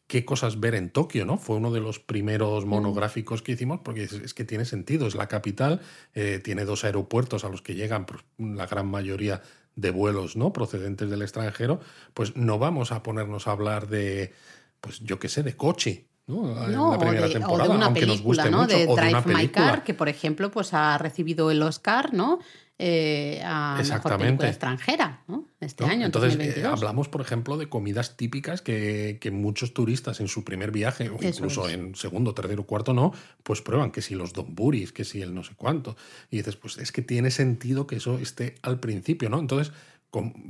qué 0.07 0.23
cosas 0.23 0.59
ver 0.59 0.75
en 0.75 0.89
Tokio, 0.91 1.25
¿no? 1.25 1.37
Fue 1.37 1.55
uno 1.55 1.71
de 1.71 1.79
los 1.81 1.99
Mm. 1.99 2.03
primeros 2.05 2.65
monográficos 2.65 3.41
que 3.41 3.53
hicimos 3.53 3.79
porque 3.83 4.03
es, 4.03 4.13
es 4.13 4.33
que 4.33 4.43
tiene 4.45 4.65
sentido, 4.65 5.07
es 5.07 5.15
la 5.15 5.27
capital, 5.27 5.81
eh, 6.13 6.39
tiene 6.43 6.63
dos 6.65 6.83
aeropuertos 6.83 7.43
a 7.43 7.49
los 7.49 7.61
que 7.61 7.75
llegan 7.75 8.05
la 8.37 8.67
gran 8.67 8.87
mayoría 8.87 9.41
de 9.75 9.91
vuelos, 9.91 10.35
¿no? 10.37 10.53
Procedentes 10.53 11.09
del 11.09 11.21
extranjero, 11.21 11.79
pues 12.13 12.35
no 12.37 12.59
vamos 12.59 12.91
a 12.91 13.01
ponernos 13.03 13.47
a 13.47 13.51
hablar 13.51 13.87
de, 13.87 14.31
pues 14.79 14.99
yo 14.99 15.19
qué 15.19 15.27
sé, 15.27 15.43
de 15.43 15.55
coche, 15.57 16.05
¿no? 16.27 16.65
En 16.65 16.71
No, 16.71 16.91
la 16.91 16.97
o 16.97 16.99
primera 16.99 17.21
de, 17.21 17.25
o 17.25 17.27
de 17.27 17.33
temporada, 17.39 17.73
una 17.75 17.85
aunque 17.87 18.05
nos 18.05 18.21
película, 18.21 18.43
guste 18.43 18.51
¿no? 18.51 18.61
mucho, 18.61 18.77
de 18.77 18.85
o 18.87 18.95
de 18.95 19.01
Drive 19.01 19.09
una 19.09 19.21
My 19.21 19.33
película. 19.33 19.65
Car, 19.71 19.83
que 19.83 19.93
por 19.93 20.07
ejemplo 20.07 20.51
pues 20.51 20.73
ha 20.73 20.97
recibido 20.97 21.49
el 21.51 21.61
Oscar, 21.63 22.13
¿no? 22.13 22.39
Eh, 22.77 23.41
a 23.45 23.81
mejor 23.81 24.17
película 24.17 24.49
extranjera, 24.49 25.23
¿no? 25.27 25.47
Este 25.61 25.85
¿no? 25.85 25.89
año, 25.89 26.01
en 26.01 26.05
Entonces, 26.07 26.33
eh, 26.33 26.37
2022. 26.37 26.73
hablamos, 26.73 27.07
por 27.07 27.21
ejemplo, 27.21 27.57
de 27.57 27.69
comidas 27.69 28.17
típicas 28.17 28.61
que, 28.61 29.17
que 29.21 29.31
muchos 29.31 29.73
turistas 29.73 30.19
en 30.19 30.27
su 30.27 30.43
primer 30.43 30.71
viaje, 30.71 31.09
o 31.09 31.15
Eso 31.15 31.27
incluso 31.27 31.69
es. 31.69 31.75
en 31.75 31.95
segundo, 31.95 32.33
tercero, 32.33 32.65
cuarto 32.65 32.93
no, 32.93 33.13
pues 33.43 33.61
prueban 33.61 33.91
que 33.91 34.01
si 34.01 34.13
los 34.13 34.33
donburis, 34.33 34.91
que 34.91 35.05
si 35.05 35.21
el 35.21 35.33
no 35.33 35.45
sé 35.45 35.53
cuánto. 35.55 35.95
Y 36.29 36.37
dices, 36.37 36.57
pues 36.57 36.77
es 36.77 36.91
que 36.91 37.01
tiene 37.01 37.31
sentido 37.31 37.87
que 37.87 37.95
eso 37.95 38.17
esté 38.17 38.55
al 38.61 38.81
principio, 38.81 39.29
¿no? 39.29 39.39
Entonces, 39.39 39.71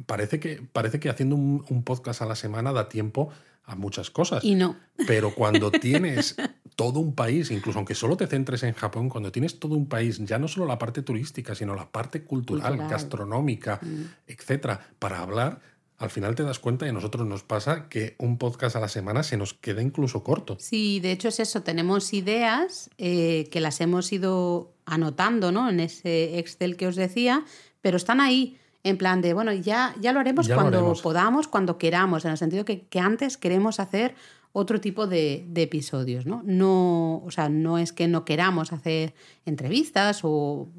parece, 0.07 0.39
que, 0.39 0.63
parece 0.73 0.99
que 0.99 1.09
haciendo 1.09 1.35
un, 1.35 1.63
un 1.69 1.83
podcast 1.83 2.23
a 2.23 2.25
la 2.25 2.35
semana 2.35 2.73
da 2.73 2.89
tiempo 2.89 3.29
a 3.65 3.75
muchas 3.75 4.09
cosas. 4.09 4.43
Y 4.43 4.55
no. 4.55 4.75
Pero 5.07 5.33
cuando 5.33 5.71
tienes 5.79 6.35
todo 6.75 6.99
un 6.99 7.15
país, 7.15 7.51
incluso 7.51 7.79
aunque 7.79 7.95
solo 7.95 8.17
te 8.17 8.27
centres 8.27 8.63
en 8.63 8.73
Japón, 8.73 9.09
cuando 9.09 9.31
tienes 9.31 9.59
todo 9.59 9.75
un 9.75 9.87
país, 9.87 10.19
ya 10.25 10.37
no 10.39 10.47
solo 10.47 10.65
la 10.65 10.77
parte 10.77 11.01
turística, 11.01 11.55
sino 11.55 11.73
la 11.75 11.89
parte 11.89 12.23
cultural, 12.23 12.69
Cultural. 12.73 12.89
gastronómica, 12.91 13.79
etcétera, 14.27 14.87
para 14.99 15.21
hablar, 15.21 15.61
al 15.97 16.09
final 16.09 16.35
te 16.35 16.43
das 16.43 16.59
cuenta 16.59 16.85
y 16.85 16.89
a 16.89 16.93
nosotros 16.93 17.25
nos 17.25 17.43
pasa 17.43 17.87
que 17.87 18.15
un 18.19 18.37
podcast 18.37 18.75
a 18.75 18.81
la 18.81 18.89
semana 18.89 19.23
se 19.23 19.37
nos 19.37 19.53
queda 19.53 19.81
incluso 19.81 20.23
corto. 20.23 20.57
Sí, 20.59 20.99
de 20.99 21.13
hecho 21.13 21.29
es 21.29 21.39
eso, 21.39 21.63
tenemos 21.63 22.13
ideas 22.13 22.89
eh, 22.97 23.47
que 23.51 23.61
las 23.61 23.79
hemos 23.79 24.11
ido 24.11 24.73
anotando 24.85 25.53
¿no? 25.53 25.69
en 25.69 25.79
ese 25.79 26.37
Excel 26.39 26.75
que 26.75 26.87
os 26.87 26.97
decía, 26.97 27.45
pero 27.81 27.95
están 27.95 28.19
ahí 28.19 28.57
en 28.85 28.97
plan 28.97 29.19
de, 29.21 29.33
bueno, 29.33 29.51
ya, 29.51 29.93
ya 29.99 30.13
lo 30.13 30.19
haremos 30.21 30.47
Ya 30.47 30.55
lo 30.55 30.61
cuando 30.61 30.77
haremos. 30.77 31.01
podamos, 31.01 31.47
cuando 31.47 31.77
queramos, 31.77 32.23
en 32.23 32.31
el 32.31 32.37
sentido 32.37 32.63
que, 32.63 32.85
que 32.87 32.99
antes 32.99 33.35
queremos 33.37 33.79
hacer 33.79 34.15
otro 34.53 34.79
tipo 34.79 35.07
de, 35.07 35.43
de 35.49 35.63
episodios, 35.63 36.25
¿no? 36.25 36.41
No, 36.45 37.21
o 37.25 37.31
sea, 37.31 37.49
no 37.49 37.77
es 37.77 37.91
que 37.91 38.07
no 38.07 38.23
queramos 38.23 38.71
hacer 38.71 39.13
entrevistas 39.45 40.21
o 40.23 40.69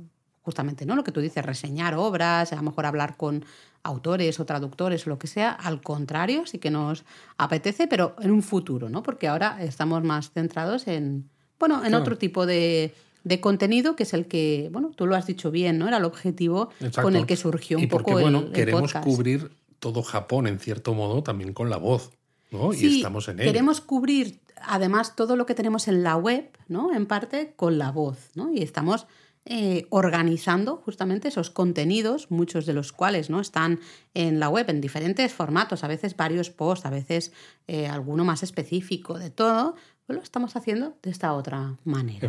justamente, 0.42 0.86
¿no? 0.86 0.94
Lo 0.96 1.02
que 1.04 1.12
tú 1.12 1.20
dices, 1.20 1.44
reseñar 1.44 1.94
obras, 1.96 2.52
a 2.52 2.56
lo 2.56 2.62
mejor 2.62 2.86
hablar 2.86 3.16
con 3.16 3.44
autores 3.82 4.38
o 4.40 4.46
traductores 4.46 5.06
o 5.06 5.10
lo 5.10 5.18
que 5.18 5.26
sea, 5.26 5.50
al 5.50 5.80
contrario, 5.80 6.46
sí 6.46 6.58
que 6.58 6.70
nos 6.70 7.04
apetece, 7.38 7.86
pero 7.88 8.14
en 8.20 8.30
un 8.30 8.42
futuro, 8.42 8.88
¿no? 8.88 9.02
Porque 9.02 9.28
ahora 9.28 9.58
estamos 9.62 10.02
más 10.04 10.30
centrados 10.30 10.86
en, 10.86 11.28
bueno, 11.58 11.76
en 11.82 11.88
Claro. 11.88 11.98
otro 12.02 12.16
tipo 12.16 12.46
de, 12.46 12.94
de 13.26 13.40
contenido 13.40 13.96
que 13.96 14.04
es 14.04 14.14
el 14.14 14.26
que, 14.26 14.68
bueno, 14.70 14.92
tú 14.94 15.04
lo 15.04 15.16
has 15.16 15.26
dicho 15.26 15.50
bien, 15.50 15.78
¿no? 15.78 15.88
Era 15.88 15.96
el 15.96 16.04
objetivo 16.04 16.70
Exacto. 16.78 17.02
con 17.02 17.16
el 17.16 17.26
que 17.26 17.36
surgió 17.36 17.76
un 17.76 17.82
y 17.82 17.86
porque, 17.88 18.12
poco 18.12 18.22
bueno, 18.22 18.38
el, 18.38 18.46
el 18.46 18.52
queremos 18.52 18.92
podcast. 18.92 19.04
cubrir 19.04 19.50
todo 19.80 20.04
Japón 20.04 20.46
en 20.46 20.60
cierto 20.60 20.94
modo 20.94 21.24
también 21.24 21.52
con 21.52 21.68
la 21.68 21.76
voz, 21.76 22.12
¿no? 22.52 22.72
y 22.72 22.98
estamos 22.98 23.26
en 23.26 23.40
ello. 23.40 23.50
Queremos 23.50 23.80
cubrir 23.80 24.38
además 24.62 25.16
todo 25.16 25.34
lo 25.34 25.44
que 25.44 25.56
tenemos 25.56 25.88
en 25.88 26.04
la 26.04 26.16
web, 26.16 26.48
¿no? 26.68 26.94
En 26.94 27.06
parte 27.06 27.52
con 27.56 27.78
la 27.78 27.90
voz, 27.90 28.30
¿no? 28.36 28.52
Y 28.52 28.62
estamos 28.62 29.08
eh, 29.44 29.86
organizando 29.90 30.76
justamente 30.76 31.26
esos 31.26 31.50
contenidos, 31.50 32.30
muchos 32.30 32.64
de 32.64 32.74
los 32.74 32.92
cuales 32.92 33.28
¿no? 33.28 33.40
están 33.40 33.80
en 34.14 34.38
la 34.38 34.48
web 34.48 34.70
en 34.70 34.80
diferentes 34.80 35.32
formatos, 35.32 35.82
a 35.82 35.88
veces 35.88 36.16
varios 36.16 36.50
posts, 36.50 36.86
a 36.86 36.90
veces 36.90 37.32
eh, 37.66 37.86
alguno 37.86 38.24
más 38.24 38.42
específico 38.42 39.18
de 39.18 39.30
todo, 39.30 39.74
pues 40.06 40.16
lo 40.16 40.22
estamos 40.22 40.56
haciendo 40.56 40.96
de 41.02 41.10
esta 41.10 41.32
otra 41.32 41.76
manera. 41.84 42.28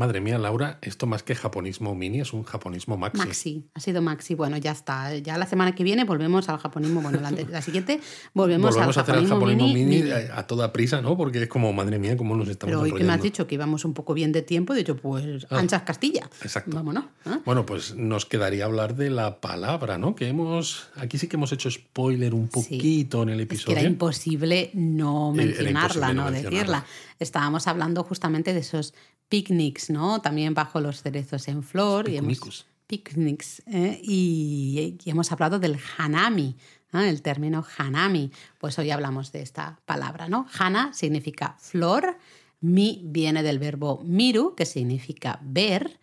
Madre 0.00 0.22
mía, 0.22 0.38
Laura, 0.38 0.78
esto 0.80 1.06
más 1.06 1.22
que 1.22 1.34
japonismo 1.34 1.94
mini 1.94 2.20
es 2.22 2.32
un 2.32 2.42
japonismo 2.42 2.96
maxi. 2.96 3.18
Maxi, 3.18 3.66
ha 3.74 3.80
sido 3.80 4.00
Maxi. 4.00 4.34
Bueno, 4.34 4.56
ya 4.56 4.70
está. 4.72 5.14
Ya 5.18 5.36
la 5.36 5.44
semana 5.44 5.74
que 5.74 5.84
viene 5.84 6.04
volvemos 6.04 6.48
al 6.48 6.56
japonismo. 6.56 7.02
Bueno, 7.02 7.20
la, 7.20 7.60
siguiente 7.60 8.00
volvemos, 8.32 8.72
Volvemos 8.74 8.96
a 8.96 9.02
hacer 9.02 9.16
el 9.16 9.26
japonismo, 9.28 9.68
mini, 9.68 10.00
mini. 10.00 10.10
a, 10.10 10.38
a 10.38 10.46
toda 10.46 10.72
prisa, 10.72 11.02
¿no? 11.02 11.18
Porque 11.18 11.42
es 11.42 11.48
como, 11.50 11.70
madre 11.74 11.98
mía, 11.98 12.16
cómo 12.16 12.34
nos 12.34 12.48
estamos 12.48 12.70
Pero 12.72 12.80
hoy 12.80 12.94
que 12.98 13.04
me 13.04 13.12
has 13.12 13.20
dicho 13.20 13.46
que 13.46 13.56
íbamos 13.56 13.84
un 13.84 13.92
poco 13.92 14.14
bien 14.14 14.32
de 14.32 14.40
tiempo, 14.40 14.72
he 14.72 14.78
dicho, 14.78 14.96
pues 14.96 15.46
Ah, 15.50 15.58
anchas 15.58 15.82
Castilla. 15.82 16.30
exacto. 16.42 16.70
Vámonos. 16.74 17.04
¿eh? 17.26 17.36
Bueno, 17.44 17.66
pues 17.66 17.94
nos 17.94 18.24
quedaría 18.24 18.64
hablar 18.64 18.96
de 18.96 19.10
la 19.10 19.38
palabra, 19.42 19.98
¿no? 19.98 20.14
Que 20.14 20.28
hemos. 20.28 20.88
Aquí 20.96 21.18
sí 21.18 21.28
que 21.28 21.36
hemos 21.36 21.52
hecho 21.52 21.70
spoiler 21.70 22.32
un 22.32 22.46
Sí. 22.50 22.52
poquito 22.54 23.22
en 23.24 23.28
el 23.28 23.40
Es 23.40 23.48
que 23.48 23.54
episodio. 23.56 23.76
era 23.76 23.86
imposible 23.86 24.70
no 24.72 25.34
Era 25.34 25.44
mencionarla, 25.44 25.82
imposible 25.82 26.14
no 26.14 26.24
no 26.24 26.30
mencionarla. 26.30 26.78
decirla. 26.78 26.86
Estábamos 27.20 27.66
hablando 27.68 28.02
justamente 28.02 28.52
de 28.52 28.60
esos 28.60 28.94
picnics, 29.28 29.90
¿no? 29.90 30.20
También 30.20 30.54
bajo 30.54 30.80
los 30.80 31.02
cerezos 31.02 31.46
en 31.46 31.62
flor. 31.62 32.08
y 32.08 32.16
hemos- 32.16 32.66
picnics. 32.88 33.62
¿eh? 33.66 34.00
Y, 34.02 34.98
y 35.04 35.10
hemos 35.10 35.30
hablado 35.30 35.60
del 35.60 35.78
hanami, 35.98 36.56
el 36.92 37.22
término 37.22 37.64
hanami. 37.78 38.32
Pues 38.58 38.76
hoy 38.80 38.90
hablamos 38.90 39.30
de 39.30 39.42
esta 39.42 39.78
palabra, 39.86 40.28
¿no? 40.28 40.46
Hana 40.58 40.92
significa 40.92 41.54
flor, 41.60 42.18
mi 42.60 43.00
viene 43.04 43.44
del 43.44 43.60
verbo 43.60 44.02
miru, 44.04 44.54
que 44.56 44.66
significa 44.66 45.38
ver, 45.42 46.00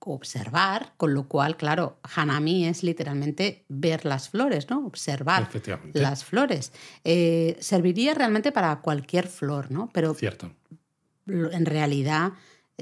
observar, 0.00 0.92
con 0.96 1.14
lo 1.14 1.28
cual, 1.28 1.56
claro, 1.56 1.98
hanami 2.02 2.66
es 2.66 2.82
literalmente 2.82 3.64
ver 3.68 4.04
las 4.04 4.30
flores, 4.30 4.70
¿no? 4.70 4.86
Observar 4.86 5.48
las 5.92 6.24
flores. 6.24 6.72
Eh, 7.04 7.56
serviría 7.60 8.14
realmente 8.14 8.52
para 8.52 8.80
cualquier 8.80 9.26
flor, 9.28 9.70
¿no? 9.70 9.90
Pero 9.92 10.14
Cierto. 10.14 10.52
en 11.26 11.66
realidad 11.66 12.32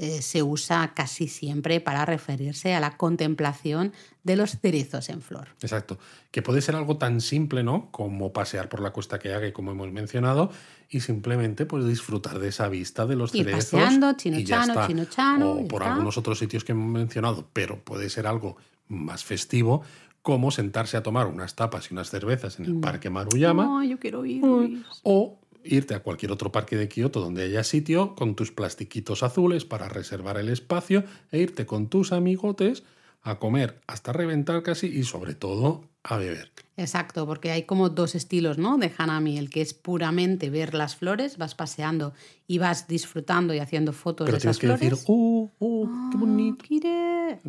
eh, 0.01 0.21
se 0.21 0.41
usa 0.43 0.93
casi 0.95 1.27
siempre 1.27 1.81
para 1.81 2.05
referirse 2.05 2.73
a 2.73 2.79
la 2.79 2.95
contemplación 2.95 3.91
de 4.23 4.37
los 4.37 4.51
cerezos 4.59 5.09
en 5.09 5.21
flor. 5.21 5.49
Exacto. 5.61 5.97
Que 6.31 6.41
puede 6.41 6.61
ser 6.61 6.75
algo 6.75 6.95
tan 6.97 7.19
simple, 7.19 7.63
¿no? 7.63 7.89
Como 7.91 8.31
pasear 8.31 8.69
por 8.69 8.79
la 8.79 8.91
cuesta 8.91 9.19
que 9.19 9.33
haga, 9.33 9.51
como 9.51 9.71
hemos 9.71 9.91
mencionado, 9.91 10.51
y 10.89 11.01
simplemente 11.01 11.65
pues 11.65 11.85
disfrutar 11.85 12.39
de 12.39 12.47
esa 12.47 12.69
vista 12.69 13.05
de 13.05 13.15
los 13.17 13.35
Ir 13.35 13.43
cerezos. 13.45 13.71
paseando, 13.71 14.11
y 14.11 14.13
ya 14.13 14.15
chino-chano, 14.15 14.73
está. 14.73 14.87
chino-chano, 14.87 15.51
O 15.51 15.61
ya 15.61 15.67
por 15.67 15.81
está. 15.81 15.91
algunos 15.93 16.17
otros 16.17 16.39
sitios 16.39 16.63
que 16.63 16.71
hemos 16.71 16.89
mencionado, 16.91 17.47
pero 17.51 17.79
puede 17.83 18.09
ser 18.09 18.25
algo 18.25 18.55
más 18.87 19.23
festivo, 19.25 19.81
como 20.21 20.51
sentarse 20.51 20.97
a 20.97 21.03
tomar 21.03 21.27
unas 21.27 21.55
tapas 21.55 21.89
y 21.89 21.93
unas 21.93 22.09
cervezas 22.09 22.59
en 22.59 22.65
el 22.65 22.73
Mm. 22.75 22.81
Parque 22.81 23.09
Maruyama. 23.09 23.63
No, 23.65 23.83
yo 23.83 23.97
quiero 23.99 24.25
ir. 24.25 24.41
Luis. 24.43 24.79
O 25.03 25.38
irte 25.69 25.95
a 25.95 25.99
cualquier 26.01 26.31
otro 26.31 26.51
parque 26.51 26.75
de 26.75 26.89
Kioto 26.89 27.21
donde 27.21 27.43
haya 27.43 27.63
sitio 27.63 28.15
con 28.15 28.35
tus 28.35 28.51
plastiquitos 28.51 29.23
azules 29.23 29.65
para 29.65 29.87
reservar 29.87 30.37
el 30.37 30.49
espacio 30.49 31.03
e 31.31 31.39
irte 31.39 31.65
con 31.65 31.89
tus 31.89 32.11
amigotes 32.11 32.83
a 33.21 33.39
comer 33.39 33.81
hasta 33.87 34.13
reventar 34.13 34.63
casi 34.63 34.87
y 34.87 35.03
sobre 35.03 35.35
todo 35.35 35.89
a 36.03 36.17
beber. 36.17 36.51
Exacto, 36.77 37.25
porque 37.25 37.51
hay 37.51 37.63
como 37.63 37.89
dos 37.89 38.15
estilos, 38.15 38.57
¿no? 38.57 38.77
De 38.77 38.91
Hanami, 38.97 39.37
el 39.37 39.49
que 39.49 39.61
es 39.61 39.73
puramente 39.73 40.49
ver 40.49 40.73
las 40.73 40.95
flores, 40.95 41.37
vas 41.37 41.53
paseando 41.53 42.13
y 42.47 42.57
vas 42.57 42.87
disfrutando 42.87 43.53
y 43.53 43.59
haciendo 43.59 43.91
fotos 43.91 44.25
Pero 44.25 44.37
de 44.37 44.41
tienes 44.41 44.57
esas 44.57 44.61
que 44.61 44.67
flores. 44.67 44.89
decir, 44.89 45.05
¡oh, 45.07 45.51
oh, 45.59 46.09
qué 46.11 46.17
bonito! 46.17 46.57
Ah, 46.61 46.65
¡Kire! 46.65 47.41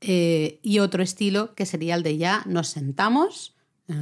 Eh, 0.00 0.58
y 0.62 0.80
otro 0.80 1.02
estilo 1.02 1.54
que 1.54 1.64
sería 1.64 1.94
el 1.94 2.02
de 2.02 2.16
ya 2.16 2.42
nos 2.46 2.68
sentamos 2.68 3.54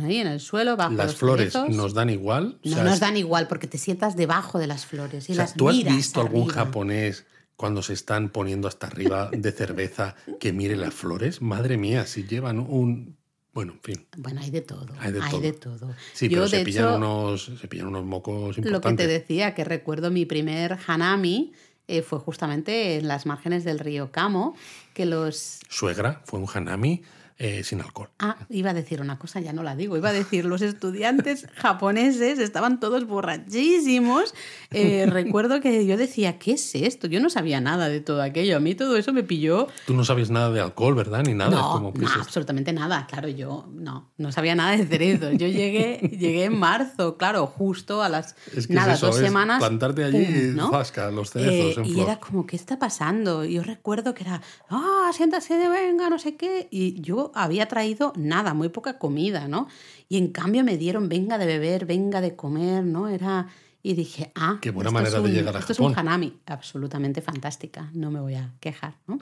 ahí 0.04 0.18
en 0.18 0.26
el 0.26 0.40
suelo 0.40 0.76
bajo 0.76 0.94
Las 0.94 1.06
los 1.08 1.16
flores 1.16 1.52
cerezos. 1.52 1.76
nos 1.76 1.94
dan 1.94 2.10
igual. 2.10 2.58
O 2.64 2.68
No 2.68 2.74
sea, 2.76 2.84
nos 2.84 3.00
dan 3.00 3.16
igual 3.16 3.48
porque 3.48 3.66
te 3.66 3.78
sientas 3.78 4.16
debajo 4.16 4.58
de 4.58 4.66
las 4.66 4.86
flores 4.86 5.28
y 5.28 5.32
o 5.32 5.34
sea, 5.34 5.44
las 5.44 5.54
¿tú 5.54 5.68
has 5.68 5.76
miras 5.76 5.96
visto 5.96 6.20
algún 6.20 6.42
arriba. 6.50 6.54
japonés 6.64 7.26
cuando 7.56 7.82
se 7.82 7.92
están 7.92 8.30
poniendo 8.30 8.68
hasta 8.68 8.86
arriba 8.86 9.30
de 9.32 9.52
cerveza 9.52 10.16
que 10.38 10.52
mire 10.52 10.76
las 10.76 10.94
flores? 10.94 11.42
Madre 11.42 11.76
mía, 11.76 12.06
si 12.06 12.24
llevan 12.24 12.58
un... 12.60 13.18
Bueno, 13.52 13.72
en 13.72 13.80
fin. 13.80 14.06
Bueno, 14.16 14.40
hay 14.40 14.50
de 14.50 14.60
todo. 14.60 14.86
Hay 15.00 15.12
de 15.12 15.52
todo. 15.52 15.76
todo. 15.76 15.94
Sí, 16.14 16.28
Yo, 16.28 16.36
pero 16.36 16.48
se 16.48 16.58
de 16.58 16.64
pillan, 16.64 16.84
hecho, 16.86 16.96
unos, 16.96 17.50
se 17.60 17.66
pillan 17.68 17.88
unos 17.88 18.04
mocos 18.04 18.48
lo 18.48 18.54
que 18.54 18.62
te 18.62 18.68
importantes. 18.68 19.08
decía, 19.08 19.54
que 19.54 19.64
recuerdo 19.64 20.10
mi 20.12 20.24
primer 20.24 20.78
hanami 20.86 21.52
eh, 21.88 22.02
fue 22.02 22.20
justamente 22.20 22.96
en 22.98 23.08
las 23.08 23.26
márgenes 23.26 23.64
del 23.64 23.80
río 23.80 24.12
Kamo, 24.12 24.54
que 24.94 25.04
los 25.04 25.58
Suegra 25.68 26.22
fue 26.24 26.38
un 26.38 26.46
hanami 26.54 27.02
eh, 27.42 27.64
sin 27.64 27.80
alcohol. 27.80 28.10
Ah, 28.18 28.36
iba 28.50 28.70
a 28.70 28.74
decir 28.74 29.00
una 29.00 29.18
cosa, 29.18 29.40
ya 29.40 29.52
no 29.54 29.62
la 29.62 29.74
digo. 29.74 29.96
Iba 29.96 30.10
a 30.10 30.12
decir, 30.12 30.44
los 30.44 30.60
estudiantes 30.62 31.46
japoneses 31.56 32.38
estaban 32.38 32.78
todos 32.80 33.06
borrachísimos. 33.06 34.34
Eh, 34.70 35.06
recuerdo 35.10 35.60
que 35.60 35.86
yo 35.86 35.96
decía, 35.96 36.38
¿qué 36.38 36.52
es 36.52 36.74
esto? 36.74 37.06
Yo 37.06 37.20
no 37.20 37.30
sabía 37.30 37.60
nada 37.60 37.88
de 37.88 38.00
todo 38.00 38.22
aquello. 38.22 38.56
A 38.56 38.60
mí 38.60 38.74
todo 38.74 38.96
eso 38.96 39.12
me 39.12 39.22
pilló. 39.22 39.68
Tú 39.86 39.94
no 39.94 40.04
sabes 40.04 40.30
nada 40.30 40.50
de 40.50 40.60
alcohol, 40.60 40.94
¿verdad? 40.94 41.22
Ni 41.24 41.34
nada. 41.34 41.50
no, 41.50 41.70
como 41.72 41.92
no, 41.96 42.06
es- 42.06 42.12
absolutamente 42.16 42.72
nada. 42.72 43.06
Claro, 43.06 43.28
yo 43.28 43.68
no, 43.72 44.10
no 44.18 44.32
sabía 44.32 44.54
nada 44.54 44.76
de 44.76 44.86
cerezos. 44.86 45.32
Yo 45.32 45.48
llegué, 45.48 45.98
llegué 46.18 46.44
en 46.44 46.58
marzo, 46.58 47.16
claro, 47.16 47.46
justo 47.46 48.02
a 48.02 48.08
las 48.08 48.36
Es 48.54 48.66
que 48.66 48.74
nada, 48.74 48.92
es 48.92 48.98
eso, 48.98 49.06
dos 49.06 49.16
es 49.16 49.24
semanas. 49.24 49.58
plantarte 49.60 50.04
allí 50.04 50.24
pum, 50.24 50.34
y 50.36 50.56
¿no? 50.56 50.70
zasca, 50.70 51.10
los 51.10 51.28
Eh, 51.36 51.40
cerezos 51.40 51.78
en 51.78 51.84
y 51.86 51.92
flor. 51.94 52.04
era 52.06 52.20
como, 52.20 52.46
¿qué 52.46 52.56
está 52.56 52.78
pasando? 52.78 53.44
Yo 53.44 53.62
recuerdo 53.62 54.14
que 54.14 54.24
era, 54.24 54.42
ah, 54.68 55.10
siéntase, 55.14 55.56
venga, 55.68 56.10
no 56.10 56.18
sé 56.18 56.36
qué. 56.36 56.68
Y 56.70 57.00
yo 57.00 57.29
había 57.34 57.66
traído 57.66 58.12
nada, 58.16 58.54
muy 58.54 58.68
poca 58.68 58.98
comida, 58.98 59.48
¿no? 59.48 59.68
Y 60.08 60.18
en 60.18 60.28
cambio 60.28 60.64
me 60.64 60.76
dieron, 60.76 61.08
venga 61.08 61.38
de 61.38 61.46
beber, 61.46 61.86
venga 61.86 62.20
de 62.20 62.34
comer, 62.36 62.84
¿no? 62.84 63.08
Era... 63.08 63.48
Y 63.82 63.94
dije, 63.94 64.30
ah, 64.34 64.58
Qué 64.60 64.70
buena 64.70 64.88
esto 64.90 64.94
manera 64.94 65.16
es 65.16 65.22
de 65.22 65.28
un- 65.30 65.34
llegar 65.34 65.56
a 65.56 65.58
Esto 65.60 65.72
es 65.72 65.78
un 65.80 65.98
hanami, 65.98 66.38
absolutamente 66.46 67.22
fantástica, 67.22 67.88
no 67.94 68.10
me 68.10 68.20
voy 68.20 68.34
a 68.34 68.52
quejar, 68.60 68.94
¿no? 69.06 69.18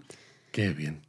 Qué 0.50 0.70
bien. 0.70 1.00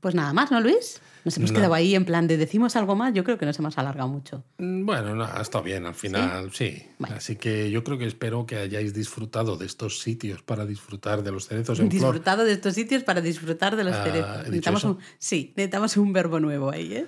Pues 0.00 0.14
nada 0.14 0.32
más, 0.32 0.50
¿no, 0.50 0.60
Luis? 0.60 1.00
Nos 1.24 1.36
hemos 1.36 1.52
No. 1.52 1.56
quedado 1.58 1.74
ahí 1.74 1.94
en 1.94 2.04
plan 2.04 2.26
de 2.26 2.36
decimos 2.36 2.74
algo 2.76 2.96
más, 2.96 3.14
yo 3.14 3.22
creo 3.22 3.38
que 3.38 3.46
nos 3.46 3.58
hemos 3.58 3.78
alargado 3.78 4.08
mucho. 4.08 4.44
Mm, 4.58 4.84
Bueno, 4.86 5.14
no, 5.14 5.40
está 5.40 5.60
bien 5.60 5.86
al 5.86 5.94
final, 5.94 6.52
sí. 6.52 6.82
Así 7.02 7.36
que 7.36 7.70
yo 7.70 7.84
creo 7.84 7.96
que 7.98 8.06
espero 8.06 8.44
que 8.46 8.56
hayáis 8.56 8.92
disfrutado 8.92 9.56
de 9.56 9.66
estos 9.66 10.00
sitios 10.00 10.42
para 10.42 10.66
disfrutar 10.66 11.22
de 11.22 11.30
los 11.32 11.46
cerezos 11.46 11.78
en 11.80 11.90
flor. 11.90 12.00
Disfrutado 12.14 12.44
de 12.44 12.52
estos 12.52 12.74
sitios 12.74 13.04
para 13.04 13.20
disfrutar 13.20 13.76
de 13.76 13.84
los 13.84 13.94
Ah, 13.94 14.04
cerezos. 14.04 14.28
¿he 14.30 14.38
dicho 14.38 14.50
Necesitamos 14.50 14.84
un, 14.84 14.98
sí, 15.18 15.52
necesitamos 15.56 15.96
un 15.96 16.12
verbo 16.12 16.40
nuevo 16.40 16.70
ahí, 16.70 16.92
¿eh? 16.94 17.06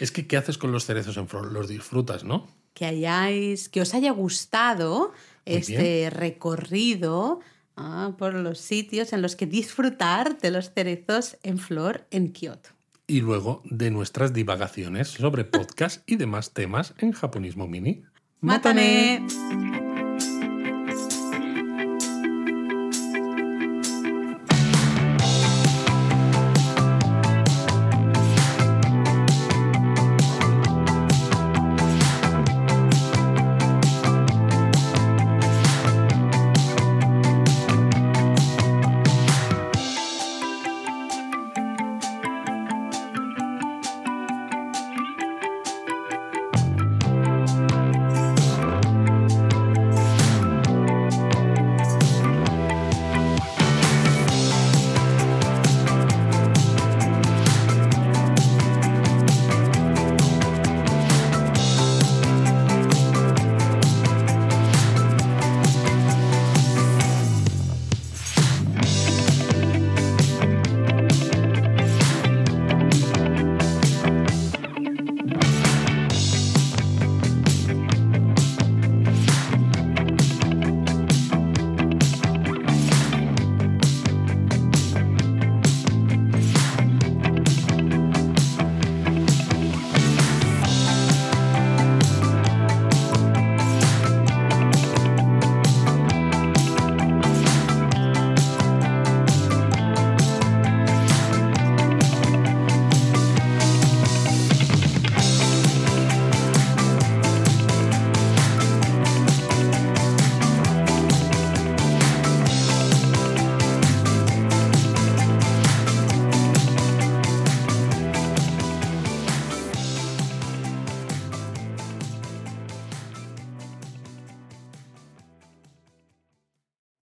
Es 0.00 0.10
que, 0.12 0.26
¿qué 0.26 0.36
haces 0.36 0.56
con 0.58 0.72
los 0.72 0.84
cerezos 0.86 1.16
en 1.16 1.28
flor? 1.28 1.52
Los 1.52 1.68
disfrutas, 1.68 2.24
¿no? 2.24 2.48
que 2.74 2.86
hayáis, 2.86 3.68
que 3.68 3.82
os 3.82 3.92
haya 3.92 4.12
gustado 4.12 5.12
Muy 5.44 5.56
este 5.56 6.08
recorrido 6.10 7.40
ah, 7.76 8.12
por 8.18 8.32
los 8.34 8.58
sitios 8.58 9.12
en 9.12 9.20
los 9.20 9.36
que 9.36 9.46
disfrutar 9.46 10.38
de 10.40 10.50
los 10.50 10.70
cerezos 10.72 11.36
en 11.42 11.58
flor 11.58 12.06
en 12.10 12.32
Kioto. 12.32 12.70
Y 13.06 13.20
luego 13.20 13.62
de 13.64 13.90
nuestras 13.90 14.32
divagaciones 14.32 15.08
sobre 15.08 15.44
podcast 15.44 16.08
y 16.08 16.16
demás 16.16 16.52
temas 16.52 16.94
en 16.98 17.12
Japonismo 17.12 17.66
Mini. 17.66 18.04
¡Mátane! 18.40 19.26